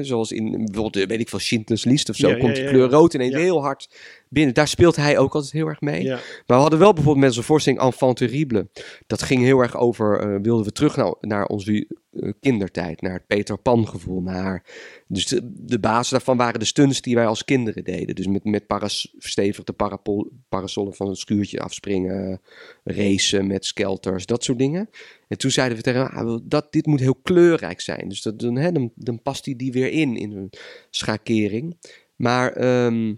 Zoals 0.02 0.32
in 0.32 0.52
bijvoorbeeld, 0.52 0.96
eh, 0.96 1.08
weet 1.08 1.20
ik 1.20 1.30
veel, 1.30 1.40
Schindler's 1.40 1.86
List 1.86 2.10
of 2.10 2.16
zo, 2.16 2.28
Ja, 2.30 2.38
komt 2.38 2.56
de 2.56 2.64
kleur 2.64 2.90
rood 2.90 3.14
ineens 3.14 3.36
heel 3.36 3.62
hard 3.62 3.90
binnen. 4.30 4.54
Daar 4.54 4.68
speelt 4.68 4.96
hij 4.96 5.18
ook 5.18 5.34
altijd 5.34 5.54
heel 5.54 5.68
erg 5.68 5.82
mee. 5.82 6.04
Ja. 6.04 6.16
Maar 6.16 6.22
we 6.46 6.54
hadden 6.54 6.80
wel 6.80 6.94
bijvoorbeeld 6.94 7.26
met 7.26 7.34
zijn 7.34 7.46
voorstelling 7.46 7.82
Enfant 7.82 8.18
Terrible. 8.18 8.70
Dat 9.08 9.22
ging 9.22 9.44
heel 9.44 9.60
erg 9.60 9.78
over, 9.78 10.20
eh, 10.20 10.42
wilden 10.42 10.66
we 10.66 10.72
terug 10.72 10.96
naar, 10.96 11.16
naar 11.20 11.46
onze 11.46 11.88
eh, 12.12 12.32
kindertijd, 12.40 13.02
naar 13.02 13.14
het 13.14 13.28
Peter 13.28 13.58
Pan 13.58 13.88
gevoel. 13.88 14.22
Naar, 14.22 14.66
dus 15.08 15.26
de, 15.26 15.52
de 15.54 15.80
basis 15.80 16.10
daarvan 16.10 16.38
waren 16.38 16.60
de 16.60 16.66
stunts 16.66 17.02
die 17.02 17.16
wij 17.16 17.26
als 17.26 17.44
kinderen 17.44 17.84
deden. 17.84 18.16
Dus 18.16 18.28
met, 18.28 18.44
met 18.44 18.68
paras, 18.68 19.16
verstevigde 19.18 19.74
parapol, 19.74 20.32
parasollen 20.50 20.94
van 20.94 21.08
een 21.08 21.16
schuurtje 21.16 21.60
afspringen, 21.60 22.42
racen 22.84 23.48
met 23.48 23.66
skelters, 23.66 24.26
dat 24.26 24.44
soort 24.44 24.60
dingen. 24.60 24.90
En 25.28 25.38
toen 25.38 25.52
zeiden 25.52 25.78
we 25.78 25.84
tegen 25.84 26.02
hem, 26.02 26.28
ah, 26.28 26.40
dat, 26.44 26.72
dit 26.72 26.86
moet 26.86 27.00
heel 27.00 27.16
kleurrijk 27.16 27.82
zijn. 27.82 28.10
Dus 28.10 28.22
dat, 28.22 28.40
dan, 28.40 28.56
hè, 28.56 28.72
dan, 28.72 28.92
dan 28.96 29.22
past 29.22 29.46
hij 29.46 29.56
die 29.56 29.72
weer 29.72 29.92
in, 29.92 30.16
in 30.16 30.32
een 30.32 30.50
schakering. 30.90 31.78
Maar 32.16 32.52
ehm, 32.52 33.14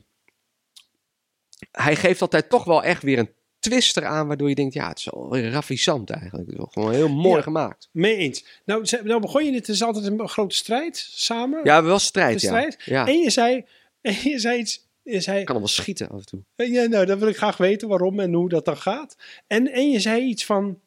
hij 1.72 1.96
geeft 1.96 2.22
altijd 2.22 2.50
toch 2.50 2.64
wel 2.64 2.84
echt 2.84 3.04
weer 3.04 3.20
een 3.20 3.32
twist 3.60 3.98
eraan, 3.98 4.28
waardoor 4.28 4.50
je 4.50 4.56
denkt, 4.56 4.74
ja, 4.74 4.88
het 4.88 4.98
is 4.98 5.06
wel 5.12 5.38
ravissant 5.38 6.10
eigenlijk. 6.10 6.50
Het 6.50 6.60
is 6.60 6.66
gewoon 6.70 6.92
heel 6.92 7.10
mooi 7.10 7.36
Ja. 7.36 7.42
gemaakt. 7.42 7.90
Mee 7.92 8.16
eens. 8.16 8.46
Nou, 8.66 8.86
nou 9.04 9.22
begon 9.22 9.46
je 9.46 9.52
dit, 9.52 9.68
het 9.68 9.76
is 9.76 9.84
altijd 9.84 10.06
een 10.06 10.30
grote 10.30 10.56
strijd 10.56 10.98
samen. 11.12 11.60
Ja, 11.64 11.84
wel 11.84 12.00
strijd, 12.00 12.42
ja. 12.86 13.08
En 13.08 13.18
je 13.18 13.30
zei, 13.30 13.66
en 14.02 14.14
je 14.24 14.40
zei 14.40 14.60
iets, 14.60 14.88
je 15.04 15.20
zei, 15.22 15.40
ik 15.40 15.46
kan 15.46 15.56
hem 15.56 15.64
wel 15.64 15.74
schieten 15.74 16.10
af 16.10 16.20
en 16.20 16.26
toe. 16.26 16.44
ja, 16.68 16.86
nou, 16.86 17.06
dan 17.06 17.20
wil 17.20 17.28
ik 17.28 17.38
graag 17.38 17.58
weten 17.58 17.88
waarom 17.88 18.20
en 18.20 18.34
hoe 18.34 18.50
dat 18.50 18.66
dan 18.66 18.78
gaat. 18.78 19.16
En, 19.48 19.72
en 19.72 19.90
je 19.92 20.00
zei 20.00 20.22
iets 20.24 20.46
van, 20.46 20.80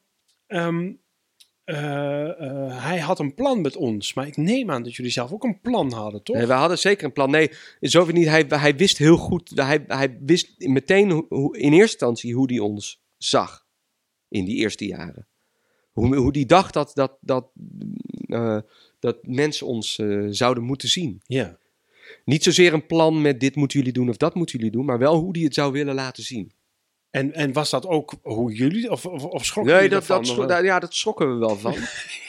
ehm, 0.47 0.93
eh, 1.65 2.41
eh, 2.41 2.85
hij 2.85 2.99
had 2.99 3.19
een 3.19 3.35
plan 3.35 3.61
met 3.61 3.77
ons, 3.77 4.15
maar 4.15 4.27
ik 4.27 4.37
neem 4.37 4.71
aan 4.71 4.83
dat 4.83 4.95
jullie 4.95 5.13
zelf 5.13 5.33
ook 5.33 5.45
een 5.45 5.61
plan 5.61 5.93
hadden, 5.93 6.23
toch? 6.23 6.37
Nee, 6.37 6.47
we 6.47 6.53
hadden 6.53 6.79
zeker 6.79 7.05
een 7.05 7.13
plan. 7.13 7.31
Nee, 7.31 7.51
zover 7.81 8.13
niet. 8.13 8.27
Hij, 8.27 8.45
hij 8.49 8.77
wist 8.77 8.99
heel 8.99 9.17
goed, 9.17 9.53
hij, 9.55 9.85
hij 9.87 10.19
wist 10.21 10.55
meteen 10.59 11.11
hoe, 11.11 11.59
in 11.59 11.73
eerste 11.73 11.81
instantie 11.81 12.35
hoe 12.35 12.51
hij 12.53 12.59
ons 12.59 13.03
zag 13.17 13.67
in 14.29 14.45
die 14.45 14.57
eerste 14.57 14.87
jaren. 14.87 15.27
Hoe, 15.93 16.17
hoe 16.17 16.33
die 16.33 16.47
dacht 16.47 16.75
dat, 16.75 16.91
dat, 16.95 17.19
dat, 17.21 17.51
eh, 18.27 18.59
dat 18.99 19.19
mensen 19.23 19.67
ons 19.67 20.01
zouden 20.31 20.63
moeten 20.63 20.89
zien. 20.89 21.21
Ja. 21.27 21.59
Niet 22.25 22.43
zozeer 22.43 22.73
een 22.73 22.87
plan 22.87 23.21
met 23.21 23.41
dit 23.41 23.57
moeten 23.57 23.79
jullie 23.79 23.95
doen 23.95 24.09
of 24.09 24.17
dat 24.17 24.35
moeten 24.35 24.59
jullie 24.59 24.73
doen, 24.73 24.85
maar 24.85 24.99
wel 24.99 25.17
hoe 25.17 25.33
hij 25.33 25.43
het 25.43 25.55
zou 25.55 25.73
willen 25.73 25.95
laten 25.95 26.23
zien. 26.23 26.53
En, 27.13 27.33
en 27.33 27.53
was 27.53 27.71
dat 27.71 27.87
ook 27.87 28.13
hoe 28.23 28.53
jullie, 28.53 28.91
of, 28.91 29.07
of, 29.07 29.25
of 29.25 29.45
schrokken 29.45 29.75
Nee, 29.75 29.89
dat, 29.89 30.07
dat, 30.07 30.27
schro- 30.27 30.43
eh, 30.43 30.49
daar- 30.49 30.65
ja, 30.65 30.79
dat 30.79 30.95
schrokken 30.95 31.33
we 31.33 31.39
wel 31.47 31.57
van. 31.57 31.75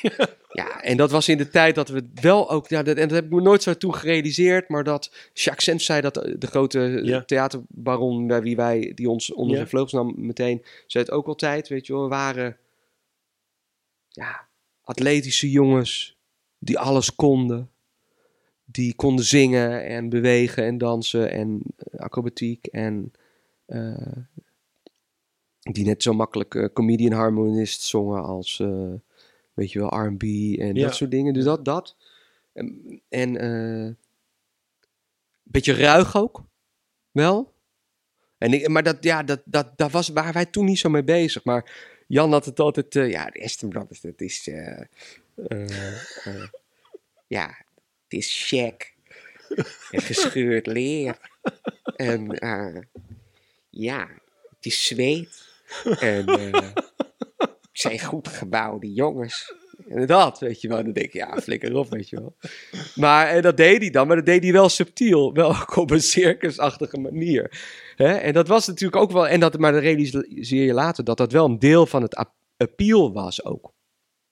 ja, 0.62 0.82
en 0.82 0.98
dat 0.98 1.12
was 1.12 1.28
in 1.28 1.38
de 1.38 1.50
tijd 1.50 1.76
dat 1.76 1.90
we 1.90 2.10
wel 2.22 2.50
ook... 2.50 2.68
Ja, 2.70 2.84
dat, 2.84 2.98
en 2.98 3.08
dat 3.08 3.16
heb 3.18 3.26
ik 3.26 3.32
me 3.32 3.42
nooit 3.42 3.64
zo 3.64 3.74
toen 3.74 3.96
gerealiseerd, 3.96 4.70
maar 4.70 4.84
dat 4.84 5.12
Jacques 5.34 5.64
Sens 5.66 5.86
zei 5.86 6.02
dat 6.02 6.18
eh, 6.18 6.34
de 6.38 6.48
grote 6.48 7.00
Ja. 7.04 7.24
theaterbaron, 7.26 8.28
bij 8.28 8.42
wie 8.42 8.56
wij, 8.56 8.92
die 8.96 9.10
ons 9.10 9.32
onder 9.34 9.50
Ja. 9.52 9.56
zijn 9.58 9.68
vleugels 9.70 9.94
nam 9.94 10.14
meteen, 10.18 10.64
zei 10.88 11.04
het 11.04 11.14
ook 11.14 11.28
altijd, 11.28 11.68
weet 11.68 11.88
je 11.88 11.94
wel, 11.94 12.02
we 12.04 12.10
waren 12.10 12.58
ja, 14.10 14.48
atletische 14.84 15.52
jongens 15.52 16.18
die 16.58 16.80
alles 16.80 17.16
konden. 17.16 17.70
Die 18.66 18.96
konden 18.96 19.26
zingen 19.26 19.86
en 19.86 20.10
bewegen 20.10 20.64
en 20.64 20.78
dansen 20.78 21.32
en 21.32 21.62
eh, 21.78 22.00
acrobatiek 22.00 22.66
en... 22.66 23.12
eh, 23.66 23.92
die 25.72 25.86
net 25.86 26.04
zo 26.04 26.14
makkelijk 26.14 26.56
eh, 26.56 26.66
comedian 26.74 27.12
harmonist 27.12 27.82
zongen 27.82 28.24
als, 28.24 28.60
eh, 28.60 28.94
weet 29.54 29.72
je 29.72 29.80
wel, 29.80 29.90
R&B 30.06 30.24
en 30.60 30.76
Ja. 30.76 30.86
dat 30.86 30.96
soort 30.96 31.12
dingen. 31.12 31.34
Dus 31.34 31.44
dat, 31.44 31.66
dat. 31.66 31.96
En, 32.54 33.02
en 33.10 33.38
eh, 33.38 33.86
een 33.86 33.98
beetje 35.44 35.74
ruig 35.74 36.16
ook, 36.16 36.44
wel. 37.12 37.52
En 38.38 38.54
ik, 38.54 38.68
maar 38.68 38.84
dat, 38.84 39.04
ja, 39.04 39.24
dat, 39.24 39.42
dat, 39.46 39.78
dat 39.78 39.92
was, 39.92 40.10
waren 40.10 40.34
wij 40.34 40.46
toen 40.46 40.66
niet 40.66 40.80
zo 40.80 40.90
mee 40.90 41.04
bezig. 41.04 41.44
Maar 41.44 41.94
Jan 42.08 42.32
had 42.32 42.46
het 42.46 42.60
altijd, 42.60 42.94
ja, 42.94 43.26
de 43.30 43.44
Aston 43.44 43.70
Brothers, 43.70 44.02
dat 44.02 44.22
is, 44.22 44.48
eh, 44.48 44.82
eh, 45.48 46.44
ja, 47.28 47.48
het 48.04 48.14
is 48.20 48.48
check. 48.48 48.92
En 49.92 50.02
gescheurd 50.02 50.68
leer. 50.68 51.18
En 51.96 52.38
ja, 53.70 54.08
het 54.56 54.66
is 54.66 54.86
zweet. 54.86 55.53
En 56.00 56.26
eh, 56.26 56.52
het 56.52 56.90
zijn 57.72 58.00
goed 58.00 58.28
gebouwde 58.28 58.94
jongens. 58.94 59.54
En 59.88 60.06
dat, 60.08 60.40
weet 60.40 60.62
je 60.62 60.68
wel. 60.68 60.84
Dan 60.84 60.94
denk 60.94 61.12
je, 61.12 61.18
ja, 61.18 61.38
flikker 61.42 61.76
op, 61.76 61.90
weet 61.90 62.10
je 62.10 62.16
wel. 62.16 62.36
Maar 62.96 63.28
en 63.28 63.42
dat 63.42 63.58
deed 63.58 63.82
hij 63.82 63.90
dan, 63.90 64.08
maar 64.08 64.16
dat 64.16 64.26
deed 64.26 64.44
hij 64.44 64.52
wel 64.52 64.70
subtiel. 64.70 65.34
Wel 65.34 65.56
op 65.76 65.92
een 65.92 66.02
circusachtige 66.02 66.98
manier. 66.98 67.62
Hè? 67.96 68.14
En 68.14 68.34
dat 68.34 68.48
was 68.48 68.68
natuurlijk 68.68 69.02
ook 69.02 69.12
wel, 69.12 69.28
en 69.28 69.40
dat, 69.40 69.58
maar 69.58 69.72
dan 69.72 69.82
realiseer 69.82 70.66
je 70.66 70.74
later 70.74 71.04
dat 71.04 71.18
dat 71.18 71.32
wel 71.32 71.46
een 71.46 71.60
deel 71.60 71.86
van 71.86 72.02
het 72.02 72.16
ap- 72.16 72.34
appeal 72.58 73.14
was 73.14 73.46
ook. 73.46 73.72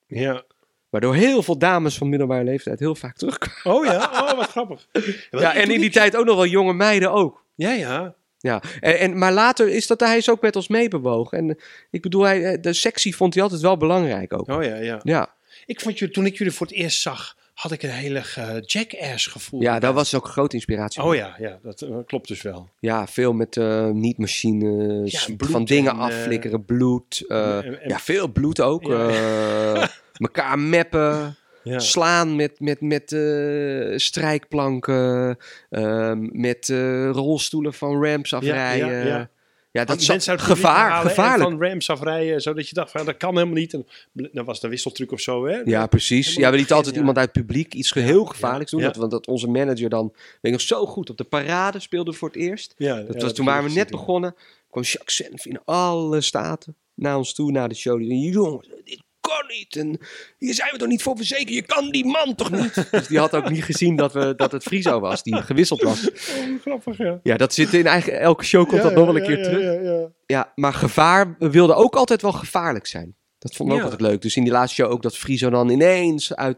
Ja. 0.07 0.43
Waardoor 0.89 1.15
heel 1.15 1.43
veel 1.43 1.57
dames 1.57 1.97
van 1.97 2.09
middelbare 2.09 2.43
leeftijd 2.43 2.79
heel 2.79 2.95
vaak 2.95 3.15
terugkwamen. 3.17 3.79
Oh 3.79 3.85
ja, 3.85 3.97
oh 4.11 4.37
wat 4.37 4.49
grappig. 4.49 4.87
Ja, 5.31 5.53
en 5.55 5.69
in 5.71 5.79
die 5.81 5.89
tijd 5.91 6.15
ook 6.15 6.25
nog 6.25 6.35
wel 6.35 6.45
jonge 6.45 6.73
meiden 6.73 7.11
ook. 7.11 7.45
Ja, 7.55 7.71
ja. 7.71 8.15
Ja, 8.41 8.61
en, 8.79 8.99
en, 8.99 9.17
maar 9.17 9.33
later 9.33 9.69
is 9.69 9.87
dat 9.87 9.99
hij 9.99 10.17
is 10.17 10.29
ook 10.29 10.41
met 10.41 10.55
ons 10.55 10.67
meebewogen. 10.67 11.37
En 11.37 11.49
eh, 11.49 11.55
ik 11.89 12.01
bedoel, 12.01 12.23
hij, 12.23 12.43
eh, 12.43 12.61
de 12.61 12.73
sectie 12.73 13.15
vond 13.15 13.33
hij 13.33 13.43
altijd 13.43 13.61
wel 13.61 13.77
belangrijk 13.77 14.33
ook. 14.33 14.49
Oh 14.49 14.63
ja, 14.63 14.75
ja. 14.75 14.99
Ja, 15.03 15.33
Ik 15.65 15.81
vond 15.81 15.99
jullie, 15.99 16.13
toen 16.13 16.25
ik 16.25 16.37
jullie 16.37 16.53
voor 16.53 16.67
het 16.67 16.75
eerst 16.75 17.01
zag, 17.01 17.35
had 17.53 17.71
ik 17.71 17.83
een 17.83 17.89
hele 17.89 18.23
eh, 18.35 18.49
jackass 18.65 19.27
gevoel. 19.27 19.61
Ja, 19.61 19.79
dat 19.79 19.93
was 19.93 20.15
ook 20.15 20.25
een 20.25 20.31
grote 20.31 20.55
inspiratie. 20.55 21.03
Oh 21.03 21.15
ja, 21.15 21.35
ja 21.39 21.59
dat 21.63 21.85
klopt 22.05 22.27
dus 22.27 22.41
wel. 22.41 22.69
Ja, 22.79 23.07
veel 23.07 23.33
met 23.33 23.55
niet-machines, 23.93 25.25
Ja, 25.25 25.35
van 25.37 25.65
dingen 25.65 25.91
en, 25.91 25.97
afflikkeren, 25.99 26.65
bloed. 26.65 27.23
en- 27.27 27.63
en- 27.63 27.79
ja, 27.89 27.99
veel 27.99 28.27
bloed 28.27 28.61
ook. 28.61 28.83
Ja. 28.83 29.89
mekaar 30.17 30.59
meppen, 30.59 31.35
Ja. 31.63 31.79
slaan 31.79 32.35
met, 32.35 32.59
met, 32.59 32.81
met 32.81 33.11
eh, 33.11 33.97
strijkplanken, 33.97 35.37
ehm, 35.69 36.41
met 36.41 36.69
eh, 36.69 37.09
rolstoelen 37.09 37.73
van 37.73 38.03
ramps 38.05 38.33
afrijden. 38.33 38.89
ja, 38.89 39.05
Ja, 39.05 39.29
ja. 39.71 39.85
dat 39.85 39.99
is 39.99 40.27
gevaar, 40.27 41.01
gevaarlijk. 41.01 41.49
van 41.49 41.61
rams 41.63 41.89
afrijden, 41.89 42.41
zodat 42.41 42.69
je 42.69 42.75
dacht 42.75 42.91
van 42.91 43.05
dat 43.05 43.17
kan 43.17 43.33
helemaal 43.33 43.55
niet. 43.55 43.73
En 43.73 43.85
dat 44.31 44.45
was 44.45 44.59
de 44.59 44.67
wisseltruc 44.67 45.11
of 45.11 45.19
zo, 45.19 45.45
hè? 45.45 45.61
Ja, 45.65 45.87
precies. 45.87 46.27
Helemaal 46.27 46.45
Ja, 46.45 46.51
we 46.51 46.57
lieten 46.57 46.75
altijd 46.75 46.95
iemand 46.95 47.17
uit 47.17 47.29
het 47.35 47.45
publiek 47.45 47.73
iets 47.73 47.93
heel 47.93 48.25
gevaarlijks 48.25 48.71
doen. 48.71 48.81
Dat, 48.81 48.95
want 48.95 49.11
dat 49.11 49.27
onze 49.27 49.47
manager 49.47 49.89
dan, 49.89 50.11
weet 50.13 50.37
ik 50.41 50.51
nog 50.51 50.61
zo 50.61 50.85
goed, 50.85 51.09
op 51.09 51.17
de 51.17 51.23
parade 51.23 51.79
speelde 51.79 52.13
voor 52.13 52.27
het 52.27 52.37
eerst. 52.37 52.73
Dat 52.77 53.21
was, 53.21 53.33
toen 53.33 53.45
waren 53.45 53.63
we 53.69 53.75
net 53.75 53.89
begonnen. 53.89 54.35
kwam 54.69 54.83
Jacques 54.83 55.15
Senf 55.15 55.45
in 55.45 55.59
alle 55.65 56.21
staten 56.21 56.75
naar 56.93 57.17
ons 57.17 57.33
toe, 57.33 57.51
naar 57.51 57.69
de 57.69 57.75
show. 57.75 57.99
Die 57.99 58.31
jongens, 58.31 58.67
dit 58.83 59.03
kan 59.21 59.43
niet. 59.47 59.75
En 59.75 59.99
hier 60.37 60.53
zijn 60.53 60.71
we 60.71 60.77
toch 60.77 60.87
niet 60.87 61.01
voor 61.01 61.15
verzekerd? 61.15 61.49
Je 61.49 61.61
kan 61.61 61.89
die 61.89 62.05
man 62.05 62.35
toch 62.35 62.51
niet? 62.51 62.87
dus 62.91 63.07
die 63.07 63.19
had 63.19 63.35
ook 63.35 63.49
niet 63.49 63.63
gezien 63.63 63.95
dat, 63.95 64.13
we, 64.13 64.33
dat 64.35 64.51
het 64.51 64.63
Friso 64.63 64.99
was, 64.99 65.23
die 65.23 65.41
gewisseld 65.41 65.81
was. 65.81 66.09
Oh, 66.09 66.61
grappig, 66.61 66.97
ja. 66.97 67.19
Ja, 67.23 67.37
dat 67.37 67.53
zit 67.53 67.73
in 67.73 67.87
eigen, 67.87 68.19
elke 68.19 68.43
show 68.43 68.67
komt 68.67 68.81
Ja, 68.81 68.87
dat 68.87 68.93
nog 68.95 69.05
wel 69.05 69.15
ja, 69.15 69.21
een 69.21 69.27
keer 69.27 69.37
ja, 69.37 69.43
terug. 69.43 69.63
Ja, 69.63 69.91
ja, 69.91 70.09
Ja, 70.25 70.51
maar 70.55 70.73
gevaar, 70.73 71.35
we 71.39 71.49
wilden 71.49 71.75
ook 71.75 71.95
altijd 71.95 72.21
wel 72.21 72.31
gevaarlijk 72.33 72.87
zijn. 72.87 73.15
Dat 73.37 73.55
vond 73.55 73.69
ik 73.71 73.75
ook 73.75 73.83
altijd 73.83 74.01
leuk. 74.01 74.21
Dus 74.21 74.35
in 74.35 74.43
die 74.43 74.51
laatste 74.51 74.81
show 74.81 74.91
ook 74.91 75.01
dat 75.01 75.17
Friso 75.17 75.49
dan 75.49 75.69
ineens 75.69 76.35
uit, 76.35 76.57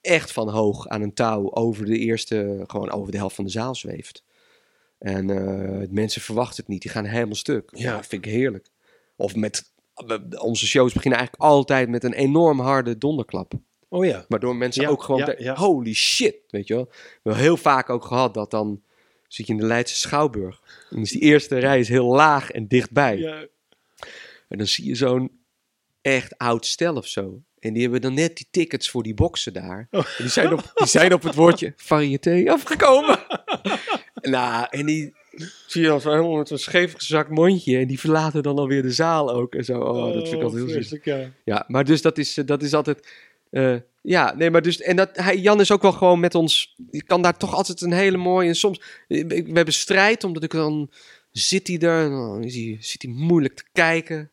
echt 0.00 0.32
van 0.32 0.48
hoog 0.50 0.88
aan 0.88 1.02
een 1.02 1.14
touw 1.14 1.54
over 1.54 1.84
de 1.84 1.98
eerste, 1.98 2.64
gewoon 2.66 2.90
over 2.90 3.12
de 3.12 3.18
helft 3.18 3.34
van 3.34 3.44
de 3.44 3.50
zaal 3.50 3.74
zweeft. 3.74 4.24
En 4.98 5.30
eh, 5.30 5.88
mensen 5.90 6.20
verwachten 6.20 6.56
het 6.56 6.68
niet, 6.68 6.82
die 6.82 6.90
gaan 6.90 7.04
helemaal 7.04 7.34
stuk. 7.34 7.70
Ja, 7.72 7.92
Ja. 7.92 8.02
vind 8.02 8.24
ik 8.26 8.32
heerlijk. 8.32 8.68
Of 9.16 9.34
met, 9.34 9.72
onze 10.38 10.66
shows 10.66 10.92
beginnen 10.92 11.18
eigenlijk 11.18 11.50
altijd 11.50 11.88
met 11.88 12.04
een 12.04 12.12
enorm 12.12 12.60
harde 12.60 12.98
donderklap. 12.98 13.52
Oh 13.88 14.04
ja. 14.04 14.24
Waardoor 14.28 14.56
mensen 14.56 14.82
Ja, 14.82 14.88
ook 14.88 15.02
gewoon, 15.02 15.20
ja, 15.20 15.26
denken, 15.26 15.44
ja. 15.44 15.54
holy 15.54 15.94
shit, 15.94 16.36
weet 16.48 16.66
je 16.66 16.74
wel. 16.74 16.84
We 16.84 16.98
hebben 17.22 17.42
heel 17.42 17.56
vaak 17.56 17.90
ook 17.90 18.04
gehad 18.04 18.34
dat 18.34 18.50
dan 18.50 18.82
zit 19.28 19.46
je 19.46 19.52
in 19.52 19.58
de 19.58 19.66
Leidse 19.66 19.98
Schouwburg. 19.98 20.62
En 20.90 21.00
dus 21.00 21.10
die 21.10 21.20
eerste 21.20 21.58
rij 21.58 21.78
is 21.78 21.88
heel 21.88 22.06
laag 22.06 22.50
en 22.50 22.68
dichtbij. 22.68 23.48
En 24.48 24.58
dan 24.58 24.66
zie 24.66 24.86
je 24.86 24.94
zo'n 24.94 25.40
echt 26.02 26.38
oud 26.38 26.66
stel 26.66 26.94
of 26.94 27.06
zo. 27.06 27.42
En 27.58 27.72
die 27.72 27.82
hebben 27.82 28.00
dan 28.00 28.14
net 28.14 28.36
die 28.36 28.46
tickets 28.50 28.90
voor 28.90 29.02
die 29.02 29.14
boxen 29.14 29.52
daar. 29.52 29.88
Oh. 29.90 30.00
En 30.00 30.06
die, 30.16 30.28
zijn 30.28 30.52
op, 30.52 30.72
die 30.74 30.86
zijn 30.86 31.12
op 31.12 31.22
het 31.22 31.34
woordje 31.34 31.72
variété 31.92 32.44
afgekomen. 32.50 33.18
nou, 34.22 34.66
en 34.70 34.86
die 34.86 35.14
zie 35.66 35.82
je 35.82 35.88
dan 35.88 36.00
zo 36.00 36.10
helemaal 36.10 36.36
met 36.36 36.48
zo'n 36.48 36.58
scheef 36.58 36.94
gezakt 36.94 37.30
mondje. 37.30 37.78
En 37.78 37.86
die 37.86 38.00
verlaten 38.00 38.42
dan 38.42 38.58
alweer 38.58 38.82
de 38.82 38.92
zaal 38.92 39.32
ook. 39.32 39.54
En 39.54 39.64
zo. 39.64 39.80
Oh, 39.80 40.12
dat 40.12 40.28
vind 40.28 40.36
ik 40.36 40.42
altijd 40.42 40.62
heel 40.62 40.72
vreselijk, 40.72 41.04
ja. 41.04 41.30
Ja, 41.44 41.64
maar 41.68 41.84
dus 41.84 42.02
dat 42.02 42.18
is, 42.18 42.36
eh, 42.38 42.46
dat 42.46 42.62
is 42.62 42.74
altijd... 42.74 43.08
eh, 43.50 43.76
ja, 44.02 44.34
nee, 44.34 44.50
maar 44.50 44.62
dus... 44.62 44.80
En 44.80 44.96
dat, 44.96 45.10
hij, 45.12 45.36
Jan 45.38 45.60
is 45.60 45.70
ook 45.70 45.82
wel 45.82 45.92
gewoon 45.92 46.20
met 46.20 46.34
ons... 46.34 46.74
Je 46.90 47.02
kan 47.02 47.22
daar 47.22 47.36
toch 47.36 47.54
altijd 47.54 47.80
een 47.80 47.92
hele 47.92 48.16
mooie... 48.16 48.48
En 48.48 48.56
soms... 48.56 48.80
eh, 49.08 49.26
We 49.26 49.50
hebben 49.52 49.74
strijd, 49.74 50.24
omdat 50.24 50.42
ik 50.42 50.50
dan... 50.50 50.90
Zit 51.30 51.66
hij 51.66 51.78
er, 51.78 52.04
en 52.04 52.10
dan 52.10 52.44
is 52.44 52.54
hij, 52.54 52.76
zit 52.80 53.02
hij 53.02 53.10
moeilijk 53.10 53.54
te 53.54 53.64
kijken. 53.72 54.30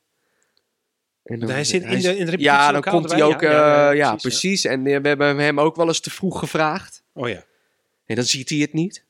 En 1.24 1.39
dan, 1.39 1.49
Hij 1.49 1.64
zit 1.64 1.84
in 1.84 1.99
de, 1.99 2.18
in 2.18 2.28
het 2.28 2.39
Ja, 2.39 2.72
dan 2.72 2.82
komt 2.82 3.12
hij 3.12 3.24
ook... 3.24 3.41
ja, 3.41 3.91
ja. 3.91 4.16
precies. 4.16 4.66
En 4.66 4.84
we 4.84 4.89
hebben 4.89 5.38
hem 5.38 5.60
ook 5.60 5.76
wel 5.76 5.88
eens 5.88 5.99
te 5.99 6.10
vroeg 6.10 6.39
gevraagd. 6.39 7.04
Oh 7.14 7.30
ja. 7.30 7.43
En 8.06 8.16
dan 8.16 8.26
ziet 8.26 8.49
hij 8.49 8.58
het 8.58 8.74
niet. 8.74 9.06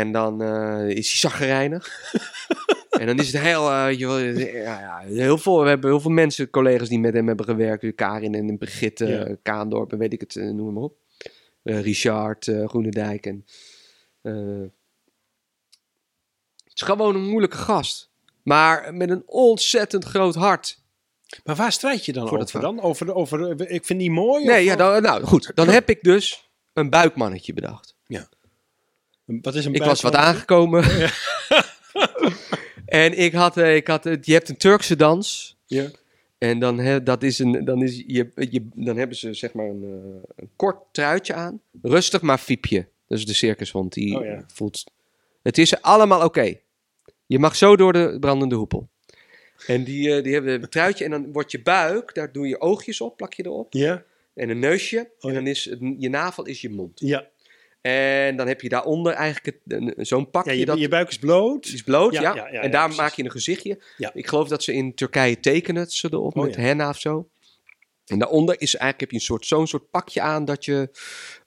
En 0.00 0.12
dan 0.12 0.42
eh, 0.42 0.88
is 0.88 1.08
hij 1.08 1.30
zaggerijnig. 1.30 2.12
en 3.00 3.06
dan 3.06 3.18
is 3.18 3.32
het 3.32 3.42
heel, 3.42 3.70
eh, 3.70 3.98
je, 3.98 4.06
wel, 4.06 4.18
ja, 4.18 4.80
ja, 4.80 4.98
heel 4.98 5.38
veel. 5.38 5.62
We 5.62 5.68
hebben 5.68 5.90
heel 5.90 6.00
veel 6.00 6.10
mensen, 6.10 6.50
collega's 6.50 6.88
die 6.88 6.98
met 6.98 7.14
hem 7.14 7.26
hebben 7.26 7.44
gewerkt. 7.46 7.94
Karin 7.94 8.34
en 8.34 8.58
Brigitte, 8.58 9.06
Ja. 9.06 9.24
eh, 9.24 9.34
Kaandorp 9.42 9.92
en 9.92 9.98
weet 9.98 10.12
ik 10.12 10.20
het, 10.20 10.36
eh, 10.36 10.44
noem 10.50 10.72
maar 10.74 10.82
op. 10.82 10.96
Eh, 11.62 11.80
Richard, 11.82 12.48
eh, 12.48 12.68
Groenendijk. 12.68 13.26
En, 13.26 13.44
eh, 14.22 14.60
het 16.64 16.72
is 16.74 16.82
gewoon 16.82 17.14
een 17.14 17.28
moeilijke 17.28 17.56
gast. 17.56 18.10
Maar 18.42 18.94
met 18.94 19.10
een 19.10 19.22
ontzettend 19.26 20.04
groot 20.04 20.34
hart. 20.34 20.80
Maar 21.44 21.56
waar 21.56 21.72
strijd 21.72 22.04
je 22.04 22.12
dan 22.12 22.28
Voor 22.28 22.38
over 22.38 22.60
dan? 22.60 22.80
Over, 22.80 23.06
de- 23.06 23.14
over, 23.14 23.70
ik 23.70 23.84
vind 23.84 23.98
die 23.98 24.10
mooi? 24.10 24.44
Nee, 24.44 24.58
of- 24.60 24.64
ja, 24.64 24.76
dan, 24.76 25.02
nou 25.02 25.24
goed. 25.24 25.52
Dan 25.54 25.68
heb 25.68 25.88
ik 25.90 26.02
dus 26.02 26.50
een 26.72 26.90
buikmannetje 26.90 27.52
bedacht. 27.52 27.96
Wat 29.42 29.54
is 29.54 29.64
een 29.64 29.74
Ik 29.74 29.82
was 29.82 30.00
wat 30.00 30.14
aangekomen. 30.14 30.84
en 32.86 33.18
ik 33.18 33.32
had, 33.32 33.56
eh, 33.56 33.76
ik 33.76 33.86
had, 33.86 34.06
eh, 34.06 34.16
je 34.20 34.32
hebt 34.32 34.48
een 34.48 34.56
Turkse 34.56 34.96
dans. 34.96 35.56
Ja. 35.66 35.90
En 36.38 36.58
dan, 36.58 36.78
he, 36.78 37.02
dat 37.02 37.22
is 37.22 37.38
een, 37.38 37.64
dan, 37.64 37.82
is, 37.82 38.02
je, 38.06 38.30
je, 38.34 38.68
dan 38.74 38.96
hebben 38.96 39.16
ze 39.16 39.34
zeg 39.34 39.52
maar 39.52 39.66
een, 39.66 39.82
eh, 39.82 40.32
een 40.36 40.50
kort 40.56 40.78
truitje 40.92 41.34
aan. 41.34 41.60
Rustig 41.82 42.20
maar 42.20 42.38
fiepje. 42.38 42.86
Dat 43.08 43.18
is 43.18 43.26
de 43.26 43.34
circushond. 43.34 43.92
Die 43.92 44.18
Oh 44.18 44.24
ja. 44.24 44.44
voelt... 44.46 44.84
Het 45.42 45.58
is 45.58 45.82
allemaal 45.82 46.24
oké. 46.24 46.54
Je 47.26 47.38
mag 47.38 47.56
zo 47.56 47.76
door 47.76 47.92
de 47.92 48.16
brandende 48.20 48.54
hoepel. 48.54 48.88
En 49.66 49.84
die, 49.84 50.22
die 50.22 50.32
hebben 50.32 50.62
een 50.62 50.68
truitje. 50.68 51.04
En 51.04 51.10
dan 51.10 51.32
wordt 51.32 51.50
je 51.50 51.62
buik, 51.62 52.14
daar 52.14 52.32
doe 52.32 52.48
je 52.48 52.60
oogjes 52.60 53.00
op, 53.00 53.16
plak 53.16 53.32
je 53.32 53.46
erop. 53.46 53.72
Ja. 53.72 54.04
En 54.34 54.48
een 54.48 54.58
neusje. 54.58 54.98
Oh 54.98 55.04
ja. 55.20 55.28
En 55.28 55.34
dan 55.34 55.46
is 55.46 55.64
het, 55.64 55.78
je 55.98 56.08
navel 56.08 56.46
is 56.46 56.60
je 56.60 56.70
mond. 56.70 57.00
Ja. 57.00 57.28
En 57.82 58.36
dan 58.36 58.46
heb 58.46 58.60
je 58.60 58.68
daaronder 58.68 59.12
eigenlijk 59.12 59.58
een- 59.66 59.94
zo'n 59.96 60.30
pakje. 60.30 60.50
ja 60.52 60.58
je, 60.58 60.64
dat 60.66 60.78
je 60.78 60.88
buik 60.88 61.08
is 61.08 61.18
bloot. 61.18 61.66
is 61.66 61.82
bloot, 61.82 62.12
ja. 62.12 62.20
Ja, 62.20 62.34
ja, 62.34 62.48
ja, 62.52 62.60
en 62.60 62.70
daar 62.70 62.94
maak 62.94 63.12
je 63.12 63.24
een 63.24 63.30
gezichtje. 63.30 63.82
Ja. 63.96 64.10
Ik 64.14 64.26
geloof 64.26 64.48
dat 64.48 64.62
ze 64.62 64.72
in 64.72 64.94
Turkije 64.94 65.40
tekenen 65.40 65.86
ze 65.90 66.08
erop 66.12 66.36
Oh, 66.36 66.44
met 66.44 66.56
henna 66.56 66.88
of 66.88 66.98
zo. 67.00 67.28
En 68.06 68.18
daaronder 68.18 68.54
is 68.60 68.74
eigenlijk 68.76 69.00
heb 69.00 69.10
je 69.10 69.16
een 69.16 69.22
soort, 69.22 69.46
zo'n 69.46 69.66
soort 69.66 69.90
pakje 69.90 70.20
aan 70.20 70.44
dat 70.44 70.64
je 70.64 70.90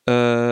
eh, 0.03 0.51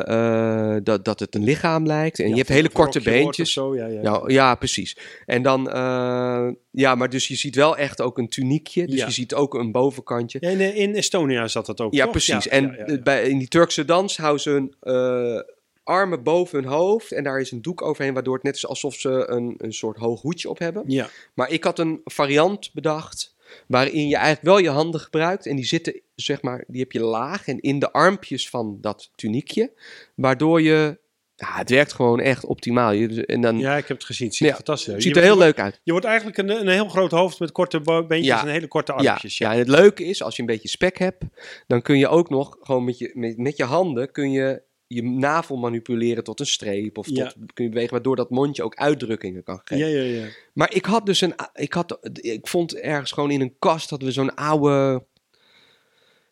eh, 0.76 0.84
dat, 0.84 1.06
dat 1.06 1.20
het 1.20 1.36
een 1.36 1.44
lichaam 1.44 1.86
lijkt. 1.86 2.20
En 2.20 2.24
Ja, 2.26 2.32
je 2.32 2.38
hebt 2.38 2.50
hele 2.50 2.68
een 2.68 2.74
korte 2.74 3.02
beentjes. 3.02 3.54
Zo, 3.54 3.76
ja, 3.76 3.86
ja. 3.88 4.02
Ja, 4.02 4.24
ja, 4.28 4.56
precies. 4.56 4.98
En 5.26 5.42
dan, 5.42 5.70
eh, 5.72 6.48
ja, 6.72 6.96
maar 6.96 7.10
dus 7.10 7.28
je 7.28 7.36
ziet 7.36 7.56
wel 7.56 7.78
echt 7.78 8.02
ook 8.02 8.18
een 8.18 8.30
tuniekje. 8.30 8.88
Dus 8.88 9.00
Ja. 9.00 9.06
je 9.06 9.12
ziet 9.12 9.34
ook 9.34 9.54
een 9.54 9.72
bovenkantje. 9.72 10.38
Ja, 10.42 10.50
in, 10.50 10.76
in 10.76 10.96
Estonia 10.96 11.48
zat 11.48 11.66
dat 11.66 11.82
ook, 11.82 11.94
Ja, 11.94 12.04
toch? 12.04 12.12
precies. 12.12 12.48
En. 12.48 13.00
Bij, 13.04 13.30
in 13.30 13.38
die 13.38 13.48
Turkse 13.48 13.86
dans 13.86 14.18
houden 14.18 14.42
ze 14.42 14.76
eh, 14.80 15.54
armen 15.84 16.24
boven 16.24 16.60
hun 16.64 16.72
hoofd. 16.72 17.12
En 17.12 17.24
daar 17.24 17.40
is 17.40 17.52
een 17.52 17.62
doek 17.62 17.82
overheen, 17.82 18.14
waardoor 18.14 18.34
het 18.34 18.44
net 18.44 18.56
is 18.56 18.68
alsof 18.68 18.94
ze 18.96 19.10
een, 19.30 19.56
een 19.58 19.74
soort 19.74 19.98
hoog 19.98 20.22
hoedje 20.22 20.50
op 20.50 20.60
hebben. 20.60 20.84
Ja. 20.88 21.10
Maar 21.34 21.52
ik 21.52 21.64
had 21.64 21.80
een 21.80 22.02
variant 22.04 22.74
bedacht. 22.74 23.36
Waarin 23.68 24.08
je 24.08 24.16
eigenlijk 24.16 24.46
wel 24.46 24.58
je 24.58 24.70
handen 24.70 25.00
gebruikt. 25.00 25.46
En 25.46 25.56
die 25.56 25.66
zitten, 25.66 26.02
zeg 26.16 26.42
maar, 26.42 26.64
die 26.68 26.82
heb 26.82 26.92
je 26.92 27.02
laag. 27.04 27.48
En 27.48 27.60
in 27.60 27.80
de 27.80 27.92
armpjes 27.92 28.50
van 28.50 28.78
dat 28.82 29.10
tuniekje. 29.16 29.72
Waardoor 30.16 30.62
je. 30.62 31.02
Ja, 31.36 31.58
het 31.58 31.70
werkt 31.70 31.94
gewoon 31.94 32.20
echt 32.20 32.46
optimaal. 32.46 32.92
Je, 32.92 33.26
en 33.26 33.42
dan 33.42 33.58
ja, 33.58 33.78
ik 33.78 33.88
heb 33.88 33.98
het 33.98 34.06
gezien. 34.06 34.28
Het 34.28 34.36
ziet 34.36 34.48
Ja, 34.48 34.54
fantastisch 34.56 34.94
uit. 34.94 35.04
ziet 35.04 35.16
er 35.16 35.22
heel 35.24 35.38
leuk 35.38 35.60
uit. 35.60 35.80
Je 35.84 35.92
wordt 35.92 36.06
eigenlijk 36.06 36.38
een, 36.38 36.50
een 36.50 36.68
heel 36.68 36.88
groot 36.90 37.12
hoofd 37.12 37.40
met 37.40 37.52
korte 37.52 37.80
beentjes 37.82 38.26
Ja. 38.26 38.42
en 38.42 38.48
hele 38.48 38.68
korte 38.68 38.94
Ja, 38.98 39.10
armpjes. 39.10 39.38
ja, 39.38 39.52
en 39.52 39.58
het 39.58 39.68
leuke 39.68 40.04
is, 40.06 40.24
als 40.24 40.36
je 40.36 40.42
een 40.42 40.48
beetje 40.48 40.68
spek 40.68 40.98
hebt, 40.98 41.24
dan 41.68 41.82
kun 41.82 41.98
je 41.98 42.08
ook 42.08 42.30
nog 42.30 42.58
gewoon 42.62 42.84
met 42.84 42.98
je, 42.98 43.12
met, 43.14 43.38
met 43.38 43.58
je 43.58 43.64
handen 43.64 44.12
kun 44.12 44.32
je 44.32 44.62
je 44.96 45.04
navel 45.04 45.56
manipuleren 45.58 46.24
tot 46.24 46.40
een 46.40 46.46
streep. 46.46 46.98
Of 46.98 47.08
Ja. 47.10 47.24
tot, 47.28 47.36
kun 47.54 47.64
je 47.64 47.70
bewegen, 47.70 47.92
waardoor 47.94 48.16
dat 48.16 48.30
mondje 48.30 48.64
ook 48.64 48.76
uitdrukkingen 48.76 49.44
kan 49.44 49.62
geven. 49.64 49.88
ja, 49.90 50.02
ja, 50.04 50.22
ja. 50.22 50.28
Maar 50.54 50.74
ik 50.74 50.86
had 50.86 51.06
dus 51.06 51.22
een. 51.22 51.34
Ik, 51.54 51.74
had, 51.74 51.98
ik 52.14 52.48
vond 52.48 52.76
ergens 52.76 53.12
gewoon 53.12 53.32
in 53.32 53.42
een 53.42 53.56
kast 53.60 53.90
hadden 53.90 54.08
we 54.08 54.14
zo'n 54.14 54.36
oude. 54.36 55.06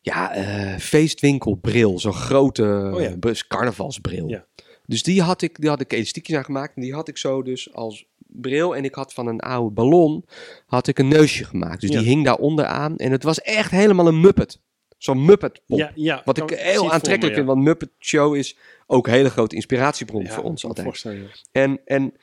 Ja, 0.01 0.31
eh, 0.33 0.77
feestwinkelbril. 0.79 1.99
Zo'n 1.99 2.13
grote 2.13 2.91
Oh 2.95 3.01
ja. 3.01 3.17
bus- 3.17 3.47
carnavalsbril. 3.47 4.27
Ja. 4.29 4.45
Dus 4.85 5.03
die 5.03 5.21
had 5.21 5.41
ik, 5.41 5.59
die 5.59 5.69
had 5.69 5.81
ik 5.81 5.93
elastiekjes 5.93 6.37
aan 6.37 6.43
gemaakt. 6.45 6.75
En 6.75 6.81
die 6.81 6.93
had 6.93 7.07
ik 7.07 7.17
zo 7.17 7.41
dus 7.43 7.73
als 7.73 8.05
bril. 8.17 8.75
En 8.75 8.83
ik 8.83 8.95
had 8.95 9.13
van 9.13 9.27
een 9.27 9.39
oude 9.39 9.71
ballon 9.73 10.25
had 10.65 10.87
ik 10.87 10.99
een 10.99 11.07
neusje 11.07 11.43
gemaakt. 11.45 11.81
Dus 11.81 11.89
Ja. 11.89 11.99
die 11.99 12.07
hing 12.07 12.25
daar 12.25 12.37
onderaan. 12.37 12.95
En 12.97 13.11
het 13.11 13.23
was 13.23 13.41
echt 13.41 13.71
helemaal 13.71 14.07
een 14.07 14.19
Muppet. 14.21 14.59
Zo'n 15.03 15.25
Muppet 15.25 15.61
pop. 15.65 15.77
ja, 15.77 15.91
ja 15.95 16.21
Wat 16.25 16.37
ik 16.37 16.49
heel 16.49 16.91
aantrekkelijk 16.91 17.29
me, 17.29 17.33
vind. 17.33 17.47
Want 17.47 17.61
Muppet 17.61 17.89
Show 17.99 18.35
is 18.35 18.57
ook 18.87 19.07
een 19.07 19.13
hele 19.13 19.29
grote 19.29 19.55
inspiratiebron 19.55 20.27
voor 20.27 20.43
ons 20.43 20.65
altijd. 20.65 21.05
En, 21.51 21.81
en 21.85 22.13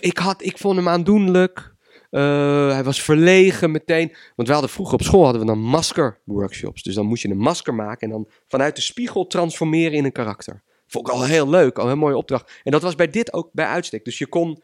ik, 0.00 0.18
had, 0.18 0.42
ik 0.42 0.58
vond 0.58 0.76
hem 0.76 0.88
aandoenlijk. 0.88 1.74
Eh, 2.10 2.70
hij 2.70 2.84
was 2.84 3.02
verlegen 3.02 3.70
meteen. 3.70 4.14
Want 4.36 4.48
we 4.48 4.54
hadden 4.54 4.72
vroeger 4.72 4.94
op 4.94 5.02
school 5.02 5.22
hadden 5.22 5.40
we 5.40 5.46
dan 5.46 5.58
masker-workshops. 5.58 6.82
Dus 6.82 6.94
dan 6.94 7.06
moest 7.06 7.22
je 7.22 7.28
een 7.28 7.36
masker 7.38 7.74
maken 7.74 8.00
en 8.00 8.10
dan 8.10 8.28
vanuit 8.48 8.76
de 8.76 8.82
spiegel 8.82 9.26
transformeren 9.26 9.92
in 9.92 10.04
een 10.04 10.12
karakter. 10.12 10.62
Vond 10.86 11.08
ik 11.08 11.14
al 11.14 11.24
heel 11.24 11.48
leuk, 11.48 11.78
al 11.78 11.90
een 11.90 11.98
mooie 11.98 12.16
opdracht. 12.16 12.60
En 12.62 12.72
dat 12.72 12.82
was 12.82 12.94
bij 12.94 13.08
dit 13.08 13.32
ook 13.32 13.48
bij 13.52 13.66
uitstek. 13.66 14.04
Dus 14.04 14.18
je 14.18 14.26
kon... 14.26 14.62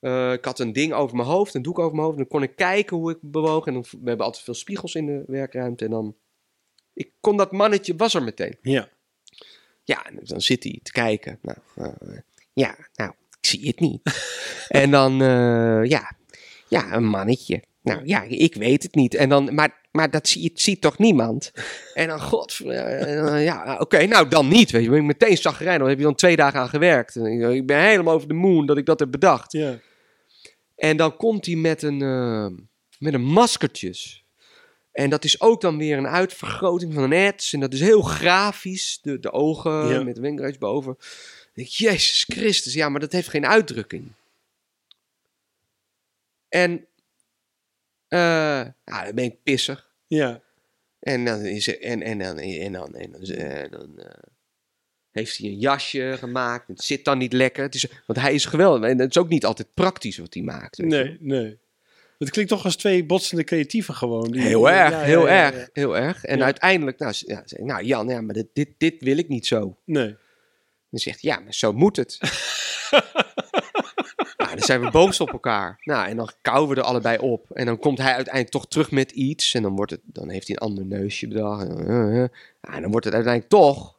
eh, 0.00 0.32
ik 0.32 0.44
had 0.44 0.58
een 0.58 0.72
ding 0.72 0.92
over 0.92 1.16
mijn 1.16 1.28
hoofd, 1.28 1.54
een 1.54 1.62
doek 1.62 1.78
over 1.78 1.92
mijn 1.94 2.04
hoofd. 2.06 2.18
En 2.18 2.22
dan 2.22 2.32
kon 2.32 2.42
ik 2.48 2.56
kijken 2.56 2.96
hoe 2.96 3.10
ik 3.10 3.18
bewoog. 3.20 3.66
En 3.66 3.72
dan, 3.72 3.84
we 3.90 4.08
hebben 4.08 4.26
altijd 4.26 4.44
veel 4.44 4.54
spiegels 4.54 4.94
in 4.94 5.06
de 5.06 5.24
werkruimte. 5.26 5.84
En 5.84 5.90
dan... 5.90 6.14
Ik 6.94 7.10
kon 7.20 7.36
dat 7.36 7.52
mannetje, 7.52 7.96
was 7.96 8.14
er 8.14 8.22
meteen. 8.22 8.56
Ja. 8.62 8.88
Ja, 9.84 10.06
en 10.06 10.20
dan 10.22 10.40
zit 10.40 10.62
hij 10.62 10.80
te 10.82 10.92
kijken. 10.92 11.38
Nou, 11.42 11.58
eh, 11.74 12.18
ja, 12.52 12.76
nou, 12.94 13.10
ik 13.40 13.46
zie 13.46 13.66
het 13.66 13.80
niet. 13.80 14.00
en 14.68 14.90
dan, 14.90 15.22
eh, 15.22 15.84
ja, 15.84 16.16
ja, 16.68 16.92
een 16.92 17.04
mannetje. 17.04 17.62
Nou 17.82 18.00
ja, 18.04 18.22
ik 18.22 18.54
weet 18.54 18.82
het 18.82 18.94
niet. 18.94 19.14
En 19.14 19.28
dan, 19.28 19.54
maar, 19.54 19.80
maar 19.90 20.10
dat 20.10 20.28
ziet, 20.28 20.60
ziet 20.60 20.80
toch 20.80 20.98
niemand? 20.98 21.52
En 21.94 22.08
dan, 22.08 22.20
god, 22.20 22.60
eh, 22.66 23.44
ja, 23.44 23.76
oké, 23.78 24.06
nou 24.06 24.28
dan 24.28 24.48
niet. 24.48 24.70
Weet 24.70 24.82
je, 24.82 24.88
ben 24.90 24.98
ik 24.98 25.04
meteen 25.04 25.36
zagrijnig. 25.36 25.78
Dan 25.78 25.88
heb 25.88 25.98
je 25.98 26.04
dan 26.04 26.14
twee 26.14 26.36
dagen 26.36 26.60
aan 26.60 26.68
gewerkt. 26.68 27.16
Ik, 27.16 27.66
ben 27.66 27.80
helemaal 27.80 28.14
over 28.14 28.28
de 28.28 28.34
moon 28.34 28.66
dat 28.66 28.76
ik 28.76 28.86
dat 28.86 29.00
heb 29.00 29.10
bedacht. 29.10 29.52
Ja. 29.52 29.78
En 30.76 30.96
dan 30.96 31.16
komt 31.16 31.46
hij 31.46 31.54
met 31.54 31.82
een, 31.82 32.02
eh, 32.02 32.46
met 32.98 33.14
een 33.14 33.24
maskertjes. 33.24 34.23
En 34.94 35.10
dat 35.10 35.24
is 35.24 35.40
ook 35.40 35.60
dan 35.60 35.78
weer 35.78 35.98
een 35.98 36.06
uitvergroting 36.08 36.94
van 36.94 37.02
een 37.12 37.26
ads. 37.32 37.52
En 37.52 37.60
dat 37.60 37.72
is 37.72 37.80
heel 37.80 38.02
grafisch. 38.02 38.98
De, 39.02 39.18
de 39.20 39.32
ogen 39.32 39.88
Ja. 39.88 40.02
met 40.02 40.14
de 40.14 40.20
wenkbrauwtjes 40.20 40.62
boven. 40.62 40.96
Ik, 41.54 41.66
Jezus 41.66 42.24
Christus, 42.28 42.72
ja, 42.74 42.88
maar 42.88 43.00
dat 43.00 43.12
heeft 43.12 43.28
geen 43.28 43.46
uitdrukking. 43.46 44.12
En 46.48 46.86
eh, 48.08 48.18
ja, 48.84 49.04
dan 49.04 49.14
ben 49.14 49.24
ik 49.24 49.42
pissig. 49.42 49.88
Ja. 50.06 50.40
En 51.00 51.24
dan, 51.24 51.40
is 51.40 51.66
er, 51.66 51.80
en, 51.82 52.02
en 52.02 52.18
dan, 52.18 52.38
en 52.38 52.72
dan, 52.72 52.94
en 52.94 53.12
dan, 53.12 53.22
eh, 53.22 53.70
dan 53.70 53.98
eh, 53.98 54.22
heeft 55.10 55.36
hij 55.38 55.48
een 55.48 55.58
jasje 55.58 56.14
gemaakt. 56.18 56.68
Het 56.68 56.82
zit 56.82 57.04
dan 57.04 57.18
niet 57.18 57.32
lekker. 57.32 57.62
Het 57.62 57.74
is, 57.74 57.86
want 58.06 58.18
hij 58.20 58.34
is 58.34 58.44
geweldig. 58.44 58.90
En 58.90 58.98
het 58.98 59.10
is 59.10 59.18
ook 59.18 59.28
niet 59.28 59.44
altijd 59.44 59.68
praktisch 59.74 60.18
wat 60.18 60.34
hij 60.34 60.42
maakt. 60.42 60.76
je. 60.76 60.82
Nee, 60.86 61.16
nee. 61.20 61.58
Het 62.18 62.30
klinkt 62.30 62.50
toch 62.50 62.64
als 62.64 62.76
twee 62.76 63.04
botsende 63.04 63.44
creatieven 63.44 63.94
gewoon. 63.94 64.30
Die- 64.30 64.40
Heel 64.42 64.70
erg, 64.70 64.90
Ja, 64.90 65.00
heel 65.00 65.26
ja, 65.26 65.52
erg, 65.52 65.68
heel 65.72 65.96
erg. 65.96 66.24
En 66.24 66.42
uiteindelijk, 66.44 66.98
nou, 66.98 67.14
ja, 67.18 67.44
nou 67.56 67.84
Jan, 67.84 68.08
ja, 68.08 68.20
maar 68.20 68.34
dit, 68.34 68.46
dit, 68.52 68.68
dit 68.78 69.02
wil 69.02 69.16
ik 69.16 69.28
niet 69.28 69.46
zo. 69.46 69.76
Nee. 69.84 70.16
Dan 70.90 71.00
zegt 71.00 71.22
hij, 71.22 71.30
ja, 71.30 71.40
maar 71.40 71.54
zo 71.54 71.72
moet 71.72 71.96
het. 71.96 72.18
nou, 74.36 74.50
dan 74.54 74.62
zijn 74.64 74.80
we 74.80 74.90
boos 74.90 75.20
op 75.20 75.32
elkaar. 75.32 75.76
Nou, 75.80 76.08
en 76.08 76.16
dan 76.16 76.30
kauwen 76.42 76.74
we 76.74 76.80
er 76.80 76.86
allebei 76.86 77.18
op. 77.18 77.50
En 77.50 77.66
dan 77.66 77.78
komt 77.78 77.98
hij 77.98 78.12
uiteindelijk 78.14 78.52
toch 78.52 78.68
terug 78.68 78.90
met 78.90 79.10
iets. 79.10 79.54
En 79.54 79.62
dan, 79.62 79.76
wordt 79.76 79.90
het, 79.90 80.00
dan 80.04 80.30
heeft 80.30 80.46
hij 80.46 80.56
een 80.56 80.68
ander 80.68 80.84
neusje 80.86 81.28
bedacht. 81.28 81.68
En, 81.68 81.86
eh, 81.86 82.22
eh. 82.22 82.28
En 82.60 82.82
dan 82.82 82.90
wordt 82.90 83.04
het 83.06 83.14
uiteindelijk 83.14 83.48
toch. 83.52 83.98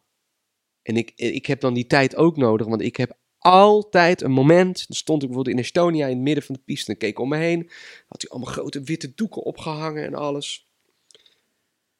En 0.81 0.97
ik, 0.97 1.11
ik 1.15 1.45
heb 1.45 1.59
dan 1.59 1.73
die 1.73 1.87
tijd 1.87 2.15
ook 2.15 2.37
nodig, 2.37 2.67
want 2.67 2.81
ik 2.81 2.95
heb 2.95 3.17
altijd 3.45 4.21
een 4.21 4.31
moment. 4.31 4.87
Dan 4.87 4.97
stond 4.97 5.21
ik 5.21 5.27
bijvoorbeeld 5.27 5.57
in 5.57 5.63
Estonia 5.63 6.05
in 6.07 6.15
het 6.15 6.23
midden 6.23 6.43
van 6.43 6.55
de 6.55 6.61
piste. 6.65 6.91
En 6.91 6.97
keek 6.97 7.19
om 7.19 7.29
me 7.29 7.37
heen. 7.37 7.69
Had 8.07 8.21
hij 8.21 8.29
allemaal 8.29 8.53
grote 8.53 8.81
witte 8.81 9.13
doeken 9.15 9.41
opgehangen 9.41 10.03
en 10.03 10.13
alles. 10.13 10.69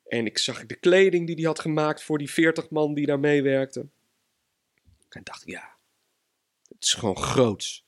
En 0.08 0.26
ik 0.26 0.38
zag 0.38 0.66
de 0.66 0.76
kleding 0.76 1.28
die 1.28 1.36
hij 1.36 1.46
had 1.46 1.60
gemaakt 1.60 2.04
voor 2.04 2.18
die 2.18 2.32
40 2.32 2.70
man 2.70 2.94
die 2.94 3.06
daar 3.06 3.20
meewerkten. 3.20 3.92
En 5.10 5.22
dacht 5.24 5.44
ja, 5.46 5.76
het 6.68 6.84
is 6.84 6.94
gewoon 6.94 7.18
groots. 7.18 7.86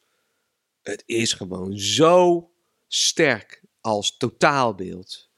Het 0.81 1.03
is 1.05 1.33
gewoon 1.33 1.77
zo 1.77 2.49
sterk 2.87 3.61
als 3.81 4.17
totaalbeeld. 4.17 5.29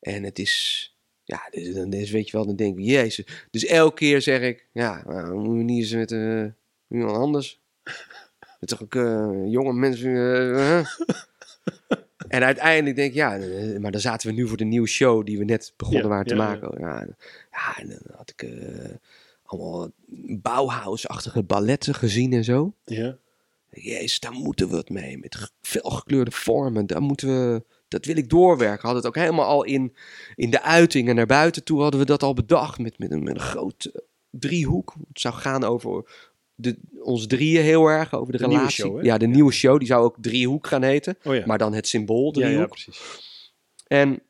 En 0.00 0.22
het 0.22 0.38
is, 0.38 0.86
ja, 1.24 1.48
dus, 1.50 1.74
dan 1.74 1.90
weet 1.90 2.26
je 2.26 2.36
wel, 2.36 2.46
dan 2.46 2.56
denk 2.56 2.78
ik, 2.78 2.84
jezus. 2.84 3.26
Dus 3.50 3.64
elke 3.64 3.94
keer 3.94 4.22
zeg 4.22 4.40
ik, 4.40 4.68
ja, 4.72 5.02
moeten 5.06 5.56
we 5.56 5.62
niet 5.62 5.78
eens 5.78 5.92
met 5.92 6.12
eh, 6.12 6.46
iemand 6.92 7.16
anders. 7.16 7.60
Met 8.60 8.68
toch 8.68 8.82
ook 8.82 8.94
eh, 8.94 9.30
jonge 9.46 9.72
mensen. 9.72 10.14
eh, 10.56 10.78
en 12.28 12.42
uiteindelijk 12.44 12.96
denk 12.96 13.08
ik, 13.10 13.14
ja, 13.16 13.36
eh, 13.38 13.78
maar 13.78 13.90
dan 13.90 14.00
zaten 14.00 14.28
we 14.28 14.34
nu 14.34 14.48
voor 14.48 14.56
de 14.56 14.64
nieuwe 14.64 14.88
show 14.88 15.26
die 15.26 15.38
we 15.38 15.44
net 15.44 15.72
begonnen 15.76 16.02
Ja, 16.02 16.08
waren 16.08 16.26
te 16.26 16.34
ja, 16.34 16.44
maken. 16.46 16.80
Ja, 16.80 17.06
ja, 17.52 17.78
en 17.78 17.88
dan 17.88 18.16
had 18.16 18.30
ik 18.36 18.48
allemaal 19.44 19.90
Bauhaus-achtige 20.42 21.42
balletten 21.42 21.94
gezien 21.94 22.32
en 22.32 22.44
zo. 22.44 22.74
Ja. 22.84 23.16
Jezus, 23.70 24.20
daar 24.20 24.32
moeten 24.32 24.68
we 24.68 24.76
het 24.76 24.90
mee. 24.90 25.18
Met 25.18 25.34
ge- 25.36 25.50
felgekleurde 25.60 26.30
vormen. 26.30 26.86
Daar 26.86 27.02
moeten 27.02 27.28
we, 27.28 27.62
dat 27.88 28.04
wil 28.04 28.16
ik 28.16 28.30
doorwerken. 28.30 28.80
We 28.80 28.86
hadden 28.86 29.02
het 29.04 29.06
ook 29.16 29.22
helemaal 29.22 29.46
al 29.46 29.64
in, 29.64 29.94
in 30.34 30.50
de 30.50 30.62
uitingen 30.62 31.14
naar 31.14 31.26
buiten 31.26 31.64
toe. 31.64 31.80
Hadden 31.80 32.00
we 32.00 32.06
dat 32.06 32.22
al 32.22 32.34
bedacht. 32.34 32.78
Met, 32.78 32.98
met, 32.98 33.10
een, 33.10 33.22
met 33.22 33.34
een 33.34 33.40
groot 33.40 33.84
eh, 33.84 34.00
driehoek. 34.30 34.94
Het 35.08 35.20
zou 35.20 35.34
gaan 35.34 35.64
over 35.64 36.04
de, 36.62 36.76
ons 37.02 37.26
drieën 37.26 37.62
heel 37.62 37.86
erg. 37.86 38.14
Over 38.14 38.32
de, 38.32 38.38
relatie. 38.38 38.70
show, 38.84 39.04
ja, 39.04 39.18
de 39.18 39.26
nieuwe 39.26 39.52
show. 39.52 39.78
Die 39.78 39.86
zou 39.88 40.04
ook 40.04 40.16
driehoek 40.20 40.66
gaan 40.66 40.82
heten. 40.82 41.16
Oh 41.24 41.34
ja. 41.34 41.46
Maar 41.46 41.58
dan 41.58 41.74
het 41.74 41.88
symbool 41.88 42.30
driehoek. 42.32 42.58
ja, 42.58 42.66
precies. 42.66 43.00
En 43.86 44.22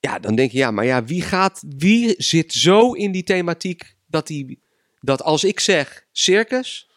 ja, 0.00 0.18
dan 0.18 0.34
denk 0.34 0.50
je, 0.50 0.58
ja, 0.58 0.70
maar 0.70 0.84
ja, 0.84 1.04
wie 1.04 1.22
gaat, 1.22 1.62
wie 1.76 2.14
zit 2.16 2.52
zo 2.52 2.92
in 2.92 3.12
die 3.12 3.22
thematiek 3.24 3.94
dat 4.06 4.26
die, 4.26 4.60
dat 5.00 5.22
als 5.22 5.44
ik 5.44 5.60
zeg 5.60 6.06
circus, 6.12 6.90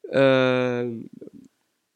eh, 0.00 0.86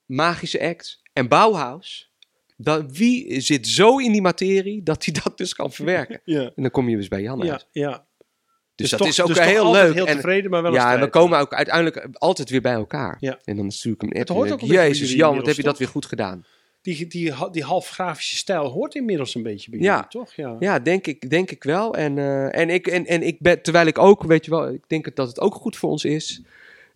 magische 0.04 0.60
act 0.60 1.00
en 1.12 1.28
Bauhaus, 1.28 2.10
dan 2.56 2.92
wie 2.92 3.40
zit 3.40 3.68
zo 3.68 3.98
in 3.98 4.12
die 4.12 4.22
materie 4.22 4.82
dat 4.82 5.04
hij 5.04 5.14
dat 5.22 5.38
dus 5.38 5.54
kan 5.54 5.72
verwerken? 5.72 6.20
Ja. 6.34 6.40
En 6.42 6.62
dan 6.62 6.70
kom 6.70 6.88
je 6.88 6.96
dus 6.96 7.08
bij 7.08 7.22
Jan 7.22 7.38
Ja, 7.38 7.52
uit. 7.52 7.66
ja. 7.72 8.05
Dus, 8.76 8.90
dat 8.90 8.98
toch- 8.98 9.08
is 9.08 9.20
ook 9.20 9.26
dus 9.26 9.40
heel 9.40 9.72
leuk. 9.72 9.94
heel 9.94 10.06
en, 10.06 10.16
tevreden, 10.16 10.50
maar 10.50 10.62
wel 10.62 10.72
ja, 10.72 10.94
en 10.94 11.00
we 11.00 11.08
komen 11.08 11.38
ook 11.38 11.54
uiteindelijk 11.54 12.08
altijd 12.12 12.50
weer 12.50 12.60
bij 12.60 12.72
elkaar. 12.72 13.16
Ja. 13.20 13.38
En 13.44 13.56
dan 13.56 13.70
stuur 13.70 13.92
ik 13.92 14.00
hem 14.00 14.36
hoort 14.36 14.52
ook 14.52 14.60
een 14.62 14.68
bij 14.68 14.88
Jezus, 14.88 15.12
Jan, 15.12 15.36
wat 15.36 15.46
heb 15.46 15.56
je 15.56 15.62
dat 15.62 15.78
weer 15.78 15.88
goed 15.88 16.06
gedaan. 16.06 16.44
Die, 16.82 17.06
die, 17.06 17.34
die 17.50 17.62
half 17.62 17.88
grafische 17.88 18.36
stijl 18.36 18.68
hoort 18.68 18.94
inmiddels 18.94 19.34
een 19.34 19.42
beetje 19.42 19.70
bij 19.70 19.80
Ja. 19.80 20.06
toch? 20.06 20.32
Ja. 20.32 20.56
Ja, 20.58 20.78
denk 20.78 21.06
ik, 21.06 21.30
denk 21.30 21.50
ik 21.50 21.64
wel. 21.64 21.94
En, 21.94 22.18
eh, 22.18 22.58
en, 22.58 22.70
ik, 22.70 22.86
en, 22.86 23.06
en 23.06 23.22
ik 23.22 23.36
ben, 23.40 23.62
terwijl 23.62 23.86
ik 23.86 23.98
ook, 23.98 24.22
weet 24.22 24.44
je 24.44 24.50
wel, 24.50 24.68
ik 24.68 24.82
denk 24.86 25.16
dat 25.16 25.28
het 25.28 25.40
ook 25.40 25.54
goed 25.54 25.76
voor 25.76 25.90
ons 25.90 26.04
is. 26.04 26.42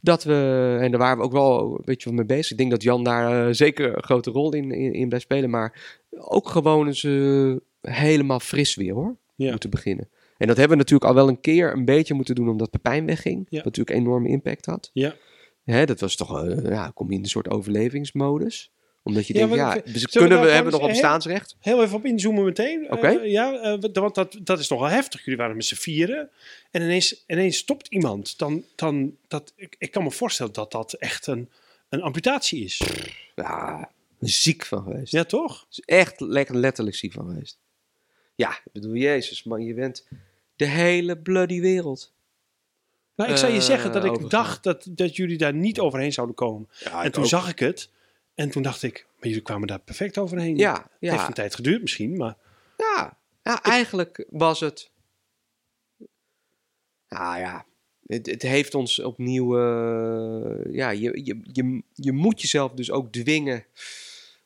Dat 0.00 0.24
we, 0.24 0.78
en 0.80 0.90
daar 0.90 1.00
waren 1.00 1.18
we 1.18 1.24
ook 1.24 1.32
wel 1.32 1.74
een 1.74 1.82
beetje 1.84 2.12
mee 2.12 2.24
bezig. 2.24 2.50
Ik 2.50 2.58
denk 2.58 2.70
dat 2.70 2.82
Jan 2.82 3.04
daar 3.04 3.46
eh, 3.46 3.54
zeker 3.54 3.96
een 3.96 4.02
grote 4.02 4.30
rol 4.30 4.52
in, 4.54 4.72
in, 4.72 4.92
in 4.92 5.06
blijft 5.08 5.24
spelen. 5.24 5.50
Maar 5.50 5.98
ook 6.16 6.48
gewoon 6.48 6.86
eens 6.86 7.04
eh, 7.04 7.52
helemaal 7.80 8.40
fris 8.40 8.74
weer 8.74 8.94
hoor. 8.94 9.16
Ja. 9.34 9.50
Moeten 9.50 9.70
beginnen. 9.70 10.08
En 10.40 10.46
dat 10.46 10.56
hebben 10.56 10.76
we 10.76 10.82
natuurlijk 10.82 11.10
al 11.10 11.16
wel 11.16 11.28
een 11.28 11.40
keer 11.40 11.72
een 11.72 11.84
beetje 11.84 12.14
moeten 12.14 12.34
doen 12.34 12.48
omdat 12.48 12.70
Pepijn 12.70 13.06
wegging. 13.06 13.46
Ja. 13.48 13.56
Wat 13.56 13.64
natuurlijk 13.64 13.96
een 13.96 14.02
enorme 14.02 14.28
impact 14.28 14.66
had. 14.66 14.90
Ja. 14.92 15.14
Hè, 15.64 15.86
dat 15.86 16.00
was 16.00 16.16
toch, 16.16 16.44
eh, 16.44 16.64
ja, 16.70 16.90
kom 16.94 17.08
je 17.10 17.16
in 17.16 17.22
een 17.22 17.28
soort 17.28 17.48
overlevingsmodus. 17.48 18.70
Omdat 19.02 19.26
je 19.26 19.32
Ja, 19.34 19.38
denkt, 19.40 19.54
ja, 19.54 19.74
we- 19.74 19.92
dus 19.92 20.02
we 20.02 20.08
kunnen 20.10 20.38
we, 20.38 20.44
daar 20.44 20.54
hebben 20.54 20.72
nog 20.72 20.82
op 20.82 20.88
bestaansrecht. 20.88 21.56
Heel 21.60 21.82
even 21.82 21.96
op 21.96 22.04
inzoomen 22.04 22.44
meteen. 22.44 22.92
Oké. 22.92 23.06
Eh, 23.08 23.30
ja, 23.30 23.60
eh, 23.60 23.90
want- 23.92 24.14
dat, 24.14 24.38
dat 24.42 24.58
is 24.58 24.68
nogal 24.68 24.86
heftig. 24.88 25.24
Jullie 25.24 25.38
waren 25.38 25.56
met 25.56 25.64
z'n 25.64 25.74
vieren. 25.74 26.30
En 26.70 26.82
ineens, 26.82 27.24
ineens 27.26 27.56
stopt 27.56 27.86
iemand. 27.88 28.38
Dan, 28.38 28.64
dan, 28.76 29.16
dat, 29.28 29.52
ik, 29.56 29.76
ik 29.78 29.90
kan 29.90 30.02
me 30.02 30.10
voorstellen 30.10 30.52
dat 30.52 30.72
dat 30.72 30.92
echt 30.92 31.26
een, 31.26 31.48
een 31.88 32.02
amputatie 32.02 32.64
is. 32.64 32.82
Ja, 33.34 33.90
ziek 34.20 34.64
van 34.64 34.82
geweest. 34.82 35.12
Ja, 35.12 35.24
toch? 35.24 35.66
is 35.70 35.80
echt 35.80 36.20
lekker 36.20 36.56
letterlijk 36.56 36.96
ziek 36.96 37.12
van 37.12 37.26
geweest. 37.28 37.58
Ja, 38.34 38.50
ik 38.50 38.72
bedoel, 38.72 38.94
Jezus, 38.94 39.44
man, 39.44 39.62
je 39.62 39.74
bent 39.74 40.06
de 40.60 40.66
hele 40.66 41.18
bloody 41.18 41.60
wereld. 41.60 42.12
Nou, 43.16 43.30
ik 43.30 43.36
zou 43.36 43.52
je 43.52 43.58
Eh, 43.58 43.64
zeggen 43.64 43.92
dat 43.92 44.04
ik 44.04 44.10
overgegaan. 44.10 44.42
dacht 44.44 44.62
dat, 44.62 44.86
dat 44.90 45.16
jullie 45.16 45.38
daar 45.38 45.54
niet 45.54 45.80
overheen 45.80 46.12
zouden 46.12 46.36
komen. 46.36 46.68
Ja, 46.78 47.04
en 47.04 47.12
toen 47.12 47.26
zag 47.26 47.48
ik 47.48 47.58
het. 47.58 47.90
En 48.34 48.50
toen 48.50 48.62
dacht 48.62 48.82
ik, 48.82 49.06
maar 49.18 49.28
jullie 49.28 49.42
kwamen 49.42 49.66
daar 49.68 49.78
perfect 49.80 50.18
overheen. 50.18 50.56
Ja, 50.56 50.72
Het 50.72 50.82
heeft 51.00 51.14
ja, 51.14 51.26
een 51.26 51.32
tijd 51.32 51.54
geduurd 51.54 51.80
misschien, 51.80 52.16
maar... 52.16 52.36
ja, 52.76 53.18
ja, 53.42 53.62
eigenlijk 53.62 54.26
was 54.30 54.60
het... 54.60 54.90
Nou 57.08 57.38
ja, 57.38 57.64
het, 58.06 58.26
het 58.26 58.42
heeft 58.42 58.74
ons 58.74 58.98
opnieuw... 58.98 59.58
eh, 59.58 60.72
ja, 60.72 60.90
je, 60.90 61.20
je, 61.24 61.40
je, 61.52 61.82
je 61.94 62.12
moet 62.12 62.40
jezelf 62.40 62.72
dus 62.72 62.90
ook 62.90 63.12
dwingen 63.12 63.64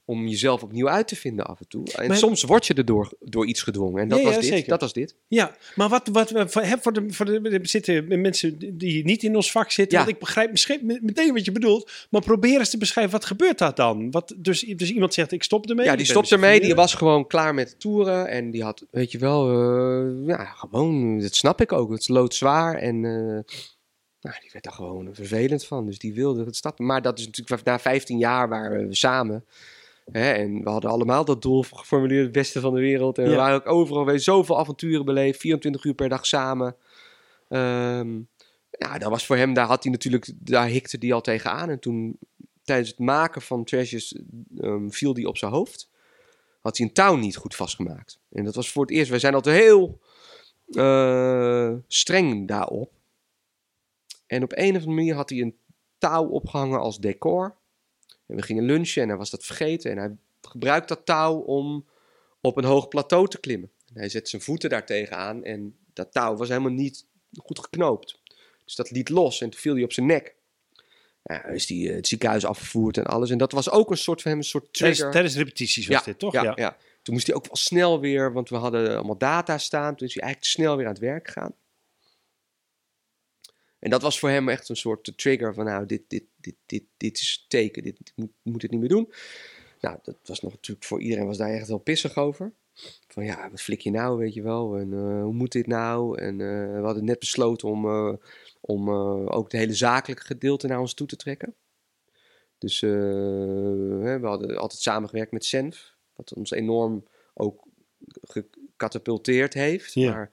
om 0.07 0.27
jezelf 0.29 0.63
opnieuw 0.63 0.89
uit 0.89 1.09
te 1.09 1.17
vinden 1.17 1.47
af 1.47 1.61
en 1.61 1.69
toe. 1.69 1.93
En 1.93 2.09
Maar- 2.09 2.17
soms 2.17 2.43
word 2.43 2.67
je 2.67 2.75
erdoor 2.75 3.13
door 3.21 3.47
iets 3.47 3.63
gedwongen. 3.63 4.03
En 4.03 4.09
dat, 4.09 4.19
Ja, 4.19 4.25
was 4.25 4.35
ja, 4.35 4.41
dit, 4.41 4.49
zeker. 4.51 4.69
dat 4.69 4.81
was 4.81 4.93
dit. 4.93 5.17
Ja, 5.29 5.57
maar 5.75 5.89
wat, 5.89 6.09
wat 6.09 6.31
we 6.31 6.49
voor, 6.49 6.93
de, 6.93 7.05
voor 7.13 7.25
de, 7.27 7.59
zitten 7.63 8.21
mensen 8.21 8.77
die 8.79 9.05
niet 9.05 9.23
in 9.23 9.37
ons 9.37 9.51
vak 9.51 9.71
zitten. 9.71 9.99
Ja. 9.99 10.05
Want 10.05 10.17
ik 10.17 10.23
begrijp 10.23 10.51
misschien 10.51 10.81
me- 10.83 10.99
meteen 11.03 11.33
wat 11.33 11.45
je 11.45 11.53
bedoelt. 11.53 11.91
Maar 12.11 12.21
probeer 12.23 12.59
eens 12.59 12.71
te 12.71 12.79
beschrijven, 12.79 13.13
wat 13.13 13.25
gebeurt 13.25 13.59
daar 13.59 13.75
dan? 13.75 14.11
Wat, 14.11 14.35
dus, 14.37 14.61
dus 14.61 14.91
iemand 14.93 15.15
zegt, 15.15 15.33
ik 15.33 15.43
stop 15.43 15.69
ermee. 15.69 15.85
Ja, 15.87 15.97
die 15.97 16.15
met 16.15 16.27
z'n 16.27 16.35
ermee. 16.35 16.61
Die 16.61 16.75
was 16.75 16.95
gewoon 16.95 17.27
klaar 17.27 17.55
met 17.55 17.81
toeren. 17.81 18.29
En 18.29 18.51
die 18.51 18.63
had, 18.63 18.87
weet 18.91 19.13
je 19.13 19.19
wel, 19.19 19.51
eh, 19.51 20.27
ja, 20.27 20.45
gewoon, 20.45 21.19
dat 21.19 21.35
snap 21.35 21.61
ik 21.61 21.73
ook. 21.73 21.91
Het 21.91 22.01
is 22.01 22.09
loodzwaar. 22.09 22.75
En 22.75 22.95
eh, 23.05 23.55
nou, 24.21 24.37
die 24.41 24.51
werd 24.53 24.65
daar 24.65 24.73
gewoon 24.73 25.09
vervelend 25.15 25.65
van. 25.65 25.87
Dus 25.87 25.99
die 25.99 26.15
wilde 26.15 26.45
het 26.45 26.57
stappen. 26.57 26.87
Maar 26.87 27.03
dat 27.03 27.19
is 27.19 27.27
natuurlijk, 27.27 27.65
na 27.65 27.79
15 27.79 28.19
jaar 28.19 28.49
waren 28.49 28.89
we 28.89 28.95
samen. 28.95 29.45
Hè, 30.13 30.33
en 30.33 30.63
we 30.63 30.71
hadden 30.71 30.91
allemaal 30.91 31.25
dat 31.25 31.43
doel 31.43 31.63
geformuleerd, 31.63 32.23
het 32.23 32.33
beste 32.33 32.61
van 32.61 32.75
de 32.75 32.81
wereld. 32.81 33.19
En 33.19 33.29
we 33.29 33.35
waren 33.35 33.57
ook 33.57 33.67
overal 33.67 34.05
weer 34.05 34.21
zoveel 34.21 34.59
avonturen 34.59 35.05
beleefd. 35.05 35.41
24 35.41 35.85
uur 35.85 35.95
per 35.95 36.09
dag 36.09 36.27
samen. 36.27 36.77
Ehm, 37.49 38.21
ja, 38.71 38.99
dat 38.99 39.11
was 39.11 39.27
voor 39.27 39.37
hem, 39.37 39.55
daar 39.55 39.67
had 39.67 39.83
hij 39.83 39.93
natuurlijk, 39.93 40.33
daar 40.35 40.67
hikte 40.67 40.97
hij 41.01 41.13
al 41.13 41.21
tegenaan. 41.21 41.71
En 41.71 41.81
toen, 41.81 42.19
tijdens 42.63 42.89
het 42.89 42.99
maken 42.99 43.43
van 43.43 43.65
Treasures, 43.65 44.17
ehm, 44.59 44.89
viel 44.89 45.15
hij 45.15 45.25
op 45.25 45.37
zijn 45.37 45.53
hoofd. 45.53 45.91
Had 46.61 46.77
hij 46.77 46.87
een 46.87 46.93
touw 46.93 47.17
niet 47.17 47.37
goed 47.37 47.55
vastgemaakt. 47.55 48.21
En 48.31 48.45
dat 48.45 48.55
was 48.55 48.71
voor 48.71 48.83
het 48.83 48.91
eerst, 48.91 49.11
wij 49.11 49.19
zijn 49.19 49.35
altijd 49.35 49.57
heel 49.63 50.01
eh, 50.71 51.73
streng 51.89 52.49
daarop. 52.49 52.93
En 54.27 54.43
op 54.43 54.53
een 54.53 54.69
of 54.69 54.75
andere 54.75 54.95
manier 54.95 55.15
had 55.15 55.31
hij 55.31 55.41
een 55.41 55.57
touw 55.99 56.27
opgehangen 56.27 56.81
als 56.81 56.99
decor. 56.99 57.57
En 58.27 58.37
we 58.37 58.43
gingen 58.43 58.65
lunchen 58.65 59.03
en 59.03 59.09
hij 59.09 59.17
was 59.17 59.31
dat 59.31 59.45
vergeten. 59.45 59.91
En 59.91 59.99
hij 59.99 60.17
gebruikt 60.41 60.89
dat 60.89 61.07
touw 61.07 61.35
om 61.35 61.87
op 62.41 62.57
een 62.57 62.65
hoog 62.65 62.89
plateau 62.89 63.29
te 63.29 63.41
klimmen. 63.41 63.71
En 63.87 64.01
hij 64.01 64.09
zet 64.09 64.29
zijn 64.29 64.43
voeten 64.43 64.71
daar 64.71 64.87
tegenaan 64.87 65.45
en 65.45 65.77
dat 65.93 66.13
touw 66.13 66.37
was 66.37 66.49
helemaal 66.49 66.71
niet 66.71 67.07
goed 67.43 67.59
geknoopt. 67.59 68.19
Dus 68.65 68.75
dat 68.75 68.91
liet 68.91 69.09
los 69.09 69.41
en 69.41 69.51
toen 69.51 69.61
viel 69.61 69.75
hij 69.75 69.83
op 69.83 69.93
zijn 69.93 70.07
nek. 70.07 70.35
Ja, 71.23 71.45
is 71.45 71.67
die 71.67 71.89
eh, 71.89 71.95
het 71.95 72.07
ziekenhuis 72.07 72.45
afgevoerd 72.45 72.97
en 72.97 73.05
alles. 73.05 73.31
En 73.31 73.39
dat 73.39 73.53
was 73.53 73.71
ook 73.71 73.91
een 73.91 73.97
soort 73.97 74.23
van 74.23 74.31
hem, 74.31 74.41
een 74.41 74.47
soort 74.47 74.73
Tijdens, 74.73 74.99
trigger. 74.99 75.11
tijdens 75.11 75.37
repetities 75.37 75.87
was 75.87 76.05
dit, 76.05 76.19
toch? 76.19 76.33
Ja, 76.33 76.53
ja. 76.55 76.77
Toen 77.03 77.15
moest 77.15 77.27
hij 77.27 77.37
ook 77.37 77.47
wel 77.47 77.57
snel 77.57 78.01
weer, 78.01 78.33
want 78.33 78.49
we 78.49 78.57
hadden 78.57 78.97
allemaal 78.97 79.19
data 79.19 79.59
staan. 79.59 79.95
Toen 79.95 80.07
is 80.07 80.15
hij 80.15 80.23
eigenlijk 80.23 80.53
snel 80.53 80.77
weer 80.77 80.87
aan 80.87 80.93
het 80.93 81.01
werk 81.01 81.27
gegaan. 81.27 81.55
En 83.85 83.91
dat 83.91 84.03
was 84.03 84.19
voor 84.19 84.29
hem 84.29 84.49
echt 84.49 84.69
een 84.69 84.77
soort 84.77 85.13
trigger 85.17 85.55
van, 85.55 85.65
nou, 85.65 85.87
dit, 85.87 86.03
dit, 86.09 86.25
dit, 86.37 86.55
dit, 86.67 86.85
dit 86.97 87.19
is 87.19 87.45
teken, 87.49 87.83
dit, 87.83 87.97
dit 87.99 88.13
moet, 88.17 88.31
moet 88.43 88.63
het 88.63 88.71
niet 88.71 88.81
meer 88.81 88.89
doen. 88.89 89.13
Nou, 89.81 89.99
dat 90.03 90.17
was 90.25 90.41
nog 90.41 90.53
natuurlijk 90.53 90.87
voor 90.87 91.01
iedereen 91.01 91.27
was 91.27 91.37
daar 91.37 91.51
echt 91.51 91.69
wel 91.69 91.79
pissig 91.79 92.17
over. 92.17 92.53
Van 93.09 93.25
ja, 93.25 93.51
wat 93.51 93.61
flik 93.61 93.81
je 93.81 93.91
nou, 93.91 94.19
weet 94.19 94.35
je 94.35 94.43
wel, 94.43 94.77
en 94.77 94.93
eh, 94.93 95.23
hoe 95.23 95.33
moet 95.33 95.53
dit 95.53 95.67
nou? 95.67 96.19
En 96.19 96.41
eh, 96.41 96.75
we 96.75 96.85
hadden 96.85 97.05
net 97.05 97.19
besloten 97.19 97.69
om, 97.69 97.85
eh, 97.85 98.13
om 98.61 98.91
ook 99.29 99.45
het 99.45 99.61
hele 99.61 99.75
zakelijke 99.75 100.25
gedeelte 100.25 100.67
naar 100.67 100.81
ons 100.81 100.95
toe 100.95 101.07
te 101.07 101.17
trekken. 101.17 101.55
Dus 102.59 102.81
we 102.81 104.19
hadden 104.23 104.57
altijd 104.57 104.81
samengewerkt 104.81 105.33
met 105.33 105.45
Senf, 105.45 105.95
wat 106.15 106.35
ons 106.35 106.51
enorm 106.51 107.07
ook 107.35 107.65
gecatapulteerd 108.21 109.55
heeft. 109.55 109.95
Ja. 109.95 110.13
Maar 110.13 110.31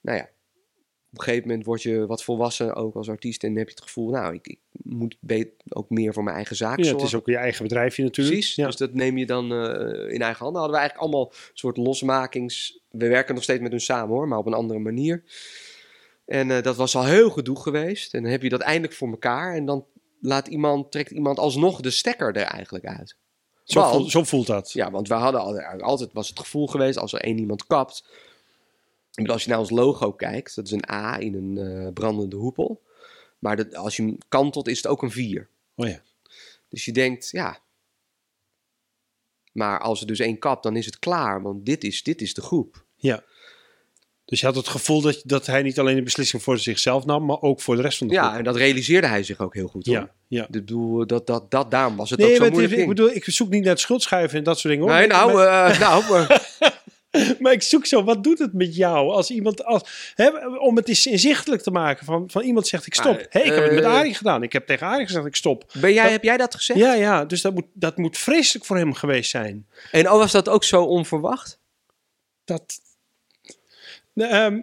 nou 0.00 0.18
ja, 0.18 0.30
op 1.14 1.20
een 1.20 1.24
gegeven 1.24 1.48
moment 1.48 1.66
word 1.66 1.82
je 1.82 2.06
wat 2.06 2.24
volwassen 2.24 2.74
ook 2.74 2.94
als 2.94 3.08
artiest 3.08 3.42
en 3.42 3.48
dan 3.48 3.58
heb 3.58 3.68
je 3.68 3.74
het 3.74 3.82
gevoel, 3.84 4.10
nou, 4.10 4.34
ik, 4.34 4.46
ik 4.46 4.58
moet 4.72 5.16
ook 5.68 5.90
meer 5.90 6.12
voor 6.12 6.22
mijn 6.24 6.36
eigen 6.36 6.56
zaak 6.56 6.76
Ja, 6.78 6.84
zorgen. 6.84 7.00
het 7.02 7.08
is 7.12 7.18
ook 7.18 7.26
je 7.26 7.36
eigen 7.36 7.62
bedrijfje 7.62 8.02
natuurlijk. 8.02 8.36
Precies, 8.36 8.54
Ja. 8.56 8.66
dus 8.66 8.76
dat 8.76 8.94
neem 8.94 9.18
je 9.18 9.26
dan 9.26 9.52
eh, 9.52 10.12
in 10.14 10.22
eigen 10.22 10.44
handen. 10.44 10.60
Hadden 10.60 10.70
we 10.70 10.76
eigenlijk 10.78 10.98
allemaal 10.98 11.30
een 11.32 11.50
soort 11.54 11.76
losmakings... 11.76 12.80
We 12.90 13.08
werken 13.08 13.34
nog 13.34 13.42
steeds 13.42 13.60
met 13.62 13.70
hun 13.70 13.80
samen 13.80 14.14
hoor, 14.14 14.28
maar 14.28 14.38
op 14.38 14.46
een 14.46 14.54
andere 14.54 14.78
manier. 14.78 15.24
En 16.26 16.50
eh, 16.50 16.62
dat 16.62 16.76
was 16.76 16.96
al 16.96 17.04
heel 17.04 17.30
gedoe 17.30 17.60
geweest. 17.60 18.14
En 18.14 18.22
dan 18.22 18.30
heb 18.30 18.42
je 18.42 18.48
dat 18.48 18.60
eindelijk 18.60 18.92
voor 18.94 19.08
elkaar. 19.08 19.54
En 19.54 19.64
dan 19.64 19.86
laat 20.20 20.46
iemand, 20.48 20.90
trekt 20.92 21.10
iemand 21.10 21.38
alsnog 21.38 21.80
de 21.80 21.90
stekker 21.90 22.36
er 22.36 22.42
eigenlijk 22.42 22.84
uit. 22.84 23.16
Zo, 23.64 23.80
Want- 23.80 23.94
voelt, 23.94 24.10
zo 24.10 24.22
voelt 24.24 24.46
dat. 24.46 24.72
Ja, 24.72 24.90
want 24.90 25.08
we 25.08 25.14
hadden 25.14 25.40
al- 25.40 25.80
altijd 25.80 26.12
was 26.12 26.28
het 26.28 26.38
gevoel 26.38 26.66
geweest 26.66 26.98
als 26.98 27.12
er 27.12 27.20
één 27.20 27.38
iemand 27.38 27.66
kapt. 27.66 28.04
Ik 29.14 29.20
bedoel, 29.20 29.32
als 29.32 29.44
je 29.44 29.50
naar 29.50 29.58
ons 29.58 29.70
logo 29.70 30.12
kijkt, 30.12 30.54
dat 30.56 30.64
is 30.66 30.70
een 30.72 30.90
A 30.90 31.18
in 31.18 31.34
een 31.34 31.58
eh, 31.86 31.92
brandende 31.92 32.36
hoepel. 32.36 32.82
Maar 33.38 33.56
dat, 33.56 33.74
als 33.74 33.96
je 33.96 34.02
hem 34.02 34.18
kantelt, 34.28 34.68
is 34.68 34.76
het 34.76 34.86
ook 34.86 35.02
een 35.02 35.10
4. 35.10 35.48
Oh 35.76 35.88
ja. 35.88 36.02
Dus 36.68 36.84
je 36.84 36.92
denkt, 36.92 37.28
ja. 37.30 37.58
Maar 39.52 39.80
als 39.80 40.00
er 40.00 40.06
dus 40.06 40.18
één 40.18 40.38
kapt, 40.38 40.62
dan 40.62 40.76
is 40.76 40.86
het 40.86 40.98
klaar. 40.98 41.42
Want 41.42 41.66
dit 41.66 41.84
is, 41.84 42.02
dit 42.02 42.20
is 42.20 42.34
de 42.34 42.42
groep. 42.42 42.84
ja. 42.96 43.22
Dus 44.26 44.40
je 44.40 44.46
had 44.46 44.54
het 44.56 44.68
gevoel 44.68 45.00
dat, 45.00 45.22
dat 45.24 45.46
hij 45.46 45.62
niet 45.62 45.78
alleen 45.78 45.96
de 45.96 46.02
beslissing 46.02 46.42
voor 46.42 46.58
zichzelf 46.58 47.04
nam, 47.04 47.24
maar 47.24 47.40
ook 47.40 47.60
voor 47.60 47.76
de 47.76 47.82
rest 47.82 47.98
van 47.98 48.06
de 48.06 48.14
Ja, 48.14 48.24
groep. 48.26 48.38
en 48.38 48.44
dat 48.44 48.56
realiseerde 48.56 49.06
hij 49.06 49.22
zich 49.22 49.40
ook 49.40 49.54
heel 49.54 49.66
goed. 49.68 49.86
Hoor. 49.86 49.94
Ja, 49.94 50.10
ja. 50.28 50.42
Ik 50.44 50.50
bedoel, 50.50 51.06
dat, 51.06 51.26
dat, 51.26 51.50
dat, 51.50 51.70
daarom 51.70 51.96
was 51.96 52.10
het 52.10 52.18
Nee, 52.18 52.28
ook 52.28 52.34
zo 52.34 52.40
maar 52.40 52.50
moeilijk 52.50 52.72
ik 52.72 52.78
ding. 52.78 52.88
bedoel, 52.96 53.10
ik 53.10 53.24
zoek 53.24 53.48
niet 53.48 53.62
naar 53.62 53.70
het 53.72 53.80
schuldschuiven 53.80 54.38
en 54.38 54.44
dat 54.44 54.58
soort 54.58 54.74
dingen. 54.74 54.88
hoor. 54.88 54.98
Nee, 54.98 55.08
Maar- 55.08 55.26
nou, 55.26 55.32
maar, 55.34 55.70
eh, 55.70 55.80
nou 55.80 56.04
maar- 56.10 56.42
maar 57.40 57.52
ik 57.52 57.62
zoek 57.62 57.86
zo, 57.86 58.04
wat 58.04 58.24
doet 58.24 58.38
het 58.38 58.52
met 58.52 58.76
jou 58.76 59.10
als 59.10 59.30
iemand, 59.30 59.64
als, 59.64 60.12
hè, 60.14 60.28
om 60.58 60.76
het 60.76 60.88
eens 60.88 61.06
inzichtelijk 61.06 61.62
te 61.62 61.70
maken 61.70 62.04
van, 62.06 62.30
van 62.30 62.42
iemand 62.42 62.66
zegt 62.66 62.86
ik 62.86 62.94
stop. 62.94 63.16
Ah, 63.18 63.24
Hé, 63.28 63.40
ik 63.40 63.52
heb 63.52 63.64
het 63.64 63.74
met 63.74 63.84
eh, 63.84 63.90
Arie 63.92 64.14
gedaan. 64.14 64.42
Ik 64.42 64.52
heb 64.52 64.66
tegen 64.66 64.86
Arie 64.86 65.06
gezegd 65.06 65.26
ik 65.26 65.36
stop. 65.36 65.64
ben 65.72 65.92
jij, 65.92 66.02
Dat- 66.02 66.12
heb 66.12 66.22
jij 66.22 66.36
dat 66.36 66.54
gezegd? 66.54 66.78
Ja, 66.78 66.94
ja, 66.94 67.24
dus 67.24 67.40
dat 67.40 67.54
moet, 67.54 67.66
dat 67.72 67.96
moet 67.96 68.18
vreselijk 68.18 68.64
voor 68.66 68.76
hem 68.76 68.92
geweest 68.94 69.30
zijn. 69.30 69.66
En 69.90 70.10
oh, 70.10 70.18
was 70.18 70.32
dat 70.32 70.48
ook 70.48 70.64
zo 70.64 70.82
onverwacht? 70.82 71.58
Dat, 72.44 72.62
Ehm, 74.14 74.60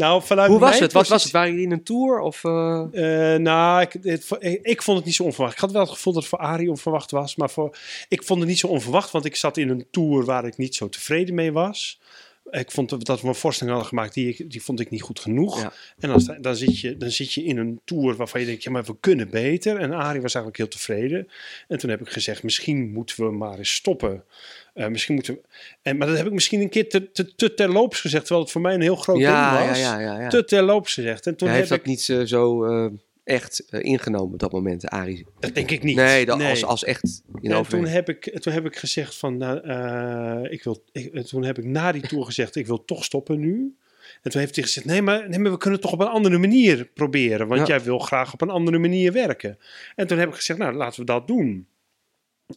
nou, 0.00 0.22
vanuit 0.22 0.50
Hoe 0.50 0.58
was 0.58 0.78
het? 0.78 0.92
Wat 0.92 1.08
was 1.08 1.22
het? 1.22 1.32
Waren 1.32 1.50
jullie 1.50 1.64
in 1.66 1.72
een 1.72 1.82
tour? 1.82 2.20
Of, 2.20 2.44
Eh, 2.44 3.34
nou, 3.34 3.80
ik, 3.80 3.92
het- 4.02 4.36
ik 4.62 4.82
vond 4.82 4.96
het 4.96 5.06
niet 5.06 5.14
zo 5.14 5.22
onverwacht. 5.22 5.52
Ik 5.54 5.58
had 5.60 5.72
wel 5.72 5.80
het 5.80 5.90
gevoel 5.90 6.12
dat 6.12 6.22
het 6.22 6.30
voor 6.30 6.38
Arie 6.40 6.70
onverwacht 6.70 7.10
was. 7.10 7.36
Maar 7.36 7.50
voor, 7.50 7.76
ik 8.08 8.24
vond 8.24 8.40
het 8.40 8.48
niet 8.48 8.58
zo 8.58 8.66
onverwacht, 8.66 9.10
want 9.10 9.24
ik 9.24 9.36
zat 9.36 9.56
in 9.56 9.68
een 9.68 9.86
tour 9.90 10.24
waar 10.24 10.44
ik 10.44 10.56
niet 10.56 10.74
zo 10.74 10.88
tevreden 10.88 11.34
mee 11.34 11.52
was. 11.52 12.00
Ik 12.50 12.70
vond 12.70 13.06
dat 13.06 13.20
we 13.20 13.28
een 13.28 13.34
voorstelling 13.34 13.76
hadden 13.76 13.94
gemaakt, 13.94 14.14
die, 14.14 14.28
ik, 14.28 14.50
die 14.50 14.62
vond 14.62 14.80
ik 14.80 14.90
niet 14.90 15.02
goed 15.02 15.20
genoeg. 15.20 15.60
Ja. 15.60 15.72
En 15.98 16.08
dan, 16.08 16.38
dan, 16.40 16.56
zit 16.56 16.80
je, 16.80 16.96
dan 16.96 17.10
zit 17.10 17.32
je 17.32 17.44
in 17.44 17.58
een 17.58 17.80
tour 17.84 18.16
waarvan 18.16 18.40
je 18.40 18.46
denkt, 18.46 18.62
ja, 18.62 18.70
maar 18.70 18.84
we 18.84 18.96
kunnen 19.00 19.30
beter. 19.30 19.76
En 19.76 19.92
Arie 19.92 20.20
was 20.20 20.34
eigenlijk 20.34 20.56
heel 20.56 20.68
tevreden. 20.68 21.28
En 21.68 21.78
toen 21.78 21.90
heb 21.90 22.00
ik 22.00 22.08
gezegd, 22.08 22.42
misschien 22.42 22.92
moeten 22.92 23.24
we 23.24 23.30
maar 23.30 23.58
eens 23.58 23.74
stoppen. 23.74 24.24
Eh, 24.74 24.88
misschien 24.88 25.14
moeten 25.14 25.34
we... 25.34 25.40
En, 25.82 25.96
maar 25.96 26.06
dat 26.06 26.16
heb 26.16 26.26
ik 26.26 26.32
misschien 26.32 26.60
een 26.60 26.68
keer 26.68 26.88
te, 26.88 27.10
te, 27.12 27.34
te 27.34 27.54
terloops 27.54 28.00
gezegd, 28.00 28.22
terwijl 28.22 28.44
het 28.44 28.52
voor 28.52 28.62
mij 28.62 28.74
een 28.74 28.80
heel 28.80 28.96
groot 28.96 29.18
ja, 29.18 29.56
ding 29.56 29.68
was. 29.68 29.78
ja, 29.78 30.00
ja, 30.00 30.20
ja. 30.20 30.28
Te 30.28 30.44
terloops 30.44 30.94
gezegd. 30.94 31.26
En 31.26 31.36
toen 31.36 31.48
heb 31.48 31.62
ik... 31.62 31.68
dat 31.68 31.84
niet 31.84 32.08
eh, 32.08 32.20
zo 32.20 32.64
eh, 32.64 32.90
echt 33.30 33.66
eh, 33.68 33.82
ingenomen 33.82 34.32
op 34.32 34.38
dat 34.38 34.52
moment, 34.52 34.88
Arie. 34.88 35.26
Dat 35.38 35.54
denk 35.54 35.70
ik 35.70 35.82
niet. 35.82 35.96
Nee, 35.96 36.26
dat, 36.26 36.38
Nee. 36.38 36.50
Als, 36.50 36.64
als 36.64 36.84
echt 36.84 37.22
in 37.40 37.50
En 37.52 37.66
toen 37.66 37.86
heb, 37.86 38.08
ik, 38.08 38.38
toen 38.40 38.52
heb 38.52 38.66
ik 38.66 38.76
gezegd 38.76 39.16
van, 39.16 39.36
nou, 39.36 39.58
eh, 39.60 40.52
ik 40.52 40.64
wil, 40.64 40.84
ik, 40.92 41.26
toen 41.26 41.44
heb 41.44 41.58
ik 41.58 41.64
na 41.64 41.92
die 41.92 42.02
tour 42.02 42.24
gezegd, 42.24 42.56
ik 42.56 42.66
wil 42.66 42.84
toch 42.84 43.04
stoppen 43.04 43.38
nu. 43.38 43.74
En 44.22 44.30
toen 44.30 44.40
heeft 44.40 44.54
hij 44.54 44.64
gezegd, 44.64 44.86
nee 44.86 45.02
maar, 45.02 45.28
nee, 45.28 45.38
maar 45.38 45.50
we 45.50 45.58
kunnen 45.58 45.80
het 45.80 45.88
toch 45.90 45.98
op 46.00 46.06
een 46.06 46.12
andere 46.12 46.38
manier 46.38 46.84
proberen. 46.84 47.46
Want 47.48 47.60
Ja. 47.60 47.66
jij 47.66 47.82
wil 47.84 47.98
graag 47.98 48.32
op 48.32 48.40
een 48.40 48.50
andere 48.50 48.78
manier 48.78 49.12
werken. 49.12 49.58
En 49.96 50.06
toen 50.06 50.18
heb 50.18 50.28
ik 50.28 50.34
gezegd, 50.34 50.58
nou 50.58 50.72
laten 50.74 51.00
we 51.00 51.06
dat 51.06 51.26
doen. 51.26 51.66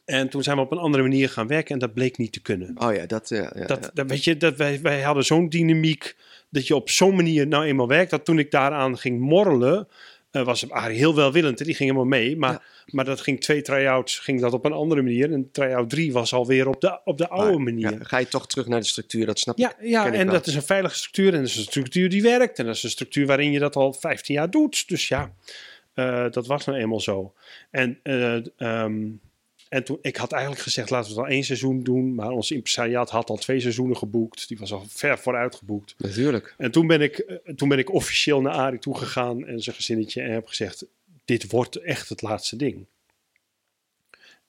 En 0.05 0.29
toen 0.29 0.43
zijn 0.43 0.55
we 0.57 0.61
op 0.63 0.71
een 0.71 0.77
andere 0.77 1.03
manier 1.03 1.29
gaan 1.29 1.47
werken 1.47 1.73
en 1.73 1.79
dat 1.79 1.93
bleek 1.93 2.17
niet 2.17 2.33
te 2.33 2.41
kunnen. 2.41 2.71
Oh 2.77 2.93
ja, 2.93 3.05
dat... 3.05 3.31
eh, 3.31 3.39
ja, 3.55 3.65
Dat, 3.65 3.91
dat, 3.93 4.09
weet 4.09 4.23
je, 4.23 4.37
dat 4.37 4.55
wij, 4.55 4.81
wij 4.81 5.01
hadden 5.01 5.25
zo'n 5.25 5.49
dynamiek 5.49 6.15
dat 6.49 6.67
je 6.67 6.75
op 6.75 6.89
zo'n 6.89 7.15
manier 7.15 7.47
nou 7.47 7.65
eenmaal 7.65 7.87
werkt. 7.87 8.11
Dat 8.11 8.25
toen 8.25 8.39
ik 8.39 8.51
daaraan 8.51 8.97
ging 8.97 9.19
morrelen, 9.19 9.87
eh, 10.33 10.43
was 10.43 10.69
Arie 10.71 10.97
heel 10.97 11.15
welwillend. 11.15 11.59
en 11.59 11.65
Die 11.65 11.75
ging 11.75 11.89
helemaal 11.89 12.19
mee. 12.19 12.37
Maar, 12.37 12.51
Ja. 12.51 12.61
maar 12.85 13.05
dat 13.05 13.21
ging 13.21 13.41
twee 13.41 13.61
try-outs 13.61 14.19
ging 14.19 14.41
dat 14.41 14.53
op 14.53 14.65
een 14.65 14.71
andere 14.71 15.01
manier. 15.01 15.31
En 15.31 15.49
try-out 15.51 15.89
drie 15.89 16.13
was 16.13 16.33
alweer 16.33 16.67
op 16.67 16.81
de, 16.81 16.99
op 17.03 17.17
de 17.17 17.29
oude 17.29 17.51
Maar, 17.53 17.61
manier. 17.63 17.91
ja, 17.91 17.97
ga 18.01 18.17
je 18.17 18.27
toch 18.27 18.47
terug 18.47 18.67
naar 18.67 18.79
de 18.79 18.85
structuur, 18.85 19.25
dat 19.25 19.39
snap 19.39 19.57
ik. 19.57 19.63
Ja, 19.63 19.73
ja 19.81 20.05
ik 20.05 20.13
en 20.13 20.25
wel. 20.25 20.33
dat 20.33 20.47
is 20.47 20.55
een 20.55 20.61
veilige 20.63 20.95
structuur. 20.95 21.33
En 21.33 21.39
dat 21.39 21.47
is 21.49 21.55
een 21.55 21.63
structuur 21.63 22.09
die 22.09 22.21
werkt. 22.21 22.59
En 22.59 22.65
dat 22.65 22.75
is 22.75 22.83
een 22.83 22.89
structuur 22.89 23.25
waarin 23.27 23.51
je 23.51 23.59
dat 23.59 23.75
al 23.75 23.93
15 23.93 24.35
jaar 24.35 24.49
doet. 24.49 24.87
Dus 24.87 25.07
ja, 25.07 25.33
eh, 25.93 26.25
dat 26.31 26.47
was 26.47 26.65
nou 26.65 26.77
eenmaal 26.77 26.99
zo. 26.99 27.33
En, 27.71 27.99
eh, 28.03 28.35
ehm, 28.57 29.01
en 29.73 29.83
toen, 29.83 29.97
ik 30.01 30.15
had 30.15 30.31
eigenlijk 30.31 30.61
gezegd, 30.61 30.89
laten 30.89 31.09
we 31.09 31.15
het 31.15 31.25
al 31.25 31.31
één 31.31 31.43
seizoen 31.43 31.83
doen. 31.83 32.15
Maar 32.15 32.29
ons 32.29 32.51
impresariaat 32.51 33.09
had 33.09 33.29
al 33.29 33.37
twee 33.37 33.59
seizoenen 33.59 33.97
geboekt. 33.97 34.47
Die 34.47 34.57
was 34.57 34.71
al 34.71 34.85
ver 34.87 35.19
vooruit 35.19 35.55
geboekt. 35.55 35.95
Natuurlijk. 35.97 36.53
En 36.57 36.71
toen 36.71 36.87
ben 36.87 37.01
ik, 37.01 37.17
eh, 37.17 37.53
toen 37.55 37.69
ben 37.69 37.77
ik 37.77 37.93
officieel 37.93 38.41
naar 38.41 38.53
Arie 38.53 38.79
toegegaan 38.79 39.45
en 39.45 39.61
zijn 39.61 39.75
gezinnetje. 39.75 40.21
En 40.21 40.31
heb 40.31 40.47
gezegd, 40.47 40.85
dit 41.25 41.51
wordt 41.51 41.75
echt 41.75 42.09
het 42.09 42.21
laatste 42.21 42.55
ding. 42.55 42.85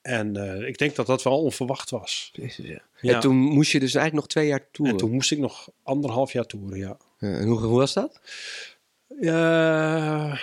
En 0.01 0.35
eh, 0.35 0.67
ik 0.67 0.77
denk 0.77 0.95
dat 0.95 1.05
dat 1.05 1.23
wel 1.23 1.41
onverwacht 1.41 1.89
was. 1.89 2.31
Ja. 3.01 3.13
En 3.13 3.19
toen 3.19 3.35
moest 3.35 3.71
je 3.71 3.79
dus 3.79 3.95
eigenlijk 3.95 4.25
nog 4.25 4.27
twee 4.27 4.47
jaar 4.47 4.71
toeren. 4.71 4.93
En 4.93 4.99
toen 4.99 5.11
moest 5.11 5.31
ik 5.31 5.37
nog 5.37 5.69
anderhalf 5.83 6.31
jaar 6.31 6.45
toeren, 6.45 6.77
ja. 6.77 6.97
Ja, 7.19 7.37
en 7.37 7.47
hoe, 7.47 7.59
hoe 7.59 7.77
was 7.77 7.93
dat? 7.93 8.19
Ja, 9.19 10.39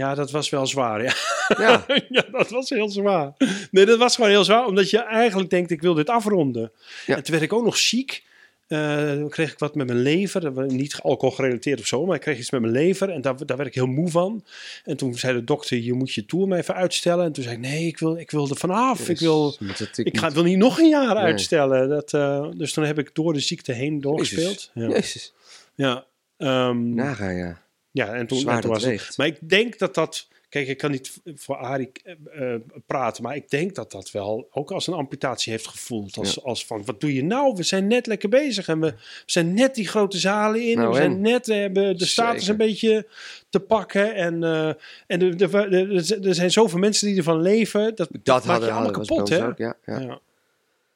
ja, 0.00 0.14
dat 0.14 0.30
was 0.30 0.50
wel 0.50 0.66
zwaar. 0.66 1.02
Ja. 1.02 1.12
Ja, 1.58 1.84
ja, 2.08 2.24
dat 2.32 2.50
was 2.50 2.68
heel 2.68 2.88
zwaar. 2.88 3.32
Nee, 3.70 3.84
dat 3.86 3.98
was 3.98 4.14
gewoon 4.14 4.30
heel 4.30 4.44
zwaar, 4.44 4.66
omdat 4.66 4.90
je 4.90 4.98
eigenlijk 4.98 5.50
denkt, 5.50 5.70
ik 5.70 5.80
wil 5.80 5.94
dit 5.94 6.08
afronden. 6.08 6.72
Ja. 7.06 7.16
En 7.16 7.22
toen 7.22 7.32
werd 7.32 7.44
ik 7.46 7.52
ook 7.52 7.64
nog 7.64 7.76
ziek. 7.76 8.28
Eh, 8.68 9.24
kreeg 9.28 9.52
ik 9.52 9.58
wat 9.58 9.74
met 9.74 9.86
mijn 9.86 9.98
lever. 10.02 10.66
Niet 10.66 10.98
alcohol 11.02 11.34
gerelateerd 11.34 11.80
of 11.80 11.86
zo, 11.86 12.06
maar 12.06 12.14
ik 12.14 12.20
kreeg 12.20 12.38
iets 12.38 12.50
met 12.50 12.60
mijn 12.60 12.72
lever. 12.72 13.10
En 13.10 13.20
daar, 13.20 13.46
daar 13.46 13.56
werd 13.56 13.68
ik 13.68 13.74
heel 13.74 13.86
moe 13.86 14.08
van. 14.10 14.44
En 14.84 14.96
toen 14.96 15.14
zei 15.14 15.34
de 15.34 15.44
dokter, 15.44 15.78
je 15.78 15.92
moet 15.92 16.12
je 16.12 16.26
tour 16.26 16.48
maar 16.48 16.58
even 16.58 16.74
uitstellen. 16.74 17.24
En 17.24 17.32
toen 17.32 17.42
zei 17.42 17.54
ik, 17.56 17.60
nee, 17.60 17.86
ik 17.86 17.98
wil, 17.98 18.16
ik 18.16 18.30
wil 18.30 18.48
er 18.48 18.56
vanaf. 18.56 19.08
Ik, 19.08 19.18
wil, 19.18 19.56
Dus 19.58 19.90
ik 19.98 20.18
ga, 20.18 20.30
wil 20.30 20.42
niet 20.42 20.56
nog 20.58 20.78
een 20.78 20.88
jaar 20.88 21.14
Nee. 21.14 21.22
uitstellen. 21.24 21.88
Dat, 21.88 22.12
eh, 22.14 22.46
dus 22.56 22.72
toen 22.72 22.84
heb 22.84 22.98
ik 22.98 23.10
door 23.14 23.32
de 23.32 23.40
ziekte 23.40 23.72
heen 23.72 24.00
doorgespeeld. 24.00 24.70
Ja. 24.74 24.88
Jezus, 24.88 25.32
Ja. 25.74 26.04
Ehm, 26.36 26.94
nagaan 26.94 27.34
ja. 27.34 27.62
Ja, 27.92 28.14
en 28.14 28.26
toen, 28.26 28.38
Zwaar 28.38 28.68
was 28.68 28.84
het. 28.84 29.14
Maar 29.16 29.26
ik 29.26 29.48
denk 29.48 29.78
dat 29.78 29.94
dat. 29.94 30.28
Kijk, 30.48 30.68
ik 30.68 30.78
kan 30.78 30.90
niet 30.90 31.20
voor 31.34 31.56
Arie 31.56 31.90
eh, 32.02 32.54
eh, 32.54 32.60
praten, 32.86 33.22
maar 33.22 33.36
ik 33.36 33.50
denk 33.50 33.74
dat 33.74 33.90
dat 33.90 34.10
wel 34.10 34.48
ook 34.50 34.70
als 34.70 34.86
een 34.86 34.94
amputatie 34.94 35.52
heeft 35.52 35.66
gevoeld. 35.66 36.16
Als, 36.16 36.42
als 36.42 36.66
van, 36.66 36.84
wat 36.84 37.00
doe 37.00 37.14
je 37.14 37.24
nou? 37.24 37.54
We 37.56 37.62
zijn 37.62 37.86
net 37.86 38.06
lekker 38.06 38.28
bezig 38.28 38.68
en 38.68 38.80
we, 38.80 38.86
we 38.86 38.96
zijn 39.26 39.54
net 39.54 39.74
die 39.74 39.88
grote 39.88 40.18
zalen 40.18 40.68
in. 40.68 40.76
Nou, 40.76 40.88
we 40.88 40.96
zijn 40.96 41.12
en? 41.12 41.20
net, 41.20 41.46
we 41.46 41.54
hebben 41.54 41.98
de 41.98 42.06
status 42.06 42.44
Zeker. 42.44 42.60
een 42.60 42.66
beetje 42.68 43.06
te 43.48 43.60
pakken. 43.60 44.14
En, 44.14 44.44
eh, 44.44 44.72
en 45.06 45.38
er, 45.38 46.34
zijn 46.34 46.50
zoveel 46.50 46.78
mensen 46.78 47.06
die 47.06 47.16
ervan 47.16 47.40
leven. 47.40 47.94
Dat, 47.94 48.08
Dat 48.22 48.44
maakt 48.44 48.64
je 48.64 48.70
allemaal 48.70 48.90
kapot, 48.90 49.28
hè? 49.28 49.36
ja, 49.36 49.54
ja. 49.56 49.76
Ja. 49.84 50.20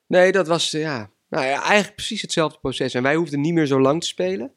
Nee, 0.07 0.33
dat 0.33 0.47
was, 0.47 0.71
ja, 0.71 1.11
nou 1.29 1.45
ja, 1.45 1.63
eigenlijk 1.63 1.95
precies 1.95 2.23
hetzelfde 2.23 2.59
proces. 2.59 2.95
En 2.95 3.03
wij 3.03 3.15
hoefden 3.15 3.41
niet 3.41 3.55
meer 3.55 3.67
zo 3.67 3.81
lang 3.81 4.01
te 4.01 4.07
spelen. 4.07 4.53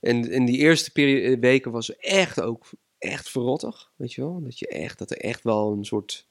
En 0.00 0.30
in 0.30 0.44
die 0.44 0.58
eerste 0.58 0.92
peri- 0.92 1.38
weken 1.38 1.70
was 1.70 1.96
echt 1.96 2.40
ook 2.40 2.66
echt 2.98 3.30
verrottig, 3.30 3.90
weet 3.96 4.12
je 4.12 4.20
wel. 4.20 4.42
Dat, 4.42 4.58
je 4.58 4.68
echt, 4.68 4.98
dat 4.98 5.10
er 5.10 5.16
echt 5.16 5.42
wel 5.42 5.72
een 5.72 5.84
soort 5.84 6.26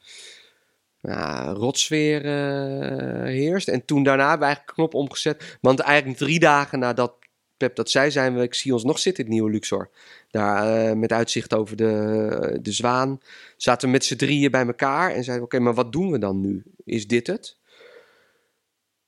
ja, 1.01 1.51
rotsfeer 1.51 2.25
eh, 2.25 3.23
heerst. 3.23 3.67
En 3.67 3.85
toen 3.85 4.03
daarna 4.03 4.29
hebben 4.29 4.47
we 4.47 4.53
eigenlijk 4.53 4.75
knop 4.75 4.93
omgezet. 4.93 5.57
Want 5.61 5.79
eigenlijk 5.79 6.19
drie 6.19 6.39
dagen 6.39 6.79
nadat 6.79 7.13
Pep 7.57 7.75
dat 7.75 7.89
zei, 7.89 8.11
zijn 8.11 8.35
we, 8.35 8.41
ik 8.41 8.53
zie 8.53 8.73
ons 8.73 8.83
nog 8.83 8.99
zitten 8.99 9.23
in 9.23 9.29
het 9.29 9.39
nieuwe 9.39 9.53
Luxor. 9.53 9.89
Daar 10.31 10.89
eh, 10.89 10.95
met 10.95 11.11
uitzicht 11.11 11.53
over 11.53 11.75
de, 11.75 12.59
de 12.61 12.71
zwaan. 12.71 13.19
Zaten 13.57 13.87
we 13.87 13.93
met 13.93 14.05
z'n 14.05 14.15
drieën 14.15 14.51
bij 14.51 14.65
elkaar 14.65 15.11
en 15.11 15.23
zeiden: 15.23 15.45
Oké, 15.45 15.59
maar 15.59 15.73
wat 15.73 15.91
doen 15.91 16.11
we 16.11 16.19
dan 16.19 16.41
nu? 16.41 16.63
Is 16.83 17.07
dit 17.07 17.27
het? 17.27 17.57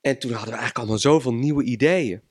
En 0.02 0.20
toen 0.20 0.32
hadden 0.32 0.50
we 0.50 0.58
eigenlijk 0.60 0.78
allemaal 0.78 0.98
zoveel 0.98 1.34
nieuwe 1.34 1.64
ideeën. 1.64 2.22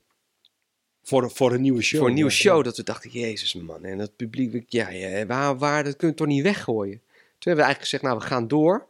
Voor, 1.09 1.31
voor 1.31 1.53
een 1.53 1.61
nieuwe 1.61 1.81
show. 1.81 1.99
voor 1.99 2.07
een 2.07 2.13
nieuwe 2.15 2.31
Ja. 2.31 2.35
show. 2.37 2.63
Dat 2.63 2.77
we 2.77 2.83
dachten: 2.83 3.09
Jezus, 3.09 3.53
man. 3.53 3.83
En 3.85 3.97
dat 3.97 4.15
publiek, 4.15 4.63
ja, 4.67 4.89
ja 4.89 5.25
waar, 5.25 5.57
waar, 5.57 5.83
dat 5.83 5.95
kun 5.95 6.07
je 6.07 6.13
toch 6.13 6.27
niet 6.27 6.43
weggooien? 6.43 6.97
Toen 6.99 7.51
hebben 7.51 7.65
we 7.65 7.71
eigenlijk 7.71 7.81
gezegd: 7.81 8.03
Nou, 8.03 8.17
we 8.17 8.23
gaan 8.25 8.47
door. 8.47 8.87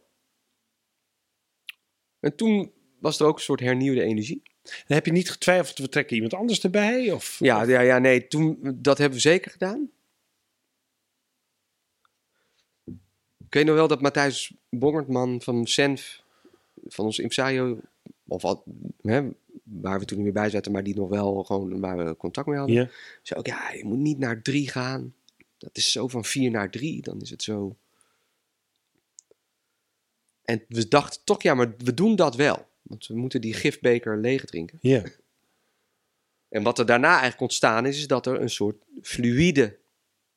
En 2.20 2.36
toen 2.36 2.72
was 3.00 3.20
er 3.20 3.26
ook 3.26 3.36
een 3.36 3.42
soort 3.44 3.60
hernieuwde 3.60 4.02
energie. 4.02 4.42
En 4.64 4.96
heb 4.96 5.06
je 5.06 5.12
niet 5.12 5.32
getwijfeld, 5.32 5.78
we 5.78 5.90
trekken 5.90 6.16
iemand 6.16 6.34
anders 6.34 6.64
erbij? 6.64 7.12
Of, 7.12 7.36
Ja, 7.40 7.64
ja, 7.64 7.80
ja, 7.82 8.00
nee, 8.00 8.28
toen, 8.28 8.60
dat 8.76 8.98
hebben 8.98 9.16
we 9.18 9.22
zeker 9.22 9.52
gedaan. 9.52 9.90
Ik 13.46 13.54
weet 13.56 13.66
nog 13.66 13.76
wel 13.76 13.88
dat 13.88 14.02
Matthijs 14.02 14.54
Bongertman 14.70 15.42
van 15.42 15.68
Senf, 15.68 16.24
van 16.88 17.06
ons 17.06 17.20
Imsaio, 17.20 17.80
of 18.28 18.42
wat, 18.42 18.64
hè, 19.02 19.30
waar 19.70 20.00
we 20.00 20.06
toen 20.06 20.18
niet 20.18 20.26
meer 20.26 20.42
bij 20.42 20.50
zaten, 20.50 20.72
maar 20.72 20.84
die 20.84 20.96
nog 20.96 21.10
wel 21.10 21.44
gewoon 21.44 21.80
waar 21.80 22.06
we 22.06 22.18
contact 22.18 22.48
mee 22.48 22.58
hadden, 22.58 22.92
zei 23.22 23.40
ook, 23.40 23.48
ja, 23.48 23.72
je 23.72 23.86
moet 23.86 23.98
niet 23.98 24.18
naar 24.18 24.42
drie 24.42 24.70
gaan. 24.70 25.14
Dat 25.58 25.78
is 25.78 25.92
zo 25.92 26.08
van 26.08 26.26
vier 26.26 26.52
naar 26.52 26.72
drie, 26.72 27.02
dan 27.02 27.22
is 27.22 27.30
het 27.30 27.44
zo. 27.44 27.76
En 30.44 30.64
we 30.68 30.88
dachten 30.88 31.22
toch, 31.24 31.42
ja, 31.42 31.54
maar 31.54 31.74
we 31.78 31.94
doen 31.94 32.16
dat 32.16 32.36
wel. 32.36 32.68
Want 32.82 33.08
we 33.08 33.16
moeten 33.16 33.42
die 33.42 33.54
gifbeker 33.54 34.18
leeg 34.18 34.46
drinken. 34.46 34.78
ja. 34.82 35.04
En 36.50 36.64
wat 36.64 36.80
er 36.80 36.86
daarna 36.86 37.12
eigenlijk 37.12 37.42
ontstaan 37.42 37.86
is, 37.86 37.98
is 37.98 38.08
dat 38.08 38.26
er 38.26 38.42
een 38.42 38.50
soort 38.50 38.76
fluïde 39.02 39.78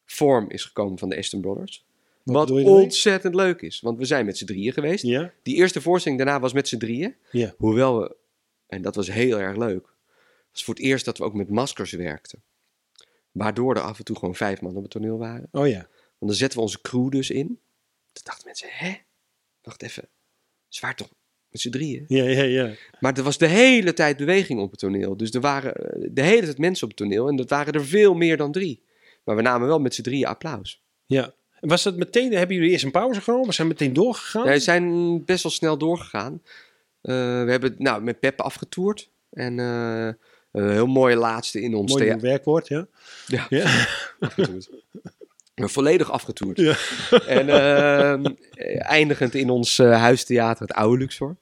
vorm 0.05 0.51
is 0.51 0.65
gekomen 0.65 0.99
van 0.99 1.09
de 1.09 1.17
Aston 1.17 1.41
Brothers. 1.41 1.85
Wat 2.23 2.51
ontzettend 2.51 3.35
leuk 3.35 3.63
is. 3.63 3.81
Want 3.81 3.99
we 3.99 4.05
zijn 4.05 4.27
met 4.27 4.39
z'n 4.39 4.45
drieën 4.45 4.73
geweest. 4.73 5.05
Ja. 5.05 5.33
Die 5.43 5.57
eerste 5.57 5.81
voorstelling 5.81 6.21
daarna 6.21 6.41
was 6.41 6.53
met 6.53 6.69
z'n 6.69 6.77
drieën. 6.77 7.15
Ja. 7.31 7.55
Hoewel 7.57 8.01
we, 8.01 8.17
en 8.73 8.83
dat 8.83 8.95
was 8.95 9.11
heel 9.11 9.41
erg 9.41 9.57
leuk, 9.57 9.87
het 9.87 10.53
was 10.53 10.65
voor 10.65 10.75
het 10.75 10.83
eerst 10.83 11.05
dat 11.05 11.19
we 11.19 11.25
ook 11.25 11.35
met 11.35 11.51
maskers 11.51 11.93
werkten. 11.93 12.43
Waardoor 13.33 13.75
er 13.77 13.83
af 13.83 13.99
en 13.99 14.05
toe 14.05 14.17
gewoon 14.17 14.35
vijf 14.35 14.61
man 14.61 14.77
op 14.77 14.83
het 14.83 14.91
toneel 14.91 15.19
waren. 15.19 15.49
Oh 15.51 15.69
ja. 15.69 15.89
Want 16.19 16.31
dan 16.31 16.35
zetten 16.35 16.59
we 16.59 16.65
onze 16.65 16.81
crew 16.81 17.11
dus 17.11 17.31
in. 17.31 17.47
Toen 18.13 18.25
dachten 18.25 18.45
mensen, 18.45 18.69
hè? 18.71 18.95
Wacht 19.63 19.83
even. 19.83 20.09
Zwaar 20.69 20.97
toch 20.97 21.09
met 21.49 21.61
z'n 21.61 21.71
drieën? 21.71 22.05
Ja, 22.09 22.25
ja, 22.25 22.43
ja. 22.43 22.75
Maar 23.01 23.17
er 23.17 23.23
was 23.23 23.39
de 23.39 23.47
hele 23.47 23.93
tijd 23.93 24.17
beweging 24.17 24.61
op 24.61 24.71
het 24.71 24.81
toneel. 24.81 25.17
Dus 25.17 25.31
er 25.31 25.41
waren 25.41 25.75
eh, 25.75 26.09
de 26.13 26.23
hele 26.23 26.45
tijd 26.45 26.59
mensen 26.59 26.85
op 26.85 26.89
het 26.89 26.99
toneel. 26.99 27.29
En 27.29 27.37
dat 27.37 27.51
waren 27.51 27.73
er 27.73 27.85
veel 27.85 28.15
meer 28.15 28.37
dan 28.37 28.53
drie. 28.53 28.83
Maar 29.25 29.37
we 29.37 29.43
namen 29.43 29.69
wel 29.69 29.81
met 29.81 29.95
z'n 29.95 30.03
drieën 30.03 30.27
applaus. 30.27 30.83
ja. 31.07 31.35
En 31.61 31.69
was 31.69 31.83
dat 31.83 31.97
meteen, 31.97 32.33
hebben 32.33 32.57
jullie 32.57 32.71
eerst 32.71 32.85
een 32.85 32.91
pauze 32.91 33.21
genomen? 33.21 33.55
Zijn 33.55 33.69
meteen 33.69 33.93
doorgegaan? 33.93 34.45
Wij 34.45 34.59
zijn 34.59 35.25
best 35.25 35.43
wel 35.43 35.53
snel 35.53 35.79
doorgegaan. 35.79 36.43
Eh, 37.03 37.15
we 37.45 37.51
hebben 37.51 37.75
nou, 37.79 38.03
met 38.03 38.21
Pep 38.21 38.41
afgetoerd. 38.41 39.11
En 39.31 39.59
eh, 39.59 40.07
een 40.53 40.71
heel 40.71 40.87
mooie 40.87 41.17
laatste 41.17 41.61
in 41.61 41.75
ons 41.75 41.93
Mooi 41.93 42.05
thea- 42.05 42.13
nieuw 42.15 42.23
werkwoord, 42.23 42.69
ja. 42.69 42.87
Ja. 43.27 43.47
Ja. 43.49 43.87
afgetoerd. 44.21 44.69
Volledig 45.55 46.11
afgetoerd. 46.11 46.59
Ja. 46.59 46.77
En 47.27 47.49
ehm, 47.49 48.25
eh, 48.51 48.91
eindigend 48.91 49.35
in 49.35 49.51
ons 49.51 49.79
eh, 49.79 49.91
huistheater, 50.01 50.67
het 50.67 50.77
oude 50.77 50.99
Luxor. 50.99 51.37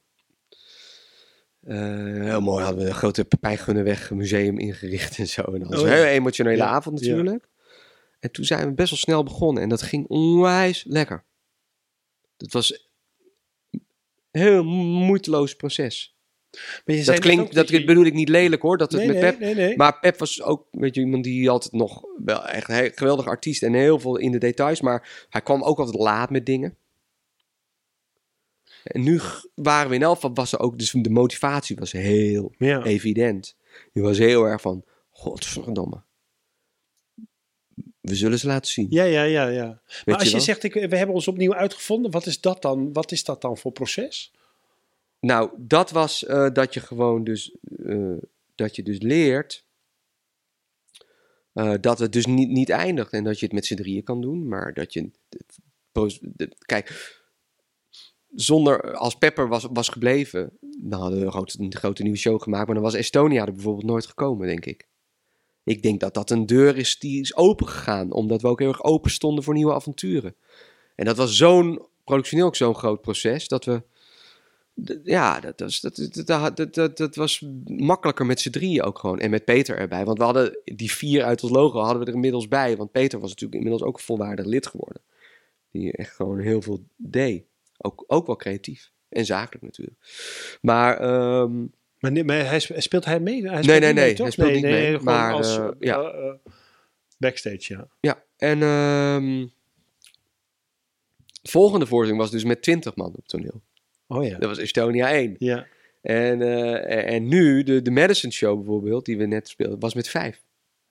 Eh, 1.61 1.77
heel 2.21 2.41
mooi, 2.41 2.63
hadden 2.63 2.83
we 2.83 2.89
een 2.89 2.95
grote 2.95 3.25
Pepijn 3.25 3.57
Gunneweg 3.57 4.11
museum 4.11 4.57
ingericht 4.59 5.17
en 5.17 5.27
zo. 5.27 5.41
En 5.41 5.59
dat 5.59 5.69
was 5.69 5.79
Oh, 5.81 5.85
een 5.87 5.93
hele 5.93 6.05
emotionele 6.07 6.57
Ja, 6.57 6.65
avond 6.65 6.99
ja. 6.99 7.07
natuurlijk. 7.09 7.47
En 8.19 8.31
toen 8.31 8.45
zijn 8.45 8.67
we 8.67 8.73
best 8.73 8.89
wel 8.89 8.99
snel 8.99 9.23
begonnen 9.23 9.63
en 9.63 9.69
dat 9.69 9.81
ging 9.81 10.07
onwijs 10.07 10.83
lekker. 10.87 11.23
Het 12.37 12.53
was 12.53 12.90
heel 14.31 14.63
moeiteloos 14.63 15.55
proces. 15.55 16.15
Maar 16.85 16.95
je 16.95 17.03
Dat 17.03 17.19
klinkt, 17.19 17.53
dat 17.53 17.69
je- 17.69 17.83
bedoel 17.83 18.05
ik 18.05 18.13
niet 18.13 18.29
lelijk 18.29 18.61
hoor, 18.61 18.77
dat 18.77 18.91
het 18.91 19.01
Nee, 19.01 19.11
met 19.11 19.21
nee, 19.21 19.31
Pep 19.31 19.39
nee, 19.39 19.55
nee. 19.55 19.77
maar 19.77 19.99
Pep 19.99 20.17
was 20.19 20.41
ook 20.41 20.67
weet 20.71 20.95
je, 20.95 21.01
iemand 21.01 21.23
die 21.23 21.49
altijd 21.49 21.73
nog 21.73 22.03
wel 22.23 22.45
echt 22.45 22.69
een 22.69 22.91
geweldige 22.95 23.29
artiest 23.29 23.63
en 23.63 23.73
heel 23.73 23.99
veel 23.99 24.17
in 24.17 24.31
de 24.31 24.37
details, 24.37 24.81
maar 24.81 25.25
hij 25.29 25.41
kwam 25.41 25.63
ook 25.63 25.79
altijd 25.79 25.97
laat 25.97 26.29
met 26.29 26.45
dingen. 26.45 26.77
En 28.83 29.03
nu 29.03 29.19
waren 29.55 29.89
we 29.89 29.95
in 29.95 30.03
geval, 30.15 30.33
was 30.33 30.51
er 30.51 30.59
ook, 30.59 30.77
dus 30.79 30.91
de 30.91 31.09
motivatie 31.09 31.75
was 31.75 31.91
heel 31.91 32.53
Ja. 32.57 32.83
evident. 32.83 33.57
Die 33.93 34.03
was 34.03 34.17
heel 34.17 34.43
erg 34.43 34.61
van, 34.61 34.83
godverdomme. 35.09 36.03
We 38.01 38.15
zullen 38.15 38.39
ze 38.39 38.47
laten 38.47 38.71
zien. 38.71 38.87
Ja, 38.89 39.03
ja, 39.03 39.23
ja, 39.23 39.47
ja. 39.47 39.81
Weet 39.87 40.05
Maar 40.05 40.15
als 40.15 40.31
je 40.31 40.39
zegt, 40.39 40.63
ik, 40.63 40.73
we 40.73 40.97
hebben 40.97 41.15
ons 41.15 41.27
opnieuw 41.27 41.53
uitgevonden, 41.53 42.11
wat 42.11 42.25
is 42.25 42.41
dat 42.41 42.61
dan? 42.61 42.93
Wat 42.93 43.11
is 43.11 43.23
dat 43.23 43.41
dan 43.41 43.57
voor 43.57 43.71
proces? 43.71 44.31
Nou, 45.19 45.51
dat 45.57 45.91
was 45.91 46.25
eh, 46.25 46.49
dat 46.53 46.73
je 46.73 46.79
gewoon 46.79 47.23
dus, 47.23 47.55
eh, 47.85 48.13
dat 48.55 48.75
je 48.75 48.83
dus 48.83 48.99
leert 48.99 49.65
eh, 51.53 51.73
dat 51.81 51.99
het 51.99 52.13
dus 52.13 52.25
niet, 52.25 52.49
niet 52.49 52.69
eindigt 52.69 53.13
en 53.13 53.23
dat 53.23 53.39
je 53.39 53.45
het 53.45 53.53
met 53.53 53.65
z'n 53.65 53.75
drieën 53.75 54.03
kan 54.03 54.21
doen, 54.21 54.47
maar 54.47 54.73
dat 54.73 54.93
je, 54.93 55.11
kijk, 56.59 57.19
zonder, 58.35 58.93
als 58.95 59.15
Pepper 59.15 59.47
was, 59.47 59.67
was 59.71 59.89
gebleven, 59.89 60.57
dan 60.79 61.01
hadden 61.01 61.19
we 61.19 61.25
een 61.25 61.31
grote, 61.31 61.59
een 61.59 61.75
grote 61.75 62.03
nieuwe 62.03 62.17
show 62.17 62.41
gemaakt, 62.41 62.65
maar 62.65 62.75
dan 62.75 62.83
was 62.83 62.93
Estonia 62.93 63.45
er 63.45 63.53
bijvoorbeeld 63.53 63.85
nooit 63.85 64.05
gekomen, 64.05 64.47
denk 64.47 64.65
ik. 64.65 64.87
Ik 65.63 65.83
denk 65.83 65.99
dat 65.99 66.13
dat 66.13 66.29
een 66.29 66.45
deur 66.45 66.77
is 66.77 66.99
die 66.99 67.21
is 67.21 67.35
open 67.35 67.67
gegaan, 67.67 68.11
omdat 68.11 68.41
we 68.41 68.47
ook 68.47 68.59
heel 68.59 68.67
erg 68.67 68.83
open 68.83 69.11
stonden 69.11 69.43
voor 69.43 69.53
nieuwe 69.53 69.73
avonturen. 69.73 70.35
En 70.95 71.05
dat 71.05 71.17
was 71.17 71.35
zo'n, 71.35 71.85
productioneel 72.03 72.45
ook 72.45 72.55
zo'n 72.55 72.75
groot 72.75 73.01
proces, 73.01 73.47
dat 73.47 73.65
we, 73.65 73.83
Ja, 75.03 75.39
dat 75.39 75.59
was, 75.59 75.79
dat, 75.79 76.09
dat, 76.25 76.73
dat, 76.73 76.97
dat 76.97 77.15
was 77.15 77.45
makkelijker 77.65 78.25
met 78.25 78.39
z'n 78.39 78.49
drieën 78.49 78.83
ook 78.83 78.99
gewoon. 78.99 79.19
En 79.19 79.29
met 79.29 79.45
Peter 79.45 79.77
erbij. 79.77 80.05
Want 80.05 80.17
we 80.17 80.23
hadden 80.23 80.59
die 80.63 80.91
vier 80.91 81.23
uit 81.23 81.43
ons 81.43 81.51
logo 81.51 81.79
hadden 81.79 81.99
we 81.99 82.07
er 82.07 82.13
inmiddels 82.13 82.47
bij. 82.47 82.77
Want 82.77 82.91
Peter 82.91 83.19
was 83.19 83.29
natuurlijk 83.29 83.61
inmiddels 83.61 83.89
ook 83.89 83.97
een 83.97 84.03
volwaardig 84.03 84.45
lid 84.45 84.67
geworden. 84.67 85.01
Die 85.71 85.91
echt 85.91 86.15
gewoon 86.15 86.39
heel 86.39 86.61
veel 86.61 86.83
deed. 86.95 87.43
Ook, 87.77 88.03
ook 88.07 88.25
wel 88.25 88.35
creatief. 88.35 88.91
En 89.09 89.25
zakelijk 89.25 89.63
natuurlijk. 89.63 89.97
Maar 90.61 90.97
ehm, 90.99 91.65
Maar, 92.01 92.11
nee, 92.11 92.23
maar 92.23 92.45
hij, 92.45 92.59
sp- 92.59 92.73
speelt 92.77 93.05
hij 93.05 93.19
mee? 93.19 93.47
Hij 93.49 93.63
speelt 93.63 93.79
nee, 93.79 93.93
nee, 93.93 94.13
toch? 94.13 94.23
hij 94.23 94.31
speelt 94.31 94.51
niet 94.53 94.61
mee, 94.61 94.85
gewoon 94.85 95.03
maar, 95.03 95.33
als, 95.33 95.57
eh, 95.57 95.65
eh, 95.65 95.71
ja. 95.79 96.01
eh, 96.01 96.33
backstage, 97.17 97.73
ja. 97.73 97.87
ja, 97.99 98.23
en 98.37 98.59
de 101.41 101.49
volgende 101.49 101.85
voorstelling 101.85 102.21
was 102.21 102.31
dus 102.31 102.43
met 102.43 102.61
20 102.61 102.95
man 102.95 103.13
op 103.17 103.27
toneel. 103.27 103.61
Oh 104.07 104.25
ja. 104.25 104.37
Dat 104.37 104.49
was 104.49 104.57
Estonia 104.57 105.11
1. 105.11 105.35
Ja, 105.37 105.67
En, 106.01 106.41
en 107.05 107.27
nu, 107.27 107.63
de, 107.63 107.81
de 107.81 107.91
Madison 107.91 108.31
Show 108.31 108.57
bijvoorbeeld, 108.57 109.05
die 109.05 109.17
we 109.17 109.25
net 109.25 109.47
speelden, 109.47 109.79
was 109.79 109.93
met 109.93 110.07
5. 110.07 110.41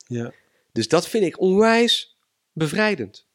ja. 0.06 0.32
Dus 0.72 0.88
dat 0.88 1.08
vind 1.08 1.24
ik 1.24 1.40
onwijs 1.40 2.16
bevrijdend. 2.52 3.26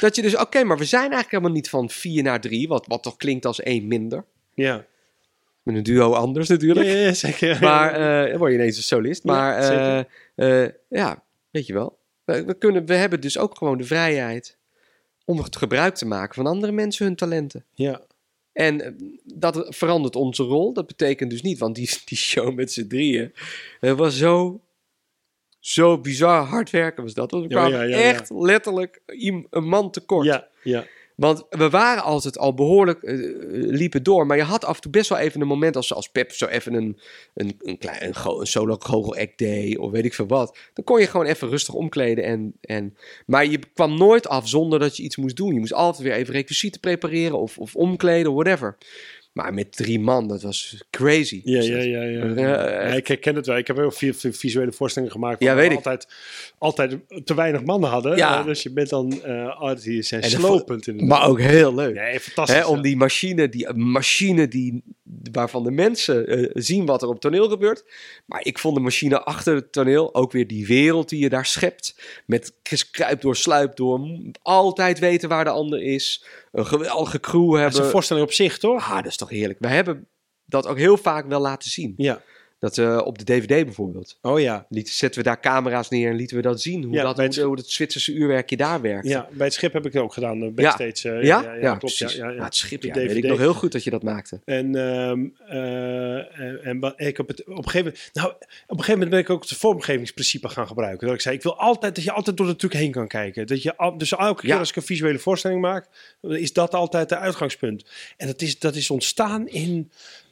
Dat 0.00 0.16
je 0.16 0.22
dus, 0.22 0.36
oké, 0.36 0.64
maar 0.64 0.78
we 0.78 0.84
zijn 0.84 1.00
eigenlijk 1.00 1.30
helemaal 1.30 1.52
niet 1.52 1.68
van 1.68 1.90
4 1.90 2.22
naar 2.22 2.40
3, 2.40 2.68
wat, 2.68 2.86
wat 2.86 3.02
toch 3.02 3.16
klinkt 3.16 3.46
als 3.46 3.60
1 3.60 3.86
minder. 3.86 4.24
Ja, 4.54 4.86
Met 5.68 5.76
een 5.76 5.82
duo 5.94 6.12
anders 6.12 6.48
ja, 6.48 6.54
natuurlijk. 6.54 6.86
ja, 6.86 6.92
ja, 6.92 7.12
zeker. 7.12 7.58
Maar 7.62 7.92
eh, 8.24 8.30
dan 8.30 8.38
word 8.38 8.50
je 8.52 8.58
ineens 8.58 8.76
een 8.76 8.82
solist. 8.82 9.22
Ja, 9.24 9.32
Maar 9.32 9.56
eh, 9.58 9.66
zeker. 9.66 10.06
eh, 10.34 10.68
ja, 10.88 11.22
weet 11.50 11.66
je 11.66 11.72
wel. 11.72 11.98
We, 12.24 12.44
we, 12.44 12.54
kunnen, 12.54 12.86
we 12.86 12.94
hebben 12.94 13.20
dus 13.20 13.38
ook 13.38 13.56
gewoon 13.56 13.78
de 13.78 13.84
vrijheid 13.84 14.56
om 15.24 15.38
het 15.38 15.56
gebruik 15.56 15.94
te 15.94 16.06
maken 16.06 16.34
van 16.34 16.46
andere 16.46 16.72
mensen 16.72 17.06
hun 17.06 17.16
talenten. 17.16 17.64
ja. 17.74 18.06
En 18.52 18.80
eh, 18.80 18.92
dat 19.24 19.66
verandert 19.68 20.16
onze 20.16 20.42
rol. 20.42 20.72
Dat 20.72 20.86
betekent 20.86 21.30
dus 21.30 21.42
niet, 21.42 21.58
want 21.58 21.74
die, 21.74 21.90
die 22.04 22.18
show 22.18 22.54
met 22.54 22.72
z'n 22.72 22.86
drieën 22.86 23.32
eh, 23.80 23.92
was 23.92 24.16
zo, 24.18 24.60
zo 25.58 25.98
bizar 26.00 26.44
hard 26.44 26.70
werken 26.70 27.02
was 27.02 27.14
dat. 27.14 27.30
Want 27.30 27.44
we 27.44 27.50
Ja, 27.50 27.56
kwamen 27.60 27.78
ja, 27.78 27.84
ja, 27.84 27.98
ja. 27.98 28.12
echt 28.12 28.30
letterlijk 28.30 29.00
een 29.06 29.46
man 29.50 29.90
tekort. 29.90 30.26
Ja, 30.26 30.48
ja. 30.62 30.86
Want 31.18 31.46
we 31.50 31.70
waren 31.70 32.02
altijd 32.02 32.38
al 32.38 32.54
behoorlijk, 32.54 33.02
eh, 33.02 33.14
liepen 33.50 34.02
door. 34.02 34.26
Maar 34.26 34.36
je 34.36 34.42
had 34.42 34.64
af 34.64 34.74
en 34.74 34.80
toe 34.80 34.90
best 34.90 35.08
wel 35.08 35.18
even 35.18 35.40
een 35.40 35.46
moment 35.46 35.76
als, 35.76 35.94
als 35.94 36.08
Pep 36.08 36.32
zo 36.32 36.46
even 36.46 36.74
een, 36.74 36.98
een, 37.34 37.56
een, 37.58 37.78
klein, 37.78 38.04
een, 38.04 38.46
solo 38.46 38.76
goochel 38.78 39.16
act 39.16 39.38
deed. 39.38 39.78
Of 39.78 39.90
weet 39.90 40.04
ik 40.04 40.14
veel 40.14 40.26
wat. 40.26 40.58
Dan 40.74 40.84
kon 40.84 41.00
je 41.00 41.06
gewoon 41.06 41.26
even 41.26 41.48
rustig 41.48 41.74
omkleden. 41.74 42.24
En, 42.24 42.54
en, 42.60 42.96
maar 43.26 43.46
je 43.46 43.58
kwam 43.74 43.98
nooit 43.98 44.28
af 44.28 44.48
zonder 44.48 44.78
dat 44.78 44.96
je 44.96 45.02
iets 45.02 45.16
moest 45.16 45.36
doen. 45.36 45.54
Je 45.54 45.60
moest 45.60 45.72
altijd 45.72 46.02
weer 46.02 46.16
even 46.16 46.34
requisieten 46.34 46.80
prepareren 46.80 47.38
of, 47.38 47.58
of 47.58 47.76
omkleden, 47.76 48.34
whatever. 48.34 48.76
Maar 49.32 49.54
met 49.54 49.76
drie 49.76 50.00
man, 50.00 50.28
dat 50.28 50.42
was 50.42 50.84
crazy. 50.90 51.40
Ja, 51.44 51.58
Dus 51.58 51.66
ja, 51.68 51.74
dat- 51.76 51.84
ja, 51.84 52.02
ja. 52.02 52.24
Ja, 52.24 52.70
Ja, 52.70 52.80
ik 52.94 53.06
herken 53.06 53.34
het 53.34 53.46
wel. 53.46 53.56
Ik 53.56 53.66
heb 53.66 53.76
heel 53.76 53.90
veel 53.90 54.12
vi- 54.12 54.32
visuele 54.32 54.72
voorstellingen 54.72 55.14
gemaakt. 55.14 55.40
Ja, 55.40 55.46
waar 55.46 55.54
we 55.56 55.60
weet 55.62 55.70
ik. 55.70 55.76
altijd, 55.76 56.08
altijd 56.58 56.96
te 57.24 57.34
weinig 57.34 57.64
mannen 57.64 57.90
hadden. 57.90 58.16
Ja. 58.16 58.38
Eh, 58.40 58.44
dus 58.44 58.62
je 58.62 58.72
bent 58.72 58.88
dan, 58.88 59.22
eh 59.22 59.74
die 59.82 60.02
zijn 60.02 60.22
slopend 60.24 60.86
inderdaad. 60.86 61.18
Maar 61.18 61.28
ook 61.28 61.40
heel 61.40 61.74
leuk. 61.74 61.94
Nee, 61.94 62.20
fantastisch. 62.20 62.56
Hè, 62.56 62.66
om 62.66 62.76
ja. 62.76 62.82
die 62.82 62.96
machine, 62.96 63.48
die 63.48 63.72
machine 63.74 64.48
die, 64.48 64.82
waarvan 65.32 65.64
de 65.64 65.70
mensen 65.70 66.26
eh, 66.26 66.50
zien 66.52 66.86
wat 66.86 67.02
er 67.02 67.08
op 67.08 67.20
toneel 67.20 67.48
gebeurt. 67.48 67.84
Maar 68.26 68.44
ik 68.44 68.58
vond 68.58 68.74
de 68.74 68.80
machine 68.80 69.22
achter 69.22 69.54
het 69.54 69.72
toneel 69.72 70.14
ook 70.14 70.32
weer 70.32 70.46
die 70.46 70.66
wereld 70.66 71.08
die 71.08 71.18
je 71.18 71.28
daar 71.28 71.46
schept. 71.46 71.94
Met 72.26 72.54
kruip 72.90 73.20
door, 73.20 73.36
sluip 73.36 73.76
door. 73.76 74.08
Altijd 74.42 74.98
weten 74.98 75.28
waar 75.28 75.44
de 75.44 75.50
ander 75.50 75.82
is. 75.82 76.24
Een 76.52 76.66
geweldige 76.66 77.20
crew 77.20 77.50
Dat 77.50 77.56
is 77.56 77.60
hebben. 77.62 77.84
een 77.84 77.90
voorstelling 77.90 78.26
op 78.26 78.32
zich, 78.32 78.58
toch? 78.58 78.90
Ah, 78.90 78.96
dat 78.96 79.06
is 79.06 79.16
toch 79.16 79.30
heerlijk. 79.30 79.58
We 79.58 79.68
hebben 79.68 80.06
dat 80.44 80.66
ook 80.66 80.78
heel 80.78 80.96
vaak 80.96 81.26
wel 81.28 81.40
laten 81.40 81.70
zien. 81.70 81.94
Ja. 81.96 82.22
Dat 82.58 82.78
eh, 82.78 83.00
op 83.04 83.18
de 83.18 83.24
DVD 83.24 83.64
bijvoorbeeld. 83.64 84.18
Oh 84.22 84.40
ja. 84.40 84.66
Liet, 84.68 84.88
zetten 84.88 85.22
we 85.22 85.26
daar 85.28 85.40
camera's 85.40 85.88
neer 85.88 86.10
en 86.10 86.16
lieten 86.16 86.36
we 86.36 86.42
dat 86.42 86.60
zien. 86.62 86.84
Hoe, 86.84 86.94
Ja, 86.94 87.02
dat, 87.02 87.16
het- 87.16 87.36
hoe, 87.36 87.58
Zwitserse 87.66 88.12
uurwerkje 88.12 88.56
daar 88.56 88.80
werkt. 88.80 89.08
Ja, 89.08 89.28
bij 89.32 89.46
het 89.46 89.54
schip 89.54 89.72
heb 89.72 89.86
ik 89.86 89.92
het 89.92 90.02
ook 90.02 90.12
gedaan. 90.12 90.42
eh, 90.42 90.48
Backstage. 90.50 91.10
eh, 91.10 91.24
Ja? 91.24 91.40
ja, 91.54 91.60
klopt. 91.60 91.78
precies. 91.78 92.12
Ja, 92.14 92.24
ja, 92.24 92.30
ja. 92.30 92.36
Maar 92.36 92.44
het 92.44 92.54
schip, 92.54 92.82
ja, 92.82 92.94
weet 92.94 93.16
ik 93.16 93.24
nog 93.26 93.38
heel 93.38 93.54
goed 93.54 93.72
dat 93.72 93.84
je 93.84 93.90
dat 93.90 94.02
maakte. 94.02 94.40
En, 94.44 94.74
ehm, 94.74 95.26
eh, 95.48 96.38
en, 96.40 96.60
en 96.62 96.92
ik 96.96 97.16
heb 97.16 97.28
het 97.28 97.40
op 97.44 97.48
een 97.56 97.64
gegeven 97.64 97.78
moment. 97.84 98.10
Nou, 98.12 98.28
op 98.30 98.38
een 98.68 98.76
gegeven 98.84 98.92
moment 98.92 99.10
ben 99.10 99.18
ik 99.20 99.30
ook 99.30 99.40
het 99.48 99.52
vormgevingsprincipe 99.58 100.48
gaan 100.48 100.66
gebruiken. 100.66 101.06
Dat 101.06 101.16
ik 101.16 101.22
zei: 101.22 101.36
ik 101.36 101.42
wil 101.42 101.58
altijd 101.58 101.94
dat 101.94 102.04
je 102.04 102.12
altijd 102.12 102.36
door 102.36 102.46
de 102.46 102.56
truc 102.56 102.72
heen 102.72 102.90
kan 102.90 103.08
kijken. 103.08 103.46
Dat 103.46 103.62
je 103.62 103.76
al, 103.76 103.98
dus 103.98 104.12
elke 104.16 104.40
keer 104.40 104.50
Ja. 104.50 104.58
als 104.58 104.70
ik 104.70 104.76
een 104.76 104.82
visuele 104.82 105.18
voorstelling 105.18 105.60
maak, 105.60 105.86
is 106.22 106.52
dat 106.52 106.74
altijd 106.74 107.08
de 107.08 107.16
uitgangspunt. 107.16 107.84
En 108.16 108.26
dat 108.26 108.42
is, 108.42 108.58
dat 108.58 108.74
is 108.74 108.90
ontstaan 108.90 109.48
in. 109.48 109.90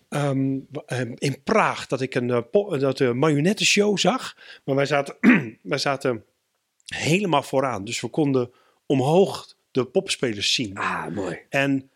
Ehm, 0.08 0.58
ehm, 0.86 1.12
in 1.14 1.42
Praag, 1.42 1.86
dat 1.86 2.00
ik 2.00 2.14
een, 2.14 2.30
eh, 2.30 2.80
dat, 2.80 3.00
een 3.00 3.18
marionettenshow 3.18 3.98
zag. 3.98 4.36
Maar 4.64 4.74
wij 4.74 4.86
zaten, 4.86 5.16
wij 5.62 5.78
zaten 5.78 6.24
helemaal 6.84 7.42
vooraan. 7.42 7.84
Dus 7.84 8.00
we 8.00 8.08
konden 8.08 8.50
omhoog 8.86 9.54
de 9.70 9.84
popspelers 9.84 10.52
zien. 10.52 10.76
Ah, 10.76 11.06
mooi. 11.06 11.38
En 11.48 11.90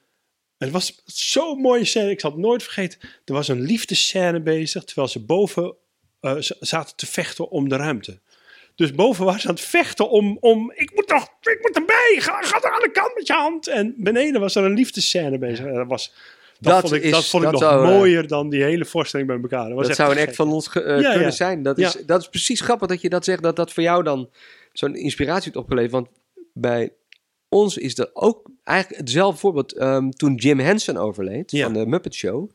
het 0.58 0.70
was 0.70 1.02
zo'n 1.04 1.60
mooie 1.60 1.84
scène. 1.84 2.10
Ik 2.10 2.20
zal 2.20 2.30
het 2.30 2.40
nooit 2.40 2.62
vergeten. 2.62 3.00
Er 3.24 3.34
was 3.34 3.48
een 3.48 3.60
liefdescène 3.60 4.40
bezig. 4.40 4.84
Terwijl 4.84 5.08
ze 5.08 5.24
boven 5.24 5.74
eh, 6.20 6.36
zaten 6.60 6.96
te 6.96 7.06
vechten 7.06 7.50
om 7.50 7.68
de 7.68 7.76
ruimte. 7.76 8.20
Dus 8.74 8.92
boven 8.92 9.24
waren 9.24 9.40
ze 9.40 9.48
aan 9.48 9.54
het 9.54 9.64
vechten 9.64 10.10
om... 10.10 10.36
om 10.40 10.72
ik 10.74 10.94
moet 10.94 11.08
toch... 11.08 11.28
Ik 11.40 11.58
moet 11.62 11.76
erbij. 11.76 12.16
Ga, 12.18 12.42
ga 12.42 12.62
er 12.62 12.72
aan 12.72 12.80
de 12.80 12.90
kant 12.90 13.14
met 13.14 13.26
je 13.26 13.32
hand. 13.32 13.66
En 13.66 13.94
beneden 13.96 14.40
was 14.40 14.54
er 14.54 14.64
een 14.64 14.74
liefdescène 14.74 15.38
bezig. 15.38 15.66
En 15.66 15.74
dat 15.74 15.88
was... 15.88 16.14
Dat, 16.60 16.72
Dat 16.72 16.80
vond 16.80 16.92
ik, 16.94 17.02
is- 17.02 17.10
dat 17.10 17.26
vond 17.26 17.44
ik 17.44 17.50
dat 17.50 17.60
nog 17.60 17.70
zou, 17.70 17.84
eh, 17.86 17.90
mooier 17.96 18.26
dan 18.26 18.48
die 18.50 18.62
hele 18.62 18.84
voorstelling 18.84 19.28
bij 19.28 19.38
elkaar. 19.40 19.64
Dat, 19.68 19.72
was 19.72 19.80
Dat 19.80 19.88
echt 19.88 19.96
zou 19.96 20.10
een 20.10 20.16
act 20.18 20.26
gek. 20.26 20.34
van 20.36 20.52
ons 20.52 20.68
eh, 20.68 20.82
Ja, 21.00 21.10
kunnen 21.10 21.20
ja. 21.20 21.30
zijn. 21.30 21.62
Dat 21.62 21.78
is, 21.78 21.92
Ja. 21.92 22.00
dat 22.06 22.20
is 22.20 22.28
precies 22.28 22.60
grappig 22.60 22.88
dat 22.88 23.00
je 23.00 23.08
dat 23.08 23.24
zegt, 23.24 23.42
dat 23.42 23.56
dat 23.56 23.72
voor 23.72 23.82
jou 23.82 24.02
dan 24.02 24.30
zo'n 24.72 24.94
inspiratie 24.96 25.44
heeft 25.44 25.56
opgeleverd. 25.56 25.92
Want 25.92 26.08
bij 26.52 26.92
ons 27.48 27.76
is 27.78 27.94
dat 27.94 28.10
ook 28.12 28.50
eigenlijk 28.64 29.00
hetzelfde 29.00 29.40
voorbeeld. 29.40 29.72
Ehm, 29.72 30.10
toen 30.10 30.34
Jim 30.34 30.58
Henson 30.58 30.96
overleed 30.96 31.50
van 31.60 31.72
de 31.72 31.86
Muppet 31.86 32.14
Show, 32.14 32.50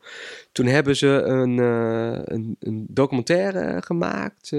toen 0.52 0.66
hebben 0.66 0.96
ze 0.96 1.06
een, 1.08 1.58
eh, 1.58 2.20
een, 2.24 2.56
een 2.60 2.86
documentaire 2.88 3.82
gemaakt. 3.82 4.50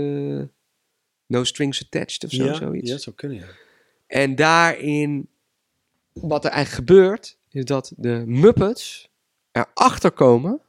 no 1.28 1.43
Strings 1.43 1.84
Attached 1.86 2.24
of 2.24 2.32
zo, 2.32 2.54
zoiets. 2.54 2.88
ja, 2.88 2.93
dat 2.93 3.04
zou 3.04 3.16
kunnen, 3.16 3.38
ja. 3.38 3.43
En 4.08 4.36
daarin, 4.36 5.28
wat 6.14 6.45
er 6.45 6.52
eigenlijk 6.52 6.88
gebeurt, 6.89 7.38
is 7.52 7.66
dat 7.66 7.93
de 7.98 8.24
Muppets 8.26 9.07
erachter 9.74 10.12
komen 10.12 10.62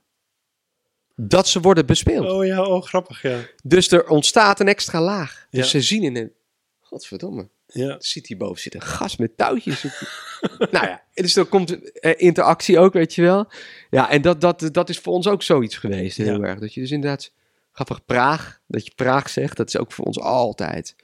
dat 1.16 1.49
ze 1.49 1.61
worden 1.61 1.86
bespeeld. 1.86 2.30
Oh 2.30 2.47
ja, 2.47 2.62
oh 2.64 2.82
grappig, 2.82 3.22
ja. 3.22 3.39
Dus 3.64 3.91
er 3.91 4.09
ontstaat 4.09 4.61
een 4.61 4.68
extra 4.68 5.01
laag. 5.01 5.47
Dus 5.51 5.61
Ja. 5.64 5.66
ze 5.66 5.80
zien 5.86 6.03
in 6.03 6.16
een... 6.16 6.32
Godverdomme. 6.80 7.49
ja. 7.66 7.97
Zit 7.99 8.26
hierboven 8.26 8.61
zit 8.62 8.74
een 8.74 8.80
gast 8.82 9.18
met 9.18 9.36
touwtjes. 9.36 9.82
nou 10.70 10.86
ja, 10.86 11.03
dus 11.14 11.36
er 11.36 11.45
komt 11.45 11.91
eh, 11.93 12.12
interactie 12.16 12.78
ook, 12.78 12.93
weet 12.93 13.14
je 13.14 13.22
wel. 13.22 13.51
Ja, 13.91 14.11
en 14.11 14.22
dat, 14.22 14.41
dat, 14.41 14.68
dat 14.72 14.89
is 14.89 14.99
voor 14.99 15.12
ons 15.12 15.26
ook 15.28 15.43
zoiets 15.43 15.76
geweest, 15.76 16.16
heel 16.16 16.41
Ja. 16.41 16.47
erg. 16.47 16.59
Dat 16.59 16.74
je 16.74 16.80
dus 16.80 16.91
inderdaad... 16.91 17.32
Grappig, 17.72 18.05
Praag. 18.05 18.61
Dat 18.66 18.86
je 18.86 18.93
Praag 18.95 19.28
zegt, 19.28 19.57
dat 19.57 19.68
is 19.68 19.78
ook 19.78 19.93
voor 19.93 20.05
ons 20.05 20.18
altijd. 20.20 20.97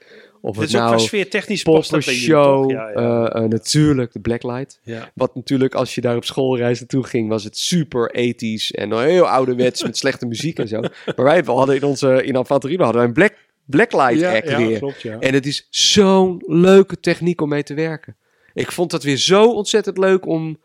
Of 0.45 0.55
Het 0.55 0.63
het 0.63 0.69
is 0.69 0.75
ook 0.75 0.81
qua 0.81 0.95
nou 0.95 1.07
sfeer 1.07 1.29
technisch 1.29 1.63
past 1.63 1.89
dat 1.89 2.03
show? 2.03 2.71
Ja, 2.71 2.89
ja. 2.89 2.93
eh, 2.93 3.43
eh, 3.43 3.49
natuurlijk 3.49 4.13
de 4.13 4.19
Blacklight. 4.19 4.79
ja. 4.83 5.11
Wat 5.13 5.35
natuurlijk, 5.35 5.75
als 5.75 5.95
je 5.95 6.01
daar 6.01 6.15
op 6.15 6.25
schoolreis 6.25 6.79
naartoe 6.79 7.03
ging, 7.03 7.29
was 7.29 7.43
het 7.43 7.57
super 7.57 8.11
ethisch 8.11 8.71
en 8.71 8.99
heel 8.99 9.27
ouderwets 9.27 9.83
met 9.83 9.97
slechte 9.97 10.25
muziek 10.25 10.59
en 10.59 10.67
zo. 10.67 10.79
Maar 11.15 11.25
wij 11.25 11.41
hadden 11.45 11.75
in 11.75 11.83
onze 11.83 12.23
in 12.23 12.35
infanterie 12.35 12.77
hadden 12.77 12.95
wij 12.95 13.05
een 13.05 13.13
Black, 13.13 13.33
Blacklight 13.65 14.23
act 14.23 14.49
ja, 14.49 14.57
weer. 14.57 14.77
klopt, 14.77 15.01
ja. 15.01 15.19
En 15.19 15.33
het 15.33 15.45
is 15.45 15.67
zo'n 15.69 16.43
leuke 16.47 16.99
techniek 16.99 17.41
om 17.41 17.49
mee 17.49 17.63
te 17.63 17.73
werken. 17.73 18.15
Ik 18.53 18.71
vond 18.71 18.91
dat 18.91 19.03
weer 19.03 19.17
zo 19.17 19.51
ontzettend 19.51 19.97
leuk 19.97 20.25
om 20.25 20.57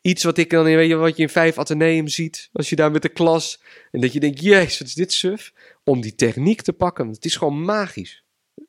iets 0.00 0.24
wat 0.24 0.38
ik 0.38 0.50
dan, 0.50 0.64
weet 0.64 0.88
je, 0.88 0.94
wat 0.94 1.16
je 1.16 1.22
in 1.22 1.28
vijf 1.28 1.58
ateneum 1.58 2.08
ziet, 2.08 2.48
als 2.52 2.70
je 2.70 2.76
daar 2.76 2.90
met 2.90 3.02
de 3.02 3.08
klas 3.08 3.62
en 3.90 4.00
dat 4.00 4.12
je 4.12 4.20
denkt, 4.20 4.42
jezus, 4.42 4.78
wat 4.78 4.88
is 4.88 4.94
dit 4.94 5.12
suf? 5.12 5.52
Om 5.84 6.00
die 6.00 6.14
techniek 6.14 6.62
te 6.62 6.72
pakken, 6.72 7.08
het 7.08 7.24
is 7.24 7.36
gewoon 7.36 7.64
magisch. 7.64 8.23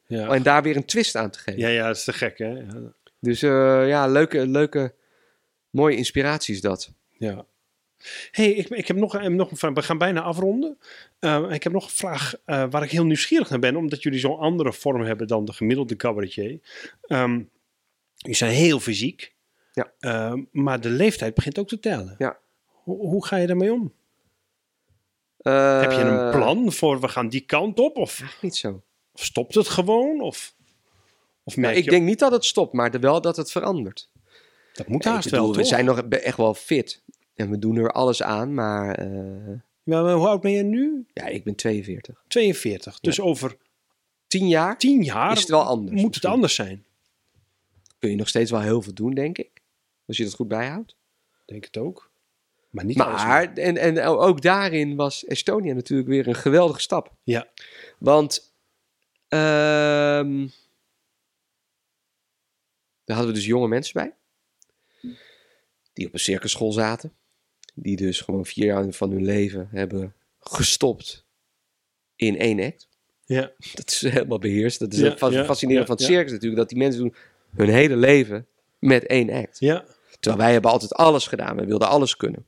Ja. 0.08 0.28
En 0.28 0.44
daar 0.44 0.64
weer 0.64 0.76
een 0.76 0.86
twist 0.86 1.16
aan 1.16 1.30
te 1.30 1.40
geven. 1.40 1.60
Ja, 1.60 1.68
ja, 1.68 1.88
dat 1.88 1.96
is 1.96 2.04
te 2.04 2.14
gek, 2.14 2.38
hè? 2.38 2.48
Ja. 2.50 2.94
Dus 3.20 3.42
eh, 3.42 3.88
ja, 3.88 4.08
leuke, 4.08 4.48
leuke, 4.48 4.94
mooie 5.70 5.96
inspiratie 5.96 6.54
is 6.56 6.62
dat. 6.62 6.94
ja. 7.12 7.46
hey, 8.32 8.52
ik, 8.52 8.68
ik 8.70 8.88
heb 8.88 8.98
nog, 8.98 9.14
een- 9.14 9.36
nog 9.36 9.52
een 9.52 9.58
vraag. 9.58 9.74
We 9.74 9.82
gaan 9.82 9.98
bijna 9.98 10.22
afronden. 10.22 10.78
Eh, 11.20 11.46
ik 11.52 11.64
heb 11.64 11.74
nog 11.74 11.84
een 11.84 11.90
vraag 11.90 12.34
eh, 12.46 12.66
waar 12.70 12.84
ik 12.84 12.92
heel 12.92 13.06
nieuwsgierig 13.06 13.50
naar 13.50 13.60
ben, 13.60 13.76
omdat 13.76 14.04
jullie 14.04 14.20
zo'n 14.20 14.38
andere 14.38 14.74
vorm 14.74 15.02
hebben 15.02 15.28
dan 15.28 15.46
de 15.46 15.54
gemiddelde 15.54 15.96
cabaretier. 15.96 16.60
Ehm 17.02 17.42
jullie 18.18 18.36
zijn 18.38 18.52
heel 18.52 18.80
fysiek, 18.80 19.34
Ja. 19.74 19.92
Ehm, 20.00 20.44
maar 20.52 20.82
de 20.82 20.90
leeftijd 20.90 21.34
begint 21.34 21.60
ook 21.60 21.68
te 21.68 21.80
tellen. 21.80 22.16
Ja. 22.18 22.38
Hoe, 22.66 23.08
hoe 23.08 23.26
ga 23.26 23.36
je 23.38 23.48
daarmee 23.48 23.74
om? 23.74 23.94
Eh, 25.38 25.82
heb 25.82 25.92
je 25.92 25.98
een 25.98 26.32
plan 26.32 26.72
voor 26.72 27.00
we 27.02 27.08
gaan 27.08 27.28
die 27.30 27.42
kant 27.42 27.80
op? 27.80 27.98
Of, 27.98 28.38
Niet 28.42 28.56
zo. 28.56 28.84
Stopt 29.16 29.56
het 29.56 29.68
gewoon? 29.68 30.22
Of, 30.22 30.54
of 31.44 31.56
merk 31.56 31.68
Nou, 31.68 31.78
ik 31.78 31.84
je, 31.84 31.90
denk 31.90 32.06
niet 32.06 32.20
dat 32.20 32.32
het 32.32 32.46
stopt, 32.46 32.74
maar 32.74 32.92
de- 32.92 33.00
wel 33.00 33.22
dat 33.22 33.38
het 33.38 33.52
verandert. 33.52 34.10
dat 34.74 34.88
moet 34.88 35.06
Ik 35.06 35.12
haast 35.12 35.30
wel, 35.30 35.56
we 35.56 35.64
zijn 35.64 35.86
nog 35.86 36.00
echt 36.00 36.38
wel 36.38 36.54
fit. 36.54 37.04
En 37.36 37.50
we 37.50 37.60
doen 37.60 37.76
er 37.78 37.92
alles 37.92 38.24
aan, 38.24 38.54
maar 38.54 38.96
eh, 38.96 39.08
Ja, 39.84 40.02
maar 40.02 40.14
hoe 40.14 40.28
oud 40.28 40.42
ben 40.42 40.52
je 40.52 40.64
nu? 40.64 41.06
ja, 41.14 41.26
ik 41.26 41.44
ben 41.44 41.56
42. 41.56 42.24
42. 42.28 43.00
Dus 43.00 43.20
over 43.20 43.58
Tien 44.28 44.48
jaar 44.48 44.78
tien 44.78 45.04
jaar 45.04 45.32
is 45.32 45.40
het 45.40 45.50
wel 45.50 45.64
anders. 45.64 46.02
moet 46.02 46.16
het 46.16 46.26
anders 46.26 46.56
zijn. 46.56 46.86
Kun 48.00 48.10
je 48.10 48.16
nog 48.16 48.28
steeds 48.28 48.52
wel 48.52 48.62
heel 48.62 48.82
veel 48.82 48.94
doen, 48.94 49.14
denk 49.14 49.38
ik. 49.38 49.52
Als 50.08 50.18
je 50.18 50.24
dat 50.24 50.34
goed 50.34 50.48
bijhoudt. 50.48 50.96
Denk 51.46 51.64
het 51.66 51.78
ook. 51.78 52.10
Maar 52.70 52.86
niet 52.86 53.00
alles. 53.00 53.24
Maar, 53.24 53.54
en, 53.54 53.78
en 53.78 54.00
ook 54.02 54.42
daarin 54.42 54.96
was 54.96 55.26
Estonia 55.26 55.74
natuurlijk 55.74 56.10
weer 56.10 56.28
een 56.28 56.36
geweldige 56.36 56.80
stap. 56.80 57.12
Ja. 57.24 57.48
Want 58.00 58.54
ehm, 59.36 60.48
daar 63.04 63.16
hadden 63.16 63.34
we 63.34 63.40
dus 63.40 63.46
jonge 63.46 63.68
mensen 63.68 63.94
bij. 63.94 64.14
Die 65.94 66.08
op 66.08 66.14
een 66.14 66.20
circusschool 66.20 66.72
zaten. 66.72 67.14
Die 67.74 67.96
dus 67.96 68.22
gewoon 68.22 68.46
vier 68.46 68.66
jaar 68.66 68.92
van 68.92 69.12
hun 69.12 69.26
leven 69.26 69.68
hebben 69.72 70.14
gestopt 70.40 71.26
in 72.16 72.38
één 72.38 72.60
act. 72.60 72.88
Ja. 73.26 73.52
Dat 73.74 73.90
is 73.92 74.02
helemaal 74.02 74.40
beheerst. 74.40 74.80
Dat 74.80 74.94
is 74.94 75.00
Ja, 75.00 75.10
het 75.10 75.34
ja, 75.34 75.46
fascinerend 75.46 75.88
ja, 75.88 75.96
van 75.96 76.06
het 76.06 76.14
circus 76.14 76.32
natuurlijk. 76.32 76.60
Dat 76.60 76.70
die 76.70 76.78
mensen 76.78 77.02
doen 77.02 77.16
hun 77.56 77.70
hele 77.70 77.96
leven 77.96 78.48
met 78.80 79.06
één 79.06 79.30
act. 79.30 79.60
Ja. 79.60 79.86
Terwijl 80.20 80.44
wij 80.44 80.54
hebben 80.54 80.72
altijd 80.72 80.94
alles 80.94 81.28
gedaan. 81.28 81.56
We 81.56 81.66
wilden 81.66 81.88
alles 81.88 82.18
kunnen. 82.18 82.46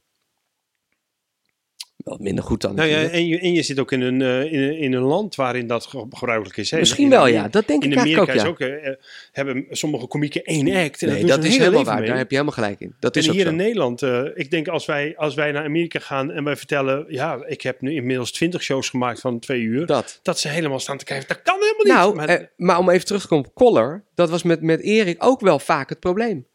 Wel 2.07 2.17
minder 2.21 2.43
goed 2.43 2.61
dan 2.61 2.75
Nou 2.75 2.87
ja, 2.89 3.03
en 3.03 3.27
je, 3.27 3.39
en 3.39 3.53
je 3.53 3.61
zit 3.61 3.79
ook 3.79 3.91
in 3.91 4.01
een, 4.01 4.21
eh, 4.21 4.51
in, 4.53 4.59
een- 4.59 4.77
in 4.77 4.93
een 4.93 5.01
land 5.01 5.35
waarin 5.35 5.67
dat 5.67 5.85
ge- 5.85 6.05
gebruikelijk 6.09 6.57
is. 6.57 6.71
Hè? 6.71 6.79
Misschien 6.79 7.03
In 7.03 7.09
wel, 7.09 7.27
ja. 7.27 7.47
Dat 7.47 7.67
denk 7.67 7.83
ik 7.83 7.97
Amerika 7.97 8.21
ook, 8.21 8.27
is 8.27 8.41
ja. 8.41 8.47
ook, 8.47 8.59
eh, 8.59 8.93
hebben 9.31 9.65
sommige 9.69 10.07
komieken 10.07 10.43
één 10.43 10.75
act. 10.75 11.01
En 11.01 11.09
nee, 11.09 11.25
dat 11.25 11.43
is 11.43 11.49
hele 11.51 11.63
helemaal 11.63 11.83
waar. 11.83 11.99
mee. 11.99 12.07
Daar 12.07 12.17
heb 12.17 12.29
je 12.29 12.35
helemaal 12.35 12.55
gelijk 12.57 12.79
in. 12.79 12.95
Dat 12.99 13.15
En 13.15 13.21
is 13.21 13.29
hier 13.29 13.41
zo. 13.43 13.49
in 13.49 13.55
Nederland, 13.55 14.01
eh, 14.01 14.23
ik 14.33 14.51
denk 14.51 14.67
als 14.67 14.85
wij, 14.85 15.13
als 15.17 15.35
wij 15.35 15.51
naar 15.51 15.63
Amerika 15.63 15.99
gaan 15.99 16.31
en 16.31 16.43
wij 16.43 16.55
vertellen, 16.55 17.05
ja, 17.09 17.43
ik 17.45 17.61
heb 17.61 17.81
nu 17.81 17.93
inmiddels 17.93 18.31
twintig 18.31 18.63
shows 18.63 18.89
gemaakt 18.89 19.19
van 19.19 19.39
twee 19.39 19.61
uur, 19.61 19.85
dat, 19.85 20.19
Dat. 20.23 20.39
ze 20.39 20.47
helemaal 20.47 20.79
staan 20.79 20.97
te 20.97 21.05
kijken, 21.05 21.27
dat 21.27 21.41
kan 21.41 21.55
helemaal 21.59 21.83
niet. 21.83 21.93
Nou, 21.93 22.15
maar, 22.15 22.51
maar, 22.57 22.77
om 22.79 22.89
even 22.89 23.05
terug 23.05 23.21
te 23.21 23.27
komen 23.27 23.45
op 23.45 23.53
Collar, 23.55 24.03
dat 24.15 24.29
was 24.29 24.43
met, 24.43 24.61
met 24.61 24.81
Erik 24.81 25.23
ook 25.25 25.39
wel 25.41 25.59
vaak 25.59 25.89
het 25.89 25.99
probleem. 25.99 26.47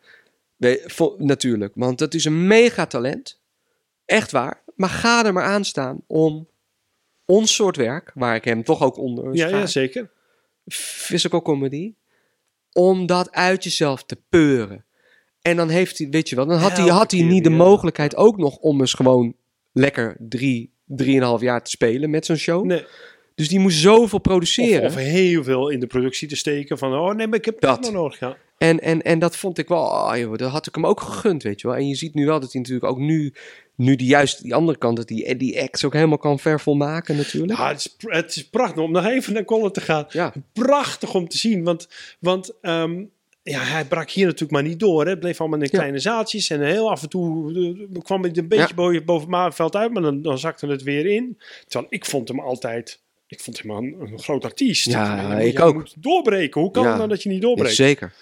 Vo- 0.86 1.14
natuurlijk, 1.18 1.72
want 1.74 1.98
dat 1.98 2.14
is 2.14 2.24
een 2.24 2.46
mega 2.46 2.86
talent. 2.86 3.40
Echt 4.04 4.30
waar. 4.30 4.61
Maar 4.82 4.90
ga 4.90 5.24
er 5.24 5.32
maar 5.32 5.44
aan 5.44 5.64
staan 5.64 6.00
om 6.06 6.48
ons 7.24 7.54
soort 7.54 7.76
werk, 7.76 8.10
waar 8.14 8.34
ik 8.34 8.44
hem 8.44 8.64
toch 8.64 8.82
ook 8.82 8.96
onder 8.96 9.34
ja, 9.34 9.48
ja, 9.48 9.66
zeker. 9.66 10.10
physical 10.66 11.42
comedy, 11.42 11.94
om 12.72 13.06
dat 13.06 13.30
uit 13.30 13.64
jezelf 13.64 14.04
te 14.04 14.16
peuren. 14.28 14.84
En 15.40 15.56
dan 15.56 15.68
heeft 15.68 15.98
hij, 15.98 16.08
weet 16.10 16.28
je 16.28 16.36
wel, 16.36 16.46
dan 16.46 16.58
had 16.58 16.76
hij, 16.76 16.88
had 16.88 17.10
hij 17.10 17.22
niet 17.22 17.44
de 17.44 17.50
mogelijkheid 17.50 18.16
ook 18.16 18.36
nog 18.36 18.56
om 18.56 18.80
eens 18.80 18.94
gewoon 18.94 19.34
lekker 19.72 20.16
drie, 20.18 20.72
drieënhalf 20.84 21.40
jaar 21.40 21.62
te 21.62 21.70
spelen 21.70 22.10
met 22.10 22.26
zo'n 22.26 22.36
show. 22.36 22.64
Nee. 22.64 22.84
Dus 23.34 23.48
die 23.48 23.58
moest 23.58 23.78
zoveel 23.78 24.18
produceren. 24.18 24.84
of 24.84 24.94
heel 24.94 25.44
veel 25.44 25.68
in 25.68 25.80
de 25.80 25.86
productie 25.86 26.28
te 26.28 26.36
steken. 26.36 26.78
Van, 26.78 26.94
oh 26.94 27.14
nee, 27.14 27.26
maar 27.26 27.38
ik 27.38 27.44
heb 27.44 27.60
Dat. 27.60 27.82
dat 27.82 27.92
nog 27.92 28.02
nodig. 28.02 28.18
Ja. 28.18 28.36
En, 28.58 28.80
en, 28.80 29.02
en 29.02 29.18
dat 29.18 29.36
vond 29.36 29.58
ik 29.58 29.68
wel, 29.68 30.16
joh, 30.16 30.36
dat 30.36 30.50
had 30.50 30.66
ik 30.66 30.74
hem 30.74 30.86
ook 30.86 31.00
gegund, 31.00 31.42
weet 31.42 31.60
je 31.60 31.66
wel. 31.66 31.76
En 31.76 31.88
je 31.88 31.94
ziet 31.94 32.14
nu 32.14 32.26
wel 32.26 32.40
dat 32.40 32.52
hij 32.52 32.60
natuurlijk 32.60 32.90
ook 32.90 32.98
nu, 32.98 33.34
nu 33.76 33.96
die 33.96 34.06
juist 34.06 34.42
die 34.42 34.54
andere 34.54 34.78
kant, 34.78 34.96
dat 34.96 35.08
die, 35.08 35.36
die 35.36 35.62
acts 35.62 35.84
ook 35.84 35.92
helemaal 35.92 36.18
kan 36.18 36.38
vervolmaken 36.38 37.16
natuurlijk. 37.16 37.58
Ja, 37.58 37.68
het, 37.68 37.78
is, 37.78 37.96
het 37.98 38.36
is 38.36 38.48
prachtig 38.48 38.82
om 38.82 38.92
nog 38.92 39.06
even 39.06 39.32
naar 39.32 39.44
Colin 39.44 39.70
te 39.72 39.80
gaan. 39.80 40.04
Ja, 40.08 40.32
Prachtig 40.52 41.14
om 41.14 41.28
te 41.28 41.38
zien. 41.38 41.64
Want, 41.64 41.88
want 42.20 42.52
ehm, 42.60 43.04
ja, 43.42 43.60
hij 43.60 43.84
brak 43.84 44.10
hier 44.10 44.24
natuurlijk 44.24 44.52
maar 44.52 44.62
niet 44.62 44.80
door. 44.80 45.04
Hè. 45.04 45.10
Het 45.10 45.20
bleef 45.20 45.40
allemaal 45.40 45.58
in 45.58 45.68
Ja. 45.70 45.78
kleine 45.78 45.98
zaaltjes. 45.98 46.50
En 46.50 46.60
heel 46.62 46.90
af 46.90 47.02
en 47.02 47.08
toe 47.08 47.52
eh, 47.92 48.02
kwam 48.02 48.22
het 48.22 48.38
een 48.38 48.48
beetje 48.48 48.74
boven, 48.74 49.04
boven 49.04 49.22
het 49.22 49.30
Maarveld 49.30 49.76
uit. 49.76 49.92
Maar 49.92 50.02
dan, 50.02 50.22
dan 50.22 50.38
zakte 50.38 50.66
het 50.66 50.82
weer 50.82 51.06
in. 51.06 51.38
Terwijl 51.66 51.92
ik 51.92 52.04
vond 52.06 52.28
hem 52.28 52.40
altijd... 52.40 53.00
Ik 53.26 53.40
vond 53.40 53.62
hem 53.62 53.70
een, 53.70 53.96
een 54.00 54.18
groot 54.18 54.44
artiest. 54.44 54.86
Ja, 54.90 55.38
ik 55.38 55.60
ook. 55.60 55.74
moet 55.74 55.94
doorbreken. 55.98 56.60
Hoe 56.60 56.70
kan 56.70 56.86
het 56.86 56.96
nou 56.96 57.08
dat 57.08 57.22
je 57.22 57.28
niet 57.28 57.42
doorbreekt? 57.42 57.74
zeker. 57.74 58.14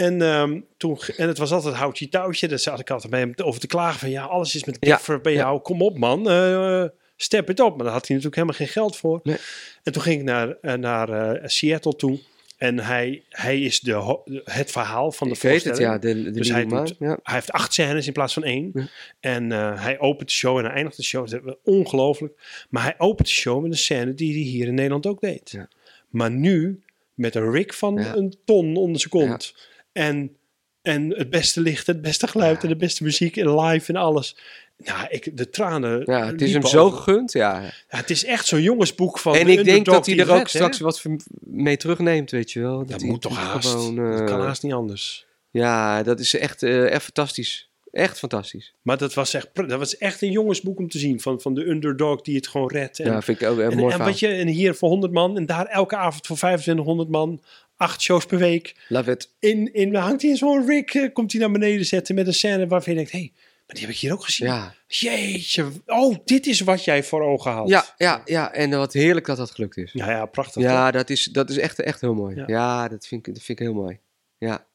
En, 0.00 0.22
ehm, 0.22 0.60
toen, 0.76 0.98
en 1.16 1.28
het 1.28 1.38
was 1.38 1.52
altijd 1.52 1.74
houtje 1.74 2.08
touwtje. 2.08 2.48
Daar 2.48 2.58
zat 2.58 2.80
ik 2.80 2.90
altijd 2.90 3.10
bij 3.10 3.20
hem 3.20 3.32
over 3.42 3.60
te 3.60 3.66
klagen 3.66 3.98
van... 3.98 4.10
Ja, 4.10 4.24
alles 4.24 4.54
is 4.54 4.64
met 4.64 4.76
Ja, 4.80 4.94
keffer 4.94 5.20
bij 5.20 5.32
ja. 5.32 5.38
jou. 5.38 5.60
Kom 5.60 5.82
op 5.82 5.98
man, 5.98 6.30
eh, 6.30 6.84
step 7.16 7.50
it 7.50 7.60
op. 7.60 7.76
Maar 7.76 7.84
daar 7.84 7.92
had 7.94 8.06
hij 8.06 8.16
natuurlijk 8.16 8.34
helemaal 8.34 8.56
geen 8.56 8.68
geld 8.68 8.96
voor. 8.96 9.20
Nee. 9.22 9.36
En 9.82 9.92
toen 9.92 10.02
ging 10.02 10.18
ik 10.18 10.24
naar, 10.26 10.56
eh, 10.60 10.74
naar 10.74 11.08
eh, 11.08 11.48
Seattle 11.48 11.96
toe. 11.96 12.18
En 12.56 12.78
hij, 12.78 13.22
hij 13.28 13.60
is 13.60 13.80
de, 13.80 14.18
het 14.44 14.70
verhaal 14.70 15.12
van 15.12 15.28
de 15.28 15.48
ik 15.54 15.62
het, 15.62 15.78
ja. 15.78 15.98
De, 15.98 16.22
de 16.22 16.30
Dus 16.30 16.48
hij 16.50 16.66
doet- 16.66 16.94
ja. 16.98 17.18
Hij 17.22 17.34
heeft 17.34 17.52
acht 17.52 17.72
scènes 17.72 18.06
in 18.06 18.12
plaats 18.12 18.32
van 18.34 18.44
één. 18.44 18.70
Ja. 18.74 18.88
En 19.20 19.50
hij 19.80 19.98
opent 19.98 20.28
de 20.28 20.34
show 20.34 20.58
en 20.58 20.64
hij 20.64 20.74
eindigt 20.74 20.96
de 20.96 21.02
show. 21.02 21.28
Dat 21.30 21.40
is 21.44 21.54
ongelooflijk. 21.64 22.66
Maar 22.70 22.82
hij 22.82 22.94
opent 22.98 23.28
de 23.28 23.34
show 23.34 23.62
met 23.62 23.70
een 23.70 23.78
scène 23.78 24.14
die 24.14 24.32
hij 24.32 24.42
hier 24.42 24.66
in 24.66 24.74
Nederland 24.74 25.06
ook 25.06 25.20
deed. 25.20 25.50
Ja. 25.50 25.68
Maar 26.08 26.30
nu 26.30 26.82
met 27.14 27.34
een 27.34 27.50
rig 27.50 27.76
van 27.76 27.98
een 27.98 28.36
ton 28.44 28.76
onder 28.76 29.00
zijn 29.00 29.10
kont. 29.10 29.54
En, 29.92 30.36
en 30.82 31.14
het 31.16 31.30
beste 31.30 31.60
licht, 31.60 31.86
het 31.86 32.02
beste 32.02 32.26
geluid 32.26 32.62
en 32.62 32.68
de 32.68 32.76
beste 32.76 33.02
muziek 33.02 33.36
en 33.36 33.60
live 33.60 33.92
en 33.92 34.00
alles. 34.00 34.36
Nou, 34.84 35.06
ik, 35.08 35.36
de 35.36 35.50
tranen. 35.50 36.02
Ja, 36.04 36.26
het 36.26 36.42
is 36.42 36.52
hem 36.52 36.66
zo 36.66 36.90
gegund, 36.90 37.32
ja. 37.32 37.60
Ja, 37.62 37.72
het 37.86 38.10
is 38.10 38.24
echt 38.24 38.46
zo'n 38.46 38.62
jongensboek 38.62 39.18
van. 39.18 39.34
En 39.34 39.46
de 39.46 39.52
ik 39.52 39.64
denk 39.64 39.84
dat 39.84 40.06
hij 40.06 40.18
er 40.18 40.32
ook 40.32 40.48
straks 40.48 40.78
wat 40.78 41.04
mee 41.40 41.76
terugneemt, 41.76 42.30
weet 42.30 42.52
je 42.52 42.60
wel. 42.60 42.78
Dat, 42.78 42.88
Dat 42.88 43.02
moet 43.02 43.20
toch 43.20 43.36
haast. 43.36 43.68
Gewoon, 43.68 43.96
dat 43.96 44.20
eh, 44.20 44.26
kan 44.26 44.40
haast 44.40 44.62
niet 44.62 44.72
anders. 44.72 45.26
Ja, 45.50 46.02
dat 46.02 46.20
is 46.20 46.34
echt, 46.34 46.62
eh, 46.62 46.90
echt 46.90 47.02
fantastisch. 47.02 47.69
Echt 47.92 48.18
fantastisch. 48.18 48.74
Maar 48.82 48.98
dat 48.98 49.14
was 49.14 49.34
echt, 49.34 49.48
dat 49.54 49.78
was 49.78 49.96
echt 49.96 50.22
een 50.22 50.30
jongensboek 50.30 50.78
om 50.78 50.88
te 50.88 50.98
zien. 50.98 51.20
Van, 51.20 51.40
van 51.40 51.54
de 51.54 51.68
underdog 51.68 52.20
die 52.20 52.36
het 52.36 52.48
gewoon 52.48 52.70
redt. 52.70 52.98
En, 52.98 53.12
ja, 53.12 53.22
vind 53.22 53.40
ik 53.40 53.48
ook 53.48 53.58
een 53.58 53.70
en, 53.70 53.76
mooi 53.76 53.84
en, 53.84 53.90
verhaal. 53.90 54.08
wat 54.08 54.18
je, 54.18 54.28
en 54.28 54.46
hier 54.46 54.74
voor 54.74 54.88
100 54.88 55.12
man. 55.12 55.36
En 55.36 55.46
daar 55.46 55.66
elke 55.66 55.96
avond 55.96 56.26
voor 56.26 56.36
2500 56.36 57.08
man. 57.08 57.42
Acht 57.76 58.00
shows 58.00 58.26
per 58.26 58.38
week. 58.38 58.74
Love 58.88 59.10
it. 59.10 59.30
In, 59.38 59.74
in, 59.74 59.94
hangt 59.94 60.22
hij 60.22 60.30
in 60.30 60.36
zo'n 60.36 60.66
rig. 60.66 60.84
eh, 60.94 61.12
komt 61.12 61.32
hij 61.32 61.40
naar 61.40 61.50
beneden 61.50 61.86
zetten 61.86 62.14
met 62.14 62.26
een 62.26 62.34
scène 62.34 62.66
waarvan 62.66 62.92
je 62.92 62.98
denkt... 62.98 63.12
Hé, 63.12 63.18
hey, 63.18 63.32
maar 63.66 63.78
die 63.78 63.86
heb 63.86 63.94
ik 63.94 64.00
hier 64.00 64.12
ook 64.12 64.24
gezien. 64.24 64.48
Ja. 64.48 64.74
Jeetje. 64.86 65.66
Oh, 65.86 66.16
dit 66.24 66.46
is 66.46 66.60
wat 66.60 66.84
jij 66.84 67.02
voor 67.04 67.22
ogen 67.22 67.52
had. 67.52 67.68
Ja, 67.68 67.84
ja, 67.96 68.22
ja, 68.24 68.52
en 68.52 68.70
wat 68.70 68.92
heerlijk 68.92 69.26
dat 69.26 69.36
dat 69.36 69.50
gelukt 69.50 69.76
is. 69.76 69.92
Ja, 69.92 70.10
ja 70.10 70.26
prachtig. 70.26 70.54
toch? 70.54 70.72
Ja, 70.72 70.90
dat 70.90 71.10
is, 71.10 71.24
dat 71.24 71.50
is 71.50 71.58
echt, 71.58 71.80
echt 71.80 72.00
heel 72.00 72.14
mooi. 72.14 72.36
Ja. 72.36 72.44
Ja, 72.46 72.88
dat, 72.88 73.06
vind 73.06 73.26
ik, 73.26 73.34
dat 73.34 73.42
vind 73.42 73.60
ik 73.60 73.66
heel 73.66 73.74
mooi. 73.74 73.98
Ja. 74.38 74.66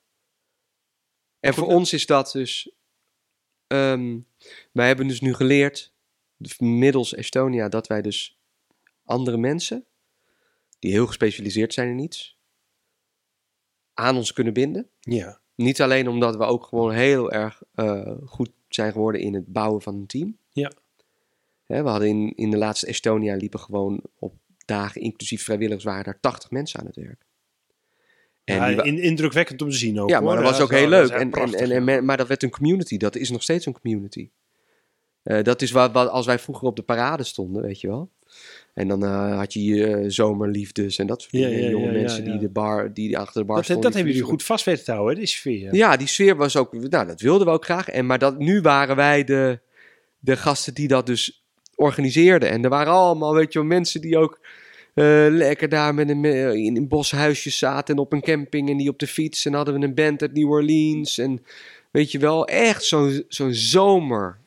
En 1.39 1.51
Goed, 1.51 1.59
voor 1.59 1.67
nou- 1.67 1.79
ons 1.79 1.93
is 1.93 2.05
dat 2.05 2.31
dus... 2.31 2.69
ehm, 3.67 4.19
wij 4.71 4.87
hebben 4.87 5.07
dus 5.07 5.21
nu 5.21 5.33
geleerd, 5.33 5.93
middels 6.59 7.13
Estonia, 7.13 7.69
dat 7.69 7.87
wij 7.87 8.01
dus 8.01 8.39
andere 9.03 9.37
mensen, 9.37 9.85
die 10.79 10.91
heel 10.91 11.07
gespecialiseerd 11.07 11.73
zijn 11.73 11.89
in 11.89 11.99
iets, 11.99 12.39
aan 13.93 14.15
ons 14.15 14.33
kunnen 14.33 14.53
binden. 14.53 14.89
Ja. 14.99 15.39
Niet 15.55 15.81
alleen 15.81 16.07
omdat 16.07 16.35
we 16.35 16.43
ook 16.43 16.63
gewoon 16.63 16.91
heel 16.91 17.31
erg 17.31 17.61
eh, 17.73 18.17
goed 18.25 18.51
zijn 18.67 18.91
geworden 18.91 19.21
in 19.21 19.33
het 19.33 19.47
bouwen 19.47 19.81
van 19.81 19.95
een 19.95 20.07
team. 20.07 20.37
Ja. 20.51 20.71
Hè, 21.63 21.83
we 21.83 21.89
hadden 21.89 22.07
in, 22.07 22.35
in 22.35 22.51
de 22.51 22.57
laatste 22.57 22.87
Estonia 22.87 23.35
liepen 23.35 23.59
gewoon 23.59 24.01
op 24.19 24.33
dagen, 24.65 25.01
inclusief 25.01 25.43
vrijwilligers, 25.43 25.83
waren 25.83 26.03
daar 26.03 26.19
80 26.19 26.51
mensen 26.51 26.79
aan 26.79 26.85
het 26.85 26.95
werk. 26.95 27.24
En 28.45 28.55
ja 28.55 28.84
die 28.84 29.01
indrukwekkend 29.01 29.61
om 29.61 29.69
te 29.69 29.76
zien 29.76 29.99
ook. 29.99 30.09
ja, 30.09 30.19
maar 30.19 30.34
hoor. 30.34 30.43
dat 30.43 30.51
was 30.51 30.61
ook 30.61 30.72
heel 30.72 30.88
leuk. 30.88 31.09
En, 31.09 31.19
en, 31.19 31.30
prachtig, 31.30 31.69
en, 31.69 32.05
maar 32.05 32.17
dat 32.17 32.27
werd 32.27 32.43
een 32.43 32.49
community. 32.49 32.97
Dat 32.97 33.15
is 33.15 33.30
nog 33.30 33.43
steeds 33.43 33.65
een 33.65 33.80
community. 33.81 34.30
Eh, 35.23 35.43
dat 35.43 35.61
is 35.61 35.72
wat, 35.72 35.91
wat 35.91 36.09
als 36.09 36.26
wij 36.26 36.39
vroeger 36.39 36.67
op 36.67 36.76
de 36.76 36.81
parade 36.81 37.23
stonden, 37.23 37.61
weet 37.61 37.81
je 37.81 37.88
wel. 37.88 38.09
En 38.73 38.88
dan 38.88 39.05
eh, 39.05 39.38
had 39.38 39.53
je 39.53 39.63
je 39.63 39.88
eh, 39.88 40.03
zomerliefdes 40.07 40.97
en 40.97 41.07
dat 41.07 41.22
soort 41.22 41.34
dingen. 41.34 41.61
ja, 41.61 41.69
jonge 41.69 41.91
mensen 41.91 42.23
die 42.23 42.38
de 42.38 42.49
bar, 42.49 42.93
die 42.93 43.17
achter 43.17 43.41
de 43.41 43.47
bar 43.47 43.55
Dat, 43.55 43.65
stonden. 43.65 43.85
dat 43.85 43.93
hebben 43.93 44.13
jullie 44.13 44.27
goed 44.27 44.43
vast 44.43 44.65
weten 44.65 44.85
te 44.85 44.91
houden, 44.91 45.15
die 45.15 45.26
sfeer. 45.26 45.76
ja, 45.76 45.97
die 45.97 46.07
sfeer 46.07 46.35
was 46.35 46.55
ook. 46.57 46.73
Nou, 46.73 47.07
dat 47.07 47.22
wilden 47.22 47.47
we 47.47 47.53
ook 47.53 47.65
graag. 47.65 47.89
En, 47.89 48.05
maar 48.05 48.19
dat, 48.19 48.38
nu 48.38 48.61
waren 48.61 48.95
wij 48.95 49.23
de, 49.23 49.59
de 50.19 50.38
gasten 50.38 50.73
die 50.73 50.88
dat 50.88 51.05
dus 51.05 51.45
organiseerden. 51.76 52.49
En 52.49 52.63
er 52.63 52.69
waren 52.69 52.93
allemaal, 52.93 53.34
weet 53.34 53.53
je 53.53 53.59
wel, 53.59 53.67
mensen 53.67 54.01
die 54.01 54.17
ook 54.17 54.39
eh, 54.95 55.27
lekker 55.30 55.69
daar 55.69 55.93
met 55.93 56.09
een, 56.09 56.26
eh, 56.26 56.53
in 56.53 56.77
een 56.77 56.88
boshuisjes 56.88 57.57
zaten 57.57 57.95
en 57.95 58.01
op 58.01 58.13
een 58.13 58.22
camping 58.22 58.69
en 58.69 58.77
die 58.77 58.89
op 58.89 58.99
de 58.99 59.07
fiets. 59.07 59.45
En 59.45 59.53
hadden 59.53 59.80
we 59.80 59.85
een 59.85 59.93
band 59.93 60.22
uit 60.22 60.34
New 60.34 60.49
Orleans. 60.51 61.17
En 61.17 61.45
weet 61.91 62.11
je 62.11 62.19
wel, 62.19 62.47
echt 62.47 62.84
zo'n 62.84 63.23
zo'n 63.27 63.53
zomer. 63.53 64.43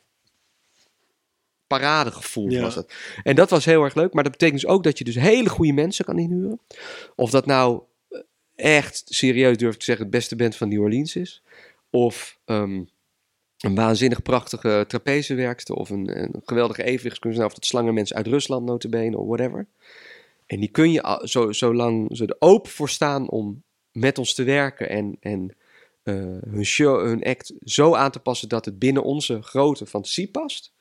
Paradegevoel 1.67 2.49
Ja. 2.49 2.61
was 2.61 2.75
dat. 2.75 2.93
En 3.23 3.35
dat 3.35 3.49
was 3.49 3.65
heel 3.65 3.83
erg 3.83 3.95
leuk. 3.95 4.13
Maar 4.13 4.23
dat 4.23 4.31
betekent 4.31 4.61
dus 4.61 4.69
ook 4.69 4.83
dat 4.83 4.97
je 4.97 5.03
dus 5.03 5.15
hele 5.15 5.49
goede 5.49 5.73
mensen 5.73 6.05
kan 6.05 6.19
inhuren. 6.19 6.59
Of 7.15 7.29
dat 7.29 7.45
nou 7.45 7.81
eh, 8.09 8.19
echt 8.55 9.03
serieus 9.05 9.57
durf 9.57 9.73
ik 9.73 9.79
te 9.79 9.85
zeggen 9.85 10.05
het 10.05 10.13
beste 10.13 10.35
band 10.35 10.55
van 10.55 10.69
New 10.69 10.81
Orleans 10.81 11.15
is. 11.15 11.43
Of 11.89 12.39
ehm, 12.45 12.83
een 13.59 13.75
waanzinnig 13.75 14.21
prachtige 14.21 14.85
trapezewerkster. 14.87 15.75
Of 15.75 15.89
een, 15.89 16.21
een 16.23 16.41
geweldige 16.45 16.83
evenwichtskunstenaar. 16.83 17.49
Of 17.49 17.55
dat 17.55 17.65
slangenmens 17.65 18.13
uit 18.13 18.27
Rusland 18.27 18.65
notabene 18.65 19.17
of 19.17 19.27
whatever. 19.27 19.67
En 20.49 20.59
die 20.59 20.69
kun 20.69 20.91
je, 20.91 21.21
zo, 21.23 21.51
zolang 21.51 22.17
ze 22.17 22.25
er 22.25 22.35
open 22.39 22.71
voor 22.71 22.89
staan 22.89 23.29
om 23.29 23.63
met 23.91 24.17
ons 24.17 24.33
te 24.33 24.43
werken. 24.43 24.89
En, 24.89 25.17
en 25.19 25.55
eh, 26.03 26.15
hun 26.49 26.65
show, 26.65 27.05
hun 27.05 27.23
act 27.23 27.53
zo 27.63 27.95
aan 27.95 28.11
te 28.11 28.19
passen 28.19 28.49
dat 28.49 28.65
het 28.65 28.79
binnen 28.79 29.03
onze 29.03 29.41
grote 29.41 29.85
fantasie 29.85 30.31
past. 30.31 30.73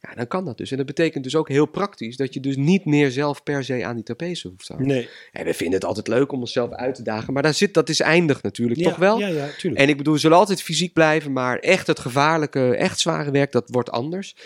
Ja, 0.00 0.14
dan 0.14 0.26
kan 0.26 0.44
dat 0.44 0.56
dus. 0.56 0.70
En 0.70 0.76
dat 0.76 0.86
betekent 0.86 1.24
dus 1.24 1.36
ook 1.36 1.48
heel 1.48 1.66
praktisch 1.66 2.16
dat 2.16 2.34
je 2.34 2.40
dus 2.40 2.56
niet 2.56 2.84
meer 2.84 3.10
zelf 3.10 3.42
per 3.42 3.64
se 3.64 3.84
aan 3.84 3.94
die 3.94 4.04
trapeze 4.04 4.48
hoeft 4.48 4.66
te 4.66 4.72
houden. 4.72 4.94
Nee. 4.94 5.08
En 5.32 5.44
we 5.44 5.54
vinden 5.54 5.74
het 5.74 5.84
altijd 5.84 6.08
leuk 6.08 6.32
om 6.32 6.40
onszelf 6.40 6.70
uit 6.70 6.94
te 6.94 7.02
dagen. 7.02 7.32
Maar 7.32 7.42
daar 7.42 7.54
zit, 7.54 7.74
dat 7.74 7.88
is 7.88 8.00
eindig 8.00 8.42
natuurlijk, 8.42 8.80
Ja, 8.80 8.88
toch 8.88 8.98
wel? 8.98 9.18
Ja, 9.18 9.26
ja, 9.26 9.48
tuurlijk. 9.58 9.82
En 9.82 9.88
ik 9.88 9.96
bedoel, 9.96 10.14
we 10.14 10.20
zullen 10.20 10.36
altijd 10.36 10.62
fysiek 10.62 10.92
blijven, 10.92 11.32
maar 11.32 11.58
echt 11.58 11.86
het 11.86 11.98
gevaarlijke, 11.98 12.76
echt 12.76 12.98
zware 12.98 13.30
werk, 13.30 13.52
dat 13.52 13.70
wordt 13.70 13.90
anders. 13.90 14.36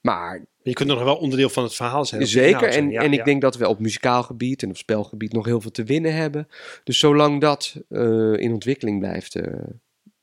Maar 0.00 0.46
je 0.62 0.72
kunt 0.72 0.88
nog 0.88 1.02
wel 1.02 1.16
onderdeel 1.16 1.48
van 1.48 1.62
het 1.62 1.74
verhaal 1.74 2.04
zijn. 2.04 2.26
zeker, 2.26 2.72
zijn. 2.72 2.84
en, 2.84 2.90
Ja, 2.90 3.00
en 3.00 3.12
ik 3.12 3.24
denk 3.24 3.40
dat 3.40 3.56
we 3.56 3.68
op 3.68 3.78
muzikaal 3.78 4.22
gebied 4.22 4.62
en 4.62 4.68
op 4.68 4.76
spelgebied 4.76 5.32
nog 5.32 5.44
heel 5.44 5.60
veel 5.60 5.70
te 5.70 5.84
winnen 5.84 6.14
hebben. 6.14 6.48
Dus 6.84 6.98
zolang 6.98 7.40
dat 7.40 7.76
eh, 7.88 8.32
in 8.32 8.52
ontwikkeling 8.52 8.98
blijft, 8.98 9.34
eh, 9.34 9.52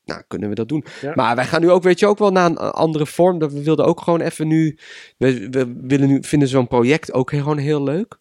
nou, 0.04 0.22
kunnen 0.28 0.48
we 0.48 0.54
dat 0.54 0.68
doen. 0.68 0.84
Ja. 1.00 1.12
Maar 1.14 1.36
wij 1.36 1.44
gaan 1.44 1.60
nu 1.60 1.70
ook, 1.70 1.82
weet 1.82 1.98
je, 1.98 2.06
ook 2.06 2.18
wel 2.18 2.30
naar 2.30 2.50
een 2.50 2.56
andere 2.58 3.06
vorm. 3.06 3.38
Dat 3.38 3.52
we 3.52 3.62
wilden 3.62 3.84
ook 3.84 4.00
gewoon 4.00 4.20
even 4.20 4.48
nu, 4.48 4.78
we, 5.16 5.48
we 5.50 5.74
willen 5.80 6.08
nu, 6.08 6.18
vinden 6.22 6.48
zo'n 6.48 6.68
project 6.68 7.12
ook 7.12 7.30
gewoon 7.30 7.58
heel 7.58 7.82
leuk. 7.82 8.18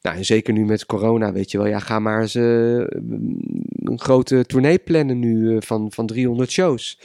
Nou, 0.00 0.16
en 0.16 0.24
zeker 0.24 0.52
nu 0.52 0.64
met 0.64 0.86
corona, 0.86 1.32
weet 1.32 1.50
je 1.50 1.58
wel. 1.58 1.66
Ja, 1.66 1.78
ga 1.78 1.98
maar 1.98 2.20
eens 2.20 2.34
eh, 2.34 2.84
een 3.84 4.00
grote 4.00 4.44
tournee 4.44 4.78
plannen 4.78 5.18
nu 5.18 5.56
van, 5.62 5.92
van 5.92 6.06
300 6.06 6.50
shows. 6.50 6.98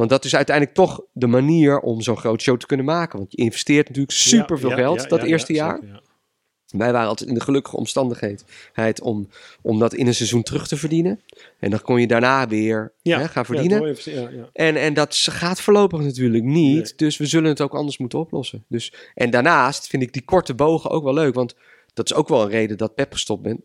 Want 0.00 0.12
dat 0.12 0.24
is 0.24 0.36
uiteindelijk 0.36 0.76
toch 0.76 1.00
de 1.12 1.26
manier 1.26 1.80
om 1.80 2.00
zo'n 2.00 2.16
groot 2.16 2.42
show 2.42 2.56
te 2.56 2.66
kunnen 2.66 2.86
maken. 2.86 3.18
Want 3.18 3.32
je 3.32 3.36
investeert 3.36 3.86
natuurlijk 3.88 4.16
super 4.16 4.58
veel 4.58 4.68
Ja, 4.68 4.76
ja, 4.76 4.82
geld 4.82 5.02
ja, 5.02 5.08
dat 5.08 5.22
eerste 5.22 5.52
ja, 5.52 5.64
jaar. 5.64 5.78
zeker. 5.80 6.00
Wij 6.66 6.92
waren 6.92 7.08
altijd 7.08 7.28
in 7.28 7.34
de 7.34 7.40
gelukkige 7.40 7.76
omstandigheid 7.76 8.44
om, 9.02 9.28
om 9.62 9.78
dat 9.78 9.94
in 9.94 10.06
een 10.06 10.14
seizoen 10.14 10.42
terug 10.42 10.68
te 10.68 10.76
verdienen. 10.76 11.20
En 11.58 11.70
dan 11.70 11.82
kon 11.82 12.00
je 12.00 12.06
daarna 12.06 12.48
weer 12.48 12.92
hè, 13.02 13.28
gaan 13.28 13.44
verdienen. 13.44 13.96
En, 14.52 14.76
en 14.76 14.94
dat 14.94 15.14
gaat 15.14 15.60
voorlopig 15.60 16.00
natuurlijk 16.00 16.44
niet. 16.44 16.84
Nee. 16.84 16.92
Dus 16.96 17.16
we 17.16 17.26
zullen 17.26 17.48
het 17.48 17.60
ook 17.60 17.74
anders 17.74 17.98
moeten 17.98 18.18
oplossen. 18.18 18.64
Dus, 18.68 18.92
en 19.14 19.30
daarnaast 19.30 19.86
vind 19.86 20.02
ik 20.02 20.12
die 20.12 20.24
korte 20.24 20.54
bogen 20.54 20.90
ook 20.90 21.04
wel 21.04 21.14
leuk. 21.14 21.34
Want 21.34 21.54
dat 21.94 22.10
is 22.10 22.16
ook 22.16 22.28
wel 22.28 22.42
een 22.42 22.50
reden 22.50 22.76
dat 22.76 22.94
Pep 22.94 23.12
gestopt 23.12 23.42
bent. 23.42 23.60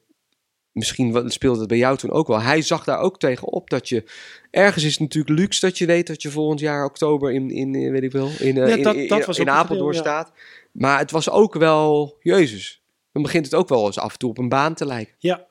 Misschien 0.76 1.30
speelde 1.32 1.60
het 1.60 1.68
bij 1.68 1.78
jou 1.78 1.98
toen 1.98 2.12
ook 2.12 2.28
wel. 2.28 2.42
Hij 2.42 2.62
zag 2.62 2.84
daar 2.84 3.00
ook 3.00 3.20
tegen 3.20 3.48
op 3.48 3.70
dat 3.70 3.90
je... 3.90 4.04
Ergens 4.52 4.84
is 4.84 4.92
het 4.92 5.00
natuurlijk 5.00 5.40
luxe 5.40 5.66
dat 5.66 5.78
je 5.78 5.86
weet 5.86 6.08
dat 6.08 6.22
je 6.22 6.30
volgend 6.30 6.60
jaar 6.60 6.86
oktober 6.86 7.32
in, 7.32 7.50
in 7.50 7.76
eh, 7.76 7.92
weet 7.92 8.04
ik 8.04 8.12
wel, 8.12 8.30
in, 8.40 8.58
eh, 8.58 8.68
Ja, 8.68 8.76
in, 8.76 8.84
dat- 8.84 8.96
in, 8.96 9.08
dat 9.08 9.26
was 9.26 9.38
in 9.38 9.44
ook 9.44 9.50
een 9.50 9.60
Apeldoorn 9.60 9.94
ja. 9.94 10.00
staat. 10.00 10.32
Maar 10.72 11.00
het 11.00 11.12
was 11.12 11.30
ook 11.30 11.54
wel, 11.54 12.18
jezus, 12.22 12.82
dan 13.12 13.22
begint 13.22 13.46
het 13.46 13.56
ook 13.56 13.70
wel 13.70 13.86
eens 13.86 14.00
af 14.00 14.12
en 14.14 14.20
toe 14.20 14.30
op 14.30 14.38
een 14.38 14.50
baan 14.50 14.74
te 14.74 14.86
lijken. 14.86 15.16
Ja. 15.20 15.48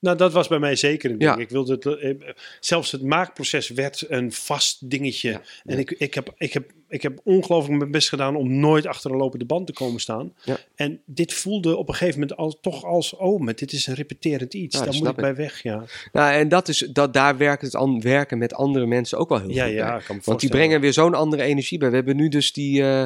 Nou, 0.00 0.16
dat 0.16 0.32
was 0.32 0.48
bij 0.48 0.58
mij 0.58 0.76
zeker 0.76 1.10
een 1.10 1.18
ding. 1.18 1.34
Ja. 1.34 1.40
Ik 1.40 1.50
wilde 1.50 1.72
het, 1.72 1.86
eh, 1.86 2.30
zelfs 2.60 2.92
het 2.92 3.02
maakproces 3.02 3.68
werd 3.68 4.04
een 4.08 4.32
vast 4.32 4.90
dingetje. 4.90 5.30
Ja. 5.30 5.42
En 5.64 5.78
ik, 5.78 5.90
ik, 5.90 6.14
heb, 6.14 6.34
ik, 6.36 6.52
heb, 6.52 6.70
ik 6.94 7.02
heb 7.02 7.20
ongelooflijk 7.24 7.78
mijn 7.78 7.90
best 7.90 8.08
gedaan 8.08 8.36
om 8.36 8.58
nooit 8.58 8.86
achter 8.86 9.10
een 9.10 9.16
lopende 9.16 9.44
band 9.44 9.66
te 9.66 9.72
komen 9.72 10.00
staan. 10.00 10.32
Ja. 10.44 10.56
En 10.74 11.00
dit 11.06 11.32
voelde 11.32 11.76
op 11.76 11.88
een 11.88 11.94
gegeven 11.94 12.20
moment 12.20 12.38
al, 12.38 12.58
toch 12.60 12.84
als, 12.84 13.16
oh, 13.16 13.40
maar 13.40 13.54
dit 13.54 13.72
is 13.72 13.86
een 13.86 13.94
repeterend 13.94 14.54
iets. 14.54 14.78
Ja, 14.78 14.84
Daar 14.84 14.94
moet 14.94 15.08
ik 15.08 15.16
bij 15.16 15.34
weg, 15.34 15.62
ja. 15.62 15.84
Nou, 16.12 16.34
en 16.34 16.48
dat 16.48 16.68
is, 16.68 16.78
dat, 16.78 17.12
daar 17.12 17.36
werkt 17.36 17.62
het 17.62 17.74
an, 17.74 18.00
werken 18.00 18.38
met 18.38 18.54
andere 18.54 18.86
mensen 18.86 19.18
ook 19.18 19.28
wel 19.28 19.40
heel 19.40 19.50
Ja, 19.50 19.64
goed 19.64 19.74
ja, 19.74 19.98
kan 19.98 20.16
me 20.16 20.22
Want 20.24 20.40
die 20.40 20.50
brengen 20.50 20.80
weer 20.80 20.92
zo'n 20.92 21.14
andere 21.14 21.42
energie 21.42 21.78
bij. 21.78 21.90
We 21.90 21.96
hebben 21.96 22.16
nu 22.16 22.28
dus 22.28 22.52
die, 22.52 22.82
eh, 22.82 23.04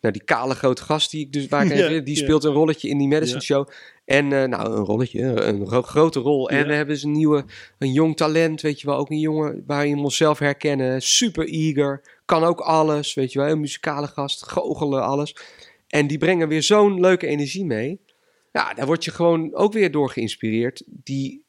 nou, 0.00 0.12
die 0.12 0.24
kale 0.24 0.54
grote 0.54 0.82
gast 0.82 1.10
die 1.10 1.20
ik 1.20 1.32
dus 1.32 1.48
waar 1.48 1.66
ik 1.66 1.74
Ja, 1.76 2.00
die 2.00 2.16
speelt 2.16 2.44
een 2.44 2.52
rolletje 2.52 2.88
in 2.88 2.98
die 2.98 3.08
Madison. 3.08 3.42
Show. 3.42 3.68
En 4.04 4.32
eh, 4.32 4.48
nou, 4.48 4.76
een 4.76 4.84
rolletje, 4.84 5.22
een 5.22 5.66
gro- 5.66 5.82
grote 5.82 6.20
rol. 6.20 6.50
En 6.50 6.66
we 6.66 6.74
hebben 6.74 6.94
dus 6.94 7.04
een 7.04 7.12
nieuwe, 7.12 7.44
een 7.78 7.92
jong 7.92 8.16
talent, 8.16 8.60
weet 8.60 8.80
je 8.80 8.86
wel. 8.86 8.96
Ook 8.96 9.10
een 9.10 9.18
jongen 9.18 9.62
waarin 9.66 9.96
we 9.96 10.02
onszelf 10.02 10.38
herkennen. 10.38 11.02
Super 11.02 11.48
eager, 11.48 12.02
kan 12.30 12.44
ook 12.44 12.60
alles, 12.60 13.14
weet 13.14 13.32
je 13.32 13.38
wel. 13.38 13.48
Een 13.48 13.60
muzikale 13.60 14.06
gast, 14.06 14.42
goochelen, 14.42 15.02
alles. 15.02 15.36
En 15.88 16.06
die 16.06 16.18
brengen 16.18 16.48
weer 16.48 16.62
zo'n 16.62 17.00
leuke 17.00 17.26
energie 17.26 17.64
mee. 17.64 18.00
Ja, 18.52 18.74
daar 18.74 18.86
word 18.86 19.04
je 19.04 19.10
gewoon 19.10 19.54
ook 19.54 19.72
weer 19.72 19.90
door 19.90 20.10
geïnspireerd. 20.10 20.82
Die 20.86 21.44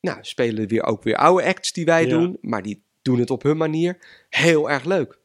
nou, 0.00 0.18
spelen 0.20 0.68
weer 0.68 0.84
ook 0.84 1.02
weer 1.02 1.16
oude 1.16 1.44
acts 1.44 1.72
die 1.72 1.84
wij 1.84 2.04
Ja. 2.04 2.08
doen, 2.08 2.38
maar 2.40 2.62
die 2.62 2.82
doen 3.02 3.18
het 3.18 3.30
op 3.30 3.42
hun 3.42 3.56
manier 3.56 3.98
heel 4.28 4.70
erg 4.70 4.84
leuk. 4.84 5.18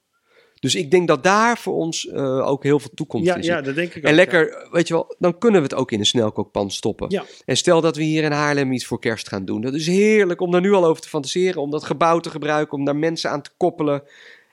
Dus 0.59 0.75
ik 0.75 0.91
denk 0.91 1.07
dat 1.07 1.23
daar 1.23 1.57
voor 1.57 1.73
ons 1.75 2.07
eh, 2.07 2.47
ook 2.47 2.63
heel 2.63 2.79
veel 2.79 2.91
toekomst 2.93 3.27
Ja, 3.27 3.35
in 3.35 3.43
ja, 3.43 3.61
dat 3.61 3.75
denk 3.75 3.89
ik 3.89 3.97
ook. 3.97 4.03
En 4.03 4.09
ja. 4.09 4.15
lekker, 4.15 4.67
weet 4.71 4.87
je 4.87 4.93
wel, 4.93 5.15
dan 5.19 5.37
kunnen 5.37 5.61
we 5.61 5.67
het 5.67 5.75
ook 5.75 5.91
in 5.91 5.99
een 5.99 6.05
snelkookpan 6.05 6.71
stoppen. 6.71 7.09
Ja. 7.09 7.23
En 7.45 7.57
stel 7.57 7.81
dat 7.81 7.95
we 7.95 8.03
hier 8.03 8.23
in 8.23 8.31
Haarlem 8.31 8.71
iets 8.71 8.85
voor 8.85 8.99
kerst 8.99 9.27
gaan 9.27 9.45
doen. 9.45 9.61
Dat 9.61 9.73
is 9.73 9.87
heerlijk 9.87 10.41
om 10.41 10.51
daar 10.51 10.61
nu 10.61 10.73
al 10.73 10.85
over 10.85 11.01
te 11.01 11.09
fantaseren, 11.09 11.61
om 11.61 11.71
dat 11.71 11.83
gebouw 11.83 12.19
te 12.19 12.29
gebruiken, 12.29 12.77
om 12.77 12.85
daar 12.85 12.95
mensen 12.95 13.29
aan 13.29 13.41
te 13.41 13.49
koppelen. 13.57 14.03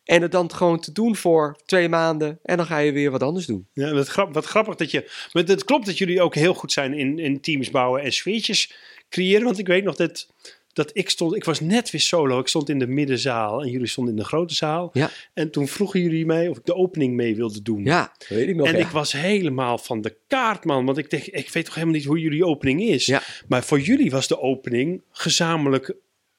En 0.08 0.22
het 0.22 0.32
dan 0.32 0.52
gewoon 0.52 0.80
te 0.80 0.92
doen 0.92 1.16
voor 1.16 1.56
twee 1.64 1.88
maanden. 1.88 2.38
En 2.42 2.56
dan 2.56 2.66
ga 2.66 2.78
je 2.78 2.92
weer 2.92 3.10
wat 3.10 3.22
anders 3.22 3.46
doen. 3.46 3.66
Ja, 3.72 3.92
wat, 3.92 4.08
grap, 4.08 4.34
wat 4.34 4.44
grappig 4.44 4.74
dat 4.74 4.90
je. 4.90 5.10
Maar 5.32 5.42
het 5.42 5.64
klopt 5.64 5.86
dat 5.86 5.98
jullie 5.98 6.22
ook 6.22 6.34
heel 6.34 6.54
goed 6.54 6.72
zijn 6.72 6.94
in, 6.94 7.18
in 7.18 7.40
teams 7.40 7.70
bouwen 7.70 8.02
en 8.02 8.12
sfeertjes 8.12 8.74
creëren. 9.08 9.44
Want 9.44 9.58
ik 9.58 9.66
weet 9.66 9.84
nog 9.84 9.96
dat, 9.96 10.28
dat 10.72 10.90
ik 10.92 11.10
stond. 11.10 11.36
Ik 11.36 11.44
was 11.44 11.60
net 11.60 11.90
weer 11.90 12.00
solo. 12.00 12.38
Ik 12.38 12.48
stond 12.48 12.68
in 12.68 12.78
de 12.78 12.86
middenzaal 12.86 13.62
en 13.62 13.70
jullie 13.70 13.86
stonden 13.86 14.14
in 14.14 14.20
de 14.20 14.26
grote 14.26 14.54
zaal. 14.54 14.90
Ja. 14.92 15.10
En 15.34 15.50
toen 15.50 15.68
vroegen 15.68 16.00
jullie 16.00 16.26
mij 16.26 16.48
of 16.48 16.56
ik 16.56 16.64
de 16.64 16.74
opening 16.74 17.14
mee 17.14 17.36
wilde 17.36 17.62
doen. 17.62 17.84
Ja, 17.84 18.12
weet 18.28 18.48
ik 18.48 18.56
nog. 18.56 18.66
en 18.66 18.76
ja. 18.76 18.84
ik 18.84 18.90
was 18.90 19.12
helemaal 19.12 19.78
van 19.78 20.00
de 20.00 20.16
kaart, 20.26 20.64
man. 20.64 20.84
Want 20.84 20.98
ik 20.98 21.10
dacht, 21.10 21.34
ik 21.34 21.50
weet 21.50 21.64
toch 21.64 21.74
helemaal 21.74 21.96
niet 21.96 22.06
hoe 22.06 22.20
jullie 22.20 22.46
opening 22.46 22.82
is. 22.82 23.06
Ja. 23.06 23.22
Maar 23.48 23.64
voor 23.64 23.80
jullie 23.80 24.10
was 24.10 24.28
de 24.28 24.40
opening 24.40 25.02
gezamenlijk 25.10 25.96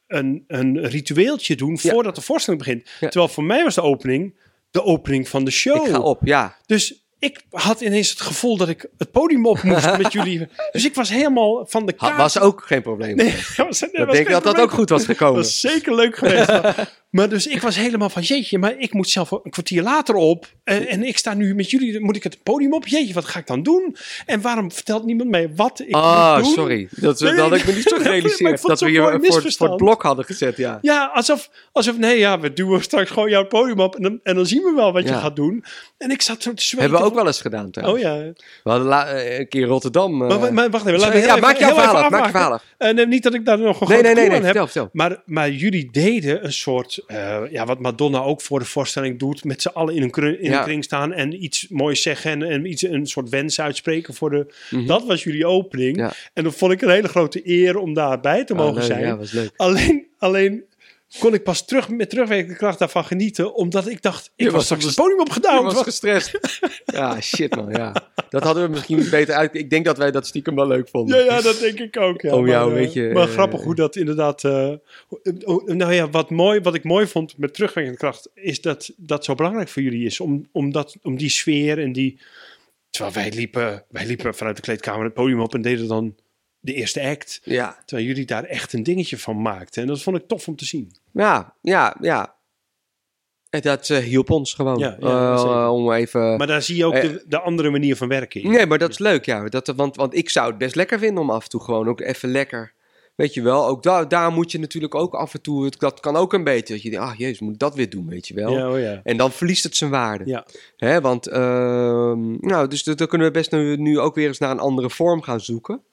een, 0.10 0.44
een 0.48 0.88
ritueeltje 0.88 1.56
doen 1.56 1.80
voordat 1.80 2.16
de 2.16 2.22
voorstelling 2.22 2.64
begint. 2.64 2.90
Terwijl 3.00 3.28
voor 3.28 3.44
mij 3.44 3.64
was 3.64 3.76
de 3.76 3.82
opening 3.82 4.34
de 4.72 4.84
opening 4.84 5.30
van 5.30 5.46
de 5.46 5.52
show. 5.52 5.86
Ik 5.86 5.92
ga 5.92 6.00
op, 6.00 6.26
ja. 6.26 6.58
Dus 6.66 7.09
ik 7.20 7.42
had 7.50 7.82
ineens 7.82 8.10
het 8.10 8.22
gevoel 8.22 8.58
dat 8.58 8.70
ik 8.70 8.86
het 8.98 9.12
podium 9.12 9.46
op 9.46 9.64
moest 9.64 9.98
met 10.04 10.14
jullie. 10.14 10.48
Dus 10.72 10.86
ik 10.86 10.96
was 10.96 11.10
helemaal 11.10 11.66
van 11.68 11.86
de 11.86 11.94
kaart. 11.94 12.18
was 12.18 12.40
ook 12.40 12.64
geen 12.66 12.82
probleem. 12.82 13.16
Nee, 13.16 13.36
was, 13.58 13.82
nee, 13.92 14.06
was 14.06 14.16
denk 14.16 14.30
dat 14.30 14.44
dat 14.44 14.60
ook 14.60 14.72
goed 14.72 14.90
was 14.90 15.06
gekomen. 15.06 15.36
Dat 15.36 15.44
was 15.44 15.60
zeker 15.60 15.96
leuk 15.96 16.18
geweest. 16.18 16.48
maar, 16.48 16.90
maar 17.10 17.30
dus 17.30 17.48
ik 17.48 17.62
was 17.62 17.76
helemaal 17.76 18.10
van, 18.10 18.22
jeetje, 18.22 18.58
maar 18.58 18.78
ik 18.78 18.94
moet 18.94 19.10
zelf 19.10 19.32
een 19.32 19.52
kwartier 19.52 19.82
later 19.84 20.16
op. 20.16 20.48
En, 20.64 20.88
en 20.88 21.04
ik 21.04 21.18
sta 21.18 21.34
nu 21.34 21.56
met 21.56 21.70
jullie, 21.70 22.00
moet 22.00 22.16
ik 22.16 22.24
het 22.24 22.44
podium 22.44 22.74
op? 22.74 22.88
Jeetje, 22.88 23.14
wat 23.14 23.26
ga 23.26 23.40
ik 23.40 23.48
dan 23.48 23.64
doen? 23.64 23.96
En 24.26 24.42
waarom 24.42 24.72
vertelt 24.72 25.06
niemand 25.06 25.30
mij 25.30 25.52
wat 25.56 25.80
ik 25.86 25.96
Ah, 25.96 26.36
moet 26.36 26.44
doen? 26.44 26.54
sorry. 26.54 26.88
Dat, 26.92 27.20
Nee, 27.20 27.32
dat 27.36 27.50
had 27.50 27.60
ik 27.60 27.66
me 27.66 27.74
niet 27.74 27.84
zo 27.88 27.98
gerealiseerd. 27.98 28.62
Dat 28.62 28.80
we 28.80 28.90
hier 28.90 29.02
voor, 29.22 29.52
voor 29.52 29.68
het 29.68 29.78
blok 29.78 30.02
hadden 30.02 30.26
gezet, 30.26 30.58
ja. 30.58 30.80
Ja, 30.82 31.12
alsof, 31.14 31.50
alsof, 31.72 31.98
nee, 31.98 32.18
ja, 32.18 32.40
we 32.40 32.54
duwen 32.54 32.82
straks 32.84 33.12
gewoon 33.12 33.30
jouw 33.30 33.46
podium 33.48 33.80
op 33.80 33.96
en 33.96 34.02
dan, 34.02 34.20
en 34.24 34.36
dan 34.36 34.46
zien 34.46 34.64
we 34.64 34.74
wel 34.76 34.94
wat 34.94 35.08
je 35.08 35.14
gaat 35.14 35.36
doen. 35.36 35.64
En 35.98 36.12
ik 36.12 36.22
zat 36.22 36.42
zo 36.44 36.54
te 36.54 36.64
zweten. 36.64 37.09
Ook 37.10 37.16
wel 37.16 37.26
eens 37.28 37.42
gedaan, 37.42 37.66
Oh 37.66 37.72
trouwens. 37.72 38.04
ja. 38.04 38.18
We 38.64 38.70
hadden 38.70 38.88
la- 38.88 39.08
eh, 39.08 39.40
een 39.40 39.48
keer 39.48 39.66
Rotterdam. 39.68 40.22
eh, 40.22 40.40
Maar, 40.40 40.54
maar 40.54 40.70
wacht 40.70 40.86
even. 40.86 41.00
Laten 41.00 41.14
we 41.16 41.20
ja, 41.22 41.28
even- 41.28 41.40
maak 41.42 41.58
jouw 41.58 41.70
even 41.70 41.82
verhaal 41.84 42.04
af. 42.04 42.10
Maak 42.10 42.26
je 42.26 42.32
verhaal 42.32 42.52
af. 42.54 42.64
Eh, 42.78 43.06
niet 43.08 43.24
dat 43.24 43.34
ik 43.34 43.46
daar 43.46 43.60
nog 43.60 43.82
een 43.82 43.88
Nee, 43.88 44.02
nee, 44.02 44.14
nee, 44.14 44.24
nee. 44.28 44.34
heb. 44.34 44.44
Vertel, 44.44 44.66
vertel. 44.66 44.90
Maar, 44.94 45.22
maar 45.26 45.50
jullie 45.52 45.90
deden 45.92 46.46
een 46.46 46.54
soort, 46.54 47.04
eh, 47.08 47.38
ja, 47.52 47.66
wat 47.66 47.80
Madonna 47.80 48.20
ook 48.22 48.42
voor 48.42 48.60
de 48.60 48.66
voorstelling 48.66 49.20
doet, 49.20 49.44
met 49.44 49.62
z'n 49.62 49.68
allen 49.68 49.96
in 49.96 50.02
een, 50.04 50.12
kru- 50.12 50.38
in 50.40 50.50
Ja. 50.50 50.58
een 50.58 50.64
kring 50.64 50.84
staan 50.84 51.14
en 51.14 51.44
iets 51.44 51.68
moois 51.70 52.02
zeggen 52.02 52.32
en, 52.32 52.44
en 52.44 52.66
iets, 52.72 52.82
een 52.84 53.08
soort 53.08 53.30
wens 53.30 53.62
uitspreken 53.62 54.14
voor 54.14 54.30
de. 54.30 54.54
Mhm. 54.70 54.86
Dat 54.86 55.06
was 55.06 55.24
jullie 55.24 55.46
opening. 55.48 55.98
Ja. 55.98 56.12
En 56.34 56.44
dat 56.44 56.56
vond 56.56 56.72
ik 56.72 56.82
een 56.82 56.90
hele 56.90 57.08
grote 57.08 57.42
eer 57.50 57.78
om 57.78 57.94
daarbij 57.94 58.44
te 58.44 58.54
Ah, 58.54 58.60
mogen 58.60 58.74
leuk, 58.76 58.84
zijn. 58.84 59.02
Ja, 59.06 59.18
was 59.18 59.32
leuk. 59.32 59.50
Alleen, 59.58 60.06
alleen 60.18 60.64
kon 61.20 61.34
ik 61.34 61.44
pas 61.44 61.66
terug 61.66 61.90
met 61.90 62.10
terugwerkende 62.10 62.56
kracht 62.56 62.80
daarvan 62.80 63.06
genieten, 63.06 63.56
omdat 63.56 63.88
ik 63.88 64.02
dacht, 64.02 64.32
ik 64.36 64.46
Je 64.46 64.52
was 64.52 64.64
straks 64.64 64.86
het 64.86 64.96
podium 64.96 65.20
Ik 65.20 65.22
opgedouwd. 65.22 65.74
was 65.74 65.84
gestrest. 65.84 66.40
ja, 66.86 67.22
shit 67.22 67.56
man, 67.56 67.70
ja. 67.70 68.10
Dat 68.30 68.44
hadden 68.44 68.64
we 68.64 68.70
misschien 68.70 69.10
beter 69.10 69.36
uit... 69.36 69.56
Ik 69.56 69.70
denk 69.70 69.86
dat 69.86 69.98
wij 69.98 70.12
dat 70.12 70.28
stiekem 70.28 70.56
wel 70.56 70.68
leuk 70.68 70.90
vonden. 70.90 71.18
Ja, 71.18 71.24
ja, 71.24 71.42
dat 71.42 71.60
denk 71.60 71.80
ik 71.80 71.98
ook. 71.98 72.22
Ja. 72.22 72.36
Om 72.36 72.48
jou 72.48 72.72
maar, 72.72 72.78
een 72.78 72.84
eh, 72.84 72.94
beetje, 72.94 73.14
Maar 73.14 73.28
eh, 73.28 73.34
grappig 73.34 73.62
hoe 73.62 73.76
dat 73.76 73.96
inderdaad. 73.96 74.44
eh, 74.44 74.74
nou 75.66 75.94
ja, 75.94 76.10
wat, 76.10 76.30
mooi, 76.30 76.60
wat 76.60 76.76
ik 76.76 76.84
mooi 76.84 77.08
vond 77.08 77.38
met 77.38 77.54
terugwerkende 77.54 77.98
kracht. 77.98 78.30
is 78.34 78.62
dat 78.62 78.92
dat 78.98 79.26
zo 79.26 79.36
belangrijk 79.36 79.70
voor 79.70 79.82
jullie 79.82 80.06
is. 80.06 80.20
Om, 80.20 80.48
om, 80.52 80.72
dat, 80.72 80.96
om 81.04 81.18
die 81.18 81.30
sfeer 81.30 81.80
en 81.80 81.92
die. 81.92 82.20
Terwijl 82.90 83.14
wij 83.14 83.32
liepen, 83.32 83.84
wij 83.90 84.06
liepen 84.06 84.36
vanuit 84.36 84.56
de 84.56 84.62
kleedkamer 84.62 85.04
het 85.04 85.14
podium 85.14 85.42
op 85.42 85.54
en 85.54 85.62
deden 85.62 85.88
dan 85.88 86.16
de 86.60 86.74
eerste 86.74 87.02
act. 87.02 87.42
Ja, 87.44 87.78
Terwijl 87.86 88.08
jullie 88.08 88.26
daar 88.26 88.44
echt 88.44 88.74
een 88.74 88.84
dingetje 88.84 89.18
van 89.18 89.42
maakten. 89.42 89.82
En 89.82 89.88
dat 89.88 90.02
vond 90.02 90.18
ik 90.18 90.28
tof 90.28 90.48
om 90.48 90.56
te 90.56 90.66
zien. 90.66 90.96
ja, 91.14 91.56
ja. 91.62 91.96
ja. 92.02 92.38
En 93.50 93.62
dat 93.62 93.90
eh, 93.90 93.98
hielp 93.98 94.30
ons 94.30 94.54
gewoon. 94.54 94.78
Ja, 94.78 94.98
ja, 95.00 95.34
Eh, 95.36 95.74
om 95.74 95.92
even... 95.92 96.38
Maar 96.38 96.48
daar 96.48 96.62
zie 96.62 96.76
je 96.76 96.86
ook 96.86 96.94
eh, 96.94 97.02
de, 97.02 97.24
de 97.28 97.40
andere 97.40 97.70
manier 97.70 97.96
van 97.96 98.08
werken. 98.08 98.42
in. 98.42 98.52
Nee, 98.52 98.66
maar 98.66 98.78
dat 98.78 98.90
is 98.90 98.98
leuk, 98.98 99.26
ja. 99.26 99.50
Dat, 99.50 99.68
want, 99.68 99.96
want 99.96 100.16
ik 100.16 100.30
zou 100.30 100.48
het 100.50 100.58
best 100.58 100.76
lekker 100.76 101.00
vinden 101.00 101.24
om 101.24 101.30
af 101.30 101.44
en 101.44 101.50
toe 101.50 101.62
gewoon 101.62 101.88
ook 101.88 102.02
even 102.02 102.32
lekker... 102.32 102.78
Weet 103.16 103.34
je 103.34 103.42
wel, 103.42 103.68
ook 103.68 103.84
daar, 103.84 104.08
daar 104.08 104.32
moet 104.32 104.52
je 104.52 104.60
natuurlijk 104.60 104.96
ook 104.96 105.14
af 105.14 105.34
en 105.34 105.42
toe... 105.42 105.72
Dat 105.78 106.00
kan 106.00 106.16
ook 106.16 106.34
een 106.34 106.44
beetje, 106.44 106.74
dat 106.74 106.84
je 106.84 106.90
denkt, 106.90 107.06
ah 107.06 107.18
jezus, 107.18 107.40
moet 107.40 107.54
ik 107.54 107.60
dat 107.60 107.76
weer 107.76 107.90
doen, 107.90 108.08
weet 108.10 108.28
je 108.28 108.34
wel. 108.34 108.52
Ja, 108.52 108.72
oh 108.72 108.80
ja. 108.80 109.02
En 109.04 109.18
dan 109.18 109.32
verliest 109.32 109.64
het 109.64 109.76
zijn 109.76 109.90
waarde. 109.90 110.26
Ja. 110.26 110.46
Hè, 110.78 111.02
want, 111.02 111.28
ehm, 111.28 112.48
nou, 112.48 112.68
dus 112.68 112.84
dan 112.84 113.08
kunnen 113.08 113.28
we 113.28 113.34
best 113.34 113.52
nu, 113.52 113.78
nu 113.78 114.00
ook 114.00 114.16
weer 114.16 114.28
eens 114.28 114.38
naar 114.38 114.52
een 114.52 114.60
andere 114.60 114.90
vorm 114.90 115.22
gaan 115.22 115.40
zoeken. 115.40 115.84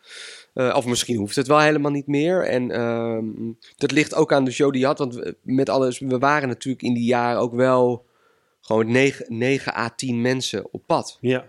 Eh, 0.57 0.75
of 0.77 0.87
misschien 0.87 1.17
hoeft 1.17 1.37
het 1.37 1.47
wel 1.47 1.61
helemaal 1.61 1.91
niet 1.91 2.07
meer. 2.07 2.45
En 2.45 2.71
ehm, 2.71 3.25
dat 3.77 3.91
ligt 3.91 4.15
ook 4.15 4.33
aan 4.33 4.45
de 4.45 4.51
show 4.51 4.71
die 4.73 4.81
je 4.81 4.87
had. 4.87 4.99
Want 4.99 5.15
we- 5.15 5.37
met 5.43 5.69
alles, 5.69 5.99
we 5.99 6.19
waren 6.19 6.49
natuurlijk 6.49 6.83
in 6.83 6.95
die 6.95 7.05
jaren 7.05 7.41
ook 7.41 7.55
wel 7.55 8.05
gewoon 8.61 8.91
9, 8.91 9.27
9 9.29 9.75
à 9.77 9.89
10 9.89 10.21
mensen 10.21 10.73
op 10.73 10.83
pad. 10.87 11.19
Ja. 11.21 11.49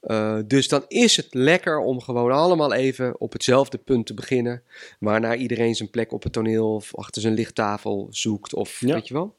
Eh, 0.00 0.38
dus 0.46 0.68
dan 0.68 0.84
is 0.88 1.16
het 1.16 1.26
lekker 1.30 1.78
om 1.78 2.00
gewoon 2.00 2.32
allemaal 2.32 2.72
even 2.72 3.20
op 3.20 3.32
hetzelfde 3.32 3.78
punt 3.78 4.06
te 4.06 4.14
beginnen. 4.14 4.62
Waarna 5.00 5.34
iedereen 5.36 5.74
zijn 5.74 5.90
plek 5.90 6.12
op 6.12 6.22
het 6.22 6.32
toneel 6.32 6.74
of 6.74 6.94
achter 6.96 7.22
zijn 7.22 7.34
lichttafel 7.34 8.06
zoekt. 8.10 8.54
Of 8.54 8.80
Ja. 8.80 8.94
weet 8.94 9.08
je 9.08 9.14
wel. 9.14 9.34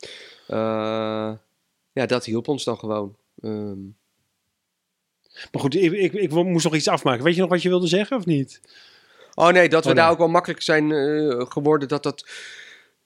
Eh, 0.48 1.32
ja, 1.94 2.06
dat 2.06 2.26
hielp 2.26 2.48
ons 2.48 2.64
dan 2.64 2.78
gewoon. 2.78 3.16
Ehm, 3.42 3.80
Maar 5.52 5.62
goed, 5.62 5.76
ik, 5.76 5.92
ik, 5.92 6.14
ik 6.14 6.32
moest 6.32 6.64
nog 6.64 6.76
iets 6.76 6.88
afmaken. 6.88 7.24
Weet 7.24 7.36
je 7.36 7.42
nog 7.42 7.50
wat 7.50 7.62
je 7.62 7.70
wilde 7.70 7.88
zeggen 7.88 8.18
of 8.18 8.26
niet? 8.26 8.62
Oh 9.36 9.50
nee, 9.50 9.70
dat 9.70 9.84
we 9.84 9.90
Oh, 9.90 9.96
nee. 9.96 10.04
daar 10.04 10.12
ook 10.14 10.18
wel 10.18 10.28
makkelijk 10.28 10.62
zijn 10.62 10.92
eh, 10.92 11.46
geworden 11.50 11.88
dat 11.88 12.04
dat... 12.04 12.30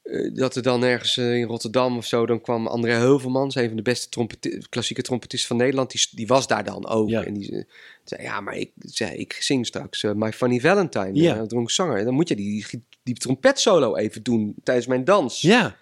eh, 0.03 0.33
dat 0.33 0.55
er 0.55 0.61
dan 0.61 0.83
ergens 0.83 1.17
eh, 1.17 1.35
in 1.35 1.47
Rotterdam 1.47 1.97
of 1.97 2.05
zo, 2.05 2.25
dan 2.25 2.41
kwam 2.41 2.67
André 2.67 2.91
Heuvelmans, 2.93 3.55
een 3.55 3.67
van 3.67 3.75
de 3.75 3.81
beste 3.81 4.09
trompeti- 4.09 4.61
klassieke 4.69 5.01
trompetisten 5.01 5.47
van 5.47 5.57
Nederland, 5.57 5.91
die, 5.91 6.07
die 6.11 6.27
was 6.27 6.47
daar 6.47 6.63
dan 6.63 6.87
ook. 6.87 7.09
Ja. 7.09 7.23
En 7.23 7.33
die 7.33 7.65
zei, 8.03 8.21
ja, 8.21 8.41
maar 8.41 8.55
ik, 8.55 8.71
zei, 8.77 9.15
ik 9.17 9.33
zing 9.33 9.65
straks 9.65 10.03
My 10.03 10.31
Funny 10.31 10.59
Valentine, 10.59 11.13
Ja. 11.13 11.45
dronk 11.45 11.71
zanger. 11.71 12.03
Dan 12.03 12.13
moet 12.13 12.27
je 12.27 12.35
die, 12.35 12.65
die, 12.69 12.83
die 13.03 13.15
trompetsolo 13.15 13.95
even 13.95 14.23
doen 14.23 14.55
tijdens 14.63 14.87
mijn 14.87 15.03
dans. 15.03 15.41
Ja. 15.41 15.75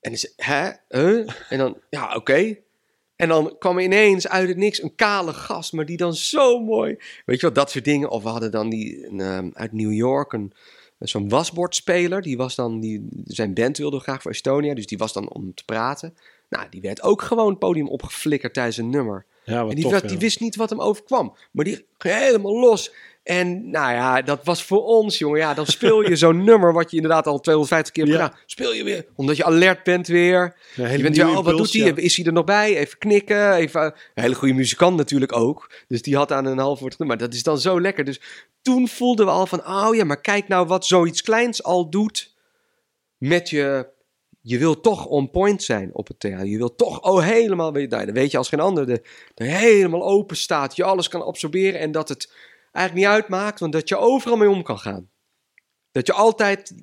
En 0.00 0.10
dan 0.10 0.18
zei 0.18 0.32
hè? 0.36 0.70
Huh? 0.88 1.28
En 1.48 1.58
dan, 1.58 1.76
ja, 1.90 2.14
oké. 2.16 2.56
En 3.16 3.28
dan 3.28 3.56
kwam 3.58 3.78
ineens 3.78 4.28
uit 4.28 4.48
het 4.48 4.56
niks 4.56 4.82
een 4.82 4.94
kale 4.94 5.32
gast, 5.32 5.72
maar 5.72 5.86
die 5.86 5.96
dan 5.96 6.14
zo 6.14 6.60
mooi. 6.60 6.96
Weet 7.26 7.40
je 7.40 7.46
wat, 7.46 7.54
dat 7.54 7.70
soort 7.70 7.84
dingen. 7.84 8.10
Of 8.10 8.22
we 8.22 8.28
hadden 8.28 8.50
dan 8.50 8.70
die 8.70 9.06
een, 9.06 9.20
ehm, 9.20 9.50
uit 9.52 9.72
New 9.72 9.92
York, 9.92 10.32
een, 10.32 10.52
zo'n 10.98 11.28
wasbordspeler. 11.28 12.22
Die 12.22 12.36
was 12.36 12.54
dan, 12.54 12.80
die, 12.80 13.08
zijn 13.24 13.54
band 13.54 13.78
wilde 13.78 14.00
graag 14.00 14.22
voor 14.22 14.30
Estonia, 14.30 14.74
dus 14.74 14.86
die 14.86 14.98
was 14.98 15.12
dan 15.12 15.30
om 15.30 15.54
te 15.54 15.64
praten. 15.64 16.16
Nou, 16.48 16.66
die 16.70 16.80
werd 16.80 17.02
ook 17.02 17.22
gewoon 17.22 17.50
het 17.50 17.58
podium 17.58 17.88
opgeflikkerd 17.88 18.54
tijdens 18.54 18.76
een 18.76 18.90
nummer. 18.90 19.24
Ja, 19.44 19.64
wat 19.64 19.74
En 19.74 19.80
tof, 19.80 20.00
die 20.00 20.18
wist 20.18 20.40
niet 20.40 20.56
wat 20.56 20.70
hem 20.70 20.80
overkwam. 20.80 21.36
Maar 21.50 21.64
die 21.64 21.84
ging 21.98 22.14
helemaal 22.14 22.58
los. 22.58 22.92
En 23.24 23.70
nou 23.70 23.92
ja, 23.92 24.22
dat 24.22 24.44
was 24.44 24.64
voor 24.64 24.84
ons, 24.84 25.18
jongen. 25.18 25.38
Ja, 25.38 25.54
dan 25.54 25.66
speel 25.66 26.08
je 26.08 26.16
zo'n 26.16 26.44
nummer 26.50 26.72
wat 26.72 26.90
je 26.90 26.96
inderdaad 26.96 27.26
al 27.26 27.40
250 27.40 27.92
keer 27.94 28.04
hebt 28.04 28.16
Ja. 28.16 28.24
gedaan. 28.24 28.40
Speel 28.46 28.72
je 28.72 28.84
weer, 28.84 29.06
omdat 29.14 29.36
je 29.36 29.44
alert 29.44 29.82
bent 29.82 30.06
weer. 30.06 30.56
Hele 30.74 30.96
Je 30.96 31.02
bent 31.02 31.16
weer, 31.16 31.28
oh, 31.28 31.34
wat 31.34 31.46
impuls, 31.46 31.72
doet 31.72 31.82
hij? 31.82 31.90
ja. 31.90 32.02
Is 32.02 32.16
hij 32.16 32.26
er 32.26 32.32
nog 32.32 32.44
bij? 32.44 32.76
Even 32.76 32.98
knikken. 32.98 33.52
Even, 33.52 33.82
een 33.82 34.22
hele 34.22 34.34
goede 34.34 34.54
muzikant 34.54 34.96
natuurlijk 34.96 35.36
ook. 35.36 35.70
Dus 35.88 36.02
die 36.02 36.16
had 36.16 36.32
aan 36.32 36.44
een 36.44 36.58
half 36.58 36.80
woord 36.80 36.92
gedaan. 36.92 37.08
Maar 37.08 37.18
dat 37.18 37.34
is 37.34 37.42
dan 37.42 37.58
zo 37.58 37.80
lekker. 37.80 38.04
Dus 38.04 38.20
toen 38.62 38.88
voelden 38.88 39.26
we 39.26 39.32
al 39.32 39.46
van, 39.46 39.66
oh 39.66 39.94
ja, 39.94 40.04
maar 40.04 40.20
kijk 40.20 40.48
nou 40.48 40.66
wat 40.66 40.86
zoiets 40.86 41.22
kleins 41.22 41.62
al 41.62 41.90
doet 41.90 42.34
met 43.18 43.50
je... 43.50 43.92
Je 44.40 44.58
wil 44.58 44.80
toch 44.80 45.06
on 45.06 45.30
point 45.30 45.62
zijn 45.62 45.90
op 45.92 46.08
het 46.08 46.20
theater. 46.20 46.46
Je 46.46 46.56
wil 46.56 46.74
toch 46.74 47.00
oh, 47.00 47.22
helemaal, 47.22 47.72
weet, 47.72 47.90
nou, 47.90 48.04
dan 48.04 48.14
weet 48.14 48.30
je 48.30 48.36
als 48.38 48.48
geen 48.48 48.60
ander, 48.60 48.86
de, 48.86 49.02
dat 49.34 49.46
je 49.46 49.52
helemaal 49.52 50.02
open 50.02 50.36
staat. 50.36 50.76
Je 50.76 50.84
alles 50.84 51.08
kan 51.08 51.24
absorberen 51.24 51.80
en 51.80 51.92
dat 51.92 52.08
het 52.08 52.32
eigenlijk 52.74 53.06
niet 53.06 53.16
uitmaakt, 53.16 53.60
want 53.60 53.72
dat 53.72 53.88
je 53.88 53.96
overal 53.96 54.36
mee 54.36 54.48
om 54.50 54.62
kan 54.62 54.78
gaan. 54.78 55.08
Dat 55.92 56.06
je 56.06 56.12
altijd 56.12 56.74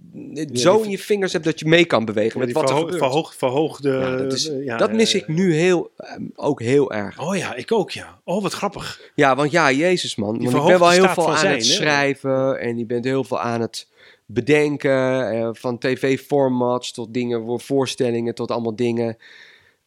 zo 0.54 0.82
in 0.82 0.90
je 0.90 0.98
vingers 0.98 1.34
hebt 1.34 1.46
dat 1.46 1.60
je 1.60 1.68
mee 1.68 1.86
kan 1.86 2.06
bewegen 2.06 2.40
Ja, 2.40 2.46
met 2.46 2.56
wat 2.56 2.70
er 2.70 2.98
verhoog- 2.98 3.36
verhoogde... 3.36 3.90
Ja, 3.92 4.16
dat, 4.16 4.34
is, 4.34 4.50
eh, 4.50 4.64
ja, 4.66 4.78
dat 4.78 4.94
mis 4.94 5.14
ik 5.14 5.28
nu 5.28 5.54
heel, 5.56 5.92
ehm, 5.98 6.24
ook 6.36 6.62
heel 6.62 6.92
erg. 6.92 7.20
Oh 7.22 7.36
ja, 7.38 7.56
ik 7.56 7.72
ook, 7.72 7.92
ja. 7.92 8.22
Oh, 8.24 8.42
wat 8.42 8.54
grappig. 8.54 9.12
Ja, 9.16 9.36
want 9.36 9.52
ja, 9.52 9.72
Jezus 9.72 10.16
man. 10.16 10.28
Want 10.28 10.42
ik 10.56 10.64
ben 10.66 10.80
wel 10.80 10.90
heel 10.90 11.08
veel 11.10 11.30
aan 11.32 11.38
zijn, 11.38 11.58
het 11.58 11.68
hè? 11.68 11.74
schrijven 11.74 12.60
en 12.60 12.78
je 12.78 12.86
bent 12.86 13.06
heel 13.06 13.24
veel 13.24 13.40
aan 13.40 13.62
het 13.62 13.88
bedenken. 14.26 15.32
eh, 15.32 15.50
van 15.52 15.78
tv-formats 15.78 16.92
tot 16.92 17.14
dingen, 17.14 17.46
voor 17.46 17.60
voorstellingen 17.62 18.36
tot 18.36 18.52
allemaal 18.52 18.76
dingen. 18.76 19.18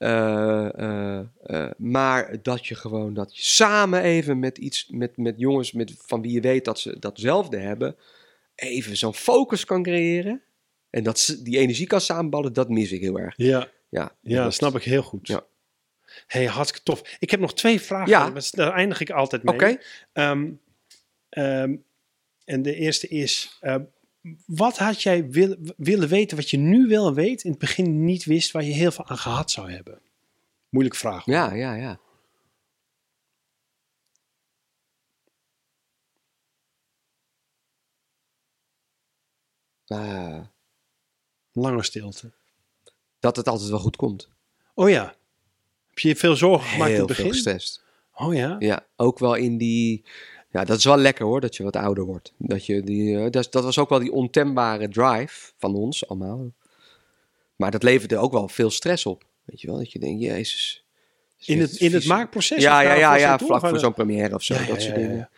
Eh, 0.04 0.78
eh, 0.78 1.26
eh, 1.42 1.70
maar 1.76 2.42
dat 2.42 2.66
je 2.66 2.74
gewoon 2.74 3.14
dat 3.14 3.36
je 3.36 3.44
samen 3.44 4.02
even 4.02 4.38
met 4.38 4.58
iets, 4.58 4.88
met, 4.88 5.16
met 5.16 5.34
jongens 5.36 5.72
met, 5.72 5.94
van 5.98 6.22
wie 6.22 6.32
je 6.32 6.40
weet 6.40 6.64
dat 6.64 6.78
ze 6.78 6.98
datzelfde 6.98 7.56
hebben, 7.56 7.96
even 8.54 8.96
zo'n 8.96 9.14
focus 9.14 9.64
kan 9.64 9.82
creëren. 9.82 10.42
En 10.90 11.02
dat 11.02 11.18
ze 11.18 11.42
die 11.42 11.58
energie 11.58 11.86
kan 11.86 12.00
samenballen, 12.00 12.52
dat 12.52 12.68
mis 12.68 12.92
ik 12.92 13.00
heel 13.00 13.18
erg. 13.18 13.34
Ja, 13.36 13.68
Ja, 13.88 14.16
ja 14.20 14.44
dat 14.44 14.54
snap 14.54 14.76
ik 14.76 14.82
heel 14.82 15.02
goed. 15.02 15.26
Ja. 15.26 15.44
hey, 16.26 16.46
hartstikke 16.46 16.84
tof. 16.84 17.16
Ik 17.18 17.30
heb 17.30 17.40
nog 17.40 17.54
twee 17.54 17.80
vragen. 17.80 18.08
Ja. 18.08 18.32
Daar 18.50 18.72
eindig 18.72 19.00
ik 19.00 19.10
altijd 19.10 19.42
mee. 19.42 19.54
Oké. 19.54 19.78
Ehm, 20.12 20.50
ehm, 21.28 21.76
en 22.44 22.62
de 22.62 22.74
eerste 22.74 23.08
is... 23.08 23.58
wat 24.46 24.78
had 24.78 25.02
jij 25.02 25.30
wil- 25.30 25.56
willen 25.76 26.08
weten 26.08 26.36
wat 26.36 26.50
je 26.50 26.56
nu 26.56 26.86
wel 26.88 27.14
weet... 27.14 27.44
in 27.44 27.50
het 27.50 27.58
begin 27.58 28.04
niet 28.04 28.24
wist 28.24 28.50
waar 28.50 28.64
je 28.64 28.72
heel 28.72 28.90
veel 28.92 29.06
aan 29.06 29.18
gehad 29.18 29.50
zou 29.50 29.70
hebben? 29.70 30.00
Moeilijke 30.68 30.98
vraag. 30.98 31.24
hoor. 31.24 31.34
Ja, 31.34 31.52
ja, 31.54 31.74
ja. 31.74 32.00
Ah, 39.86 40.40
Lange 41.52 41.82
stilte. 41.82 42.32
dat 43.20 43.36
het 43.36 43.48
altijd 43.48 43.70
wel 43.70 43.78
goed 43.78 43.96
komt. 43.96 44.28
Oh 44.74 44.88
ja. 44.90 45.04
Heb 45.88 45.98
je 45.98 46.16
veel 46.16 46.36
zorgen 46.36 46.68
gemaakt 46.68 46.90
in 46.90 46.96
Heel 46.96 47.06
het 47.06 47.16
veel 47.16 47.24
begin? 47.24 47.42
gestrest. 47.42 47.84
Oh 48.14 48.34
ja. 48.34 48.56
Ja, 48.58 48.86
ook 48.96 49.18
wel 49.18 49.34
in 49.34 49.56
die... 49.58 50.04
Ja, 50.54 50.64
dat 50.64 50.78
is 50.78 50.84
wel 50.84 50.96
lekker 50.96 51.24
hoor, 51.24 51.40
dat 51.40 51.56
je 51.56 51.62
wat 51.62 51.76
ouder 51.76 52.04
wordt. 52.04 52.32
Dat, 52.36 52.66
je 52.66 52.82
die, 52.82 53.18
eh, 53.18 53.30
dat, 53.30 53.52
dat 53.52 53.64
was 53.64 53.78
ook 53.78 53.88
wel 53.88 53.98
die 53.98 54.12
ontembare 54.12 54.88
drive 54.88 55.52
van 55.58 55.74
ons 55.74 56.08
allemaal. 56.08 56.52
Maar 57.56 57.70
dat 57.70 57.82
leverde 57.82 58.18
ook 58.18 58.32
wel 58.32 58.48
veel 58.48 58.70
stress 58.70 59.06
op. 59.06 59.24
Weet 59.44 59.60
je 59.60 59.66
wel, 59.66 59.76
dat 59.76 59.92
je 59.92 59.98
denkt, 59.98 60.22
jezus. 60.22 60.84
In 61.44 61.60
het, 61.60 61.76
in 61.76 61.92
het 61.92 62.06
maakproces? 62.06 62.62
Ja, 62.62 62.80
ja, 62.80 62.88
daar 62.88 62.98
ja, 62.98 63.14
ja 63.14 63.38
vlak 63.38 63.68
voor 63.68 63.78
zo'n 63.78 63.94
première 63.94 64.34
of 64.34 64.42
zo, 64.42 64.54
dat 64.66 64.82
soort 64.82 64.94
dingen. 64.94 65.30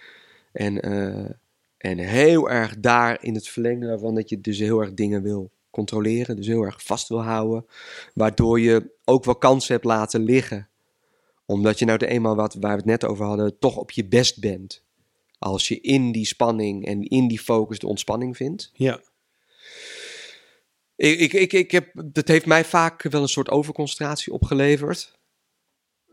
En, 0.52 0.80
eh, 0.80 1.30
en 1.78 1.98
heel 1.98 2.50
erg 2.50 2.76
daar 2.78 3.18
in 3.20 3.34
het 3.34 3.48
verlengde 3.48 3.86
daarvan 3.86 4.14
dat 4.14 4.28
je 4.28 4.40
dus 4.40 4.58
heel 4.58 4.80
erg 4.80 4.94
dingen 4.94 5.22
wil 5.22 5.50
controleren. 5.70 6.36
Dus 6.36 6.46
heel 6.46 6.62
erg 6.62 6.82
vast 6.82 7.08
wil 7.08 7.22
houden. 7.22 7.66
Waardoor 8.14 8.60
je 8.60 8.90
ook 9.04 9.24
wel 9.24 9.36
kansen 9.36 9.72
hebt 9.72 9.84
laten 9.84 10.22
liggen. 10.22 10.68
Omdat 11.46 11.78
je 11.78 11.84
nou 11.84 11.98
de 11.98 12.06
eenmaal 12.06 12.36
wat 12.36 12.54
waar 12.54 12.70
we 12.70 12.76
het 12.76 12.84
net 12.84 13.04
over 13.04 13.24
hadden, 13.24 13.58
toch 13.58 13.76
op 13.76 13.90
je 13.90 14.04
best 14.04 14.40
bent. 14.40 14.84
Als 15.38 15.68
je 15.68 15.80
in 15.80 16.12
die 16.12 16.26
spanning 16.26 16.86
en 16.86 17.02
in 17.02 17.28
die 17.28 17.40
focus 17.40 17.78
de 17.78 17.86
ontspanning 17.86 18.36
vindt. 18.36 18.70
Ja. 18.72 19.00
Ik, 20.96 21.18
ik, 21.18 21.32
ik, 21.32 21.52
ik 21.52 21.70
heb, 21.70 21.90
dat 22.04 22.28
heeft 22.28 22.46
mij 22.46 22.64
vaak 22.64 23.02
wel 23.02 23.22
een 23.22 23.28
soort 23.28 23.50
overconcentratie 23.50 24.32
opgeleverd. 24.32 25.14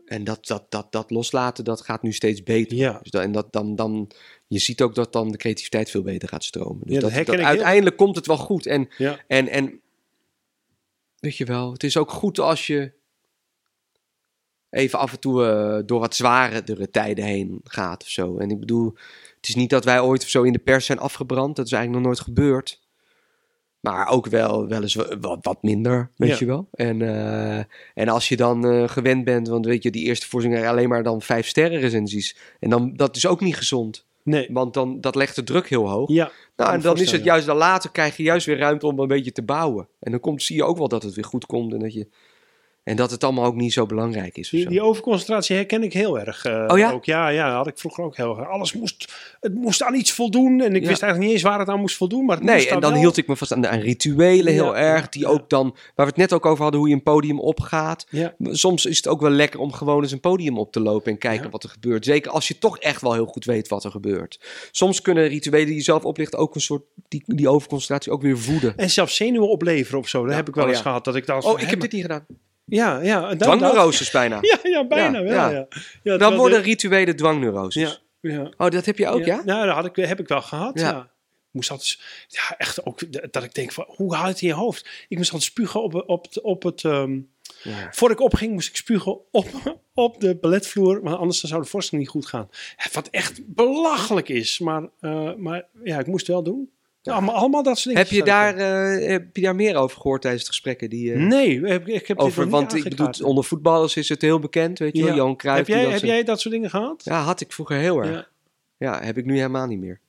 En 0.04 0.24
dat, 0.24 0.46
dat, 0.46 0.70
dat, 0.70 0.92
dat 0.92 1.10
loslaten, 1.10 1.64
dat 1.64 1.80
gaat 1.80 2.02
nu 2.02 2.12
steeds 2.12 2.42
beter. 2.42 2.76
Ja. 2.76 2.98
Dus 3.02 3.10
dan, 3.10 3.22
en 3.22 3.32
dat, 3.32 3.52
dan, 3.52 3.76
dan, 3.76 4.10
je 4.46 4.58
ziet 4.58 4.82
ook 4.82 4.94
dat 4.94 5.12
dan 5.12 5.30
de 5.30 5.36
creativiteit 5.36 5.90
veel 5.90 6.02
beter 6.02 6.28
gaat 6.28 6.44
stromen. 6.44 6.86
Dus 6.86 6.94
Ja, 6.94 7.00
dat 7.00 7.02
dat, 7.02 7.10
herken 7.12 7.32
dat 7.32 7.34
ik 7.34 7.40
heel- 7.46 7.54
uiteindelijk 7.56 7.96
komt 7.96 8.16
het 8.16 8.26
wel 8.26 8.36
goed. 8.36 8.66
En, 8.66 8.88
Ja. 8.98 9.24
en, 9.26 9.48
en 9.48 9.80
weet 11.18 11.36
je 11.36 11.44
wel, 11.44 11.72
het 11.72 11.82
is 11.84 11.96
ook 11.96 12.10
goed 12.10 12.38
als 12.38 12.66
je 12.66 12.92
even 14.74 14.98
af 14.98 15.12
en 15.12 15.20
toe 15.20 15.44
eh, 15.46 15.82
door 15.86 16.00
wat 16.00 16.14
zwaardere 16.14 16.90
tijden 16.90 17.24
heen 17.24 17.60
gaat 17.64 18.02
of 18.02 18.08
zo. 18.08 18.38
En 18.38 18.50
ik 18.50 18.60
bedoel, 18.60 18.92
het 19.36 19.48
is 19.48 19.54
niet 19.54 19.70
dat 19.70 19.84
wij 19.84 20.00
ooit 20.00 20.22
of 20.22 20.28
zo 20.28 20.42
in 20.42 20.52
de 20.52 20.58
pers 20.58 20.86
zijn 20.86 20.98
afgebrand. 20.98 21.56
Dat 21.56 21.66
is 21.66 21.72
eigenlijk 21.72 22.02
nog 22.04 22.12
nooit 22.12 22.26
gebeurd. 22.26 22.82
Maar 23.80 24.08
ook 24.08 24.26
wel, 24.26 24.68
wel 24.68 24.82
eens 24.82 24.94
wa- 24.94 25.18
wat, 25.18 25.38
wat 25.42 25.62
minder, 25.62 26.10
weet 26.16 26.30
Ja. 26.30 26.36
je 26.38 26.46
wel. 26.46 26.68
En, 26.72 27.02
eh, 27.02 27.64
en 27.94 28.08
als 28.08 28.28
je 28.28 28.36
dan 28.36 28.66
eh, 28.66 28.88
gewend 28.88 29.24
bent, 29.24 29.48
want 29.48 29.66
weet 29.66 29.82
je, 29.82 29.90
die 29.90 30.04
eerste 30.04 30.28
voorziening 30.28 30.66
alleen 30.66 30.88
maar 30.88 31.02
dan 31.02 31.22
vijf 31.22 31.46
sterren 31.46 31.80
recensies. 31.80 32.36
En 32.60 32.70
dan, 32.70 32.92
dat 32.96 33.16
is 33.16 33.26
ook 33.26 33.40
niet 33.40 33.56
gezond. 33.56 34.06
Nee. 34.22 34.48
Want 34.52 34.74
dan, 34.74 35.00
dat 35.00 35.14
legt 35.14 35.34
de 35.36 35.42
druk 35.44 35.68
heel 35.68 35.88
hoog. 35.90 36.08
Ja. 36.10 36.30
Nou, 36.56 36.72
en 36.72 36.80
dan 36.80 36.96
is 36.98 37.10
het 37.12 37.24
juist 37.24 37.46
dan 37.46 37.56
later 37.56 37.90
krijg 37.90 38.16
je 38.16 38.22
juist 38.22 38.46
weer 38.46 38.58
ruimte 38.58 38.86
om 38.86 38.98
een 38.98 39.08
beetje 39.08 39.32
te 39.32 39.42
bouwen. 39.42 39.88
En 40.00 40.10
dan 40.10 40.20
komt, 40.20 40.42
zie 40.42 40.56
je 40.56 40.64
ook 40.64 40.78
wel 40.78 40.88
dat 40.88 41.02
het 41.02 41.14
weer 41.14 41.24
goed 41.24 41.46
komt 41.46 41.72
en 41.72 41.78
dat, 41.78 41.92
je, 41.92 42.08
en 42.84 42.96
dat 42.96 43.10
het 43.10 43.24
allemaal 43.24 43.44
ook 43.44 43.54
niet 43.54 43.72
zo 43.72 43.86
belangrijk 43.86 44.36
is. 44.36 44.48
Die, 44.48 44.68
die 44.68 44.82
overconcentratie 44.82 45.56
herken 45.56 45.82
ik 45.82 45.92
heel 45.92 46.18
erg. 46.18 46.44
eh, 46.44 46.64
Oh 46.68 46.78
ja? 46.78 46.90
Ook, 46.92 47.04
ja, 47.04 47.28
ja, 47.28 47.54
had 47.56 47.66
ik 47.66 47.78
vroeger 47.78 48.04
ook 48.04 48.16
heel 48.16 48.38
erg. 48.38 48.48
Alles 48.48 48.72
moest, 48.72 49.12
het 49.40 49.54
moest 49.54 49.82
aan 49.82 49.94
iets 49.94 50.12
voldoen. 50.12 50.60
En 50.60 50.74
ik 50.74 50.82
Ja. 50.82 50.88
wist 50.88 51.02
eigenlijk 51.02 51.18
niet 51.18 51.30
eens 51.30 51.42
waar 51.42 51.58
het 51.58 51.68
aan 51.68 51.80
moest 51.80 51.96
voldoen. 51.96 52.24
Maar 52.24 52.44
Nee, 52.44 52.68
en 52.68 52.80
dan 52.80 52.90
wel. 52.92 53.00
hield 53.00 53.16
ik 53.16 53.26
me 53.26 53.36
vast 53.36 53.52
aan, 53.52 53.66
aan 53.66 53.78
rituelen 53.78 54.52
heel 54.52 54.74
Ja, 54.76 54.80
erg. 54.80 55.08
Die 55.08 55.26
ook 55.26 55.50
dan, 55.50 55.70
waar 55.94 56.06
we 56.06 56.12
het 56.12 56.16
net 56.16 56.32
ook 56.32 56.46
over 56.46 56.62
hadden, 56.62 56.80
hoe 56.80 56.88
je 56.88 56.94
een 56.94 57.02
podium 57.02 57.40
opgaat. 57.40 58.06
Soms 58.40 58.86
is 58.86 58.96
het 58.96 59.08
ook 59.08 59.20
wel 59.20 59.30
lekker 59.30 59.60
om 59.60 59.72
gewoon 59.72 60.02
eens 60.02 60.12
een 60.12 60.20
podium 60.20 60.58
op 60.58 60.72
te 60.72 60.80
lopen 60.80 61.12
en 61.12 61.18
kijken 61.18 61.50
wat 61.50 61.62
er 61.62 61.68
gebeurt. 61.70 62.04
Zeker 62.04 62.30
als 62.30 62.48
je 62.48 62.58
toch 62.58 62.78
echt 62.78 63.00
wel 63.00 63.12
heel 63.12 63.26
goed 63.26 63.44
weet 63.44 63.68
wat 63.68 63.84
er 63.84 63.90
gebeurt. 63.90 64.40
Soms 64.70 65.00
kunnen 65.02 65.26
rituelen 65.28 65.66
die 65.66 65.74
je 65.74 65.82
zelf 65.82 66.04
oplicht 66.04 66.36
ook 66.36 66.54
een 66.54 66.60
soort, 66.60 66.82
die, 67.08 67.22
die 67.26 67.48
overconcentratie 67.48 68.12
ook 68.12 68.22
weer 68.22 68.38
voeden. 68.38 68.76
En 68.76 68.90
zelfs 68.90 69.16
zenuwen 69.16 69.48
opleveren 69.48 69.98
of 69.98 70.08
zo. 70.08 70.20
Dat 70.22 70.30
Ja. 70.30 70.36
heb 70.36 70.48
ik 70.48 70.54
wel 70.54 70.64
Oh, 70.64 70.70
eens 70.70 70.80
gehad. 70.80 71.04
Dat 71.04 71.16
ik 71.16 71.26
dacht 71.26 71.44
Oh, 71.44 71.60
ik 71.60 71.70
heb 71.70 71.80
dit 71.80 71.92
niet 71.92 72.02
gedaan. 72.02 72.26
Ja, 72.64 73.00
ja. 73.00 73.36
Dwangneuroses 73.36 74.10
bijna. 74.10 74.38
Ja, 74.52 74.58
ja, 74.62 74.86
bijna 74.86 75.18
Ja, 75.18 75.24
wel. 75.24 75.32
ja. 75.34 75.50
Ja. 75.50 75.66
Ja, 76.02 76.16
Dan 76.16 76.36
worden 76.36 76.62
rituelen 76.62 77.16
dwangneuroses. 77.16 78.00
Ja, 78.20 78.30
ja. 78.30 78.50
Oh, 78.56 78.70
dat 78.70 78.84
heb 78.84 78.98
je 78.98 79.08
ook, 79.08 79.24
ja? 79.24 79.42
Nou, 79.44 79.66
dat 79.66 79.74
had 79.74 79.84
ik, 79.84 79.96
heb 80.06 80.20
ik 80.20 80.28
wel 80.28 80.42
gehad, 80.42 80.80
Ja. 80.80 81.10
moest 81.50 81.70
altijd, 81.70 82.00
ja, 82.28 82.54
echt 82.58 82.86
ook, 82.86 83.32
dat 83.32 83.42
ik 83.44 83.54
denk 83.54 83.72
van, 83.72 83.84
hoe 83.88 84.14
haal 84.14 84.24
je 84.26 84.30
het 84.32 84.40
in 84.40 84.48
je 84.48 84.54
hoofd? 84.54 84.88
Ik 85.08 85.16
moest 85.16 85.32
altijd 85.32 85.50
spugen 85.50 85.82
op, 85.82 86.02
op, 86.06 86.24
het- 86.24 86.40
op 86.40 86.62
het, 86.62 86.80
Ja. 86.80 87.88
voordat 87.90 88.18
ik 88.18 88.24
opging 88.24 88.52
moest 88.52 88.68
ik 88.68 88.76
spugen 88.76 89.18
op, 89.32 89.46
op 89.94 90.20
de 90.20 90.34
balletvloer, 90.36 91.02
want 91.02 91.16
anders 91.18 91.40
zou 91.40 91.62
de 91.62 91.68
voorstelling 91.68 92.04
niet 92.04 92.14
goed 92.14 92.26
gaan. 92.26 92.48
Wat 92.92 93.08
echt 93.08 93.40
belachelijk 93.54 94.28
is, 94.28 94.58
maar, 94.58 94.88
eh, 95.00 95.34
maar 95.34 95.66
ja, 95.84 95.98
ik 95.98 96.06
moest 96.06 96.26
het 96.26 96.34
wel 96.36 96.44
doen. 96.44 96.70
Allemaal, 97.12 97.34
allemaal 97.34 97.62
dat 97.62 97.78
soort 97.78 97.94
dingen. 97.94 98.02
Heb 98.10 98.10
je, 98.18 98.24
daar, 98.24 98.56
eh, 98.56 99.08
heb 99.08 99.36
je 99.36 99.42
daar 99.42 99.54
meer 99.54 99.76
over 99.76 99.96
gehoord 100.00 100.20
tijdens 100.22 100.42
de 100.42 100.48
gesprekken? 100.48 100.90
Die, 100.90 101.12
eh, 101.12 101.18
Nee, 101.20 101.60
ik, 101.60 101.86
ik 101.86 102.06
heb 102.06 102.16
dit 102.16 102.26
over, 102.26 102.48
want 102.48 102.72
niet 102.72 102.84
ik 102.84 102.90
bedoel, 102.96 103.26
onder 103.28 103.44
voetballers 103.44 103.96
is 103.96 104.08
het 104.08 104.22
heel 104.22 104.38
bekend, 104.38 104.78
weet 104.78 104.96
je 104.96 105.02
wel. 105.02 105.10
Ja. 105.10 105.16
Johan 105.16 105.36
Cruijff. 105.36 105.58
Heb 105.58 105.76
jij, 105.76 105.82
dat 105.82 105.92
heb 105.92 106.00
zo- 106.00 106.06
jij 106.06 106.24
dat 106.24 106.40
soort 106.40 106.54
dingen 106.54 106.70
gehad? 106.70 107.02
Ja, 107.04 107.22
had 107.22 107.40
ik 107.40 107.52
vroeger 107.52 107.76
heel 107.76 107.98
erg. 107.98 108.10
Ja. 108.10 108.26
Ja, 108.76 109.02
heb 109.02 109.18
ik 109.18 109.24
nu 109.24 109.36
helemaal 109.36 109.66
niet 109.66 109.78
meer. 109.78 110.00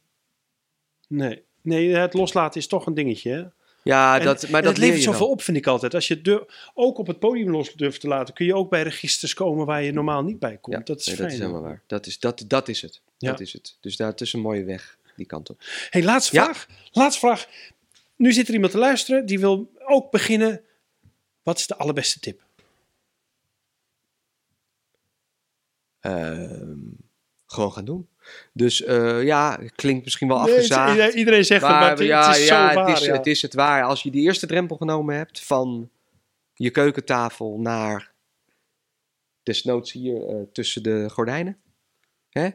Nee. 1.08 1.42
nee, 1.62 1.96
het 1.96 2.14
loslaten 2.14 2.60
is 2.60 2.68
toch 2.68 2.86
een 2.86 2.94
dingetje, 2.94 3.32
hè? 3.32 3.44
Ja, 3.84 4.20
En- 4.20 4.26
dat, 4.26 4.50
maar 4.50 4.62
dat 4.62 4.72
het 4.72 4.80
levert 4.82 5.02
zoveel 5.04 5.30
op, 5.30 5.42
vind 5.42 5.58
ik 5.58 5.68
altijd. 5.68 5.94
Als 5.94 6.08
je 6.08 6.14
het 6.14 6.24
dur- 6.24 6.72
ook 6.74 6.98
op 6.98 7.08
het 7.08 7.20
podium 7.20 7.50
los 7.50 7.74
durft 7.74 8.02
te 8.02 8.08
laten, 8.08 8.34
kun 8.34 8.46
je 8.46 8.56
ook 8.56 8.70
bij 8.70 8.84
registers 8.84 9.34
komen 9.34 9.66
waar 9.66 9.84
je 9.84 9.92
normaal 9.92 10.24
niet 10.24 10.40
bij 10.40 10.58
komt. 10.62 10.78
Ja, 10.78 10.84
dat 10.84 11.00
is 11.00 11.06
nee, 11.06 11.16
fijn. 11.16 11.28
dat 11.28 11.38
is 11.38 11.44
helemaal 11.44 11.64
waar. 11.64 11.82
Dat 11.88 12.06
is, 12.06 12.20
dat, 12.20 12.44
dat 12.48 12.68
is 12.68 12.82
het. 12.82 13.02
Ja. 13.18 13.30
Dat 13.32 13.40
is 13.40 13.54
het. 13.54 13.78
Dus 13.80 13.96
daar, 13.96 14.08
het 14.10 14.22
is 14.22 14.34
een 14.34 14.40
mooie 14.40 14.64
weg, 14.64 14.98
die 15.16 15.26
kant 15.26 15.50
op. 15.50 15.62
hey, 15.90 16.04
laatste 16.04 16.36
Ja. 16.36 16.44
vraag. 16.44 16.68
Laatste 16.92 17.20
vraag. 17.20 17.48
Nu 18.16 18.34
zit 18.34 18.48
er 18.48 18.54
iemand 18.54 18.72
te 18.72 18.78
luisteren 18.78 19.26
die 19.26 19.40
wil 19.40 19.72
ook 19.86 20.12
beginnen. 20.12 20.62
Wat 21.44 21.58
is 21.58 21.68
de 21.68 21.76
allerbeste 21.76 22.20
tip? 22.20 22.44
Ehm, 26.00 26.80
gewoon 27.46 27.72
gaan 27.74 27.86
doen. 27.86 28.10
Dus 28.54 28.84
eh, 28.84 29.24
ja, 29.24 29.60
klinkt 29.76 30.04
misschien 30.04 30.28
wel 30.28 30.40
afgezaagd. 30.40 30.92
iedereen- 30.92 31.18
iedereen 31.18 31.46
zegt 31.46 31.62
het, 31.62 31.70
maar 31.72 31.80
maar 31.80 31.90
het, 31.90 32.00
ja, 32.00 32.28
het 32.28 32.38
is 32.38 32.48
ja, 32.48 32.70
zo 32.70 32.76
waar. 32.76 32.88
het, 32.88 33.00
is, 33.00 33.06
ja. 33.06 33.14
het 33.14 33.26
is 33.28 33.42
het 33.42 33.54
waar. 33.54 33.84
Als 33.84 34.04
je 34.04 34.12
die 34.12 34.22
eerste 34.22 34.48
drempel 34.48 34.76
genomen 34.78 35.16
hebt 35.16 35.40
van 35.46 35.90
je 36.54 36.70
keukentafel 36.70 37.60
naar 37.60 38.12
desnoods 39.44 39.92
hier 39.92 40.28
eh, 40.28 40.36
tussen 40.54 40.84
de 40.84 41.10
gordijnen. 41.10 41.58
Hè? 42.30 42.50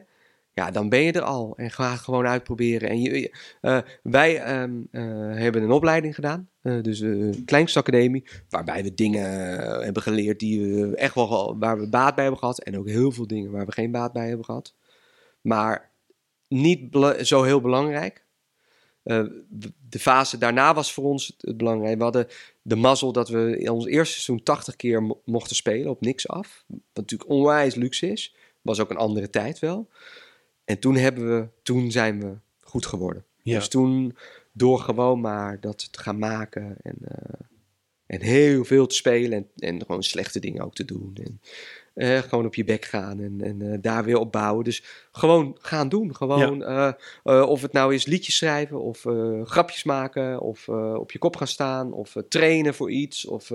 Ja, 0.53 0.71
dan 0.71 0.89
ben 0.89 0.99
je 1.01 1.11
er 1.11 1.21
al. 1.21 1.53
En 1.57 1.71
ga 1.71 1.95
gewoon 1.95 2.27
uitproberen. 2.27 2.89
En 2.89 3.01
je, 3.01 3.35
eh, 3.61 3.79
wij 4.03 4.37
ehm, 4.41 4.81
eh, 4.91 5.01
hebben 5.35 5.61
een 5.63 5.71
opleiding 5.71 6.15
gedaan. 6.15 6.49
eh, 6.61 6.81
dus 6.81 6.99
een 6.99 7.41
kleinstacademie. 7.45 8.23
Waarbij 8.49 8.83
we 8.83 8.93
dingen 8.93 9.23
hebben 9.83 10.01
geleerd 10.01 10.39
die 10.39 10.61
we 10.75 10.95
echt 10.95 11.15
wel 11.15 11.57
waar 11.59 11.79
we 11.79 11.89
baat 11.89 12.13
bij 12.15 12.23
hebben 12.23 12.39
gehad. 12.41 12.59
En 12.63 12.77
ook 12.77 12.87
heel 12.87 13.11
veel 13.11 13.27
dingen 13.27 13.51
waar 13.51 13.65
we 13.65 13.71
geen 13.71 13.91
baat 13.91 14.13
bij 14.13 14.27
hebben 14.27 14.45
gehad. 14.45 14.75
Maar 15.41 15.91
niet 16.47 16.97
zo 17.21 17.43
heel 17.43 17.61
belangrijk. 17.61 18.25
De 19.89 19.99
fase 19.99 20.37
daarna 20.37 20.73
was 20.73 20.93
voor 20.93 21.03
ons 21.03 21.27
het, 21.27 21.41
het 21.41 21.57
belangrijk. 21.57 21.97
We 21.97 22.03
hadden 22.03 22.27
de 22.61 22.75
mazzel 22.75 23.11
dat 23.11 23.29
we 23.29 23.57
in 23.57 23.69
ons 23.69 23.85
eerste 23.85 24.13
seizoen 24.13 24.43
80 24.43 24.75
keer 24.75 25.03
mo- 25.03 25.21
mochten 25.25 25.55
spelen 25.55 25.89
op 25.89 26.01
niks 26.01 26.27
af. 26.27 26.63
Wat 26.67 26.79
natuurlijk 26.93 27.29
onwijs 27.29 27.75
luxe 27.75 28.07
is. 28.11 28.35
Was 28.61 28.79
ook 28.79 28.89
een 28.89 28.97
andere 28.97 29.29
tijd 29.29 29.59
wel. 29.59 29.89
En 30.65 30.79
toen, 30.79 30.95
hebben 30.95 31.39
we, 31.39 31.47
toen 31.63 31.91
zijn 31.91 32.19
we 32.19 32.33
goed 32.61 32.85
geworden. 32.85 33.25
Ja. 33.41 33.57
Dus 33.57 33.67
toen 33.67 34.17
door 34.51 34.79
gewoon 34.79 35.21
maar 35.21 35.59
dat 35.59 35.91
te 35.91 35.99
gaan 35.99 36.17
maken 36.17 36.75
en, 36.81 36.95
eh, 37.01 37.39
en 38.05 38.21
heel 38.21 38.63
veel 38.65 38.87
te 38.87 38.95
spelen 38.95 39.37
en, 39.37 39.69
en 39.69 39.85
gewoon 39.85 40.03
slechte 40.03 40.39
dingen 40.39 40.63
ook 40.63 40.75
te 40.75 40.85
doen. 40.85 41.17
En 41.23 41.41
eh, 41.93 42.17
gewoon 42.17 42.45
op 42.45 42.55
je 42.55 42.63
bek 42.63 42.85
gaan 42.85 43.19
en, 43.19 43.41
en 43.41 43.61
eh, 43.61 43.77
daar 43.81 44.03
weer 44.03 44.17
op 44.17 44.31
bouwen. 44.31 44.63
Dus 44.63 44.83
gewoon 45.11 45.57
gaan 45.61 45.89
doen. 45.89 46.15
Gewoon, 46.15 46.65
of 47.23 47.61
het 47.61 47.71
nou 47.71 47.93
is 47.93 48.05
liedjes 48.05 48.35
schrijven 48.35 48.81
of 48.81 49.05
grapjes 49.43 49.83
maken 49.83 50.39
of 50.39 50.69
op 50.69 51.11
je 51.11 51.19
kop 51.19 51.35
gaan 51.35 51.47
staan 51.47 51.93
of 51.93 52.15
trainen 52.29 52.73
voor 52.73 52.91
iets. 52.91 53.25
Of, 53.25 53.51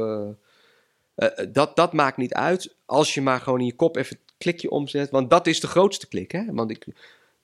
dat, 1.48 1.76
dat 1.76 1.92
maakt 1.92 2.16
niet 2.16 2.34
uit 2.34 2.74
als 2.86 3.14
je 3.14 3.22
maar 3.22 3.40
gewoon 3.40 3.60
in 3.60 3.66
je 3.66 3.76
kop 3.76 3.96
even 3.96 4.18
klikje 4.38 4.70
omzet. 4.70 5.10
Want 5.10 5.30
dat 5.30 5.46
is 5.46 5.60
de 5.60 5.66
grootste 5.66 6.08
klik. 6.08 6.32
Hè? 6.32 6.42
Want 6.52 6.70
ik, 6.70 6.86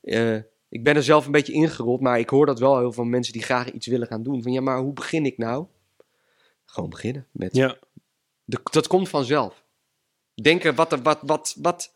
eh, 0.02 0.36
ik 0.68 0.84
ben 0.84 0.96
er 0.96 1.02
zelf 1.02 1.26
een 1.26 1.32
beetje 1.32 1.52
ingerold, 1.52 2.00
maar 2.00 2.18
ik 2.18 2.28
hoor 2.28 2.46
dat 2.46 2.58
wel 2.58 2.78
heel 2.78 2.92
veel 2.92 3.04
mensen 3.04 3.32
die 3.32 3.42
graag 3.42 3.70
iets 3.72 3.86
willen 3.86 4.06
gaan 4.06 4.22
doen. 4.22 4.42
Van 4.42 4.52
ja, 4.52 4.60
maar 4.60 4.78
hoe 4.78 4.92
begin 4.92 5.26
ik 5.26 5.38
nou? 5.38 5.66
Gewoon 6.64 6.90
beginnen. 6.90 7.26
Met, 7.30 7.54
Ja. 7.56 7.76
de, 8.44 8.58
dat 8.70 8.86
komt 8.86 9.08
vanzelf. 9.08 9.62
Denken 10.42 10.74
wat, 10.74 10.92
er- 10.92 11.02
wat, 11.02 11.18
wat, 11.22 11.56
wat. 11.60 11.94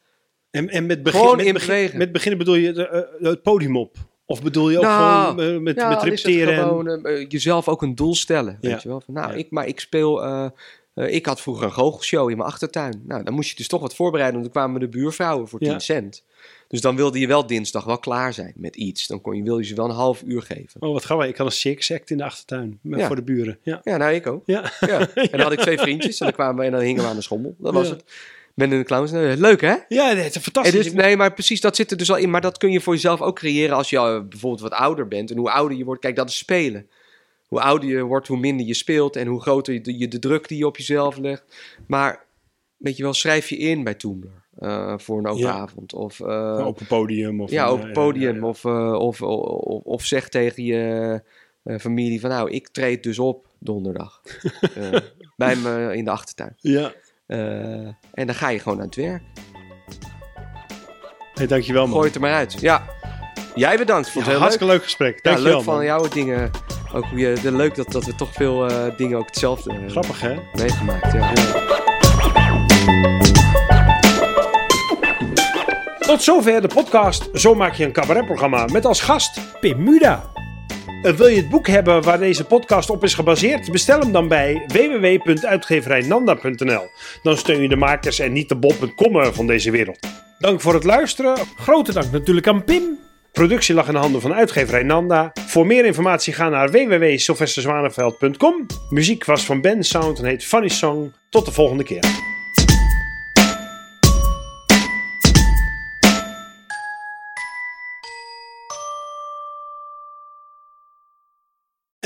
En, 0.51 0.69
en 0.69 0.87
met, 0.87 1.03
begin, 1.03 1.21
Gewoon 1.21 1.37
met, 1.37 1.47
in 1.47 1.53
begin- 1.53 1.99
met 1.99 2.13
beginnen 2.13 2.39
bedoel 2.39 2.55
je 2.55 2.73
de, 2.73 2.89
eh, 2.89 3.27
het 3.29 3.43
podium 3.43 3.77
op? 3.77 3.97
Of 4.25 4.43
bedoel 4.43 4.71
je 4.71 4.77
ook 4.77 4.83
Nou, 4.83 5.29
gewoon 5.39 5.55
eh, 5.55 5.61
met, 5.61 5.77
ja, 5.77 5.89
met 5.89 6.03
repeteren? 6.03 6.55
en- 6.55 6.63
gewoon 6.63 6.89
eh, 6.89 7.21
eh, 7.21 7.29
jezelf 7.29 7.69
ook 7.69 7.83
een 7.83 7.95
doel 7.95 8.15
stellen. 8.15 8.59
Weet 8.61 8.71
Ja. 8.71 8.79
je 8.83 8.89
wel? 8.89 9.01
Van, 9.01 9.15
nou, 9.15 9.31
Ja. 9.31 9.35
ik, 9.37 9.51
maar 9.51 9.67
ik 9.67 9.81
speel. 9.81 10.23
Eh, 10.97 11.15
ik 11.15 11.27
had 11.27 11.41
vroeger 11.41 11.65
een 11.67 11.73
goochelshow 11.73 12.31
in 12.31 12.37
mijn 12.37 12.49
achtertuin. 12.49 13.03
Nou, 13.07 13.23
dan 13.23 13.35
moest 13.35 13.51
je 13.51 13.57
dus 13.57 13.69
toch 13.69 13.81
wat 13.81 13.95
voorbereiden, 13.95 14.41
want 14.41 14.53
dan 14.53 14.63
kwamen 14.63 14.81
de 14.81 14.89
buurvrouwen 14.99 15.49
voor 15.49 15.59
10 15.59 15.71
Ja. 15.71 15.79
cent. 15.79 16.25
Dus 16.69 16.81
dan 16.81 16.97
wilde 16.97 17.19
je 17.19 17.27
wel 17.27 17.47
dinsdag 17.47 17.85
wel 17.85 17.99
klaar 17.99 18.33
zijn 18.33 18.53
met 18.57 18.77
iets. 18.77 19.07
Dan 19.07 19.21
kon 19.21 19.37
je, 19.37 19.43
wilde 19.43 19.61
je 19.63 19.67
ze 19.69 19.75
wel 19.75 19.85
een 19.85 19.91
half 19.95 20.23
uur 20.23 20.43
geven. 20.43 20.83
Oh, 20.83 20.93
wat 20.93 21.05
gaan 21.05 21.17
wij? 21.17 21.29
Ik 21.29 21.37
had 21.37 21.47
een 21.47 21.53
circus 21.53 21.93
act 21.93 22.11
in 22.11 22.17
de 22.17 22.25
achtertuin. 22.25 22.79
Met, 22.83 23.01
Ja. 23.01 23.07
Voor 23.07 23.17
de 23.17 23.23
buren. 23.23 23.59
Ja. 23.63 23.81
Ja, 23.85 23.97
nou, 23.97 24.13
ik 24.15 24.27
ook. 24.27 24.43
Ja. 24.47 24.73
Ja. 24.81 24.99
En 25.15 25.29
dan 25.31 25.41
had 25.41 25.53
ik 25.53 25.59
twee 25.61 25.79
vriendjes 25.79 26.19
en 26.19 26.27
dan 26.27 26.35
kwamen 26.35 26.57
we 26.57 26.65
en 26.65 26.73
dan 26.73 26.81
hingen 26.81 27.03
we 27.03 27.09
aan 27.09 27.17
de 27.17 27.23
schommel. 27.23 27.55
Dat 27.59 27.73
was 27.75 27.89
het. 27.89 28.05
Ben 28.55 28.73
in 28.73 28.79
de 28.79 28.85
clowns. 28.85 29.11
Nou, 29.11 29.37
Leuk, 29.37 29.61
hè? 29.61 29.75
Ja, 29.89 30.15
het 30.15 30.35
is 30.37 30.43
fantastisch. 30.43 30.85
dus, 30.85 30.93
nee, 30.93 31.17
maar 31.17 31.33
precies, 31.33 31.61
dat 31.61 31.77
zit 31.77 31.91
er 31.91 31.97
dus 31.97 32.11
al 32.11 32.17
in. 32.17 32.31
Maar 32.31 32.41
dat 32.41 32.59
kun 32.59 32.71
je 32.73 32.81
voor 32.81 32.95
jezelf 32.95 33.21
ook 33.21 33.37
creëren 33.37 33.77
als 33.77 33.91
je 33.91 33.97
eh, 33.97 34.21
bijvoorbeeld 34.29 34.63
wat 34.63 34.73
ouder 34.73 35.09
bent. 35.09 35.31
En 35.31 35.37
hoe 35.37 35.51
ouder 35.51 35.77
je 35.79 35.85
wordt, 35.85 36.01
kijk, 36.01 36.17
dat 36.17 36.29
is 36.29 36.37
spelen. 36.37 36.87
Hoe 37.47 37.61
ouder 37.61 37.89
je 37.89 38.03
wordt, 38.03 38.29
hoe 38.29 38.39
minder 38.39 38.67
je 38.67 38.75
speelt. 38.75 39.17
En 39.17 39.27
hoe 39.27 39.41
groter 39.41 39.75
je 39.75 39.81
de, 39.81 39.99
je 39.99 40.09
de 40.09 40.19
druk 40.19 40.49
die 40.49 40.59
je 40.59 40.67
op 40.67 40.77
jezelf 40.77 41.17
legt. 41.17 41.45
Maar, 41.87 42.25
weet 42.77 42.97
je 42.97 43.03
wel, 43.03 43.13
schrijf 43.15 43.49
je 43.49 43.57
in 43.57 43.85
bij 43.85 43.95
Toomler. 43.95 44.45
eh, 44.57 44.95
voor 44.97 45.19
een 45.19 45.27
open 45.27 45.41
Ja. 45.43 45.53
avond. 45.53 45.95
Of, 45.95 46.21
eh, 46.21 46.27
Een 46.27 46.65
open 46.65 46.87
podium. 46.87 47.41
Of 47.41 47.51
ja, 47.51 47.67
een, 47.67 47.73
op 47.73 47.85
eh, 47.85 47.93
podium. 47.93 48.45
Of, 48.45 48.65
eh, 48.65 48.93
of, 48.93 49.23
of, 49.23 49.83
of 49.85 50.05
zeg 50.05 50.29
tegen 50.29 50.65
je 50.65 51.23
eh, 51.63 51.79
familie 51.79 52.21
van... 52.21 52.31
Nou, 52.31 52.51
ik 52.51 52.69
treed 52.69 53.03
dus 53.03 53.19
op 53.19 53.47
donderdag. 53.59 54.21
Eh, 54.75 54.97
bij 55.37 55.57
me 55.57 55.91
in 55.97 56.05
de 56.05 56.11
achtertuin. 56.11 56.55
Ja. 56.57 56.93
Eh, 57.27 57.39
en 58.13 58.27
dan 58.27 58.35
ga 58.35 58.49
je 58.49 58.59
gewoon 58.59 58.79
aan 58.79 58.85
het 58.87 58.95
werk. 58.97 59.23
Hey, 61.35 61.47
dankjewel 61.47 61.83
man. 61.87 61.93
Gooi 61.93 62.07
het 62.07 62.15
er 62.15 62.21
maar 62.21 62.33
uit. 62.35 62.61
Ja. 62.61 62.85
Jij 63.55 63.77
bedankt. 63.77 64.11
Vond 64.11 64.25
Ja, 64.25 64.31
het 64.31 64.31
heel 64.31 64.33
leuk. 64.33 64.39
hartstikke 64.39 64.73
leuk 64.73 64.83
gesprek. 64.83 65.23
Dankjewel 65.23 65.53
leuk 65.55 65.63
van 65.63 65.75
man. 65.75 65.85
jouw 65.85 66.09
dingen. 66.09 66.51
Ook 66.97 67.05
hoe 67.05 67.19
je, 67.19 67.37
de, 67.43 67.53
leuk 67.53 67.75
dat, 67.75 67.93
dat 67.93 68.05
we 68.05 68.15
toch 68.15 68.33
veel 68.33 68.69
eh, 68.69 68.97
dingen 68.97 69.19
ook 69.19 69.27
hetzelfde 69.27 69.73
hebben 69.73 69.91
Grappig 69.91 70.21
hè? 70.21 70.35
meegemaakt. 70.55 71.13
Ja. 71.13 71.33
Tot 75.99 76.23
zover 76.23 76.61
de 76.61 76.69
podcast 76.75 77.29
Zo 77.33 77.55
maak 77.55 77.75
je 77.75 77.85
een 77.85 77.93
cabaretprogramma 77.93 78.67
met 78.73 78.85
als 78.85 79.01
gast 79.01 79.41
Pim 79.61 79.83
Muda. 79.83 80.31
Eh, 81.03 81.13
Wil 81.13 81.27
je 81.27 81.37
het 81.37 81.49
boek 81.49 81.67
hebben 81.67 82.03
waar 82.03 82.19
deze 82.19 82.45
podcast 82.45 82.91
op 82.91 83.05
is 83.05 83.15
gebaseerd? 83.15 83.73
Bestel 83.73 84.01
hem 84.01 84.13
dan 84.13 84.29
bij 84.29 84.65
www.uitgeverijnanda.nl. 84.67 86.89
Dan 87.23 87.37
steun 87.37 87.63
je 87.63 87.69
de 87.69 87.77
makers 87.77 88.19
en 88.19 88.33
niet 88.33 88.49
de 88.49 88.57
bol.com 88.57 89.35
van 89.35 89.47
deze 89.47 89.71
wereld. 89.71 89.99
Dank 90.39 90.61
voor 90.61 90.75
het 90.75 90.85
luisteren. 90.85 91.37
Grote 91.57 91.93
dank 91.93 92.13
natuurlijk 92.13 92.47
aan 92.47 92.65
Pim. 92.65 93.06
Productie 93.37 93.75
lag 93.75 93.87
in 93.87 93.93
de 93.93 93.99
handen 93.99 94.21
van 94.21 94.35
uitgeverij 94.35 94.83
Nanda. 94.83 95.33
Voor 95.47 95.67
meer 95.67 95.85
informatie 95.85 96.33
ga 96.33 96.49
naar 96.49 96.71
www.sylvesterzwaneveld.com. 96.71 98.67
Muziek 98.89 99.25
was 99.25 99.45
van 99.45 99.61
Ben 99.61 99.85
Sound 99.85 100.19
en 100.19 100.25
heet 100.25 100.45
Funny 100.45 100.69
Song. 100.69 101.13
Tot 101.29 101.45
de 101.45 101.53
volgende 101.53 101.85
keer. 101.85 102.36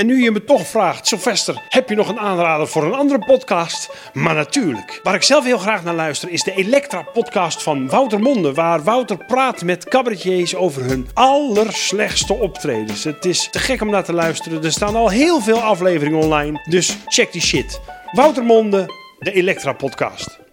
En 0.00 0.06
nu 0.06 0.22
je 0.22 0.30
me 0.30 0.44
toch 0.44 0.66
vraagt, 0.66 1.06
Sylvester, 1.06 1.62
heb 1.68 1.88
je 1.88 1.94
nog 1.94 2.08
een 2.08 2.18
aanrader 2.18 2.68
voor 2.68 2.84
een 2.84 2.94
andere 2.94 3.24
podcast? 3.24 3.90
Maar 4.12 4.34
natuurlijk. 4.34 5.00
Waar 5.02 5.14
ik 5.14 5.22
zelf 5.22 5.44
heel 5.44 5.58
graag 5.58 5.84
naar 5.84 5.94
luister 5.94 6.30
is 6.30 6.42
de 6.42 6.54
Elektra-podcast 6.54 7.62
van 7.62 7.88
Wouter 7.88 8.20
Monde. 8.20 8.54
Waar 8.54 8.82
Wouter 8.82 9.24
praat 9.24 9.62
met 9.62 9.84
cabaretiers 9.84 10.54
over 10.54 10.84
hun 10.84 11.08
allerslechtste 11.14 12.34
optredens. 12.34 13.04
Het 13.04 13.24
is 13.24 13.48
te 13.50 13.58
gek 13.58 13.80
om 13.80 13.90
naar 13.90 14.04
te 14.04 14.12
luisteren. 14.12 14.64
Er 14.64 14.72
staan 14.72 14.96
al 14.96 15.08
heel 15.08 15.40
veel 15.40 15.60
afleveringen 15.60 16.18
online. 16.18 16.66
Dus 16.68 16.96
check 17.06 17.32
die 17.32 17.42
shit. 17.42 17.80
Wouter 18.12 18.44
Monde, 18.44 18.86
de 19.18 19.32
Elektra-podcast. 19.32 20.49